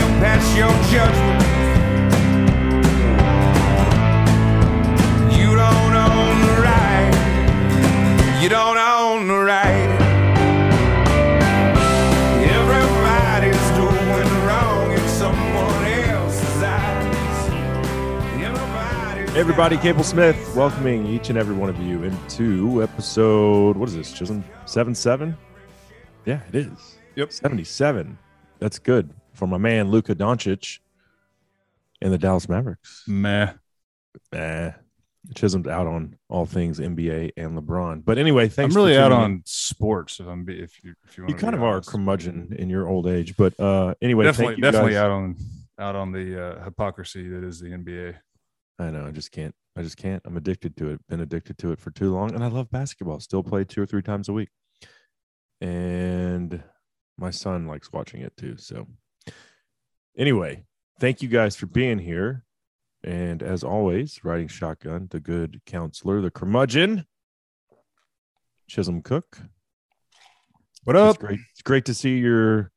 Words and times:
you 0.00 0.06
pass 0.18 0.56
your 0.56 0.72
judgment. 0.88 1.42
You 5.36 5.54
don't 5.54 5.94
own 5.94 6.40
the 6.40 6.56
right. 6.62 7.12
You 8.42 8.48
don't 8.48 8.78
own 8.78 9.28
the 9.28 9.38
right. 9.38 9.90
Everybody's 12.48 13.70
doing 13.76 14.30
wrong 14.46 14.90
in 14.92 15.06
someone 15.08 15.84
else's 16.08 16.62
eyes. 16.62 17.50
Everybody, 19.36 19.76
Cable 19.76 20.04
Smith, 20.04 20.38
welcoming 20.56 21.06
each 21.06 21.28
and 21.28 21.36
every 21.36 21.54
one 21.54 21.68
of 21.68 21.78
you 21.78 22.04
into 22.04 22.82
episode. 22.82 23.76
What 23.76 23.90
is 23.90 23.96
this? 23.96 24.12
Chisholm 24.12 24.44
seven 24.64 24.94
seven? 24.94 25.36
Yeah, 26.24 26.40
it 26.48 26.54
is. 26.54 26.96
Yep. 27.16 27.32
seventy 27.32 27.64
seven. 27.64 28.16
That's 28.60 28.78
good 28.78 29.10
for 29.40 29.48
my 29.48 29.56
man 29.56 29.90
Luka 29.90 30.14
Doncic 30.14 30.80
and 32.02 32.12
the 32.12 32.18
Dallas 32.18 32.46
Mavericks. 32.46 33.04
Meh. 33.08 33.54
Eh, 34.32 34.70
Chisholm's 35.34 35.66
out 35.66 35.86
on 35.86 36.16
all 36.28 36.44
things 36.44 36.78
NBA 36.78 37.32
and 37.38 37.58
LeBron. 37.58 38.04
But 38.04 38.18
anyway, 38.18 38.48
thanks. 38.48 38.74
I'm 38.74 38.82
really 38.82 38.98
out 38.98 39.12
on 39.12 39.30
in. 39.30 39.42
sports. 39.46 40.20
If 40.20 40.26
I'm 40.26 40.46
if 40.48 40.84
you 40.84 40.94
if 41.08 41.16
you 41.16 41.24
want 41.24 41.30
You 41.30 41.36
kind 41.36 41.54
of 41.54 41.62
are 41.62 41.78
a 41.78 41.80
curmudgeon 41.80 42.54
in 42.58 42.68
your 42.68 42.86
old 42.86 43.06
age, 43.06 43.34
but 43.36 43.58
uh, 43.58 43.94
anyway, 44.02 44.24
definitely 44.24 44.54
thank 44.54 44.58
you 44.58 44.62
definitely 44.62 44.92
guys. 44.92 45.02
out 45.02 45.10
on 45.10 45.36
out 45.78 45.96
on 45.96 46.12
the 46.12 46.42
uh, 46.42 46.64
hypocrisy 46.64 47.28
that 47.28 47.42
is 47.42 47.60
the 47.60 47.68
NBA. 47.68 48.16
I 48.78 48.90
know. 48.90 49.06
I 49.06 49.10
just 49.10 49.32
can't. 49.32 49.54
I 49.74 49.82
just 49.82 49.96
can't. 49.96 50.22
I'm 50.26 50.36
addicted 50.36 50.76
to 50.78 50.90
it. 50.90 51.06
Been 51.08 51.20
addicted 51.20 51.56
to 51.58 51.72
it 51.72 51.80
for 51.80 51.90
too 51.90 52.12
long, 52.12 52.34
and 52.34 52.44
I 52.44 52.48
love 52.48 52.70
basketball. 52.70 53.20
Still 53.20 53.42
play 53.42 53.64
two 53.64 53.80
or 53.80 53.86
three 53.86 54.02
times 54.02 54.28
a 54.28 54.34
week, 54.34 54.50
and 55.62 56.62
my 57.16 57.30
son 57.30 57.66
likes 57.66 57.92
watching 57.92 58.22
it 58.22 58.36
too. 58.36 58.56
So, 58.56 58.88
anyway, 60.16 60.64
thank 60.98 61.22
you 61.22 61.28
guys 61.28 61.56
for 61.56 61.66
being 61.66 61.98
here, 61.98 62.44
and 63.04 63.42
as 63.42 63.62
always, 63.62 64.20
riding 64.24 64.48
shotgun, 64.48 65.08
the 65.10 65.20
good 65.20 65.60
counselor, 65.66 66.20
the 66.20 66.30
curmudgeon, 66.30 67.06
Chisholm 68.68 69.02
Cook. 69.02 69.38
What 70.84 70.96
It's 70.96 71.16
up? 71.16 71.18
great. 71.18 71.40
It's 71.52 71.62
great 71.62 71.84
to 71.86 71.94
see 71.94 72.18
your 72.18 72.70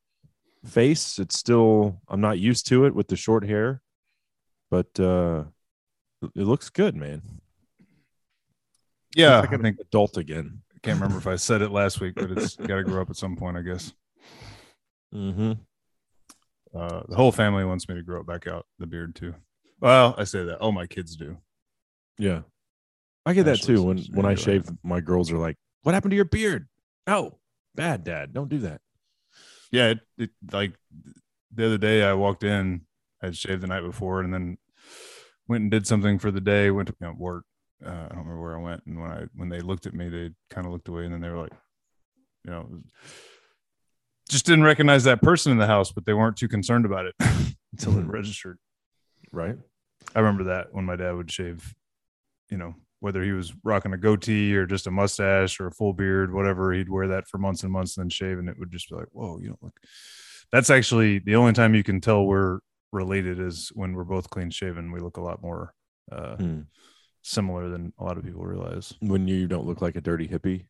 face. 0.66 1.18
It's 1.18 1.38
still. 1.38 2.00
I'm 2.08 2.20
not 2.20 2.38
used 2.38 2.66
to 2.68 2.84
it 2.84 2.94
with 2.94 3.08
the 3.08 3.16
short 3.16 3.44
hair, 3.46 3.80
but 4.70 4.98
uh 5.00 5.44
it 6.34 6.42
looks 6.42 6.70
good, 6.70 6.96
man. 6.96 7.22
Yeah, 9.14 9.40
like 9.40 9.52
I 9.52 9.54
an 9.54 9.62
think 9.62 9.78
adult 9.80 10.16
again. 10.16 10.62
I 10.74 10.78
can't 10.82 10.98
remember 11.00 11.18
if 11.18 11.26
I 11.26 11.36
said 11.36 11.62
it 11.62 11.70
last 11.70 12.00
week, 12.00 12.14
but 12.16 12.30
it's 12.30 12.56
got 12.56 12.76
to 12.76 12.82
grow 12.82 13.00
up 13.02 13.10
at 13.10 13.16
some 13.16 13.36
point, 13.36 13.56
I 13.56 13.62
guess. 13.62 13.92
Mm-hmm. 15.14 15.52
Uh, 16.74 17.02
the 17.08 17.16
whole 17.16 17.32
family 17.32 17.64
wants 17.64 17.88
me 17.88 17.94
to 17.94 18.02
grow 18.02 18.20
it 18.20 18.26
back 18.26 18.46
out 18.46 18.66
the 18.78 18.86
beard 18.86 19.14
too. 19.14 19.34
Well, 19.80 20.14
I 20.18 20.24
say 20.24 20.44
that. 20.44 20.58
Oh, 20.60 20.72
my 20.72 20.86
kids 20.86 21.14
do. 21.16 21.36
Yeah, 22.18 22.42
I 23.26 23.32
get 23.32 23.44
that 23.44 23.58
Ashley 23.58 23.76
too. 23.76 23.82
When 23.82 23.98
when 24.12 24.26
I 24.26 24.34
shave, 24.34 24.68
my 24.82 25.00
girls 25.00 25.30
are 25.30 25.38
like, 25.38 25.56
"What 25.82 25.94
happened 25.94 26.12
to 26.12 26.16
your 26.16 26.24
beard?" 26.24 26.68
Oh, 27.06 27.38
bad, 27.74 28.04
Dad. 28.04 28.32
Don't 28.32 28.48
do 28.48 28.60
that. 28.60 28.80
Yeah, 29.70 29.90
it, 29.90 30.00
it 30.18 30.30
like 30.52 30.74
the 31.52 31.66
other 31.66 31.78
day 31.78 32.02
I 32.02 32.14
walked 32.14 32.44
in, 32.44 32.82
I 33.22 33.26
had 33.26 33.36
shaved 33.36 33.62
the 33.62 33.66
night 33.66 33.82
before, 33.82 34.20
and 34.20 34.32
then 34.32 34.58
went 35.48 35.62
and 35.62 35.70
did 35.70 35.86
something 35.86 36.18
for 36.18 36.30
the 36.30 36.40
day. 36.40 36.70
Went 36.70 36.88
to 36.88 36.94
you 37.00 37.06
know, 37.06 37.14
work. 37.16 37.44
Uh, 37.84 37.90
I 37.90 38.08
don't 38.08 38.18
remember 38.18 38.40
where 38.40 38.56
I 38.56 38.62
went, 38.62 38.82
and 38.86 39.00
when 39.00 39.10
I 39.10 39.24
when 39.34 39.48
they 39.48 39.60
looked 39.60 39.86
at 39.86 39.94
me, 39.94 40.08
they 40.08 40.30
kind 40.50 40.66
of 40.66 40.72
looked 40.72 40.88
away, 40.88 41.04
and 41.04 41.12
then 41.12 41.20
they 41.20 41.28
were 41.28 41.40
like, 41.40 41.52
you 42.44 42.50
know, 42.50 42.68
just 44.28 44.46
didn't 44.46 44.64
recognize 44.64 45.04
that 45.04 45.20
person 45.22 45.52
in 45.52 45.58
the 45.58 45.66
house, 45.66 45.92
but 45.92 46.04
they 46.06 46.14
weren't 46.14 46.36
too 46.36 46.48
concerned 46.48 46.84
about 46.86 47.06
it 47.06 47.14
until 47.72 47.98
it 47.98 48.06
Mhm. 48.06 48.12
registered. 48.12 48.58
Right? 49.32 49.56
I 50.14 50.20
remember 50.20 50.44
that 50.44 50.72
when 50.72 50.84
my 50.84 50.96
dad 50.96 51.12
would 51.12 51.30
shave, 51.30 51.74
you 52.50 52.56
know, 52.56 52.74
whether 53.00 53.22
he 53.22 53.32
was 53.32 53.52
rocking 53.64 53.92
a 53.92 53.98
goatee 53.98 54.54
or 54.56 54.64
just 54.66 54.86
a 54.86 54.90
mustache 54.90 55.60
or 55.60 55.66
a 55.66 55.72
full 55.72 55.92
beard, 55.92 56.32
whatever, 56.32 56.72
he'd 56.72 56.88
wear 56.88 57.08
that 57.08 57.26
for 57.28 57.36
months 57.38 57.62
and 57.62 57.72
months 57.72 57.96
and 57.96 58.04
then 58.04 58.10
shave, 58.10 58.38
and 58.38 58.48
it 58.48 58.58
would 58.58 58.70
just 58.70 58.88
be 58.88 58.96
like, 58.96 59.08
whoa, 59.12 59.38
you 59.40 59.48
don't 59.48 59.62
look. 59.62 59.78
That's 60.52 60.70
actually 60.70 61.18
the 61.18 61.34
only 61.36 61.52
time 61.52 61.74
you 61.74 61.82
can 61.82 62.00
tell 62.00 62.24
we're 62.24 62.60
related 62.92 63.40
is 63.40 63.70
when 63.74 63.94
we're 63.94 64.04
both 64.04 64.30
clean 64.30 64.50
shaven. 64.50 64.92
We 64.92 65.00
look 65.00 65.16
a 65.16 65.22
lot 65.22 65.42
more 65.42 65.74
uh, 66.12 66.36
Hmm. 66.36 66.60
similar 67.22 67.68
than 67.70 67.92
a 67.98 68.04
lot 68.04 68.16
of 68.18 68.24
people 68.24 68.44
realize. 68.44 68.94
When 69.00 69.26
you 69.26 69.48
don't 69.48 69.66
look 69.66 69.82
like 69.82 69.96
a 69.96 70.00
dirty 70.00 70.28
hippie, 70.28 70.66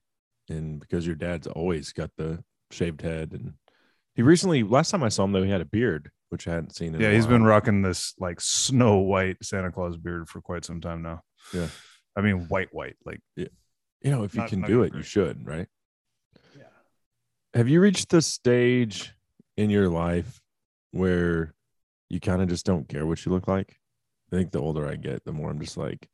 and 0.49 0.81
because 0.81 1.07
your 1.07 1.17
dad's 1.17 1.47
always 1.47 1.93
got 1.93 2.11
the 2.17 2.43
shaved 2.75 3.03
head, 3.03 3.33
and 3.33 3.55
he 4.15 4.23
recently, 4.23 4.63
last 4.63 4.91
time 4.91 5.03
I 5.03 5.09
saw 5.09 5.25
him 5.25 5.33
though, 5.33 5.43
he 5.43 5.51
had 5.51 5.61
a 5.61 5.67
beard, 5.67 6.11
which 6.31 6.47
I 6.47 6.55
hadn't 6.55 6.75
seen. 6.75 6.95
In 6.95 7.01
Yeah, 7.01 7.13
he's 7.13 7.27
been 7.27 7.45
rocking 7.45 7.83
this 7.83 8.15
like 8.19 8.41
snow 8.41 8.99
white 8.99 9.37
Santa 9.43 9.73
Claus 9.73 9.97
beard 9.97 10.29
for 10.29 10.41
quite 10.41 10.65
some 10.65 10.81
time 10.81 11.03
now. 11.03 11.23
Yeah. 11.53 11.69
I 12.17 12.21
mean, 12.21 12.47
white, 12.49 12.69
white, 12.73 12.97
like 13.05 13.21
You 13.37 13.49
know, 14.03 14.23
if 14.25 14.35
you 14.35 14.45
can 14.45 14.63
do 14.63 14.83
it, 14.83 14.95
you 14.95 15.03
should, 15.03 15.47
right? 15.47 15.67
Yeah. 16.57 16.65
Have 17.55 17.69
you 17.69 17.81
reached 17.81 18.11
the 18.11 18.23
stage 18.23 19.13
in 19.57 19.71
your 19.71 19.89
life 19.89 20.41
where 20.93 21.55
you 22.09 22.21
kind 22.21 22.41
of 22.43 22.49
just 22.49 22.67
don't 22.67 22.89
care 22.89 23.07
what 23.07 23.25
you 23.25 23.33
look 23.33 23.49
like? 23.49 23.77
I 24.33 24.37
think 24.37 24.53
the 24.53 24.61
older 24.61 24.87
I 24.87 24.97
get, 24.97 25.25
the 25.25 25.33
more 25.33 25.51
I'm 25.51 25.61
just 25.61 25.77
like, 25.77 26.09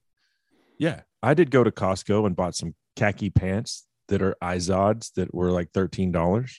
yeah, 0.78 1.00
I 1.22 1.34
did 1.34 1.50
go 1.50 1.64
to 1.64 1.70
Costco 1.70 2.26
and 2.26 2.34
bought 2.36 2.54
some 2.54 2.74
khaki 2.96 3.28
pants 3.30 3.86
that 4.10 4.22
are 4.22 4.36
Izods 4.42 5.12
that 5.14 5.34
were 5.34 5.50
like 5.50 5.72
$13. 5.72 6.52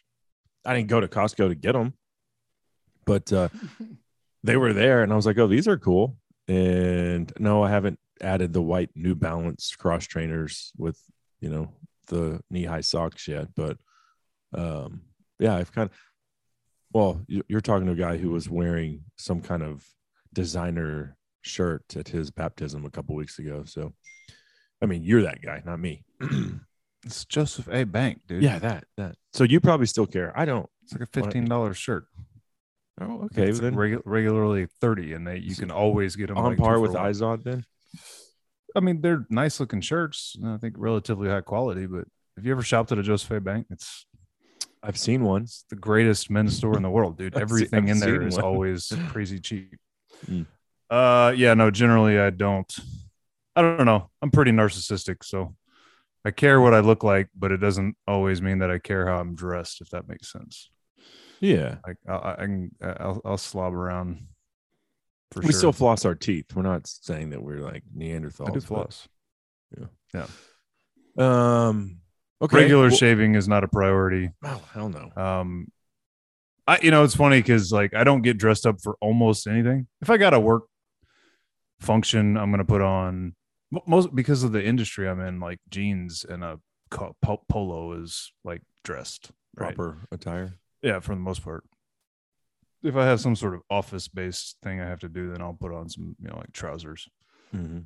I 0.65 0.75
didn't 0.75 0.89
go 0.89 0.99
to 0.99 1.07
Costco 1.07 1.47
to 1.49 1.55
get 1.55 1.73
them, 1.73 1.93
but 3.05 3.31
uh, 3.31 3.49
they 4.43 4.57
were 4.57 4.73
there 4.73 5.03
and 5.03 5.13
I 5.13 5.15
was 5.15 5.25
like, 5.25 5.37
oh, 5.37 5.47
these 5.47 5.67
are 5.67 5.77
cool. 5.77 6.17
And 6.47 7.31
no, 7.39 7.63
I 7.63 7.69
haven't 7.69 7.99
added 8.19 8.53
the 8.53 8.61
white 8.61 8.89
New 8.95 9.15
Balance 9.15 9.75
cross 9.75 10.05
trainers 10.05 10.71
with, 10.77 10.99
you 11.39 11.49
know, 11.49 11.69
the 12.07 12.41
knee 12.49 12.65
high 12.65 12.81
socks 12.81 13.27
yet. 13.27 13.47
But 13.55 13.77
um, 14.53 15.01
yeah, 15.39 15.55
I've 15.55 15.71
kind 15.71 15.89
of, 15.89 15.95
well, 16.93 17.21
you- 17.27 17.45
you're 17.47 17.61
talking 17.61 17.85
to 17.87 17.93
a 17.93 17.95
guy 17.95 18.17
who 18.17 18.31
was 18.31 18.49
wearing 18.49 19.03
some 19.17 19.41
kind 19.41 19.63
of 19.63 19.85
designer 20.33 21.15
shirt 21.41 21.83
at 21.95 22.07
his 22.07 22.31
baptism 22.31 22.85
a 22.85 22.89
couple 22.89 23.15
weeks 23.15 23.39
ago. 23.39 23.63
So, 23.65 23.93
I 24.81 24.85
mean, 24.87 25.03
you're 25.03 25.23
that 25.23 25.41
guy, 25.41 25.61
not 25.65 25.79
me. 25.79 26.03
it's 27.05 27.25
Joseph 27.25 27.67
A. 27.71 27.83
Bank, 27.83 28.21
dude. 28.27 28.43
yeah, 28.43 28.59
that, 28.59 28.85
that. 28.97 29.15
So 29.33 29.43
you 29.43 29.59
probably 29.59 29.87
still 29.87 30.07
care. 30.07 30.37
I 30.37 30.45
don't. 30.45 30.69
It's 30.83 30.93
like 30.93 31.01
a 31.01 31.05
fifteen 31.07 31.45
dollars 31.45 31.77
shirt. 31.77 32.05
Oh, 32.99 33.23
okay. 33.25 33.49
it's 33.49 33.59
then 33.59 33.75
regu- 33.75 34.01
regularly 34.05 34.67
thirty, 34.79 35.13
and 35.13 35.25
they 35.25 35.37
you 35.37 35.55
can 35.55 35.71
always 35.71 36.15
get 36.15 36.27
them 36.27 36.37
on 36.37 36.55
par 36.55 36.79
with 36.79 36.93
Izod 36.93 37.43
then? 37.43 37.65
I 38.75 38.79
mean, 38.79 39.01
they're 39.01 39.25
nice 39.29 39.59
looking 39.59 39.81
shirts. 39.81 40.35
I 40.43 40.57
think 40.57 40.75
relatively 40.77 41.29
high 41.29 41.41
quality. 41.41 41.87
But 41.87 42.05
have 42.35 42.45
you 42.45 42.51
ever 42.51 42.61
shopped 42.61 42.91
at 42.91 42.99
a 42.99 43.03
Joseph 43.03 43.31
A. 43.31 43.39
Bank? 43.39 43.67
It's 43.69 44.05
I've 44.83 44.97
seen 44.97 45.23
one. 45.23 45.43
it's 45.43 45.65
the 45.69 45.75
greatest 45.75 46.29
men's 46.29 46.57
store 46.57 46.75
in 46.75 46.83
the 46.83 46.89
world, 46.89 47.17
dude. 47.17 47.37
Everything 47.37 47.87
in 47.87 47.99
there 47.99 48.21
is 48.21 48.35
one. 48.35 48.45
always 48.45 48.91
crazy 49.09 49.39
cheap. 49.39 49.77
Mm. 50.27 50.45
Uh, 50.89 51.33
yeah, 51.35 51.53
no. 51.53 51.71
Generally, 51.71 52.19
I 52.19 52.29
don't. 52.29 52.71
I 53.55 53.61
don't 53.61 53.85
know. 53.85 54.09
I'm 54.21 54.31
pretty 54.31 54.51
narcissistic, 54.51 55.23
so 55.23 55.55
I 56.23 56.31
care 56.31 56.61
what 56.61 56.73
I 56.73 56.79
look 56.79 57.03
like, 57.03 57.29
but 57.35 57.51
it 57.51 57.57
doesn't 57.57 57.95
always 58.07 58.41
mean 58.41 58.59
that 58.59 58.69
I 58.69 58.77
care 58.77 59.07
how 59.07 59.19
I'm 59.19 59.35
dressed. 59.35 59.81
If 59.81 59.89
that 59.89 60.07
makes 60.07 60.31
sense. 60.31 60.69
Yeah. 61.39 61.77
Like 61.85 61.97
I, 62.07 62.35
I 62.37 62.45
can, 62.45 62.71
I'll, 62.81 63.21
I'll 63.25 63.37
slob 63.37 63.73
around. 63.73 64.27
For 65.31 65.39
we 65.39 65.47
sure. 65.47 65.53
still 65.53 65.71
floss 65.73 66.05
our 66.05 66.13
teeth. 66.13 66.53
We're 66.53 66.61
not 66.61 66.85
saying 66.85 67.29
that 67.29 67.41
we're 67.41 67.61
like 67.61 67.83
Neanderthals. 67.95 68.49
I 68.49 68.51
do 68.51 68.59
but- 68.59 68.63
floss. 68.63 69.07
Um. 71.17 71.97
Okay. 72.41 72.57
Regular 72.57 72.87
well- 72.87 72.95
shaving 72.95 73.35
is 73.35 73.47
not 73.47 73.63
a 73.63 73.67
priority. 73.67 74.29
Oh 74.43 74.61
hell 74.73 74.89
no. 74.89 75.11
Um, 75.21 75.67
I 76.67 76.79
you 76.81 76.91
know 76.91 77.03
it's 77.03 77.15
funny 77.15 77.39
because 77.39 77.71
like 77.71 77.93
I 77.93 78.03
don't 78.03 78.21
get 78.21 78.37
dressed 78.37 78.65
up 78.65 78.81
for 78.81 78.97
almost 79.01 79.47
anything. 79.47 79.87
If 80.01 80.09
I 80.09 80.17
got 80.17 80.33
a 80.33 80.39
work 80.39 80.63
function, 81.79 82.37
I'm 82.37 82.51
gonna 82.51 82.65
put 82.65 82.81
on 82.81 83.35
most 83.87 84.13
because 84.15 84.43
of 84.43 84.51
the 84.51 84.63
industry 84.63 85.07
I'm 85.07 85.19
in. 85.21 85.39
Like 85.39 85.59
jeans 85.69 86.25
and 86.27 86.43
a 86.43 86.59
po- 86.89 87.15
polo 87.49 87.93
is 87.93 88.31
like 88.43 88.61
dressed 88.83 89.31
right? 89.55 89.75
Proper 89.75 89.99
attire. 90.11 90.57
Yeah, 90.81 90.99
for 90.99 91.13
the 91.15 91.21
most 91.21 91.43
part. 91.43 91.63
If 92.83 92.95
I 92.95 93.05
have 93.05 93.21
some 93.21 93.35
sort 93.35 93.53
of 93.53 93.61
office 93.69 94.07
based 94.07 94.57
thing 94.63 94.81
I 94.81 94.87
have 94.87 94.99
to 95.01 95.09
do, 95.09 95.31
then 95.31 95.41
I'll 95.41 95.53
put 95.53 95.73
on 95.73 95.87
some 95.89 96.15
you 96.19 96.27
know 96.29 96.37
like 96.37 96.51
trousers. 96.53 97.07
Mhm. 97.53 97.85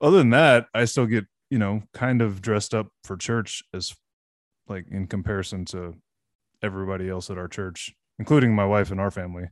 other 0.00 0.18
than 0.18 0.30
that, 0.30 0.66
I 0.74 0.84
still 0.84 1.06
get, 1.06 1.26
you 1.50 1.58
know, 1.58 1.82
kind 1.92 2.22
of 2.22 2.40
dressed 2.40 2.74
up 2.74 2.88
for 3.02 3.16
church 3.16 3.62
as 3.72 3.92
like 4.68 4.86
in 4.90 5.06
comparison 5.08 5.64
to 5.66 5.94
everybody 6.62 7.08
else 7.08 7.28
at 7.30 7.38
our 7.38 7.48
church, 7.48 7.94
including 8.18 8.54
my 8.54 8.64
wife 8.64 8.90
and 8.90 9.00
our 9.00 9.10
family. 9.10 9.48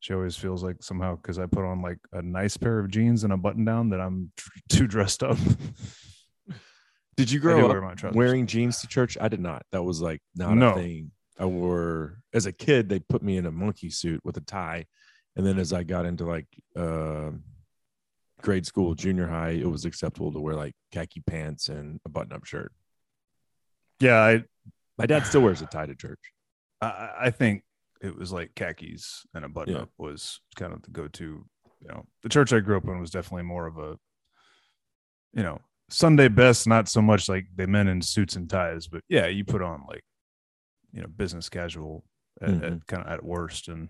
She 0.00 0.14
always 0.14 0.34
feels 0.36 0.62
like 0.64 0.82
somehow 0.82 1.16
because 1.16 1.38
I 1.38 1.46
put 1.46 1.64
on 1.64 1.82
like 1.82 1.98
a 2.12 2.22
nice 2.22 2.56
pair 2.56 2.78
of 2.78 2.90
jeans 2.90 3.22
and 3.24 3.32
a 3.32 3.36
button 3.36 3.64
down 3.64 3.90
that 3.90 4.00
I'm 4.00 4.32
tr- 4.36 4.48
too 4.68 4.86
dressed 4.86 5.22
up. 5.22 5.36
Did 7.16 7.30
you 7.30 7.38
grow 7.38 7.66
up 7.70 8.02
wear 8.02 8.12
wearing 8.12 8.46
jeans 8.46 8.80
to 8.80 8.86
church? 8.86 9.18
I 9.20 9.28
did 9.28 9.40
not. 9.40 9.62
That 9.72 9.82
was 9.82 10.00
like 10.00 10.22
not 10.34 10.54
No. 10.56 10.70
a 10.70 10.74
thing. 10.74 11.10
I 11.38 11.44
wore 11.44 12.22
as 12.32 12.46
a 12.46 12.52
kid. 12.52 12.88
They 12.88 12.98
put 12.98 13.22
me 13.22 13.36
in 13.36 13.44
a 13.44 13.50
monkey 13.50 13.90
suit 13.90 14.20
with 14.24 14.36
a 14.38 14.40
tie, 14.40 14.86
And 15.36 15.44
then 15.46 15.58
as 15.58 15.72
I 15.74 15.82
got 15.82 16.06
into 16.06 16.24
like 16.24 16.46
uh, 16.74 17.30
grade 18.40 18.64
school, 18.64 18.94
junior 18.94 19.26
high, 19.26 19.50
it 19.50 19.70
was 19.70 19.84
acceptable 19.84 20.32
to 20.32 20.40
wear 20.40 20.54
like 20.54 20.74
khaki 20.92 21.20
pants 21.26 21.68
and 21.68 22.00
a 22.06 22.08
button 22.08 22.32
up 22.32 22.46
shirt. 22.46 22.72
Yeah, 24.00 24.18
I 24.18 24.44
My 24.96 25.04
dad 25.04 25.26
still 25.26 25.42
wears 25.42 25.60
a 25.60 25.66
tie 25.66 25.86
to 25.86 25.94
church. 25.94 26.20
I, 26.80 27.10
I 27.24 27.30
think 27.30 27.62
it 28.00 28.16
was 28.16 28.32
like 28.32 28.54
khakis 28.54 29.26
and 29.34 29.44
a 29.44 29.48
button 29.48 29.74
Yeah. 29.74 29.82
up 29.82 29.90
was 29.98 30.40
kind 30.56 30.72
of 30.72 30.82
the 30.82 30.90
go 30.90 31.08
to. 31.08 31.44
You 31.82 31.88
know, 31.88 32.04
the 32.22 32.28
church 32.28 32.52
I 32.52 32.60
grew 32.60 32.76
up 32.76 32.84
in 32.84 33.00
was 33.00 33.10
definitely 33.10 33.44
more 33.44 33.66
of 33.66 33.78
a, 33.78 33.96
you 35.32 35.42
know, 35.42 35.60
Sunday 35.88 36.28
best. 36.28 36.66
Not 36.66 36.88
so 36.88 37.00
much 37.00 37.28
like 37.28 37.46
they 37.54 37.64
men 37.66 37.88
in 37.88 38.02
suits 38.02 38.36
and 38.36 38.48
ties, 38.50 38.86
but 38.86 39.02
yeah, 39.08 39.26
you 39.26 39.44
put 39.44 39.62
on 39.62 39.84
like, 39.88 40.04
you 40.92 41.00
know, 41.00 41.08
business 41.08 41.48
casual 41.48 42.04
at, 42.42 42.50
Mhm. 42.50 42.62
at 42.76 42.86
kind 42.86 43.02
of 43.06 43.10
at 43.12 43.24
worst. 43.24 43.68
And 43.68 43.88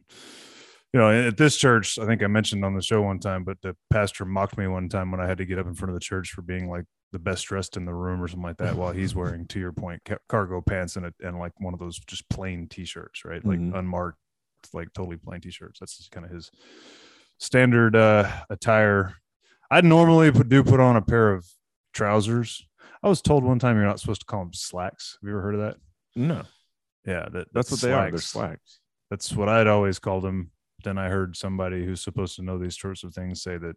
you 0.93 0.99
know, 1.01 1.29
at 1.29 1.37
this 1.37 1.57
church, 1.57 1.99
I 1.99 2.07
think 2.07 2.23
I 2.23 2.27
mentioned 2.27 2.65
on 2.65 2.75
the 2.75 2.83
show 2.83 3.03
one 3.03 3.19
time, 3.21 3.45
but 3.45 3.59
the 3.63 3.77
pastor 3.91 4.25
mocked 4.25 4.59
me 4.59 4.67
one 4.67 4.89
time 4.89 5.11
when 5.11 5.21
I 5.21 5.27
had 5.27 5.39
to 5.39 5.45
get 5.47 5.59
up 5.59 5.67
in 5.67 5.75
front 5.75 5.91
of 5.91 5.95
the 5.95 6.01
church 6.01 6.31
for 6.31 6.43
being 6.43 6.69
like 6.69 6.85
the 7.13 7.19
best 7.19 7.47
dressed 7.47 7.77
in 7.77 7.85
the 7.85 7.95
room 7.95 8.21
or 8.23 8.29
something 8.29 8.43
like 8.45 8.57
that, 8.59 8.77
while 8.77 8.93
he's 8.93 9.15
wearing, 9.17 9.47
to 9.49 9.61
your 9.61 9.73
point, 9.73 10.03
ca- 10.05 10.19
cargo 10.29 10.61
pants 10.61 10.97
and 10.97 11.07
a, 11.07 11.13
and 11.21 11.39
like 11.39 11.53
one 11.61 11.75
of 11.75 11.81
those 11.81 11.99
just 12.07 12.29
plain 12.29 12.67
t-shirts, 12.69 13.25
right? 13.25 13.45
Like 13.45 13.59
Mhm. 13.61 13.77
unmarked, 13.79 14.19
like 14.73 14.93
totally 14.93 15.17
plain 15.17 15.41
t-shirts. 15.41 15.79
That's 15.81 15.97
just 15.97 16.11
kind 16.11 16.27
of 16.27 16.33
his 16.33 16.51
standard 17.39 17.97
uh 17.97 18.31
attire. 18.51 19.15
I'd 19.71 19.85
normally 19.85 20.33
put, 20.33 20.49
do 20.49 20.63
put 20.65 20.81
on 20.81 20.97
a 20.97 21.03
pair 21.03 21.33
of 21.33 21.47
trousers. 21.95 22.67
I 23.03 23.09
was 23.09 23.23
told 23.23 23.45
one 23.45 23.59
time 23.61 23.77
you're 23.77 23.85
not 23.87 24.01
supposed 24.01 24.21
to 24.23 24.27
call 24.27 24.41
them 24.45 24.53
slacks. 24.53 25.17
Have 25.21 25.29
you 25.29 25.35
ever 25.35 25.43
heard 25.43 25.55
of 25.55 25.61
that? 25.61 25.77
No, 26.17 26.43
Yeah, 27.07 27.29
that 27.31 27.49
that's 27.55 27.71
what 27.71 27.81
they 27.81 27.93
are. 27.93 28.11
They're 28.11 28.19
slacks. 28.19 28.81
that's 29.11 29.33
what 29.33 29.49
I'd 29.49 29.69
always 29.69 29.99
called 30.01 30.25
them. 30.25 30.51
Then 30.83 30.99
I 30.99 31.09
heard 31.09 31.37
somebody 31.37 31.85
who's 31.85 32.01
supposed 32.01 32.37
to 32.37 32.43
know 32.43 32.59
these 32.59 32.79
sorts 32.79 33.05
of 33.05 33.15
things 33.15 33.43
say 33.43 33.57
that 33.59 33.77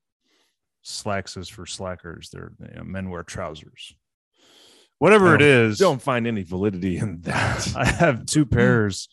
slacks 0.82 1.38
is 1.38 1.50
for 1.50 1.66
slackers. 1.66 2.30
They're 2.30 2.52
you 2.60 2.78
know, 2.78 2.84
men 2.84 3.10
wear 3.10 3.24
trousers. 3.24 3.96
Whatever 5.00 5.36
it 5.36 5.42
is, 5.42 5.80
Don't 5.80 6.02
find 6.02 6.28
any 6.28 6.44
validity 6.44 6.98
in 6.98 7.22
that. 7.22 7.74
I 7.76 7.86
have 7.86 8.26
two 8.26 8.46
pairs 8.46 9.10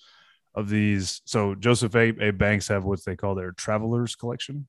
of 0.55 0.69
these. 0.69 1.23
So 1.25 1.55
Joseph 1.55 1.95
A. 1.95 2.29
A. 2.29 2.31
Banks 2.31 2.69
have 2.69 2.85
what 2.85 3.05
they 3.05 3.17
call 3.17 3.35
their 3.35 3.53
travelers 3.53 4.15
collection. 4.15 4.69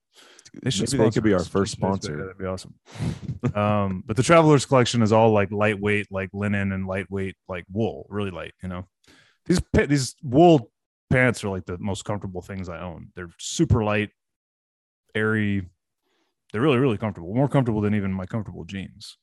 Maybe 0.54 0.98
they 0.98 1.12
could 1.12 1.24
be 1.24 1.34
our 1.34 1.44
first 1.44 1.72
sponsor. 1.72 2.18
That'd 2.18 2.38
be 2.38 2.46
awesome. 2.46 2.76
um, 3.56 4.04
but 4.06 4.18
the 4.18 4.24
travelers 4.24 4.66
collection 4.66 5.02
is 5.02 5.14
all 5.14 5.32
like 5.32 5.52
lightweight, 5.52 6.12
like 6.12 6.30
linen 6.34 6.74
and 6.74 6.86
lightweight, 6.86 7.36
like 7.48 7.66
wool, 7.72 8.06
really 8.10 8.32
light. 8.32 8.54
You 8.62 8.70
know, 8.70 8.88
these 9.46 9.62
these 9.74 10.16
wool 10.22 10.70
pants 11.12 11.44
are 11.44 11.50
like 11.50 11.66
the 11.66 11.78
most 11.78 12.06
comfortable 12.06 12.42
things 12.42 12.70
I 12.70 12.80
own. 12.80 13.10
They're 13.16 13.30
super 13.40 13.84
light, 13.84 14.10
airy. 15.16 15.68
They're 16.52 16.62
really 16.62 16.78
really 16.80 16.98
comfortable, 16.98 17.34
more 17.34 17.48
comfortable 17.50 17.82
than 17.82 17.96
even 17.96 18.12
my 18.14 18.26
comfortable 18.26 18.66
jeans. 18.66 19.18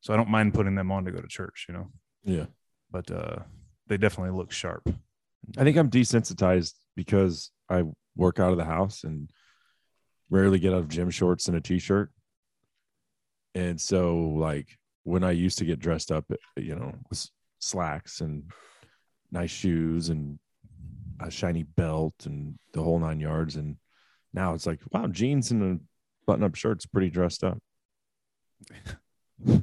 So 0.00 0.12
I 0.12 0.16
don't 0.16 0.28
mind 0.28 0.54
putting 0.54 0.74
them 0.74 0.90
on 0.92 1.04
to 1.04 1.12
go 1.12 1.20
to 1.20 1.28
church. 1.28 1.66
You 1.68 1.74
know, 1.74 1.90
Yeah. 2.24 2.46
but 2.90 3.10
uh, 3.10 3.36
they 3.86 3.96
definitely 3.96 4.36
look 4.36 4.52
sharp. 4.52 4.88
I 5.58 5.64
think 5.64 5.76
I'm 5.76 5.90
desensitized 5.90 6.72
because 6.96 7.50
I 7.68 7.84
work 8.16 8.38
out 8.40 8.52
of 8.52 8.58
the 8.58 8.64
house 8.64 9.04
and 9.04 9.30
rarely 10.30 10.58
get 10.58 10.72
out 10.72 10.78
of 10.80 10.88
gym 10.88 11.10
shorts 11.10 11.48
and 11.48 11.56
a 11.56 11.60
t-shirt. 11.60 12.10
And 13.54 13.80
so 13.80 14.16
like 14.16 14.78
when 15.04 15.22
I 15.22 15.30
used 15.32 15.58
to 15.58 15.64
get 15.64 15.78
dressed 15.80 16.10
up, 16.10 16.24
you 16.56 16.74
know, 16.74 16.94
with 17.10 17.28
slacks 17.58 18.20
and 18.20 18.44
nice 19.30 19.50
shoes 19.50 20.08
and 20.08 20.38
a 21.20 21.30
shiny 21.30 21.62
belt 21.62 22.14
and 22.24 22.58
the 22.72 22.82
whole 22.82 22.98
nine 22.98 23.20
yards. 23.20 23.56
And 23.56 23.76
now 24.32 24.54
it's 24.54 24.66
like, 24.66 24.80
wow, 24.92 25.06
jeans 25.06 25.50
and 25.50 25.62
a 25.62 25.80
button 26.26 26.44
up 26.44 26.54
shirt's 26.54 26.86
pretty 26.86 27.10
dressed 27.10 27.44
up. 27.44 27.58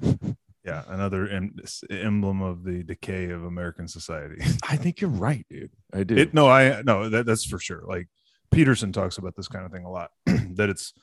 Yeah, 0.64 0.84
another 0.90 1.28
em- 1.28 1.56
emblem 1.90 2.44
of 2.44 2.64
the 2.64 2.84
decay 2.84 3.32
of 3.32 3.44
American 3.44 3.88
society. 3.88 4.44
I 4.70 4.76
think 4.78 5.02
you're 5.02 5.10
right, 5.10 5.44
dude. 5.50 5.72
I 5.92 6.04
do. 6.04 6.16
It, 6.16 6.36
no, 6.36 6.48
I 6.48 6.84
no, 6.84 7.10
that, 7.10 7.26
that's 7.26 7.46
for 7.46 7.58
sure. 7.58 7.82
Like 7.84 8.08
Peterson 8.52 8.92
talks 8.94 9.18
about 9.18 9.36
this 9.36 9.48
kind 9.48 9.66
of 9.66 9.72
thing 9.72 9.86
a 9.86 9.90
lot. 9.90 10.12
that 10.26 10.70
it's 10.70 10.94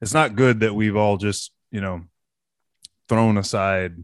it's 0.00 0.14
not 0.14 0.36
good 0.36 0.60
that 0.60 0.76
we've 0.76 0.94
all 0.94 1.16
just 1.16 1.50
you 1.72 1.80
know 1.80 2.02
thrown 3.08 3.36
aside 3.36 3.96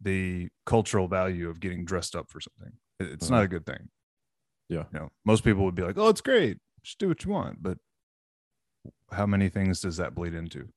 the 0.00 0.48
cultural 0.66 1.06
value 1.06 1.48
of 1.48 1.60
getting 1.60 1.84
dressed 1.84 2.16
up 2.16 2.30
for 2.30 2.40
something. 2.40 2.72
It- 2.98 3.12
It's 3.12 3.30
not 3.30 3.36
uh-huh. 3.36 3.44
a 3.44 3.48
good 3.48 3.66
thing. 3.66 3.88
Yeah. 4.70 4.84
you 4.92 5.00
know, 5.00 5.10
most 5.26 5.42
people 5.44 5.64
would 5.64 5.74
be 5.74 5.82
like, 5.82 5.98
"Oh, 5.98 6.08
it's 6.08 6.20
great, 6.20 6.58
just 6.82 6.98
do 6.98 7.08
what 7.08 7.24
you 7.24 7.30
want," 7.32 7.62
but 7.62 7.76
how 9.12 9.26
many 9.26 9.48
things 9.50 9.80
does 9.80 9.96
that 9.98 10.14
bleed 10.14 10.32
into? 10.32 10.68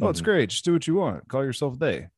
Oh, 0.00 0.10
it's 0.10 0.20
Mhm. 0.20 0.24
great, 0.24 0.50
just 0.50 0.64
do 0.64 0.74
what 0.74 0.86
you 0.86 0.94
want. 0.96 1.26
Call 1.28 1.42
yourself 1.44 1.78
they. 1.78 2.08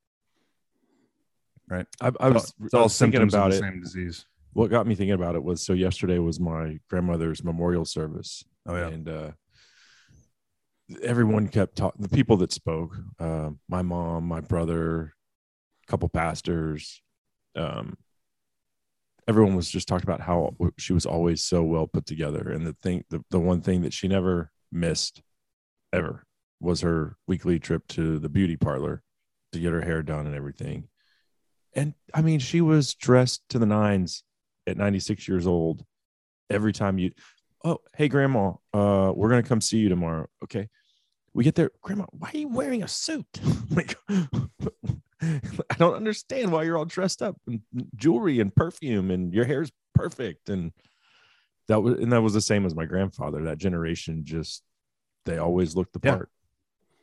Right. 1.68 1.86
I, 2.00 2.10
I 2.20 2.28
was, 2.30 2.52
It's 2.62 2.74
I 2.74 2.78
all 2.78 2.84
was 2.84 2.98
thinking 2.98 3.20
symptoms 3.20 3.34
about 3.34 3.52
of 3.52 3.56
it. 3.56 3.60
same 3.60 3.80
disease. 3.80 4.26
what 4.52 4.70
got 4.70 4.86
me 4.86 4.94
thinking 4.94 5.14
about 5.14 5.34
it 5.34 5.42
was 5.42 5.62
so 5.64 5.72
yesterday 5.72 6.18
was 6.18 6.38
my 6.38 6.78
grandmother's 6.90 7.42
memorial 7.42 7.84
service 7.84 8.44
Oh 8.66 8.76
yeah. 8.76 8.88
and 8.88 9.08
uh 9.08 9.30
everyone 11.02 11.48
kept 11.48 11.74
talking 11.76 12.02
the 12.02 12.08
people 12.08 12.36
that 12.36 12.52
spoke 12.52 12.96
uh, 13.18 13.50
my 13.68 13.82
mom 13.82 14.24
my 14.28 14.40
brother 14.40 15.14
a 15.82 15.90
couple 15.90 16.08
pastors 16.08 17.00
um 17.56 17.96
everyone 19.26 19.56
was 19.56 19.70
just 19.70 19.88
talking 19.88 20.08
about 20.08 20.20
how 20.20 20.54
she 20.78 20.92
was 20.92 21.06
always 21.06 21.42
so 21.42 21.62
well 21.62 21.86
put 21.86 22.06
together 22.06 22.50
and 22.50 22.66
the 22.66 22.74
thing 22.82 23.04
the, 23.10 23.22
the 23.30 23.40
one 23.40 23.60
thing 23.60 23.82
that 23.82 23.92
she 23.92 24.08
never 24.08 24.50
missed 24.70 25.22
ever 25.92 26.24
was 26.60 26.80
her 26.80 27.16
weekly 27.26 27.58
trip 27.58 27.86
to 27.88 28.18
the 28.18 28.28
beauty 28.28 28.56
parlor 28.56 29.02
to 29.52 29.60
get 29.60 29.72
her 29.72 29.82
hair 29.82 30.02
done 30.02 30.26
and 30.26 30.34
everything. 30.34 30.88
And 31.74 31.94
i 32.12 32.22
mean 32.22 32.38
she 32.38 32.60
was 32.60 32.94
dressed 32.94 33.42
to 33.50 33.58
the 33.58 33.66
nines 33.66 34.22
at 34.66 34.76
96 34.76 35.26
years 35.26 35.46
old 35.46 35.84
every 36.48 36.72
time 36.72 36.98
you 36.98 37.10
oh 37.64 37.78
hey 37.96 38.08
grandma 38.08 38.52
uh 38.72 39.12
we're 39.14 39.28
gonna 39.28 39.42
come 39.42 39.60
see 39.60 39.78
you 39.78 39.88
tomorrow 39.88 40.26
okay? 40.42 40.68
We 41.32 41.42
get 41.42 41.56
there 41.56 41.70
grandma 41.82 42.06
why 42.12 42.30
are 42.32 42.38
you 42.38 42.48
wearing 42.48 42.82
a 42.82 42.88
suit? 42.88 43.26
Like 43.70 43.96
i 45.22 45.74
don't 45.78 45.94
understand 45.94 46.50
why 46.52 46.62
you're 46.62 46.76
all 46.76 46.84
dressed 46.84 47.22
up 47.22 47.36
in 47.46 47.62
jewelry 47.96 48.40
and 48.40 48.54
perfume 48.54 49.10
and 49.10 49.32
your 49.32 49.44
hair's 49.44 49.70
perfect 49.94 50.48
and 50.48 50.72
that 51.68 51.80
was 51.80 51.98
and 51.98 52.12
that 52.12 52.22
was 52.22 52.34
the 52.34 52.40
same 52.40 52.66
as 52.66 52.74
my 52.74 52.84
grandfather 52.84 53.42
that 53.44 53.58
generation 53.58 54.24
just 54.24 54.62
they 55.24 55.38
always 55.38 55.74
looked 55.76 55.92
the 55.92 56.00
Yeah. 56.02 56.10
part 56.12 56.30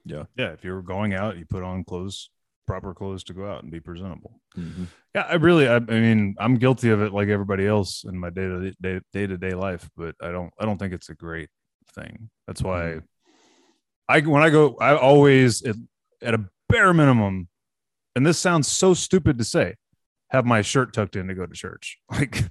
yeah 0.05 0.23
yeah, 0.35 0.51
if 0.51 0.63
you 0.63 0.73
were 0.73 0.81
going 0.81 1.13
out, 1.13 1.37
you 1.37 1.45
put 1.45 1.61
on 1.63 1.83
clothes, 1.83 2.29
proper 2.65 2.93
clothes 2.93 3.23
to 3.25 3.33
go 3.33 3.45
out 3.45 3.61
and 3.61 3.71
be 3.71 3.79
presentable. 3.79 4.41
Mhm. 4.57 4.87
Yeah, 5.13 5.21
I 5.29 5.35
really, 5.35 5.67
I, 5.67 5.75
I 5.75 5.79
mean, 5.79 6.35
I'm 6.39 6.55
guilty 6.55 6.89
of 6.89 7.01
it 7.01 7.13
like 7.13 7.27
everybody 7.27 7.67
else 7.67 8.03
in 8.03 8.17
my 8.17 8.29
day 8.31 8.47
to 8.47 8.71
day 8.81 8.99
day 9.13 9.27
to 9.27 9.37
day 9.37 9.51
life, 9.53 9.89
but 9.95 10.15
I 10.21 10.31
don't, 10.31 10.51
I 10.59 10.65
don't 10.65 10.77
think 10.79 10.93
it's 10.93 11.09
a 11.09 11.13
great 11.15 11.49
thing. 11.93 12.29
That's 12.47 12.63
why 12.63 13.01
I, 14.09 14.21
when 14.21 14.41
I 14.41 14.49
go, 14.49 14.75
I 14.77 14.95
always 14.97 15.61
at, 15.63 15.75
at 16.21 16.33
a 16.33 16.45
bare 16.67 16.93
minimum, 16.93 17.47
and 18.15 18.25
this 18.25 18.39
sounds 18.39 18.67
so 18.67 18.93
stupid 18.93 19.37
to 19.37 19.43
say, 19.43 19.75
have 20.29 20.45
my 20.45 20.61
shirt 20.61 20.93
tucked 20.93 21.15
in 21.15 21.27
to 21.27 21.35
go 21.35 21.45
to 21.45 21.53
church. 21.53 21.97
Like, 22.11 22.43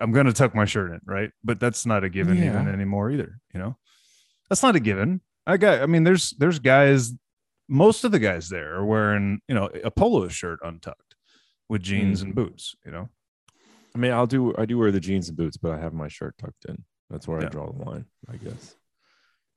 I'm 0.00 0.12
gonna 0.12 0.32
tuck 0.32 0.54
my 0.54 0.64
shirt 0.64 0.92
in, 0.92 1.00
right? 1.04 1.30
But 1.42 1.58
that's 1.58 1.84
not 1.84 2.04
a 2.04 2.08
given 2.08 2.38
even 2.38 2.68
anymore 2.68 3.10
either. 3.10 3.38
You 3.52 3.60
know, 3.60 3.76
that's 4.48 4.62
not 4.62 4.76
a 4.76 4.80
given. 4.80 5.20
I 5.46 5.56
got. 5.56 5.82
I 5.82 5.86
mean, 5.86 6.04
there's 6.04 6.30
there's 6.38 6.60
guys. 6.60 7.12
Most 7.68 8.04
of 8.04 8.12
the 8.12 8.20
guys 8.20 8.48
there 8.48 8.76
are 8.76 8.84
wearing, 8.84 9.40
you 9.48 9.54
know, 9.54 9.66
a 9.66 9.90
polo 9.90 10.28
shirt 10.28 10.60
untucked 10.62 11.16
with 11.68 11.82
jeans 11.82 12.20
hmm. 12.20 12.26
and 12.26 12.34
boots. 12.36 12.76
You 12.86 12.92
know, 12.92 13.08
i 13.94 13.98
mean 13.98 14.12
i'll 14.12 14.26
do 14.26 14.54
i 14.58 14.64
do 14.64 14.78
wear 14.78 14.90
the 14.90 15.00
jeans 15.00 15.28
and 15.28 15.36
boots 15.36 15.56
but 15.56 15.72
i 15.72 15.78
have 15.78 15.92
my 15.92 16.08
shirt 16.08 16.36
tucked 16.38 16.64
in 16.68 16.84
that's 17.08 17.26
where 17.26 17.40
Yeah. 17.40 17.46
i 17.46 17.50
draw 17.50 17.70
the 17.70 17.84
line 17.84 18.04
i 18.28 18.36
guess 18.36 18.76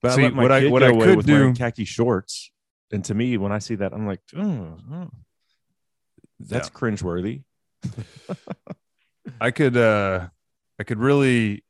but 0.01 0.13
See, 0.13 0.21
I 0.21 0.25
let 0.25 0.33
my 0.33 0.41
what 0.43 0.51
I- 0.51 0.67
what 0.67 0.83
I 0.83 0.91
could 0.91 1.25
do- 1.25 1.53
khaki 1.53 1.85
shorts 1.85 2.51
and 2.93 3.03
to 3.05 3.13
me 3.13 3.37
when 3.37 3.51
i 3.51 3.59
see 3.59 3.75
that 3.75 3.91
i'm 3.93 4.07
like 4.07 4.21
oh, 4.37 4.77
oh. 4.91 5.09
that's 6.39 6.69
Yeah. 6.69 6.79
cringeworthy 6.79 7.43
I 9.41 9.51
could 9.51 9.75
uh 9.77 10.27
I 10.79 10.83
could 10.83 10.99
really 10.99 11.63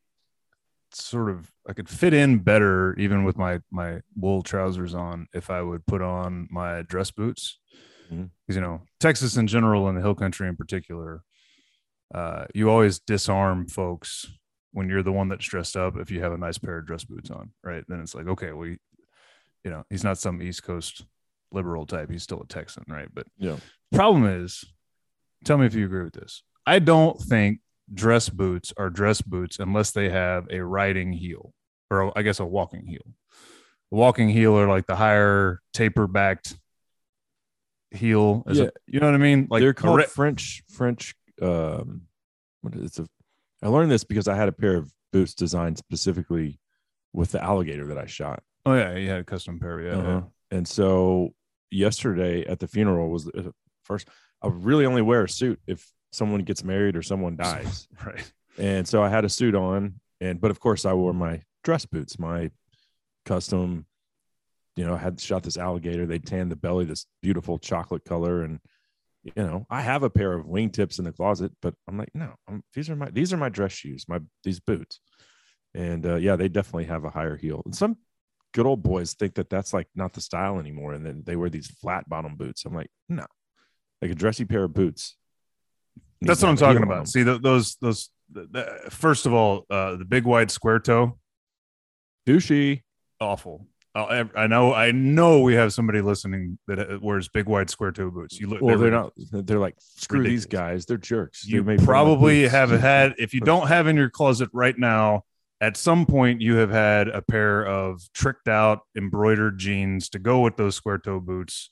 sort 0.92 1.30
of 1.30 1.51
I 1.68 1.74
could 1.74 1.89
fit 1.89 2.13
in 2.13 2.39
better 2.39 2.94
even 3.00 3.24
with 3.24 3.38
my 3.38 3.60
my 3.72 4.01
wool 4.15 4.44
trousers 4.44 4.94
on 4.94 5.27
if 5.34 5.50
I 5.50 5.62
would 5.62 5.86
put 5.86 6.01
on 6.01 6.48
my 6.51 6.84
dress 6.84 7.12
boots. 7.12 7.60
Mhm. 8.12 8.30
Because 8.46 8.56
you 8.56 8.62
know, 8.62 8.82
Texas 9.00 9.38
in 9.38 9.48
general 9.48 9.88
and 9.88 9.98
the 9.98 10.01
hill 10.01 10.15
country 10.15 10.48
in 10.48 10.56
particular, 10.56 11.24
uh, 12.13 12.46
you 12.53 12.70
always 12.70 13.00
disarm 13.00 13.68
folks 13.68 14.27
when 14.72 14.89
you're 14.89 15.03
the 15.03 15.12
one 15.12 15.30
that's 15.30 15.46
dressed 15.46 15.75
up 15.77 15.98
if 15.98 16.12
you 16.12 16.22
have 16.22 16.34
a 16.34 16.38
nice 16.38 16.58
pair 16.58 16.77
of 16.80 16.86
dress 16.88 17.03
boots 17.03 17.30
on, 17.32 17.51
right? 17.63 17.84
Then 17.88 18.00
it's 18.01 18.13
like, 18.15 18.27
okay, 18.27 18.51
we 18.51 18.77
you 19.63 19.72
know, 19.72 19.84
he's 19.89 20.03
not 20.03 20.18
some 20.18 20.42
East 20.42 20.63
Coast 20.63 21.06
liberal 21.53 21.86
type. 21.86 22.10
He's 22.10 22.24
still 22.24 22.41
a 22.41 22.48
Texan, 22.48 22.83
right? 22.88 23.07
But 23.13 23.27
Yeah. 23.38 23.57
problem 23.93 24.25
is, 24.25 24.63
tell 25.45 25.57
me 25.57 25.65
if 25.65 25.75
you 25.75 25.86
agree 25.86 26.03
with 26.03 26.13
this. 26.13 26.43
I 26.65 26.79
don't 26.79 27.19
think 27.19 27.60
dress 27.93 28.29
boots 28.29 28.74
are 28.77 28.89
dress 28.89 29.22
boots 29.22 29.60
unless 29.60 29.91
they 29.91 30.10
have 30.10 30.48
a 30.50 30.60
riding 30.63 31.13
heel 31.13 31.53
or 31.91 32.17
I 32.17 32.22
guess 32.24 32.39
a 32.39 32.45
walking 32.45 32.86
heel. 32.88 33.03
A 33.91 33.95
walking 33.95 34.29
heel 34.29 34.57
are 34.57 34.67
like 34.67 34.88
the 34.88 34.95
higher 34.95 35.62
taper 35.74 36.07
backed 36.07 36.57
heel. 37.91 38.43
Yeah. 38.50 38.63
a, 38.65 38.69
you 38.88 39.00
know 39.00 39.07
what 39.07 39.15
I 39.15 39.19
mean? 39.19 39.48
Like 39.50 39.62
they're 39.62 39.74
called 39.74 39.98
re- 39.98 40.05
French 40.05 40.63
French. 40.69 41.15
Um, 41.41 42.03
what 42.62 42.75
is 42.75 42.98
it? 43.00 43.07
I 43.62 43.67
learned 43.67 43.91
this 43.91 44.03
because 44.03 44.27
I 44.27 44.36
had 44.36 44.48
a 44.50 44.53
pair 44.53 44.75
of 44.77 44.91
boots 45.12 45.33
designed 45.33 45.77
specifically 45.77 46.60
with 47.13 47.31
the 47.31 47.43
alligator 47.43 47.88
that 47.88 47.98
I 47.98 48.05
shot. 48.05 48.41
oh 48.65 48.74
yeah, 48.74 48.95
you 48.95 49.10
had 49.10 49.19
a 49.19 49.24
custom 49.24 49.60
pair. 49.60 49.81
Yeah, 49.81 49.98
Uh-huh. 49.98 50.22
And 50.51 50.67
so 50.67 51.33
yesterday 51.74 52.46
at 52.46 52.60
the 52.60 52.68
funeral 52.68 53.10
was 53.10 53.25
the 53.25 53.53
first. 53.84 54.08
I 54.42 54.48
really 54.48 54.86
only 54.86 55.01
wear 55.01 55.24
a 55.24 55.30
suit 55.30 55.60
if 55.68 55.92
someone 56.12 56.42
gets 56.42 56.63
married 56.63 56.96
or 56.96 57.01
someone 57.01 57.36
dies. 57.36 57.88
right. 58.06 58.32
and 58.58 58.88
so 58.88 59.03
I 59.03 59.10
had 59.10 59.25
a 59.25 59.30
suit 59.30 59.56
on, 59.56 60.00
and 60.22 60.39
but 60.39 60.51
of 60.51 60.60
course 60.60 60.86
I 60.86 60.94
wore 60.94 61.13
my 61.13 61.42
dress 61.63 61.86
boots, 61.86 62.20
my 62.20 62.51
custom. 63.25 63.86
You 64.75 64.86
know, 64.86 64.96
I 64.96 64.98
had 64.98 65.20
shot 65.20 65.44
this 65.44 65.58
alligator. 65.58 66.06
They 66.06 66.20
tanned 66.20 66.51
the 66.51 66.56
belly 66.56 66.86
this 66.86 67.06
beautiful 67.22 67.60
chocolate 67.60 68.06
color, 68.06 68.44
and 68.44 68.60
you 69.24 69.32
know, 69.38 69.65
I 69.70 69.82
have 69.82 70.03
a 70.03 70.10
pair 70.10 70.34
of 70.34 70.46
wingtips 70.46 71.00
in 71.00 71.06
the 71.06 71.12
closet, 71.12 71.51
but 71.62 71.74
I'm 71.88 71.98
like, 71.98 72.10
no, 72.13 72.34
I'm, 72.48 72.63
these 72.74 72.89
are 72.89 72.96
my 72.96 73.10
these 73.10 73.34
are 73.34 73.38
my 73.38 73.50
dress 73.50 73.72
shoes, 73.72 74.06
my 74.08 74.20
these 74.44 74.60
boots, 74.60 75.00
and 75.74 76.06
uh, 76.06 76.15
yeah, 76.15 76.36
they 76.36 76.50
definitely 76.50 76.86
have 76.86 77.06
a 77.06 77.10
higher 77.10 77.38
heel. 77.38 77.62
And 77.65 77.75
some 77.75 77.98
good 78.53 78.65
old 78.65 78.81
boys 78.83 79.13
think 79.13 79.36
that 79.36 79.50
that's 79.50 79.74
like 79.74 79.88
not 79.95 80.13
the 80.13 80.22
style 80.22 80.60
anymore, 80.60 80.93
and 80.93 81.05
then 81.05 81.24
they 81.25 81.36
wear 81.36 81.50
these 81.50 81.67
flat 81.67 82.07
bottom 82.07 82.36
boots. 82.36 82.65
I'm 82.65 82.74
like, 82.74 82.89
no, 83.10 83.25
like 84.01 84.12
a 84.12 84.15
dressy 84.15 84.45
pair 84.45 84.63
of 84.63 84.74
boots. 84.74 85.15
That's 86.22 86.41
what 86.41 86.50
I'm 86.50 86.55
have 86.55 86.62
a 86.62 86.65
heel 86.65 86.74
talking 86.75 86.83
about. 86.83 87.07
See 87.10 87.24
th- 87.24 87.41
those 87.41 87.75
those. 87.81 88.10
The, 88.31 88.48
the- 88.51 88.89
first 88.91 89.25
of 89.25 89.33
all, 89.33 89.65
uh, 89.69 89.95
the 89.98 90.05
big 90.05 90.24
wide 90.24 90.50
square 90.50 90.79
toe, 90.79 91.19
douchey. 92.27 92.81
awful. 93.19 93.67
I'll 93.95 94.27
I 94.36 94.48
know, 94.48 94.74
I 94.74 94.89
know, 94.91 95.41
we 95.41 95.53
have 95.53 95.72
somebody 95.72 96.01
listening 96.01 96.57
that 96.67 96.79
uh, 96.79 96.98
wears 97.00 97.29
big 97.29 97.45
wide 97.45 97.69
square 97.69 97.91
toe 97.91 98.10
boots. 98.10 98.39
You 98.39 98.48
look, 98.48 98.60
Well, 98.62 98.75
they're 98.79 98.89
ridiculous. 98.89 99.31
not. 99.31 99.45
They're 99.45 99.60
like 99.60 99.75
screw 99.77 100.24
these 100.24 100.48
guys. 100.48 100.88
They're 100.88 100.98
jerks. 100.98 101.45
You 101.45 101.63
fun 101.63 101.77
probably 101.77 102.48
have 102.48 102.72
had 102.72 103.13
if 103.19 103.36
you 103.36 103.41
don't 103.41 103.67
have 103.67 103.86
in 103.86 103.95
your 103.95 104.10
closet 104.10 104.50
right 104.51 104.75
now 104.75 105.25
at 105.63 105.77
some 105.77 106.05
point 106.05 106.41
you 106.41 106.55
have 106.58 106.70
had 106.72 107.08
a 107.08 107.22
pair 107.22 107.65
of 107.65 108.01
tricked 108.13 108.48
out 108.48 108.79
embroidered 108.98 109.58
jeans 109.58 110.10
to 110.10 110.20
go 110.20 110.41
with 110.41 110.55
those 110.58 110.75
square 110.75 110.98
toe 110.98 111.20
boots 111.20 111.70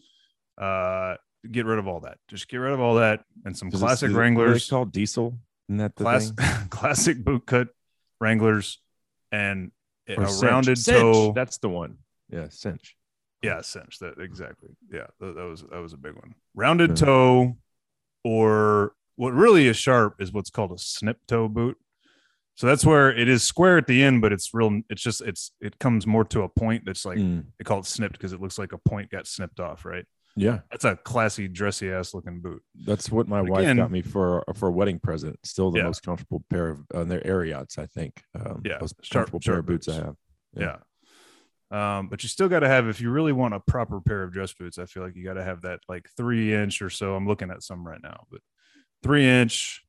uh 0.57 1.15
get 1.51 1.65
rid 1.65 1.79
of 1.79 1.87
all 1.87 1.99
that 2.01 2.17
just 2.29 2.47
get 2.47 2.57
rid 2.57 2.71
of 2.73 2.79
all 2.79 2.95
that 2.95 3.23
and 3.45 3.57
some 3.57 3.67
it's- 3.67 3.81
classic 3.81 4.07
is 4.07 4.11
it- 4.13 4.15
what 4.15 4.21
wranglers 4.21 4.67
They 4.67 4.69
called 4.75 4.91
diesel. 4.91 5.37
Isn't 5.69 5.77
that 5.77 5.95
the 5.95 6.03
class, 6.03 6.29
thing? 6.31 6.67
classic 6.69 7.23
boot 7.23 7.45
cut 7.45 7.67
wranglers 8.19 8.79
and 9.31 9.71
a 10.07 10.27
cinch. 10.27 10.43
rounded 10.43 10.77
Cinch, 10.77 10.97
toe 10.99 11.31
That's 11.33 11.57
the 11.59 11.69
one. 11.69 11.97
Yeah, 12.29 12.47
cinch. 12.49 12.95
yeah 13.41 13.61
cinch 13.61 13.99
that 13.99 14.19
exactly 14.19 14.69
yeah 14.91 15.07
that, 15.19 15.35
that 15.35 15.43
was 15.51 15.63
that 15.71 15.79
was 15.81 15.93
a 15.93 15.97
big 15.97 16.13
one 16.15 16.35
rounded 16.55 16.91
Yeah. 16.91 17.05
toe 17.05 17.57
or 18.23 18.93
what 19.15 19.33
really 19.33 19.67
is 19.67 19.77
sharp 19.77 20.21
is 20.21 20.31
what's 20.31 20.49
called 20.49 20.71
a 20.71 20.77
snip 20.77 21.17
toe 21.27 21.47
boot 21.47 21.77
so 22.61 22.67
that's 22.67 22.85
where 22.85 23.11
it 23.11 23.27
is 23.27 23.41
square 23.41 23.77
at 23.79 23.87
the 23.87 24.03
end 24.03 24.21
but 24.21 24.31
it's 24.31 24.53
real 24.53 24.81
it's 24.87 25.01
just 25.01 25.19
it's 25.21 25.51
it 25.59 25.79
comes 25.79 26.05
more 26.05 26.23
to 26.23 26.43
a 26.43 26.49
point 26.49 26.83
that's 26.85 27.05
like 27.05 27.17
Mm, 27.17 27.45
they 27.57 27.63
call 27.63 27.79
it 27.79 27.87
snipped 27.87 28.13
because 28.13 28.33
it 28.33 28.39
looks 28.39 28.59
like 28.59 28.71
a 28.71 28.77
point 28.77 29.09
got 29.09 29.25
snipped 29.25 29.59
off 29.59 29.83
right 29.83 30.05
yeah, 30.37 30.59
that's 30.69 30.85
a 30.85 30.95
classy 30.95 31.47
dressy 31.49 31.91
ass 31.91 32.13
looking 32.13 32.39
boot 32.39 32.61
that's 32.85 33.11
what 33.11 33.27
my 33.27 33.41
But 33.41 33.49
wife 33.49 33.59
again- 33.63 33.77
got 33.77 33.89
me 33.91 34.03
for 34.03 34.43
for 34.55 34.69
a 34.69 34.71
wedding 34.71 34.99
present. 34.99 35.37
Still 35.43 35.71
the 35.71 35.79
Yeah. 35.79 35.85
most 35.87 36.03
comfortable 36.03 36.41
pair 36.51 36.69
of 36.69 36.79
uh, 36.93 37.03
they're 37.03 37.25
Ariats, 37.27 37.77
I 37.79 37.85
think. 37.87 38.21
Um, 38.39 38.61
Yeah, 38.63 38.77
most 38.79 38.95
sharp- 39.03 39.29
comfortable 39.31 39.39
pair 39.41 39.55
sharp 39.55 39.59
of 39.63 39.65
boots, 39.65 39.89
I 39.89 39.93
have. 39.95 40.15
yeah, 40.55 40.77
Yeah. 41.71 41.97
Um, 41.99 42.07
but 42.09 42.21
you 42.23 42.29
still 42.29 42.47
got 42.47 42.61
to 42.61 42.67
have 42.69 42.87
if 42.87 43.01
you 43.01 43.09
really 43.09 43.33
want 43.33 43.53
a 43.55 43.59
proper 43.59 43.99
pair 43.99 44.23
of 44.23 44.31
dress 44.31 44.53
boots 44.53 44.77
i 44.77 44.85
feel 44.85 45.03
like 45.03 45.15
you 45.17 45.23
got 45.25 45.33
to 45.35 45.43
have 45.43 45.61
that 45.63 45.79
like 45.89 46.07
three 46.15 46.53
inch 46.53 46.81
or 46.81 46.89
so 46.89 47.15
i'm 47.15 47.27
looking 47.27 47.49
at 47.51 47.61
some 47.63 47.85
right 47.85 48.01
now 48.01 48.25
but 48.31 48.39
three 49.03 49.25
inch 49.25 49.83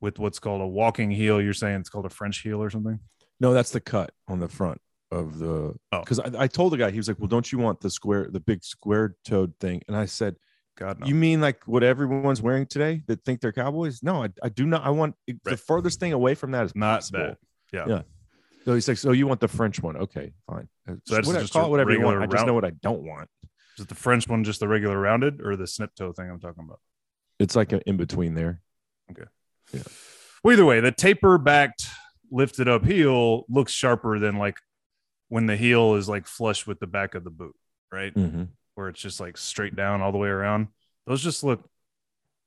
with 0.00 0.18
what's 0.18 0.38
called 0.38 0.60
a 0.60 0.66
walking 0.66 1.10
heel 1.10 1.40
you're 1.40 1.52
saying 1.52 1.80
it's 1.80 1.88
called 1.90 2.06
a 2.06 2.10
french 2.10 2.38
heel 2.40 2.62
or 2.62 2.70
something 2.70 2.98
No, 3.40 3.52
that's 3.54 3.70
the 3.70 3.80
cut 3.80 4.10
on 4.28 4.38
the 4.40 4.48
front 4.48 4.80
of 5.12 5.38
the. 5.38 5.74
Oh. 5.92 6.00
Because 6.00 6.20
I, 6.20 6.30
I 6.44 6.46
told 6.46 6.72
the 6.72 6.76
guy 6.76 6.90
he 6.92 6.96
was 6.98 7.08
like, 7.08 7.18
"Well, 7.18 7.26
don't 7.26 7.50
you 7.50 7.58
want 7.58 7.80
the 7.80 7.90
square, 7.90 8.28
the 8.30 8.38
big 8.38 8.62
square 8.62 9.16
toed 9.24 9.58
thing?" 9.58 9.82
And 9.88 9.96
I 9.96 10.04
said, 10.06 10.36
god 10.78 11.00
no. 11.00 11.06
You 11.08 11.16
mean 11.16 11.40
like 11.40 11.66
what 11.66 11.82
everyone's 11.82 12.40
wearing 12.40 12.64
today 12.66 13.02
that 13.08 13.24
think 13.24 13.40
they're 13.40 13.50
cowboys? 13.52 14.02
No, 14.04 14.22
I, 14.22 14.28
I 14.40 14.50
do 14.50 14.66
not. 14.66 14.84
I 14.86 14.90
want 14.90 15.16
the 15.26 15.36
Right. 15.44 15.58
furthest 15.58 15.98
thing 15.98 16.12
away 16.12 16.34
from 16.36 16.52
that 16.52 16.64
is 16.64 16.76
not 16.76 16.98
possible. 17.00 17.18
that 17.20 17.38
yeah. 17.72 17.84
Yeah. 17.88 18.02
So 18.66 18.74
he's 18.74 18.86
like, 18.86 18.98
so 18.98 19.10
you 19.12 19.26
want 19.26 19.40
the 19.40 19.48
French 19.48 19.82
one? 19.82 19.96
Okay, 19.96 20.32
fine. 20.46 20.68
So 20.86 21.14
that's 21.16 21.26
what- 21.26 21.40
just 21.40 21.52
call 21.54 21.66
it 21.66 21.70
whatever 21.70 21.90
you 21.90 22.02
want. 22.02 22.18
I 22.22 22.26
just 22.26 22.34
round- 22.34 22.46
know 22.46 22.54
what 22.54 22.64
I 22.64 22.70
don't 22.82 23.02
want. 23.02 23.28
is 23.78 23.84
it 23.84 23.88
the 23.88 23.94
french 23.96 24.28
one 24.28 24.44
just 24.44 24.60
the 24.60 24.68
regular 24.68 24.98
rounded 25.00 25.40
or 25.40 25.56
the 25.56 25.66
snip 25.66 25.94
toe 25.96 26.12
thing 26.12 26.28
i'm 26.30 26.38
talking 26.38 26.62
about 26.64 26.78
It's 27.40 27.56
like 27.56 27.72
an 27.72 27.80
in 27.86 27.96
between 27.96 28.34
there. 28.34 28.60
Well 30.42 30.52
either 30.52 30.64
way 30.64 30.80
the 30.80 30.92
taper 30.92 31.38
backed 31.38 31.86
lifted 32.30 32.68
up 32.68 32.84
heel 32.84 33.44
looks 33.48 33.72
sharper 33.72 34.18
than 34.18 34.36
like 34.36 34.56
when 35.28 35.46
the 35.46 35.56
heel 35.56 35.94
is 35.94 36.08
like 36.08 36.26
flush 36.26 36.66
with 36.66 36.78
the 36.80 36.86
back 36.86 37.14
of 37.14 37.24
the 37.24 37.30
boot 37.30 37.54
right 37.92 38.14
Mm-hmm. 38.14 38.44
where 38.74 38.88
it's 38.88 39.00
just 39.00 39.20
like 39.20 39.36
straight 39.36 39.74
down 39.76 40.00
all 40.00 40.12
the 40.12 40.18
way 40.18 40.28
around. 40.28 40.68
Those 41.06 41.22
just 41.22 41.42
look, 41.42 41.68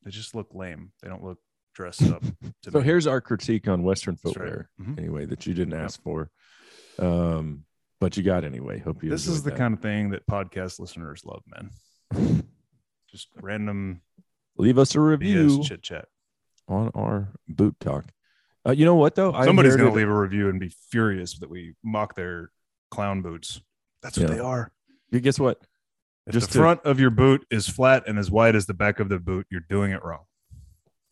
they 0.03 0.11
just 0.11 0.33
look 0.35 0.47
lame. 0.53 0.91
They 1.01 1.09
don't 1.09 1.23
look 1.23 1.37
dressed 1.75 2.03
up. 2.03 2.23
To 2.63 2.71
So 2.71 2.79
me. 2.79 2.85
here's 2.85 3.07
our 3.07 3.19
critique 3.19 3.67
on 3.67 3.83
Western 3.83 4.17
That's 4.23 4.37
right. 4.37 4.45
footwear. 4.45 4.69
Mhm. 4.81 4.97
Anyway, 4.99 5.25
that 5.25 5.45
you 5.45 5.53
didn't 5.53 5.73
ask 5.73 6.01
for, 6.01 6.29
um, 6.99 7.65
but 7.99 8.15
you 8.15 8.23
got 8.23 8.43
anyway. 8.45 8.79
Hope 8.79 9.03
you. 9.03 9.09
this 9.09 9.27
is 9.27 9.43
the 9.43 9.51
kind 9.51 9.73
of 9.73 9.81
thing 9.81 10.11
that 10.11 10.25
podcast 10.27 10.79
listeners 10.79 11.23
love, 11.25 11.43
man. 11.47 12.43
Just 13.11 13.27
random 13.41 14.01
leave 14.57 14.77
us 14.77 14.95
a 14.95 14.99
review 15.01 15.61
chit 15.63 15.81
chat. 15.81 16.05
On 16.67 16.89
our 16.95 17.29
boot 17.47 17.75
talk. 17.79 18.05
Uh, 18.65 18.71
you 18.71 18.85
know 18.85 18.95
what 18.95 19.15
though? 19.15 19.31
Somebody's 19.43 19.75
going 19.75 19.89
to 19.91 19.95
leave 19.95 20.07
a 20.09 20.17
review 20.19 20.49
and 20.49 20.59
be 20.59 20.73
furious 20.89 21.37
that 21.39 21.49
we 21.49 21.75
mock 21.83 22.15
their 22.15 22.51
clown 22.91 23.21
boots. 23.21 23.61
That's 24.01 24.17
what 24.17 24.29
Yeah. 24.29 24.35
they 24.35 24.39
are. 24.41 24.71
You 25.11 25.19
Guess 25.19 25.39
what? 25.39 25.59
If 26.25 26.33
Just 26.33 26.47
the 26.47 26.53
to- 26.53 26.59
front 26.59 26.81
of 26.85 26.99
your 26.99 27.09
boot 27.09 27.45
is 27.51 27.67
flat 27.67 28.07
and 28.07 28.17
as 28.17 28.31
wide 28.31 28.55
as 28.55 28.65
the 28.65 28.73
back 28.73 28.99
of 28.99 29.09
the 29.09 29.19
boot, 29.19 29.45
you're 29.49 29.65
doing 29.67 29.91
it 29.91 30.03
wrong. 30.03 30.23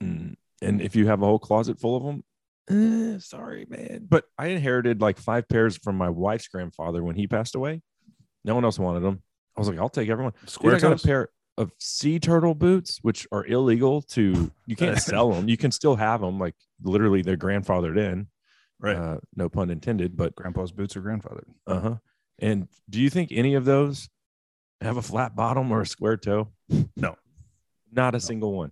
Mm, 0.01 0.35
And 0.61 0.81
if 0.81 0.95
you 0.95 1.07
have 1.07 1.21
a 1.21 1.25
whole 1.25 1.39
closet 1.39 1.79
full 1.79 1.97
of 1.97 2.03
them, 2.03 2.23
eh, 2.69 3.19
sorry, 3.19 3.65
man. 3.69 4.07
But 4.09 4.25
I 4.37 4.47
inherited 4.47 5.01
like 5.01 5.17
five 5.17 5.49
pairs 5.49 5.75
from 5.77 5.97
my 5.97 6.09
wife's 6.09 6.47
grandfather 6.47 7.03
when 7.03 7.15
he 7.15 7.27
passed 7.27 7.55
away. 7.55 7.81
No 8.45 8.55
one 8.55 8.63
else 8.63 8.79
wanted 8.79 9.01
them. 9.01 9.21
I 9.57 9.59
was 9.59 9.67
like, 9.67 9.77
I'll 9.79 9.89
take 9.89 10.07
everyone. 10.09 10.33
Dude, 10.39 10.49
Square 10.49 10.75
I 10.75 10.79
got 10.79 11.03
a 11.03 11.05
pair 11.05 11.29
of 11.57 11.71
sea 11.79 12.19
turtle 12.19 12.55
boots, 12.55 12.99
which 13.01 13.27
are 13.31 13.45
illegal 13.45 14.01
to. 14.03 14.51
You 14.65 14.75
can't 14.75 14.99
sell 15.01 15.31
them. 15.31 15.47
You 15.49 15.57
can 15.57 15.71
still 15.71 15.95
have 15.95 16.21
them. 16.21 16.39
Like 16.39 16.55
literally, 16.81 17.21
they're 17.21 17.37
grandfathered 17.37 17.97
in. 17.99 18.27
Right. 18.79 18.95
Uh, 18.95 19.17
no 19.35 19.47
pun 19.49 19.69
intended. 19.69 20.17
But 20.17 20.35
Grandpa's 20.35 20.71
boots 20.71 20.95
are 20.95 21.01
grandfathered. 21.01 21.45
uh 21.67 21.79
huh. 21.79 21.95
And 22.39 22.67
do 22.89 22.99
you 22.99 23.09
think 23.11 23.29
any 23.31 23.53
of 23.53 23.65
those 23.65 24.09
have 24.81 24.97
a 24.97 25.01
flat 25.03 25.35
bottom 25.35 25.71
or 25.71 25.81
a 25.81 25.85
square 25.85 26.17
toe? 26.17 26.47
No. 26.97 27.15
Not 27.91 28.15
a 28.15 28.17
No. 28.17 28.19
single 28.19 28.53
one. 28.53 28.71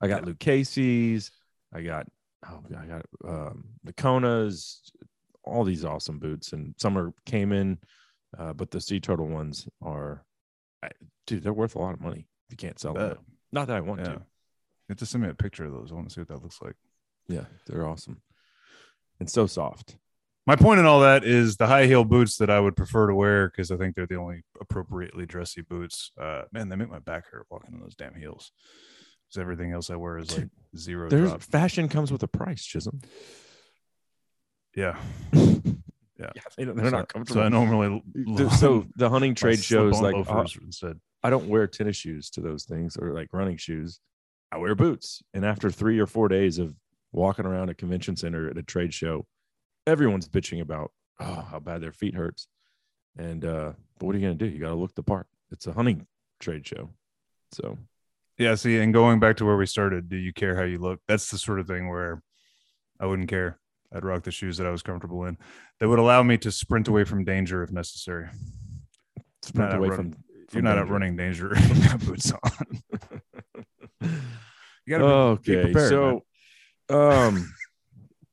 I 0.00 0.06
got 0.08 0.22
Yeah. 0.22 0.32
Lucchese's. 0.32 1.30
I 1.74 1.82
got 1.82 2.06
oh, 2.48 2.60
I 2.78 2.86
got 2.86 3.06
um, 3.26 3.64
the 3.82 3.92
Konas. 3.92 4.78
All 5.44 5.64
these 5.64 5.84
awesome 5.84 6.20
boots, 6.20 6.52
and 6.52 6.72
some 6.78 6.96
are 6.96 7.12
came 7.26 7.50
in, 7.50 7.78
uh, 8.38 8.52
but 8.52 8.70
the 8.70 8.80
sea 8.80 9.00
turtle 9.00 9.26
ones 9.26 9.66
are, 9.80 10.24
I, 10.82 10.90
dude, 11.26 11.42
they're 11.42 11.52
worth 11.52 11.74
a 11.76 11.78
lot 11.78 11.94
of 11.94 12.00
money. 12.00 12.26
You 12.50 12.56
can't 12.56 12.78
sell 12.78 12.94
them. 12.94 13.18
Not 13.52 13.68
that 13.68 13.76
I 13.76 13.80
want 13.80 14.00
Yeah. 14.00 14.06
to. 14.06 14.12
You 14.12 14.24
have 14.90 14.98
to 14.98 15.06
send 15.06 15.22
me 15.24 15.30
a 15.30 15.34
picture 15.34 15.64
of 15.64 15.72
those. 15.72 15.90
I 15.92 15.94
want 15.94 16.08
to 16.08 16.14
see 16.14 16.20
what 16.20 16.28
that 16.28 16.42
looks 16.42 16.60
like. 16.60 16.74
Yeah, 17.28 17.44
they're 17.66 17.86
awesome, 17.86 18.20
and 19.20 19.30
so 19.30 19.46
soft. 19.46 19.96
My 20.44 20.56
point 20.56 20.80
in 20.80 20.86
all 20.86 21.00
that 21.00 21.22
is 21.24 21.56
the 21.56 21.68
high 21.68 21.86
heel 21.86 22.04
boots 22.04 22.36
that 22.38 22.50
I 22.50 22.58
would 22.58 22.74
prefer 22.76 23.06
to 23.06 23.14
wear 23.14 23.48
because 23.48 23.70
I 23.70 23.76
think 23.76 23.94
they're 23.94 24.08
the 24.08 24.16
only 24.16 24.42
appropriately 24.60 25.24
dressy 25.24 25.62
boots. 25.62 26.10
Uh, 26.20 26.42
man, 26.50 26.68
they 26.68 26.74
make 26.74 26.90
my 26.90 26.98
back 26.98 27.26
hurt 27.30 27.46
walking 27.48 27.74
in 27.74 27.80
those 27.80 27.94
damn 27.94 28.16
heels. 28.16 28.50
Because 29.28 29.40
everything 29.40 29.70
else 29.72 29.88
I 29.88 29.94
wear 29.96 30.18
is 30.18 30.36
like 30.36 30.48
zero 30.76 31.08
There's 31.08 31.28
drop. 31.28 31.42
fashion 31.42 31.88
comes 31.88 32.10
with 32.10 32.24
a 32.24 32.28
price, 32.28 32.64
Chisholm. 32.64 33.00
Yeah, 34.74 34.98
Yeah, 36.34 36.42
they 36.56 36.64
don't, 36.64 36.76
they're 36.76 36.86
so, 36.86 36.96
not 36.96 37.08
comfortable. 37.08 37.40
So 37.40 37.44
I 37.44 37.48
normally 37.48 38.02
The- 38.14 38.50
so 38.50 38.86
the 38.96 39.08
hunting 39.08 39.34
trade 39.34 39.58
shows 39.62 40.00
like 40.00 40.14
uh. 40.14 40.94
I 41.24 41.30
don't 41.30 41.48
wear 41.48 41.66
tennis 41.66 41.96
shoes 41.96 42.30
to 42.30 42.40
those 42.40 42.64
things 42.64 42.96
or 42.96 43.12
like 43.12 43.28
running 43.32 43.56
shoes. 43.56 44.00
I 44.50 44.58
wear 44.58 44.74
boots. 44.74 45.22
And 45.32 45.44
after 45.44 45.70
three 45.70 45.98
or 45.98 46.06
four 46.06 46.28
days 46.28 46.58
of 46.58 46.74
walking 47.12 47.46
around 47.46 47.68
a 47.68 47.74
convention 47.74 48.16
center 48.16 48.50
at 48.50 48.58
a 48.58 48.62
trade 48.62 48.92
show, 48.92 49.26
everyone's 49.86 50.28
bitching 50.28 50.60
about 50.60 50.92
oh 51.20 51.46
how 51.50 51.58
bad 51.58 51.80
their 51.80 51.92
feet 51.92 52.14
hurts. 52.14 52.48
And 53.16 53.44
uh, 53.44 53.72
but 53.98 54.06
what 54.06 54.14
are 54.14 54.18
you 54.18 54.26
gonna 54.26 54.34
do? 54.34 54.46
You 54.46 54.58
gotta 54.58 54.74
look 54.74 54.94
the 54.94 55.02
part. 55.02 55.26
It's 55.50 55.66
a 55.66 55.72
hunting 55.72 56.06
trade 56.40 56.66
show. 56.66 56.90
So 57.52 57.78
Yeah, 58.38 58.54
see, 58.54 58.78
and 58.78 58.92
going 58.92 59.20
back 59.20 59.36
to 59.38 59.44
where 59.44 59.56
we 59.56 59.66
started, 59.66 60.08
do 60.08 60.16
you 60.16 60.32
care 60.32 60.56
how 60.56 60.62
you 60.62 60.78
look? 60.78 61.00
That's 61.06 61.30
the 61.30 61.38
sort 61.38 61.60
of 61.60 61.66
thing 61.66 61.88
where 61.88 62.22
I 62.98 63.06
wouldn't 63.06 63.28
care. 63.28 63.58
I'd 63.94 64.04
rock 64.04 64.22
the 64.22 64.30
shoes 64.30 64.56
that 64.58 64.66
I 64.66 64.70
was 64.70 64.82
comfortable 64.82 65.24
in. 65.24 65.36
That 65.80 65.88
would 65.88 65.98
allow 65.98 66.22
me 66.22 66.38
to 66.38 66.50
sprint 66.50 66.88
away 66.88 67.04
from 67.04 67.24
danger 67.24 67.62
if 67.62 67.70
necessary. 67.70 68.28
Sprint 69.42 69.70
Not 69.70 69.78
away 69.78 69.88
outrun- 69.88 70.12
from. 70.12 70.24
You're 70.52 70.62
not 70.62 70.74
danger. 70.76 70.84
outrunning 70.84 71.16
danger. 71.16 71.48
Boots 72.06 72.32
on. 72.32 72.82
You 74.86 74.98
gotta 74.98 75.40
be- 75.42 75.52
be 75.52 75.58
Okay, 75.58 75.72
prepared, 75.72 75.92
man. 75.92 76.20
so, 76.90 76.94
um, 77.10 77.54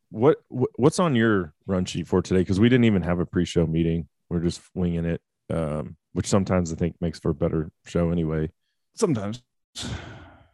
what 0.09 0.37
what- 0.49 0.71
what's 0.77 0.99
on 0.99 1.15
your 1.15 1.53
run 1.67 1.85
sheet 1.85 2.07
for 2.07 2.21
today? 2.21 2.41
Because 2.41 2.59
we 2.59 2.69
didn't 2.69 2.85
even 2.85 3.03
have 3.03 3.19
a 3.19 3.25
pre-show 3.25 3.65
meeting. 3.67 4.07
We're 4.29 4.39
just 4.41 4.61
winging 4.73 5.05
it, 5.05 5.21
um, 5.51 5.95
which 6.13 6.27
sometimes 6.27 6.71
I 6.73 6.75
think 6.75 6.95
makes 7.01 7.19
for 7.19 7.29
a 7.29 7.35
better 7.35 7.71
show 7.85 8.09
anyway. 8.11 8.51
sometimes, 8.95 9.41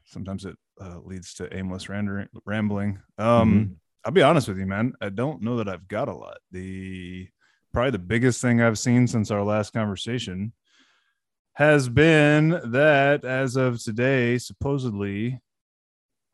sometimes 0.05 0.45
it 0.45 0.55
uh, 0.79 0.99
leads 1.03 1.33
to 1.35 1.55
aimless 1.55 1.87
rambling. 1.89 2.99
Um, 3.17 3.77
I'll 4.05 4.11
be 4.11 4.21
honest 4.21 4.47
with 4.47 4.59
you, 4.59 4.67
man. 4.67 4.93
I 5.01 5.09
don't 5.09 5.41
know 5.41 5.57
that 5.57 5.67
I've 5.67 5.87
got 5.87 6.07
a 6.07 6.13
lot. 6.13 6.37
The 6.51 7.27
probably 7.73 7.91
the 7.91 7.99
biggest 7.99 8.39
thing 8.41 8.61
I've 8.61 8.77
seen 8.79 9.07
since 9.07 9.31
our 9.31 9.43
last 9.43 9.73
conversation 9.73 10.53
has 11.53 11.89
been 11.89 12.49
that 12.71 13.25
as 13.25 13.55
of 13.55 13.81
today, 13.81 14.37
supposedly, 14.37 15.41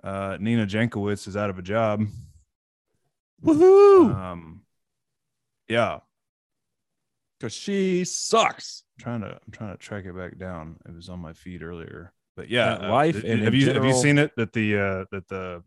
uh, 0.04 0.38
Nina 0.40 0.66
Jankowicz 0.68 1.28
is 1.28 1.38
out 1.38 1.50
of 1.50 1.58
a 1.60 1.62
job. 1.62 2.04
Woohoo! 3.44 4.14
Um, 4.14 4.62
yeah, 5.68 6.00
Because 7.40 7.54
she 7.54 8.04
sucks. 8.04 8.84
I'm 9.00 9.04
trying 9.04 9.22
to 9.22 9.40
I'm 9.46 9.52
trying 9.52 9.72
to 9.72 9.78
track 9.78 10.06
it 10.06 10.16
back 10.16 10.38
down. 10.38 10.76
It 10.86 10.94
was 10.94 11.08
on 11.10 11.20
my 11.20 11.34
feed 11.34 11.64
earlier, 11.64 12.12
but 12.36 12.50
yeah, 12.50 12.90
life 12.90 13.24
uh, 13.24 13.28
and 13.28 13.42
have 13.44 13.56
you 13.56 13.72
have 13.72 13.86
you 13.86 13.94
seen 13.94 14.18
it 14.18 14.32
that 14.36 14.52
the 14.54 14.78
uh, 14.78 15.06
that 15.12 15.28
the 15.30 15.64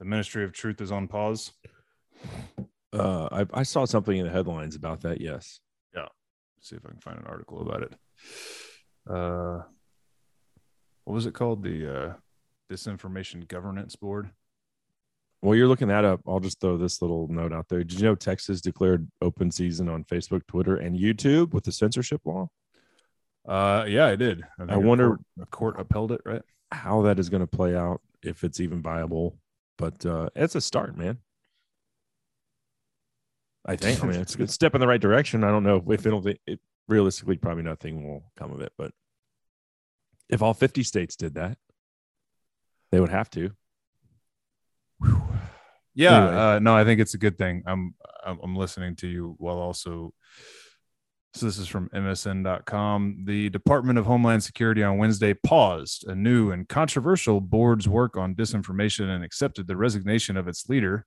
the 0.00 0.04
Ministry 0.06 0.42
of 0.42 0.52
Truth 0.52 0.80
is 0.80 0.90
on 0.90 1.06
pause? 1.06 1.52
Uh, 2.92 3.28
I, 3.30 3.60
I 3.60 3.62
saw 3.62 3.84
something 3.84 4.16
in 4.16 4.26
the 4.26 4.32
headlines 4.32 4.74
about 4.74 5.02
that. 5.02 5.20
Yes. 5.20 5.60
Yeah. 5.94 6.06
See 6.60 6.74
if 6.74 6.84
I 6.84 6.88
can 6.88 6.98
find 6.98 7.18
an 7.18 7.26
article 7.26 7.60
about 7.60 7.82
it. 7.84 7.92
Uh, 9.08 9.62
what 11.04 11.14
was 11.14 11.26
it 11.26 11.34
called? 11.34 11.62
The 11.62 11.94
uh, 11.94 12.12
Disinformation 12.70 13.46
Governance 13.46 13.94
Board. 13.94 14.30
Well, 15.42 15.56
you're 15.56 15.68
looking 15.68 15.88
that 15.88 16.04
up. 16.04 16.20
I'll 16.26 16.40
just 16.40 16.60
throw 16.60 16.76
this 16.76 17.00
little 17.00 17.28
note 17.28 17.52
out 17.52 17.68
there. 17.68 17.84
Did 17.84 18.00
you 18.00 18.06
know 18.06 18.14
Texas 18.14 18.60
declared 18.60 19.08
open 19.22 19.50
season 19.50 19.88
on 19.88 20.04
Facebook, 20.04 20.46
Twitter, 20.46 20.76
and 20.76 20.98
YouTube 20.98 21.52
with 21.54 21.64
the 21.64 21.72
censorship 21.72 22.22
law? 22.24 22.48
Uh, 23.48 23.84
yeah, 23.88 24.06
I 24.06 24.16
did. 24.16 24.44
I, 24.58 24.64
I 24.64 24.74
a 24.74 24.78
wonder- 24.80 25.08
court, 25.08 25.20
a 25.40 25.46
court 25.46 25.80
upheld 25.80 26.12
it, 26.12 26.20
right? 26.24 26.42
How 26.72 27.02
that 27.02 27.18
is 27.18 27.28
going 27.28 27.40
to 27.40 27.46
play 27.46 27.74
out, 27.74 28.00
if 28.22 28.44
it's 28.44 28.60
even 28.60 28.82
viable. 28.82 29.38
But 29.80 30.04
uh, 30.06 30.28
it's 30.36 30.54
a 30.54 30.60
start, 30.60 30.96
man. 30.96 31.18
I 33.66 33.76
think. 33.76 34.02
I 34.04 34.06
mean, 34.06 34.20
it's 34.20 34.34
a 34.34 34.38
good 34.38 34.50
step 34.58 34.74
in 34.74 34.80
the 34.80 34.86
right 34.86 35.00
direction. 35.00 35.42
I 35.44 35.48
don't 35.50 35.64
know 35.64 35.82
if 35.88 36.06
it'll. 36.06 36.26
It 36.26 36.60
realistically, 36.88 37.36
probably 37.36 37.62
nothing 37.62 38.06
will 38.06 38.24
come 38.36 38.52
of 38.52 38.60
it. 38.60 38.72
But 38.76 38.92
if 40.28 40.42
all 40.42 40.54
50 40.54 40.82
states 40.82 41.16
did 41.16 41.34
that, 41.34 41.56
they 42.92 43.00
would 43.00 43.10
have 43.10 43.30
to. 43.30 43.50
Yeah, 45.94 46.16
Anyway. 46.26 46.36
uh, 46.36 46.58
no, 46.60 46.76
I 46.76 46.84
think 46.84 47.00
it's 47.00 47.14
a 47.14 47.18
good 47.18 47.36
thing. 47.36 47.62
I'm, 47.66 47.94
I'm 48.24 48.38
I'm 48.42 48.56
listening 48.56 48.96
to 48.96 49.08
you 49.08 49.34
while 49.38 49.58
also. 49.58 50.12
So 51.32 51.46
this 51.46 51.58
is 51.58 51.68
from 51.68 51.88
MSN.com. 51.90 53.22
The 53.24 53.50
Department 53.50 53.98
of 53.98 54.06
Homeland 54.06 54.42
Security 54.42 54.82
on 54.82 54.98
Wednesday 54.98 55.32
paused 55.32 56.04
a 56.08 56.14
new 56.14 56.50
and 56.50 56.68
controversial 56.68 57.40
board's 57.40 57.88
work 57.88 58.16
on 58.16 58.34
disinformation 58.34 59.08
and 59.08 59.22
accepted 59.22 59.66
the 59.68 59.76
resignation 59.76 60.36
of 60.36 60.48
its 60.48 60.68
leader. 60.68 61.06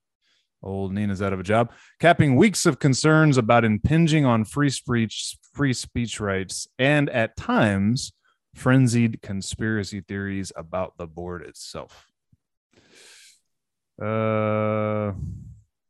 Old 0.62 0.94
Nina's 0.94 1.20
out 1.20 1.34
of 1.34 1.40
a 1.40 1.44
job, 1.44 1.72
capping 2.00 2.36
weeks 2.36 2.64
of 2.64 2.78
concerns 2.78 3.36
about 3.36 3.66
impinging 3.66 4.24
on 4.24 4.46
free 4.46 4.70
speech, 4.70 5.36
free 5.52 5.74
speech 5.74 6.20
rights, 6.20 6.66
and 6.78 7.10
at 7.10 7.36
times 7.36 8.12
frenzied 8.54 9.20
conspiracy 9.20 10.00
theories 10.00 10.52
about 10.56 10.96
the 10.96 11.06
board 11.06 11.42
itself. 11.42 12.06
Uh, 14.00 15.12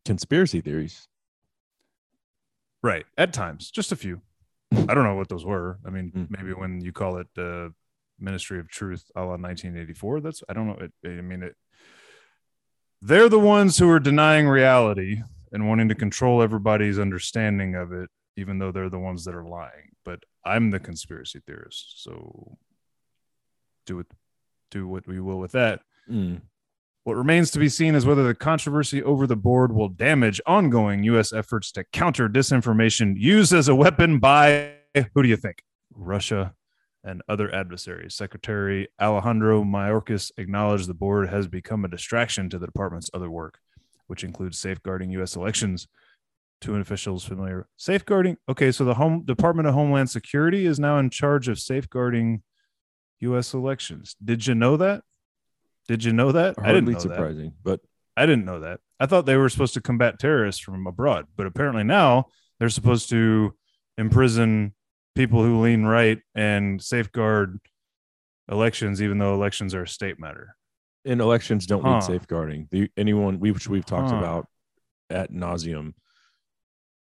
Conspiracy 0.04 0.60
theories. 0.60 1.08
Right. 2.84 3.04
At 3.18 3.32
times, 3.32 3.70
just 3.72 3.90
a 3.90 3.96
few. 3.96 4.20
I 4.72 4.94
don't 4.94 5.04
know 5.04 5.14
what 5.16 5.28
those 5.28 5.44
were. 5.44 5.78
I 5.86 5.90
mean, 5.90 6.12
Mm. 6.12 6.26
maybe 6.30 6.52
when 6.52 6.80
you 6.80 6.92
call 6.92 7.16
it 7.16 7.26
the 7.34 7.72
Ministry 8.20 8.58
of 8.60 8.68
Truth, 8.68 9.10
a 9.16 9.20
la 9.22 9.36
1984. 9.36 10.20
That's 10.20 10.42
I 10.48 10.52
don't 10.52 10.66
know. 10.68 10.78
It, 10.86 10.92
I 11.04 11.20
mean, 11.22 11.42
it. 11.42 11.56
They're 13.02 13.28
the 13.28 13.40
ones 13.40 13.78
who 13.78 13.88
are 13.90 14.00
denying 14.00 14.46
reality 14.48 15.22
and 15.52 15.68
wanting 15.68 15.88
to 15.88 15.94
control 15.94 16.42
everybody's 16.42 16.98
understanding 16.98 17.74
of 17.74 17.92
it, 17.92 18.08
even 18.36 18.58
though 18.58 18.72
they're 18.72 18.88
the 18.90 18.98
ones 18.98 19.24
that 19.24 19.34
are 19.34 19.44
lying. 19.44 19.90
But 20.04 20.20
I'm 20.44 20.70
the 20.70 20.80
conspiracy 20.80 21.40
theorist, 21.46 22.02
so 22.02 22.56
do 23.86 23.98
it. 24.00 24.06
Do 24.70 24.88
what 24.88 25.06
we 25.06 25.20
will 25.20 25.38
with 25.38 25.52
that. 25.52 25.82
Mm. 26.10 26.40
What 27.04 27.16
remains 27.16 27.50
to 27.50 27.58
be 27.58 27.68
seen 27.68 27.94
is 27.94 28.06
whether 28.06 28.26
the 28.26 28.34
controversy 28.34 29.02
over 29.02 29.26
the 29.26 29.36
board 29.36 29.72
will 29.72 29.90
damage 29.90 30.40
ongoing 30.46 31.04
U.S. 31.04 31.34
efforts 31.34 31.70
to 31.72 31.84
counter 31.84 32.30
disinformation 32.30 33.14
used 33.18 33.52
as 33.52 33.68
a 33.68 33.74
weapon 33.74 34.18
by 34.18 34.76
who 35.12 35.22
do 35.22 35.28
you 35.28 35.36
think? 35.36 35.62
Russia 35.94 36.54
and 37.04 37.20
other 37.28 37.54
adversaries. 37.54 38.14
Secretary 38.14 38.88
Alejandro 38.98 39.64
Mayorkas 39.64 40.32
acknowledged 40.38 40.88
the 40.88 40.94
board 40.94 41.28
has 41.28 41.46
become 41.46 41.84
a 41.84 41.88
distraction 41.88 42.48
to 42.48 42.58
the 42.58 42.64
department's 42.64 43.10
other 43.12 43.30
work, 43.30 43.58
which 44.06 44.24
includes 44.24 44.58
safeguarding 44.58 45.10
U.S. 45.10 45.36
elections. 45.36 45.86
Two 46.62 46.74
officials 46.76 47.22
familiar 47.22 47.66
safeguarding. 47.76 48.38
Okay, 48.48 48.72
so 48.72 48.86
the 48.86 48.94
home 48.94 49.24
Department 49.26 49.68
of 49.68 49.74
Homeland 49.74 50.08
Security 50.08 50.64
is 50.64 50.80
now 50.80 50.98
in 50.98 51.10
charge 51.10 51.48
of 51.48 51.58
safeguarding 51.58 52.42
U.S. 53.20 53.52
elections. 53.52 54.16
Did 54.24 54.46
you 54.46 54.54
know 54.54 54.78
that? 54.78 55.02
Did 55.88 56.04
you 56.04 56.12
know 56.12 56.32
that? 56.32 56.54
I 56.58 56.72
didn't 56.72 56.86
Hardly 56.86 56.92
know 56.94 56.98
that. 57.00 57.02
surprising, 57.02 57.52
but 57.62 57.80
I 58.16 58.26
didn't 58.26 58.44
know 58.44 58.60
that. 58.60 58.80
I 59.00 59.06
thought 59.06 59.26
they 59.26 59.36
were 59.36 59.48
supposed 59.48 59.74
to 59.74 59.80
combat 59.80 60.18
terrorists 60.18 60.60
from 60.62 60.86
abroad, 60.86 61.26
but 61.36 61.46
apparently 61.46 61.84
now 61.84 62.26
they're 62.58 62.68
supposed 62.70 63.08
to 63.10 63.54
imprison 63.98 64.74
people 65.14 65.42
who 65.42 65.60
lean 65.60 65.84
right 65.84 66.20
and 66.34 66.82
safeguard 66.82 67.58
elections, 68.50 69.00
even 69.02 69.18
though 69.18 69.34
elections 69.34 69.74
are 69.74 69.82
a 69.82 69.88
state 69.88 70.18
matter. 70.18 70.56
and 71.06 71.20
elections 71.20 71.66
don't 71.66 71.82
Huh. 71.82 71.94
need 71.96 72.02
safeguarding. 72.02 72.66
The, 72.70 72.88
anyone 72.96 73.38
we 73.38 73.50
which 73.52 73.68
we've 73.68 73.84
talked 73.84 74.08
Huh. 74.08 74.16
about 74.16 74.46
at 75.10 75.30
nauseum. 75.30 75.92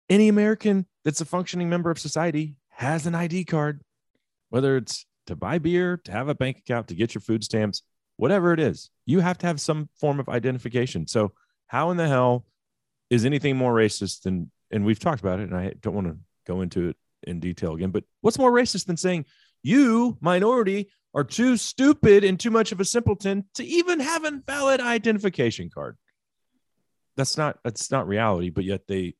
Any 0.09 0.27
American 0.27 0.87
that's 1.05 1.21
a 1.21 1.25
functioning 1.25 1.69
member 1.69 1.89
of 1.89 1.97
society 1.97 2.57
has 2.71 3.05
an 3.07 3.15
ID 3.15 3.45
card, 3.45 3.81
whether 4.49 4.75
it's 4.75 5.05
to 5.27 5.37
buy 5.37 5.57
beer, 5.57 5.95
to 6.03 6.11
have 6.11 6.27
a 6.27 6.35
bank 6.35 6.57
account, 6.57 6.89
to 6.89 6.95
get 6.95 7.15
your 7.15 7.21
food 7.21 7.45
stamps, 7.45 7.81
whatever 8.23 8.53
it 8.53 8.59
is. 8.61 8.89
You 9.05 9.19
have 9.19 9.37
to 9.39 9.47
have 9.47 9.59
some 9.59 9.89
form 9.99 10.17
of 10.17 10.29
identification. 10.29 11.07
So, 11.07 11.33
how 11.67 11.91
in 11.91 11.97
the 11.97 12.07
hell 12.07 12.45
is 13.09 13.25
anything 13.25 13.57
more 13.57 13.73
racist 13.73 14.21
than? 14.21 14.49
And 14.71 14.85
we've 14.85 14.97
talked 14.97 15.19
about 15.19 15.41
it, 15.41 15.49
and 15.49 15.57
I 15.57 15.73
don't 15.81 15.93
want 15.93 16.07
to 16.07 16.17
go 16.47 16.61
into 16.61 16.87
it 16.87 16.95
in 17.23 17.41
detail 17.41 17.73
again. 17.73 17.91
But 17.91 18.05
what's 18.21 18.39
more 18.39 18.49
racist 18.49 18.85
than 18.85 18.95
saying 18.95 19.25
you, 19.61 20.17
minority, 20.21 20.89
are 21.13 21.25
too 21.25 21.57
stupid 21.57 22.23
and 22.23 22.39
too 22.39 22.49
much 22.49 22.71
of 22.71 22.79
a 22.79 22.85
simpleton 22.85 23.43
to 23.55 23.65
even 23.65 23.99
have 23.99 24.23
a 24.23 24.41
valid 24.47 24.79
identification 24.79 25.69
card. 25.69 25.97
That's 27.17 27.37
not 27.37 27.59
that's 27.65 27.91
not 27.91 28.07
reality, 28.07 28.51
but 28.51 28.63
yet 28.63 28.87
they 28.87 29.15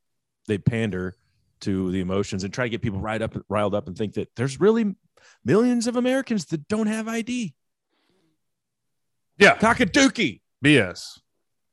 they 0.48 0.60
pander 0.60 1.14
to 1.60 1.92
the 1.92 2.00
emotions 2.00 2.46
and 2.46 2.54
try 2.54 2.64
to 2.64 2.70
get 2.70 2.82
people 2.82 3.02
riled 3.02 3.22
up 3.22 3.36
riled 3.50 3.76
up 3.76 3.88
and 3.88 3.98
think 3.98 4.14
that 4.14 4.30
there's 4.38 4.62
really 4.62 4.96
millions 5.44 5.88
of 5.88 5.98
Americans 5.98 6.46
that 6.46 6.70
don't 6.70 6.88
have 6.88 7.10
ID. 7.10 7.54
Yeah, 9.44 9.58
Cockadookie. 9.58 10.40
BS. 10.64 11.20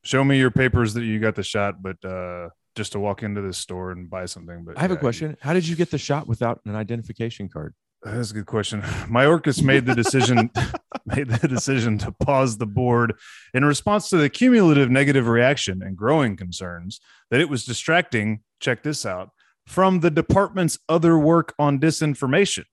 Show 0.02 0.24
me 0.24 0.38
your 0.38 0.50
papers 0.50 0.94
that 0.94 1.04
you 1.04 1.20
got 1.20 1.36
the 1.36 1.44
shot, 1.44 1.82
but 1.82 2.04
uh, 2.04 2.48
just 2.74 2.92
to 2.92 2.98
walk 2.98 3.22
into 3.22 3.40
this 3.42 3.58
store 3.58 3.92
and 3.92 4.10
buy 4.10 4.26
something. 4.26 4.64
But 4.64 4.76
I 4.76 4.80
have 4.80 4.90
a 4.90 4.94
yeah, 4.94 5.00
question. 5.00 5.36
How 5.40 5.52
did 5.52 5.68
you 5.68 5.76
get 5.76 5.90
the 5.90 5.98
shot 5.98 6.26
without 6.26 6.60
an 6.64 6.74
identification 6.74 7.48
card? 7.48 7.74
That's 8.02 8.32
a 8.32 8.34
good 8.34 8.46
question. 8.46 8.82
Mayorkas 9.08 9.62
made 9.62 9.86
the 9.86 9.94
decision 9.94 10.50
made 11.06 11.28
the 11.28 11.46
decision 11.46 11.98
to 11.98 12.10
pause 12.10 12.58
the 12.58 12.66
board 12.66 13.14
in 13.54 13.64
response 13.64 14.08
to 14.08 14.16
the 14.16 14.28
cumulative 14.28 14.90
negative 14.90 15.28
reaction 15.28 15.82
and 15.82 15.96
growing 15.96 16.36
concerns 16.36 17.00
that 17.30 17.40
it 17.40 17.48
was 17.48 17.64
distracting, 17.64 18.40
check 18.58 18.82
this 18.82 19.06
out, 19.06 19.30
from 19.66 20.00
the 20.00 20.10
department's 20.10 20.78
other 20.88 21.18
work 21.18 21.54
on 21.58 21.78
disinformation. 21.78 22.64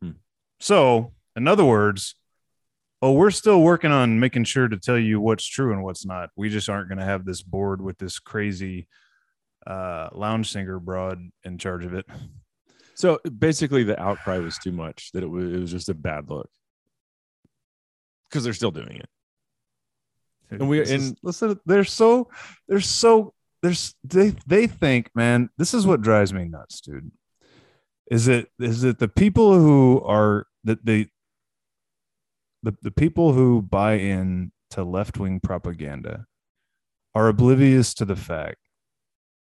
Hmm. 0.00 0.12
So, 0.58 1.12
in 1.36 1.48
other 1.48 1.64
words, 1.64 2.14
oh, 3.02 3.12
we're 3.12 3.30
still 3.30 3.62
working 3.62 3.90
on 3.92 4.20
making 4.20 4.44
sure 4.44 4.68
to 4.68 4.76
tell 4.76 4.98
you 4.98 5.20
what's 5.20 5.46
true 5.46 5.72
and 5.72 5.82
what's 5.82 6.04
not. 6.04 6.30
We 6.36 6.48
just 6.50 6.68
aren't 6.68 6.88
going 6.88 6.98
to 6.98 7.04
have 7.04 7.24
this 7.24 7.42
board 7.42 7.80
with 7.80 7.98
this 7.98 8.18
crazy 8.18 8.88
uh, 9.66 10.08
lounge 10.12 10.50
singer 10.52 10.78
broad 10.78 11.18
in 11.44 11.58
charge 11.58 11.84
of 11.84 11.94
it. 11.94 12.06
So 12.94 13.18
basically, 13.38 13.82
the 13.84 14.00
outcry 14.00 14.38
was 14.38 14.58
too 14.58 14.72
much 14.72 15.10
that 15.12 15.22
it 15.22 15.28
was, 15.30 15.52
it 15.52 15.58
was 15.58 15.70
just 15.70 15.88
a 15.88 15.94
bad 15.94 16.28
look 16.28 16.50
because 18.28 18.44
they're 18.44 18.52
still 18.52 18.70
doing 18.70 18.96
it. 18.96 19.08
And 20.50 20.68
we- 20.68 20.80
This 20.80 20.90
is- 20.90 21.08
and- 21.08 21.18
listen, 21.22 21.60
they're 21.66 21.84
so 21.84 22.28
they're 22.68 22.80
so 22.80 23.32
there's 23.62 23.94
they 24.04 24.34
they 24.46 24.66
think, 24.66 25.10
man, 25.14 25.48
this 25.58 25.72
is 25.74 25.86
what 25.86 26.00
drives 26.02 26.32
me 26.32 26.44
nuts, 26.46 26.80
dude. 26.80 27.10
Is 28.10 28.26
it 28.28 28.50
is 28.58 28.82
it 28.84 28.98
the 28.98 29.08
people 29.08 29.58
who 29.58 30.02
are 30.04 30.46
that 30.64 30.84
they 30.84 31.08
the, 32.62 32.74
the 32.82 32.90
people 32.90 33.32
who 33.32 33.62
buy 33.62 33.94
in 33.94 34.52
to 34.70 34.84
left-wing 34.84 35.40
propaganda 35.40 36.26
are 37.14 37.28
oblivious 37.28 37.94
to 37.94 38.04
the 38.04 38.16
fact 38.16 38.58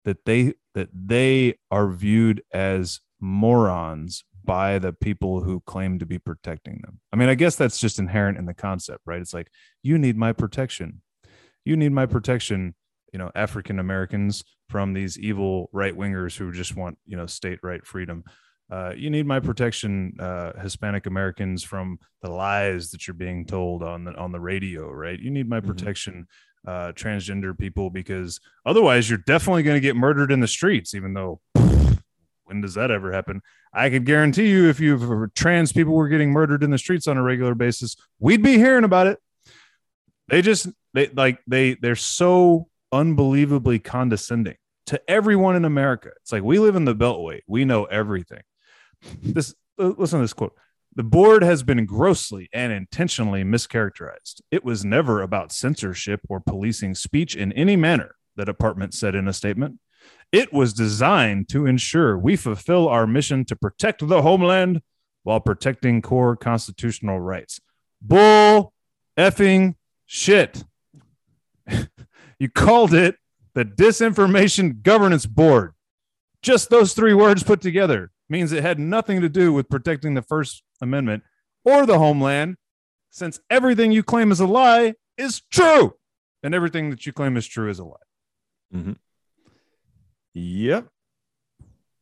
that 0.05 0.25
they 0.25 0.53
that 0.73 0.89
they 0.93 1.55
are 1.69 1.89
viewed 1.89 2.41
as 2.53 3.01
morons 3.19 4.23
by 4.43 4.79
the 4.79 4.93
people 4.93 5.41
who 5.41 5.60
claim 5.62 5.99
to 5.99 6.05
be 6.05 6.17
protecting 6.17 6.82
them. 6.84 6.99
I 7.12 7.17
mean, 7.17 7.29
I 7.29 7.36
guess 7.36 7.55
that's 7.55 7.79
just 7.79 7.99
inherent 7.99 8.38
in 8.38 8.45
the 8.45 8.53
concept, 8.53 9.01
right? 9.05 9.21
It's 9.21 9.34
like 9.34 9.51
you 9.84 9.97
need 9.97 10.17
my 10.17 10.34
protection. 10.34 11.01
You 11.65 11.75
need 11.75 11.91
my 11.91 12.05
protection, 12.05 12.73
you 13.13 13.19
know, 13.19 13.29
African 13.36 13.77
Americans 13.77 14.43
from 14.69 14.93
these 14.93 15.19
evil 15.19 15.69
right 15.73 15.95
wingers 15.95 16.38
who 16.38 16.51
just 16.51 16.75
want, 16.75 16.97
you 17.05 17.17
know, 17.17 17.25
state 17.25 17.60
right 17.62 17.86
freedom. 17.86 18.23
Uh, 18.71 18.93
you 18.95 19.10
need 19.10 19.25
my 19.25 19.39
protection, 19.39 20.13
uh, 20.19 20.51
Hispanic 20.62 21.05
Americans, 21.08 21.63
from 21.63 21.99
the 22.21 22.29
lies 22.29 22.91
that 22.91 23.08
you're 23.08 23.15
being 23.15 23.45
told 23.45 23.82
on 23.84 24.03
the 24.03 24.13
on 24.15 24.32
the 24.32 24.39
radio, 24.39 24.91
right? 24.91 25.19
You 25.19 25.32
need 25.32 25.49
my 25.49 25.60
Mhm. 25.60 25.65
protection, 25.67 26.27
uh, 26.67 26.91
transgender 26.93 27.58
people, 27.58 27.89
because 27.89 28.39
otherwise 28.65 29.10
you're 29.10 29.17
definitely 29.25 29.63
going 29.63 29.77
to 29.77 29.82
get 29.82 29.95
murdered 29.95 30.32
in 30.32 30.39
the 30.39 30.47
streets. 30.47 30.93
Even 30.93 31.13
though, 31.15 31.41
when 32.43 32.62
does 32.62 32.75
that 32.75 32.91
ever 32.91 33.12
happen? 33.12 33.41
I 33.73 33.89
could 33.89 34.05
guarantee 34.05 34.49
you, 34.49 34.67
if 34.69 34.79
you 34.79 35.27
trans 35.36 35.71
people 35.71 35.93
were 35.93 36.08
getting 36.08 36.32
murdered 36.32 36.63
in 36.63 36.69
the 36.71 36.77
streets 36.77 37.08
on 37.08 37.17
a 37.17 37.23
regular 37.23 37.55
basis, 37.55 37.95
we'd 38.19 38.43
be 38.43 38.58
hearing 38.58 38.84
about 38.84 39.08
it. 39.08 39.19
They 40.27 40.41
just 40.41 40.67
they 40.93 41.08
like 41.10 41.39
they 41.47 41.73
they're 41.75 41.95
so 41.95 42.67
unbelievably 42.91 43.79
condescending 43.79 44.55
to 44.88 45.01
everyone 45.10 45.55
in 45.55 45.65
America. 45.65 46.10
It's 46.21 46.32
like 46.32 46.43
we 46.43 46.60
live 46.60 46.75
in 46.75 46.86
the 46.86 46.95
Beltway. 46.95 47.41
We 47.47 47.65
know 47.65 47.86
everything. 47.86 48.41
This 49.22 49.54
uh, 49.80 49.94
listen 49.98 50.20
to 50.20 50.24
this 50.24 50.34
quote. 50.34 50.56
The 50.96 51.04
board 51.04 51.44
has 51.44 51.64
been 51.64 51.86
grossly 51.86 52.50
and 52.52 52.74
intentionally 52.74 53.44
mischaracterized. 53.44 54.42
It 54.52 54.66
was 54.66 54.84
never 54.84 55.22
about 55.22 55.52
censorship 55.52 56.22
or 56.28 56.40
policing 56.40 56.96
speech 56.96 57.36
in 57.36 57.54
any 57.54 57.76
manner, 57.76 58.16
the 58.36 58.46
department 58.46 58.94
said 58.94 59.16
in 59.16 59.28
a 59.28 59.34
statement. 59.34 59.80
It 60.32 60.52
was 60.52 60.74
designed 60.74 61.48
to 61.50 61.66
ensure 61.66 62.18
we 62.18 62.36
fulfill 62.36 62.88
our 62.88 63.08
mission 63.08 63.46
to 63.46 63.56
protect 63.56 64.06
the 64.08 64.22
homeland 64.22 64.82
while 65.24 65.40
protecting 65.40 66.02
core 66.02 66.36
constitutional 66.36 67.20
rights. 67.20 67.60
Bull 68.02 68.74
effing 69.18 69.76
shit. 70.06 70.64
you 72.40 72.50
called 72.50 72.94
it 72.94 73.16
the 73.54 73.66
Disinformation 73.66 74.82
Governance 74.82 75.26
Board. 75.26 75.74
Just 76.42 76.70
those 76.70 76.94
three 76.94 77.14
words 77.14 77.44
put 77.44 77.62
together 77.62 78.12
means 78.30 78.52
it 78.52 78.63
had 78.63 78.80
nothing 78.80 79.22
to 79.22 79.30
do 79.30 79.52
with 79.52 79.70
protecting 79.70 80.13
the 80.13 80.22
First 80.22 80.63
Amendment 80.82 81.24
or 81.65 81.86
the 81.86 82.00
homeland, 82.00 82.56
since 83.10 83.39
everything 83.50 83.92
you 83.92 84.04
claim 84.04 84.32
is 84.32 84.39
a 84.39 84.46
lie 84.46 84.94
is 85.18 85.42
true, 85.52 85.96
and 86.44 86.56
everything 86.56 86.89
that 86.92 87.06
you 87.06 87.12
claim 87.12 87.36
is 87.36 87.48
true 87.48 87.70
is 87.70 87.80
a 87.80 87.86
lie. 87.86 87.96
Mm-hmm. 88.74 88.94
Yep. 90.34 90.88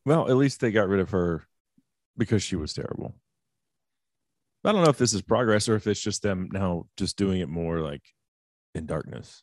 Well, 0.04 0.28
at 0.28 0.36
least 0.36 0.60
they 0.60 0.70
got 0.70 0.88
rid 0.88 1.00
of 1.00 1.10
her 1.10 1.46
because 2.16 2.42
she 2.42 2.56
was 2.56 2.72
terrible. 2.72 3.14
I 4.64 4.72
don't 4.72 4.84
know 4.84 4.90
if 4.90 4.98
this 4.98 5.14
is 5.14 5.22
progress 5.22 5.68
or 5.68 5.76
if 5.76 5.86
it's 5.86 6.00
just 6.00 6.22
them 6.22 6.48
now 6.52 6.86
just 6.96 7.16
doing 7.16 7.40
it 7.40 7.48
more 7.48 7.80
like 7.80 8.02
in 8.74 8.86
darkness. 8.86 9.42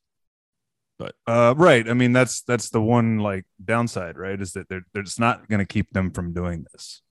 But 0.97 1.15
uh, 1.27 1.53
right. 1.57 1.87
I 1.89 1.93
mean, 1.93 2.13
that's 2.13 2.41
that's 2.43 2.69
the 2.69 2.81
one 2.81 3.19
like 3.19 3.45
downside, 3.63 4.17
right? 4.17 4.39
Is 4.39 4.53
that 4.53 4.69
they're 4.69 4.85
they're 4.93 5.03
just 5.03 5.19
not 5.19 5.49
going 5.49 5.59
to 5.59 5.65
keep 5.65 5.91
them 5.91 6.11
from 6.11 6.33
doing 6.33 6.65
this. 6.71 7.01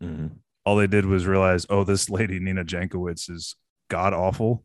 All 0.64 0.76
they 0.76 0.86
did 0.86 1.04
was 1.04 1.26
realize, 1.26 1.66
oh, 1.68 1.84
this 1.84 2.08
lady 2.08 2.40
Nina 2.40 2.64
Jankowicz 2.64 3.30
is 3.30 3.56
god 3.90 4.14
awful, 4.14 4.64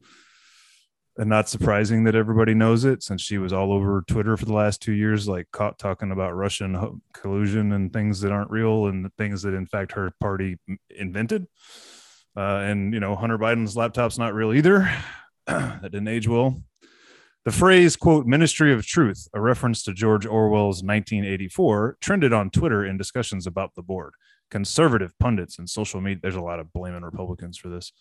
and 1.17 1.29
not 1.29 1.49
surprising 1.49 2.05
that 2.05 2.15
everybody 2.15 2.53
knows 2.53 2.85
it 2.85 3.03
since 3.03 3.21
she 3.21 3.37
was 3.37 3.51
all 3.51 3.73
over 3.73 4.01
Twitter 4.07 4.37
for 4.37 4.45
the 4.45 4.53
last 4.53 4.81
two 4.81 4.93
years, 4.93 5.27
like 5.27 5.51
caught 5.51 5.77
talking 5.77 6.11
about 6.11 6.35
Russian 6.35 7.01
collusion 7.13 7.73
and 7.73 7.91
things 7.91 8.21
that 8.21 8.31
aren't 8.31 8.51
real 8.51 8.85
and 8.85 9.03
the 9.03 9.11
things 9.17 9.41
that 9.41 9.53
in 9.53 9.65
fact 9.65 9.91
her 9.91 10.13
party 10.21 10.57
invented. 10.89 11.45
Uh, 12.37 12.59
and 12.63 12.93
you 12.93 13.01
know, 13.01 13.17
Hunter 13.17 13.37
Biden's 13.37 13.75
laptop's 13.75 14.17
not 14.17 14.33
real 14.33 14.53
either. 14.53 14.89
that 15.47 15.81
didn't 15.83 16.07
age 16.07 16.27
well. 16.27 16.63
The 17.45 17.51
phrase, 17.51 17.95
quote, 17.95 18.25
ministry 18.25 18.73
of 18.73 18.85
truth, 18.85 19.27
a 19.33 19.39
reference 19.39 19.83
to 19.83 19.93
George 19.93 20.25
Orwell's 20.25 20.83
1984, 20.83 21.97
trended 22.01 22.33
on 22.33 22.49
Twitter 22.49 22.85
in 22.85 22.97
discussions 22.97 23.47
about 23.47 23.75
the 23.75 23.81
board. 23.81 24.13
Conservative 24.51 25.17
pundits 25.19 25.57
and 25.57 25.69
social 25.69 26.01
media, 26.01 26.19
there's 26.21 26.35
a 26.35 26.41
lot 26.41 26.59
of 26.59 26.73
blaming 26.73 27.01
Republicans 27.01 27.57
for 27.57 27.69
this, 27.69 27.93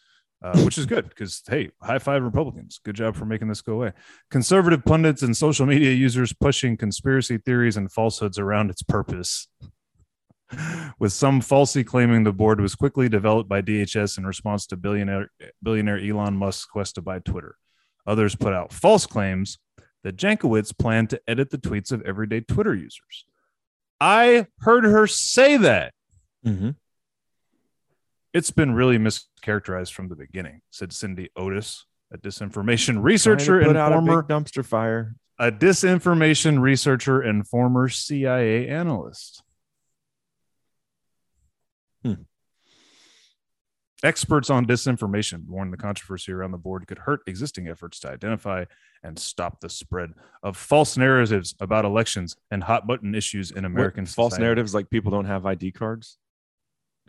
uh, 0.43 0.61
which 0.63 0.77
is 0.77 0.87
good 0.87 1.09
because, 1.09 1.41
hey, 1.47 1.71
high 1.81 2.01
five 2.01 2.25
Republicans. 2.25 2.81
Good 2.85 2.97
job 2.97 3.15
for 3.15 3.27
making 3.27 3.47
this 3.47 3.61
go 3.61 3.75
away. 3.75 3.93
Conservative 4.29 4.85
pundits 4.85 5.23
and 5.23 5.37
social 5.37 5.67
media 5.67 5.93
users 5.93 6.33
pushing 6.33 6.77
conspiracy 6.77 7.39
theories 7.39 7.77
and 7.77 7.93
falsehoods 7.93 8.41
around 8.41 8.71
its 8.71 8.83
purpose. 8.83 9.47
With 10.99 11.13
some 11.13 11.41
falsely 11.41 11.85
claiming 11.85 12.25
the 12.25 12.33
board 12.33 12.61
was 12.61 12.75
quickly 12.75 13.09
developed 13.09 13.49
by 13.49 13.63
DHS 13.63 14.19
in 14.19 14.27
response 14.27 14.67
to 14.67 14.77
billionaire, 14.77 15.31
billionaire 15.63 15.99
Elon 15.99 16.37
Musk's 16.37 16.65
quest 16.65 16.97
to 16.97 17.03
buy 17.03 17.21
Twitter. 17.21 17.57
Others 18.09 18.37
put 18.37 18.55
out 18.55 18.73
false 18.73 19.05
claims 19.07 19.59
that 20.03 20.17
Jankowicz 20.17 20.77
planned 20.77 21.11
to 21.11 21.21
edit 21.29 21.51
the 21.51 21.59
tweets 21.59 21.93
of 21.93 22.01
everyday 22.03 22.41
Twitter 22.41 22.75
users. 22.75 23.27
I 24.01 24.47
heard 24.61 24.85
her 24.85 25.07
say 25.07 25.59
that. 25.59 25.93
Mm-hmm. 26.47 26.71
It's 28.33 28.51
been 28.51 28.73
really 28.73 28.97
mischaracterized 28.99 29.93
from 29.93 30.09
the 30.09 30.17
beginning, 30.17 30.63
said 30.71 30.93
Cindy 30.93 31.29
Otis, 31.37 31.85
a 32.11 32.17
disinformation 32.17 33.03
researcher 33.03 33.61
and 33.61 33.77
former 33.77 34.23
big 34.23 34.31
dumpster 34.31 34.65
fire. 34.65 35.15
a 35.39 35.53
disinformation 35.53 36.61
researcher 36.61 37.21
and 37.21 37.47
former 37.47 37.89
CIA 37.89 38.69
analyst. 38.69 39.43
Hmm. 42.03 42.23
Experts 44.05 44.49
on 44.49 44.65
disinformation 44.65 45.45
warn 45.49 45.73
the 45.73 45.77
controversy 45.77 46.31
around 46.31 46.53
the 46.53 46.59
board 46.59 46.87
could 46.87 46.99
hurt 46.99 47.21
existing 47.27 47.67
efforts 47.67 47.99
to 48.01 48.09
identify 48.09 48.65
and 49.03 49.19
stop 49.19 49.61
the 49.61 49.69
spread 49.69 50.13
of 50.45 50.57
false 50.57 50.97
narratives 50.97 51.57
about 51.59 51.85
elections 51.85 52.37
and 52.53 52.63
hot 52.63 52.87
button 52.87 53.15
issues 53.15 53.51
in 53.51 53.65
American 53.65 54.05
What, 54.05 54.11
false 54.11 54.39
narratives 54.39 54.73
like 54.73 54.89
people 54.89 55.11
don't 55.11 55.25
have 55.25 55.47
ID 55.47 55.73
cards. 55.73 56.17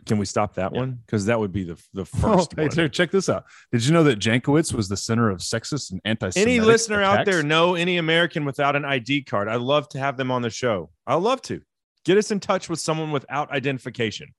Can 0.06 0.18
we 0.18 0.24
stop 0.24 0.54
that 0.54 0.72
one? 0.72 0.98
Because 1.06 1.26
that 1.26 1.38
would 1.38 1.52
be 1.52 1.62
the 1.62 1.80
the 1.92 2.00
Oh, 2.24 2.38
first 2.38 2.54
hey, 2.56 2.62
one. 2.62 2.70
check, 2.70 2.90
check 2.90 3.10
this 3.12 3.28
out. 3.28 3.44
Did 3.70 3.86
you 3.86 3.92
know 3.92 4.02
that 4.04 4.18
Jankowicz 4.18 4.72
was 4.72 4.88
the 4.88 4.96
center 4.96 5.30
of 5.30 5.38
sexist 5.38 5.92
and 5.92 6.00
anti-Semitic 6.04 6.50
Any 6.50 6.58
listener 6.58 7.02
out 7.02 7.24
there 7.24 7.44
know 7.44 7.76
any 7.76 7.98
American 7.98 8.44
without 8.44 8.74
an 8.74 8.84
ID 8.84 9.24
card? 9.24 9.46
I'd 9.46 9.60
love 9.60 9.88
to 9.90 9.98
have 9.98 10.16
them 10.16 10.32
on 10.32 10.42
the 10.42 10.50
show. 10.50 10.90
I'd 11.06 11.16
love 11.16 11.40
to 11.42 11.60
get 12.04 12.18
us 12.18 12.32
in 12.32 12.40
touch 12.40 12.68
with 12.68 12.80
someone 12.80 13.12
without 13.12 13.52
identification. 13.52 14.34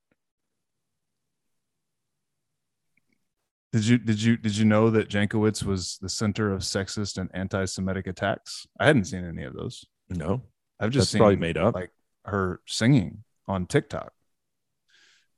Did 3.72 3.86
you 3.86 3.98
did 3.98 4.22
you 4.22 4.36
did 4.36 4.56
you 4.56 4.66
know 4.66 4.90
that 4.90 5.08
Jankowicz 5.08 5.64
was 5.64 5.98
the 6.02 6.08
center 6.08 6.52
of 6.52 6.60
sexist 6.60 7.16
and 7.16 7.30
anti-Semitic 7.32 8.06
attacks? 8.06 8.66
I 8.78 8.86
hadn't 8.86 9.06
seen 9.06 9.24
any 9.24 9.44
of 9.44 9.54
those. 9.54 9.86
No, 10.10 10.42
I've 10.78 10.90
just 10.90 11.10
seen 11.10 11.20
probably 11.20 11.36
made 11.36 11.56
up. 11.56 11.74
like 11.74 11.90
her 12.26 12.60
singing 12.66 13.24
on 13.48 13.66
TikTok. 13.66 14.12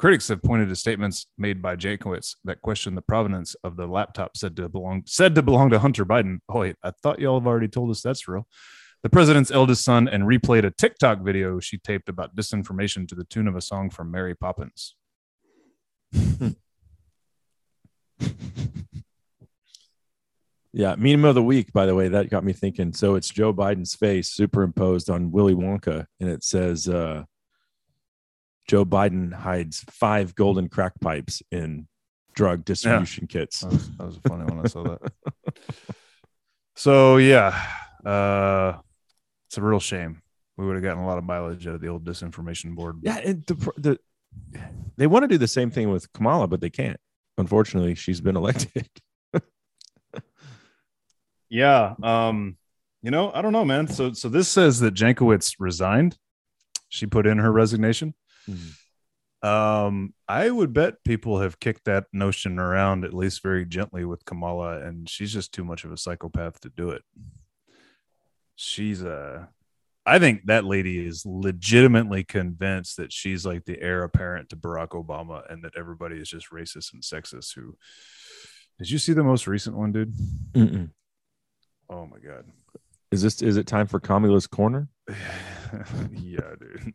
Critics 0.01 0.27
have 0.29 0.42
pointed 0.42 0.68
to 0.68 0.75
statements 0.75 1.27
made 1.38 1.62
by 1.62 1.77
Jankowicz 1.77 2.35
that 2.44 2.61
question 2.61 2.97
the 2.97 3.03
provenance 3.03 3.55
of 3.62 3.77
the 3.77 3.87
laptop 3.87 4.37
said 4.37 4.57
to 4.57 4.68
belong 4.68 5.05
said 5.07 5.37
to 5.37 5.42
belong 5.42 5.70
to 5.70 5.79
Hunter 5.79 6.05
Biden. 6.05 6.38
Oh 6.49 6.61
wait, 6.61 6.75
I 6.83 6.90
thought 6.90 7.20
y'all 7.20 7.38
have 7.38 7.47
already 7.47 7.68
told 7.68 7.92
us 7.92 8.03
that's 8.03 8.27
real. 8.27 8.49
The 9.05 9.11
president's 9.11 9.53
eldest 9.53 9.85
son 9.85 10.09
and 10.09 10.25
replayed 10.25 10.64
a 10.64 10.73
TikTok 10.73 11.20
video 11.20 11.61
she 11.61 11.79
taped 11.79 12.09
about 12.09 12.35
disinformation 12.35 13.07
to 13.09 13.14
the 13.14 13.25
tune 13.25 13.47
of 13.47 13.55
a 13.55 13.61
song 13.61 13.90
from 13.90 14.11
Mary 14.11 14.35
Poppins. 14.35 14.97
Yeah, 20.77 20.96
meme 20.98 21.24
of 21.24 21.37
the 21.37 21.42
week, 21.42 21.72
by 21.72 21.87
the 21.87 21.94
way, 21.94 22.09
that 22.09 22.31
got 22.31 22.42
me 22.42 22.53
thinking. 22.53 22.92
So 22.94 23.14
it's 23.14 23.29
Joe 23.29 23.55
Biden's 23.55 23.94
face 23.94 24.33
superimposed 24.33 25.09
on 25.09 25.31
Willy 25.31 25.55
Wonka, 25.55 26.07
and 26.18 26.29
it 26.29 26.42
says 26.42 26.88
uh, 26.88 27.22
Joe 28.66 28.85
Biden 28.85 29.33
hides 29.33 29.85
five 29.92 30.35
golden 30.35 30.68
crack 30.68 30.94
pipes 31.00 31.44
in 31.53 31.87
drug 32.35 32.64
distribution 32.64 33.29
kits. 33.29 33.61
That 33.61 33.70
was, 33.70 33.90
that 33.96 34.07
was 34.07 34.18
funny 34.27 34.53
when 34.53 34.64
I 34.64 34.68
saw 34.68 34.83
that. 34.83 35.12
So 36.77 37.18
yeah, 37.18 37.57
uh, 38.05 38.79
it's 39.46 39.57
a 39.59 39.62
real 39.62 39.79
shame. 39.79 40.22
We 40.57 40.66
would 40.66 40.74
have 40.74 40.83
gotten 40.83 41.05
a 41.05 41.07
lot 41.07 41.18
of 41.18 41.24
mileage 41.24 41.68
out 41.68 41.77
of 41.77 41.81
the 41.81 41.87
old 41.87 42.05
disinformation 42.05 42.74
board. 42.74 42.98
Yeah, 43.03 43.18
and 43.18 43.46
the, 43.46 43.55
the 43.77 43.98
they 44.96 45.07
want 45.07 45.22
to 45.22 45.29
do 45.29 45.38
the 45.38 45.46
same 45.46 45.70
thing 45.70 45.90
with 45.90 46.12
Kamala, 46.12 46.48
but 46.48 46.61
they 46.61 46.70
can't. 46.70 46.98
Unfortunately, 47.38 47.94
she's 47.94 48.20
been 48.20 48.37
elected. 48.37 48.88
Yeah. 51.51 51.94
Um, 52.03 52.57
You 53.03 53.11
know, 53.11 53.31
I 53.33 53.42
don't 53.42 53.53
know, 53.53 53.64
man. 53.64 53.87
So 53.87 54.12
so 54.12 54.29
this 54.29 54.49
says 54.49 54.81
that 54.81 54.94
Jankowicz 54.94 55.57
resigned. 55.59 56.16
She 56.88 57.07
put 57.07 57.27
in 57.27 57.38
her 57.38 57.53
resignation. 57.53 58.14
Um, 59.42 60.14
I 60.27 60.51
would 60.51 60.73
bet 60.73 61.05
people 61.05 61.40
have 61.40 61.61
kicked 61.61 61.85
that 61.85 62.07
notion 62.12 62.59
around 62.59 63.05
at 63.05 63.12
least 63.12 63.42
very 63.42 63.66
gently 63.66 64.05
with 64.05 64.25
Kamala, 64.25 64.81
and 64.81 65.09
she's 65.09 65.33
just 65.33 65.53
too 65.53 65.64
much 65.64 65.85
of 65.85 65.92
a 65.92 65.99
psychopath 65.99 66.61
to 66.61 66.70
do 66.70 66.90
it. 66.90 67.03
She's 68.57 69.03
a 69.03 69.49
I 70.07 70.19
think 70.19 70.43
that 70.47 70.64
lady 70.64 71.05
is 71.05 71.25
legitimately 71.25 72.25
convinced 72.25 72.99
that 72.99 73.12
she's 73.12 73.47
like 73.47 73.64
the 73.64 73.81
heir 73.81 74.03
apparent 74.03 74.51
to 74.51 74.57
Barack 74.57 74.88
Obama 74.88 75.51
and 75.51 75.64
that 75.64 75.77
everybody 75.79 76.17
is 76.17 76.29
just 76.29 76.51
racist 76.51 76.93
and 76.93 77.03
sexist. 77.03 77.55
Who 77.55 77.77
did 78.79 78.90
you 78.90 78.99
see 78.99 79.14
the 79.14 79.25
most 79.25 79.47
recent 79.47 79.77
one, 79.77 79.93
dude? 79.93 80.14
Mm-mm. 80.53 80.90
Oh 81.88 82.07
my 82.07 82.19
god. 82.19 82.45
Is 83.11 83.23
this 83.23 83.40
is 83.40 83.57
it 83.57 83.67
time 83.67 83.87
for 83.87 84.01
Kamala's 84.01 84.47
corner? 84.47 84.88
yeah, 86.12 86.51
dude. 86.61 86.93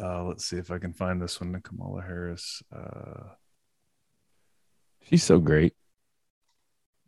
Uh, 0.00 0.24
let's 0.24 0.44
see 0.46 0.56
if 0.56 0.70
I 0.70 0.78
can 0.78 0.92
find 0.94 1.20
this 1.20 1.40
one. 1.40 1.60
Kamala 1.60 2.00
Harris. 2.02 2.62
Uh, 2.74 3.24
She's 5.02 5.24
so 5.24 5.38
great. 5.38 5.74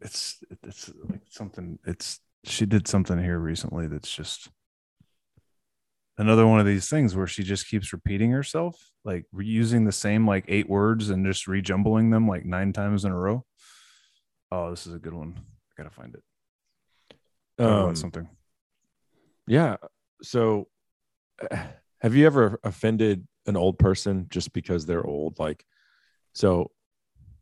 it's 0.02 0.42
it's 0.62 0.90
like 1.08 1.22
something. 1.30 1.78
It's 1.86 2.20
she 2.46 2.66
did 2.66 2.86
something 2.86 3.22
here 3.22 3.38
recently 3.38 3.86
that's 3.86 4.14
just 4.14 4.50
another 6.18 6.46
one 6.46 6.60
of 6.60 6.66
these 6.66 6.88
things 6.88 7.16
where 7.16 7.26
she 7.26 7.42
just 7.42 7.68
keeps 7.68 7.92
repeating 7.92 8.30
herself, 8.30 8.90
like 9.04 9.24
reusing 9.34 9.84
the 9.84 9.92
same 9.92 10.26
like 10.26 10.44
eight 10.48 10.68
words 10.68 11.10
and 11.10 11.26
just 11.26 11.46
rejumbling 11.48 12.10
them 12.10 12.28
like 12.28 12.44
nine 12.44 12.72
times 12.72 13.04
in 13.04 13.12
a 13.12 13.18
row. 13.18 13.44
Oh, 14.52 14.70
this 14.70 14.86
is 14.86 14.94
a 14.94 14.98
good 14.98 15.14
one. 15.14 15.34
I 15.36 15.82
gotta 15.82 15.94
find 15.94 16.14
it. 16.14 17.64
Um, 17.64 17.96
something. 17.96 18.28
Yeah. 19.46 19.76
So, 20.22 20.68
have 22.00 22.14
you 22.14 22.26
ever 22.26 22.60
offended 22.62 23.26
an 23.46 23.56
old 23.56 23.78
person 23.78 24.26
just 24.28 24.52
because 24.52 24.86
they're 24.86 25.04
old? 25.06 25.38
Like, 25.38 25.64
so 26.32 26.70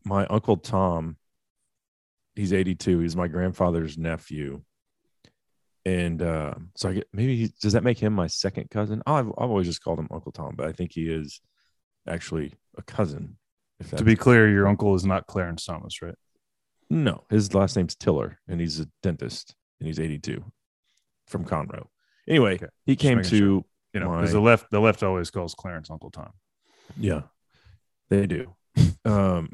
my 0.05 0.27
uncle 0.27 0.57
Tom, 0.57 1.17
he's 2.35 2.53
82. 2.53 3.01
He's 3.01 3.17
my 3.17 3.29
grandfather's 3.29 3.99
nephew. 3.99 4.63
And 5.85 6.23
uh, 6.23 6.55
so 6.77 6.91
I 6.91 6.93
get 6.95 7.09
maybe 7.13 7.37
he, 7.37 7.53
does 7.61 7.73
that 7.73 7.83
make 7.83 7.99
him 7.99 8.13
my 8.13 8.29
second 8.29 8.71
cousin? 8.71 9.03
Oh, 9.07 9.15
I've, 9.15 9.27
I've 9.29 9.51
always 9.51 9.67
just 9.67 9.83
called 9.83 9.99
him 9.99 10.09
Uncle 10.13 10.31
Tom, 10.33 10.55
but 10.57 10.67
I 10.69 10.73
think 10.73 10.93
he 10.93 11.09
is 11.09 11.41
actually 12.07 12.55
a 12.79 12.83
cousin. 12.83 13.37
If 13.81 13.91
To 13.97 14.05
be 14.05 14.15
clear, 14.15 14.49
your 14.49 14.69
uncle 14.69 14.95
is 14.95 15.05
not 15.05 15.27
Clarence 15.27 15.65
Thomas, 15.65 16.01
right? 16.03 16.15
no, 16.89 17.25
his 17.31 17.53
last 17.55 17.75
name's 17.75 17.95
Tiller, 17.97 18.39
and 18.47 18.61
he's 18.61 18.79
a 18.79 18.87
dentist, 19.03 19.55
and 19.81 19.87
he's 19.89 19.99
82 19.99 20.45
from 21.27 21.45
Conroe. 21.45 21.87
Anyway, 22.29 22.55
Okay. 22.57 22.67
he 22.87 22.95
came 22.97 23.23
to 23.23 23.29
sure. 23.29 23.65
You 23.95 24.01
know, 24.01 24.11
because 24.11 24.31
My- 24.33 24.39
the 24.39 24.41
left 24.41 24.71
the 24.71 24.81
left 24.81 25.03
always 25.03 25.31
calls 25.31 25.55
Clarence 25.55 25.91
Uncle 25.91 26.11
Tom. 26.11 26.31
Yeah, 26.99 27.23
they 28.09 28.27
do. 28.27 28.55
Um, 29.05 29.51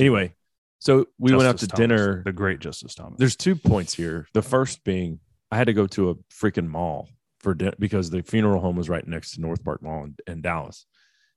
anyway, 0.00 0.34
so 0.80 1.06
we 1.18 1.32
went 1.32 1.46
out 1.46 1.58
to 1.58 1.68
Thomas, 1.68 1.78
dinner. 1.78 2.22
the 2.24 2.32
great 2.32 2.58
Justice 2.58 2.92
Thomas. 2.96 3.18
There's 3.20 3.36
two 3.36 3.54
points 3.54 3.94
here. 3.94 4.26
The 4.34 4.42
first 4.42 4.82
being 4.82 5.20
I 5.54 5.56
had 5.56 5.68
to 5.68 5.72
go 5.72 5.86
to 5.86 6.10
a 6.10 6.14
freaking 6.34 6.66
mall 6.66 7.08
for 7.38 7.54
dinner 7.54 7.76
because 7.78 8.10
the 8.10 8.22
funeral 8.24 8.60
home 8.60 8.74
was 8.74 8.88
right 8.88 9.06
next 9.06 9.34
to 9.34 9.40
North 9.40 9.62
Park 9.62 9.84
Mall 9.84 10.02
in, 10.02 10.16
in 10.26 10.42
Dallas. 10.42 10.84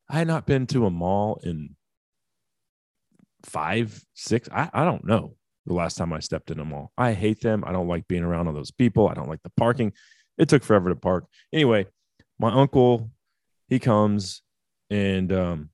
I 0.09 0.17
had 0.17 0.25
not 0.25 0.47
been 0.47 0.65
to 0.67 0.87
a 0.87 0.89
mall 0.89 1.39
in 1.43 1.75
five, 3.45 4.03
six. 4.15 4.49
I, 4.51 4.71
I 4.73 4.85
don't 4.85 5.05
know 5.05 5.35
the 5.67 5.75
last 5.75 5.97
time 5.97 6.13
I 6.13 6.19
stepped 6.19 6.49
in 6.49 6.59
a 6.59 6.65
mall. 6.65 6.91
I 6.97 7.13
hate 7.13 7.41
them. 7.41 7.63
I 7.63 7.71
don't 7.71 7.87
like 7.87 8.07
being 8.07 8.23
around 8.23 8.47
all 8.47 8.55
those 8.55 8.71
people. 8.71 9.07
I 9.07 9.13
don't 9.13 9.29
like 9.29 9.43
the 9.43 9.51
parking. 9.55 9.93
It 10.39 10.49
took 10.49 10.63
forever 10.63 10.89
to 10.89 10.95
park. 10.95 11.25
Anyway, 11.53 11.85
my 12.39 12.51
uncle, 12.51 13.11
he 13.67 13.77
comes 13.77 14.41
and 14.89 15.31
um, 15.31 15.69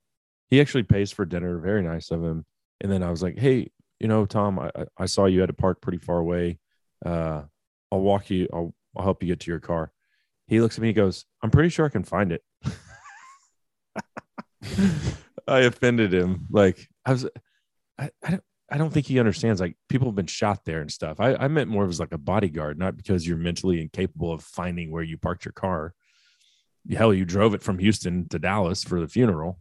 he 0.50 0.60
actually 0.60 0.84
pays 0.84 1.14
for 1.14 1.24
dinner. 1.24 1.60
Very 1.60 1.82
nice 1.82 2.12
of 2.12 2.22
him. 2.22 2.46
And 2.82 2.92
then 2.92 3.04
I 3.04 3.10
was 3.10 3.24
like, 3.24 3.40
hey, 3.40 3.72
you 4.02 4.10
know, 4.10 4.26
Tom, 4.26 4.60
I, 4.60 4.70
I- 4.98 5.06
saw 5.06 5.28
you 5.28 5.40
had 5.40 5.48
to 5.48 5.54
park 5.54 5.80
pretty 5.80 6.00
far 6.00 6.18
away. 6.18 6.60
Uh, 7.06 7.44
I'll 7.94 8.02
walk 8.02 8.32
you. 8.32 8.50
I'll, 8.52 8.74
I'll 8.98 9.04
help 9.04 9.22
you 9.22 9.28
get 9.28 9.42
to 9.42 9.52
your 9.52 9.60
car. 9.60 9.92
He 10.48 10.60
looks 10.60 10.78
at 10.78 10.82
me. 10.82 10.88
He 10.88 10.94
goes, 10.94 11.26
I'm 11.44 11.52
pretty 11.52 11.70
sure 11.70 11.86
I 11.86 11.90
can 11.90 12.04
find 12.04 12.32
it. 12.32 12.42
I 15.48 15.60
offended 15.60 16.12
him. 16.12 16.48
Like 16.50 16.88
I 17.06 17.12
was, 17.12 17.28
I, 18.00 18.10
I 18.24 18.32
don't, 18.32 18.44
I 18.72 18.78
don't 18.78 18.92
think 18.92 19.06
he 19.06 19.20
understands. 19.20 19.62
Like 19.62 19.78
people 19.90 20.08
have 20.08 20.16
been 20.16 20.26
shot 20.26 20.66
there 20.66 20.82
and 20.82 20.92
stuff. 20.92 21.20
I, 21.20 21.36
I 21.36 21.48
meant 21.50 21.70
more 21.70 21.84
of 21.84 21.92
as 21.92 22.00
like 22.00 22.14
a 22.14 22.18
bodyguard, 22.18 22.80
not 22.80 22.98
because 22.98 23.28
you're 23.28 23.38
mentally 23.38 23.80
incapable 23.80 24.34
of 24.34 24.44
finding 24.44 24.92
where 24.92 25.04
you 25.04 25.20
parked 25.20 25.46
your 25.46 25.52
car. 25.52 25.94
Hell, 26.92 27.14
you 27.14 27.26
drove 27.26 27.54
it 27.54 27.62
from 27.62 27.78
Houston 27.78 28.28
to 28.30 28.40
Dallas 28.40 28.84
for 28.84 29.00
the 29.00 29.08
funeral. 29.08 29.60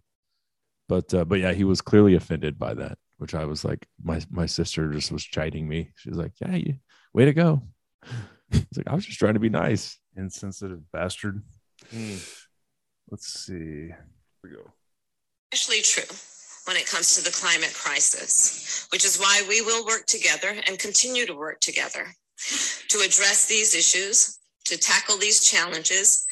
But 0.88 1.12
uh, 1.12 1.26
but 1.26 1.40
yeah, 1.40 1.52
he 1.52 1.64
was 1.64 1.82
clearly 1.82 2.14
offended 2.14 2.58
by 2.58 2.72
that, 2.74 2.96
which 3.18 3.34
I 3.34 3.44
was 3.44 3.62
like, 3.62 3.86
my 4.02 4.22
my 4.30 4.46
sister 4.46 4.90
just 4.90 5.12
was 5.12 5.22
chiding 5.22 5.68
me. 5.68 5.90
She 5.96 6.08
was 6.08 6.18
like, 6.18 6.32
"Yeah, 6.40 6.56
you 6.56 6.76
way 7.12 7.26
to 7.26 7.34
go." 7.34 7.60
It's 8.50 8.76
like 8.76 8.88
I 8.88 8.94
was 8.94 9.06
just 9.06 9.18
trying 9.18 9.34
to 9.34 9.40
be 9.40 9.48
nice. 9.48 9.98
insensitive 10.16 10.90
bastard. 10.92 11.42
Hmm. 11.90 12.16
Let's 13.10 13.26
see. 13.28 13.54
Here 13.54 13.96
we 14.44 14.50
go. 14.50 14.70
especially 15.52 15.82
true 15.82 16.16
when 16.66 16.76
it 16.76 16.86
comes 16.86 17.16
to 17.16 17.24
the 17.24 17.30
climate 17.30 17.74
crisis, 17.74 18.86
which 18.92 19.04
is 19.04 19.18
why 19.18 19.42
we 19.48 19.60
will 19.62 19.84
work 19.84 20.06
together 20.06 20.54
and 20.66 20.78
continue 20.78 21.26
to 21.26 21.34
work 21.34 21.60
together 21.60 22.06
to 22.88 22.98
address 22.98 23.46
these 23.46 23.74
issues, 23.74 24.38
to 24.64 24.76
tackle 24.78 25.16
these 25.18 25.42
challenges, 25.44 26.24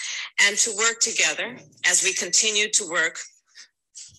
and 0.46 0.56
to 0.58 0.70
work 0.76 1.00
together 1.00 1.56
as 1.86 2.02
we 2.04 2.12
continue 2.12 2.68
to 2.70 2.88
work 2.88 3.18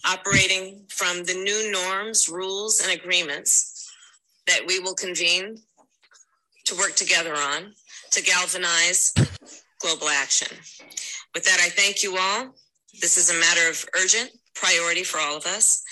operating 0.05 0.85
from 0.89 1.23
the 1.23 1.33
new 1.33 1.71
norms, 1.71 2.27
rules, 2.29 2.81
and 2.81 2.91
agreements 2.91 3.89
that 4.47 4.61
we 4.65 4.79
will 4.79 4.95
convene 4.95 5.57
to 6.71 6.77
work 6.77 6.95
together 6.95 7.33
on 7.35 7.73
to 8.11 8.23
galvanize 8.23 9.13
global 9.81 10.07
action. 10.09 10.47
With 11.33 11.43
that, 11.43 11.59
I 11.61 11.69
thank 11.69 12.01
you 12.03 12.17
all. 12.17 12.55
This 13.01 13.17
is 13.17 13.29
a 13.29 13.39
matter 13.39 13.69
of 13.69 13.85
urgent 14.01 14.31
priority 14.55 15.03
for 15.03 15.19
all 15.19 15.37
of 15.37 15.45
us. 15.45 15.83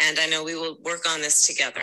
And 0.00 0.18
I 0.18 0.26
know 0.26 0.44
we 0.44 0.54
will 0.54 0.78
work 0.84 1.08
on 1.08 1.20
this 1.20 1.46
together. 1.46 1.82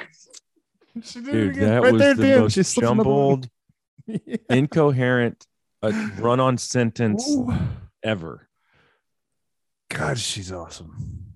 Dude, 1.14 1.56
that 1.56 1.82
was 1.82 2.18
the 2.18 2.40
most 2.40 2.76
jumbled, 2.80 3.48
Yeah. 4.06 4.36
incoherent, 4.50 5.46
uh, 5.82 5.92
run-on 6.18 6.58
sentence 6.58 7.26
Ooh. 7.30 7.54
ever. 8.04 8.50
God, 9.90 10.20
she's 10.20 10.52
awesome. 10.52 11.36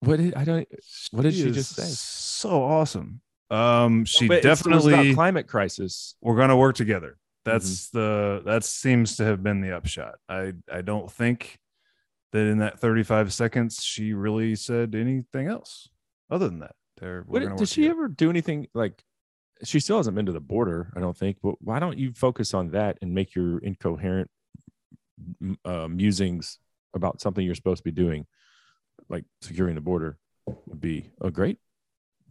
What 0.00 0.16
did 0.16 0.34
I 0.34 0.44
don't? 0.44 0.66
What 1.10 1.22
did 1.22 1.34
she 1.34 1.48
is 1.48 1.54
just 1.54 1.76
say? 1.76 1.82
So 1.84 2.62
awesome. 2.62 3.20
Um, 3.50 4.04
she 4.04 4.26
about 4.26 4.42
definitely. 4.42 5.14
climate 5.14 5.46
crisis. 5.48 6.14
we're 6.20 6.36
gonna 6.36 6.56
work 6.56 6.76
together. 6.76 7.16
That's 7.44 7.88
Mm-hmm. 7.88 7.98
the 7.98 8.42
that 8.44 8.64
seems 8.64 9.16
to 9.16 9.24
have 9.24 9.42
been 9.42 9.60
the 9.60 9.76
upshot. 9.76 10.14
I 10.28 10.52
I 10.70 10.82
don't 10.82 11.10
think 11.10 11.58
that 12.32 12.46
in 12.46 12.58
that 12.58 12.78
35 12.78 13.32
seconds 13.32 13.82
she 13.82 14.12
really 14.12 14.54
said 14.54 14.94
anything 14.94 15.46
else 15.48 15.88
other 16.30 16.48
than 16.48 16.60
that. 16.60 16.76
There, 17.00 17.24
What, 17.26 17.40
did 17.56 17.68
she 17.68 17.82
together. 17.82 17.90
ever 18.00 18.08
do 18.08 18.30
anything 18.30 18.68
like? 18.74 19.02
She 19.64 19.80
still 19.80 19.96
hasn't 19.96 20.14
been 20.14 20.26
to 20.26 20.32
the 20.32 20.40
border, 20.40 20.92
I 20.94 21.00
don't 21.00 21.16
think. 21.16 21.38
But 21.42 21.56
why 21.60 21.78
don't 21.80 21.98
you 21.98 22.12
focus 22.12 22.54
on 22.54 22.70
that 22.70 22.98
and 23.02 23.12
make 23.14 23.34
your 23.34 23.58
incoherent 23.58 24.30
uh, 25.64 25.88
musings 25.88 26.58
about 26.94 27.20
something 27.20 27.44
you're 27.44 27.54
supposed 27.54 27.78
to 27.80 27.84
be 27.84 27.90
doing, 27.90 28.26
like 29.08 29.24
securing 29.42 29.74
the 29.74 29.80
border, 29.80 30.18
would 30.66 30.80
be 30.80 31.10
a 31.20 31.30
great 31.30 31.58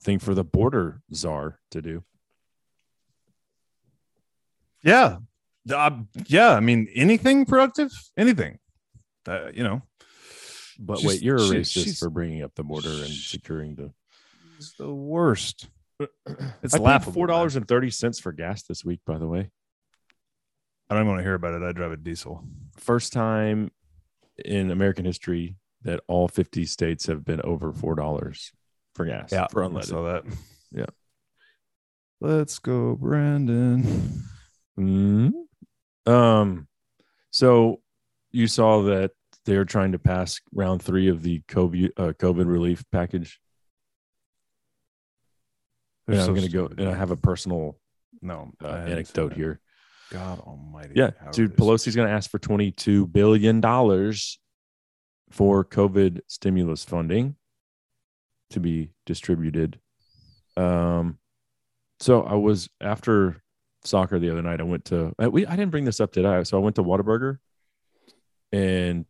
thing 0.01 0.19
for 0.19 0.33
the 0.33 0.43
border 0.43 1.01
czar 1.13 1.59
to 1.71 1.81
do. 1.81 2.03
Yeah, 4.83 5.17
uh, 5.73 5.91
yeah. 6.27 6.51
I 6.51 6.59
mean, 6.61 6.87
anything 6.95 7.45
productive, 7.45 7.91
anything. 8.17 8.59
Uh, 9.27 9.51
you 9.53 9.63
know, 9.63 9.81
But 10.79 10.99
She's- 10.99 11.07
wait, 11.07 11.21
you're 11.21 11.35
a 11.35 11.39
racist 11.41 11.99
for 11.99 12.09
bringing 12.09 12.41
up 12.41 12.55
the 12.55 12.63
border 12.63 12.89
and 12.89 13.11
securing 13.13 13.75
the. 13.75 13.91
it's 14.57 14.73
the 14.73 14.93
worst. 14.93 15.67
It's 16.63 16.75
I 16.75 16.77
laughable. 16.79 17.11
Four 17.13 17.27
dollars 17.27 17.55
and 17.57 17.67
thirty 17.67 17.89
for 17.89 18.31
gas 18.31 18.63
this 18.63 18.85
week. 18.85 19.01
By 19.05 19.17
the 19.17 19.27
way, 19.27 19.49
I 20.89 20.93
don't 20.93 21.01
even 21.03 21.07
want 21.09 21.19
to 21.19 21.23
hear 21.23 21.33
about 21.33 21.53
it. 21.55 21.61
I 21.65 21.73
drive 21.73 21.91
a 21.91 21.97
diesel. 21.97 22.45
first 22.77 23.11
time 23.11 23.71
in 24.45 24.71
American 24.71 25.03
history 25.03 25.57
that 25.83 25.99
all 26.07 26.29
fifty 26.29 26.65
states 26.65 27.07
have 27.07 27.25
been 27.25 27.41
over 27.41 27.73
four 27.73 27.95
dollars 27.95 28.53
for 28.99 29.05
gas. 29.05 29.29
Yeah, 29.31 29.47
for 29.47 29.63
I 29.63 29.67
unleaded. 29.67 29.85
saw 29.85 30.03
that. 30.03 30.25
Yeah. 30.73 30.85
Let's 32.19 32.59
go, 32.59 32.97
Brandon. 32.97 33.81
Mhm. 34.77 35.31
Um, 36.05 36.67
so 37.31 37.79
you 38.31 38.47
saw 38.47 38.81
that 38.83 39.11
they're 39.45 39.63
trying 39.63 39.93
to 39.93 39.99
pass 39.99 40.41
round 40.53 40.81
three 40.83 41.07
of 41.07 41.23
the 41.23 41.39
COVID 41.47 41.91
uh, 41.95 42.11
COVID 42.11 42.45
relief 42.45 42.83
package. 42.91 43.39
They're 46.07 46.19
and 46.19 46.27
I'm 46.27 46.35
going 46.35 46.45
to 46.45 46.51
go 46.51 46.65
and 46.65 46.89
I 46.89 46.93
have 46.95 47.11
a 47.11 47.15
personal 47.15 47.79
No 48.21 48.51
uh, 48.61 48.67
I 48.67 48.79
anecdote 48.79 49.31
here. 49.31 49.61
God 50.11 50.39
Almighty. 50.41 50.93
Yeah, 50.97 51.11
dude. 51.31 51.55
Pelosi's 51.55 51.95
going 51.95 52.09
to 52.09 52.13
ask 52.13 52.29
for 52.29 52.39
twenty-two 52.39 53.07
billion 53.07 53.61
dollars 53.61 54.39
for 55.31 55.63
COVID 55.63 56.19
stimulus 56.27 56.83
funding 56.83 57.37
to 58.51 58.59
be 58.59 58.91
distributed. 59.05 59.79
Um, 60.57 61.17
so 61.99 62.23
I 62.23 62.35
was 62.35 62.69
after 62.81 63.41
soccer 63.83 64.19
the 64.19 64.29
other 64.31 64.41
night. 64.41 64.59
I 64.59 64.63
went 64.63 64.85
to 64.85 65.13
I, 65.19 65.27
we 65.27 65.45
I 65.45 65.55
didn't 65.55 65.71
bring 65.71 65.85
this 65.85 65.99
up 65.99 66.11
today. 66.11 66.43
So 66.43 66.57
I 66.57 66.61
went 66.61 66.75
to 66.77 66.83
Whataburger, 66.83 67.37
and 68.51 69.05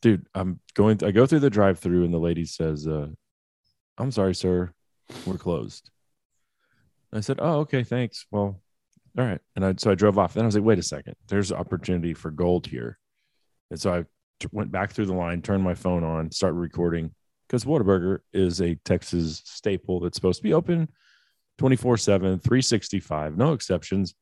dude, 0.00 0.26
I'm 0.34 0.60
going. 0.74 1.02
I 1.04 1.10
go 1.10 1.26
through 1.26 1.40
the 1.40 1.50
drive-through, 1.50 2.04
and 2.04 2.12
the 2.12 2.18
lady 2.18 2.44
says, 2.44 2.86
uh, 2.86 3.08
"I'm 3.98 4.10
sorry, 4.10 4.34
sir, 4.34 4.72
we're 5.26 5.38
closed." 5.38 5.90
I 7.12 7.20
said, 7.20 7.38
"Oh, 7.40 7.60
okay, 7.60 7.84
thanks. 7.84 8.26
Well, 8.30 8.60
all 9.18 9.24
right." 9.24 9.40
And 9.56 9.64
I 9.64 9.74
so 9.78 9.90
I 9.90 9.94
drove 9.94 10.18
off. 10.18 10.34
Then 10.34 10.44
I 10.44 10.46
was 10.46 10.54
like, 10.54 10.64
"Wait 10.64 10.78
a 10.78 10.82
second. 10.82 11.14
There's 11.28 11.52
opportunity 11.52 12.14
for 12.14 12.30
gold 12.30 12.66
here." 12.66 12.98
And 13.70 13.80
so 13.80 13.94
I 13.94 14.04
t- 14.40 14.48
went 14.52 14.70
back 14.70 14.92
through 14.92 15.06
the 15.06 15.14
line, 15.14 15.42
turned 15.42 15.62
my 15.62 15.74
phone 15.74 16.04
on, 16.04 16.30
started 16.30 16.56
recording 16.56 17.14
because 17.52 17.64
Whataburger 17.66 18.20
is 18.32 18.62
a 18.62 18.76
Texas 18.76 19.42
staple 19.44 20.00
that's 20.00 20.16
supposed 20.16 20.38
to 20.38 20.42
be 20.42 20.54
open 20.54 20.88
24 21.58 21.98
7, 21.98 22.38
365, 22.38 23.36
no 23.36 23.52
exceptions. 23.52 24.14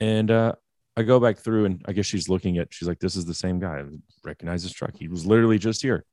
And 0.00 0.30
uh, 0.30 0.52
I 0.98 1.02
go 1.02 1.18
back 1.18 1.38
through 1.38 1.64
and 1.64 1.82
I 1.88 1.92
guess 1.92 2.04
she's 2.04 2.28
looking 2.28 2.58
at, 2.58 2.68
she's 2.74 2.88
like, 2.88 2.98
this 2.98 3.16
is 3.16 3.24
the 3.24 3.32
same 3.32 3.58
guy. 3.58 3.78
I 3.78 3.84
recognize 4.22 4.62
his 4.62 4.72
truck. 4.72 4.94
He 4.94 5.08
was 5.08 5.24
literally 5.24 5.58
just 5.58 5.80
here. 5.80 6.04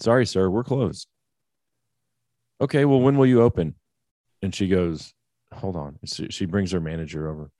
Sorry, 0.00 0.26
sir, 0.26 0.50
we're 0.50 0.64
closed. 0.64 1.06
Okay, 2.60 2.84
well, 2.84 3.00
when 3.00 3.16
will 3.16 3.26
you 3.26 3.42
open? 3.42 3.76
And 4.42 4.52
she 4.52 4.66
goes, 4.66 5.14
hold 5.54 5.76
on. 5.76 6.00
She, 6.04 6.26
she 6.30 6.44
brings 6.44 6.72
her 6.72 6.80
manager 6.80 7.30
over. 7.30 7.52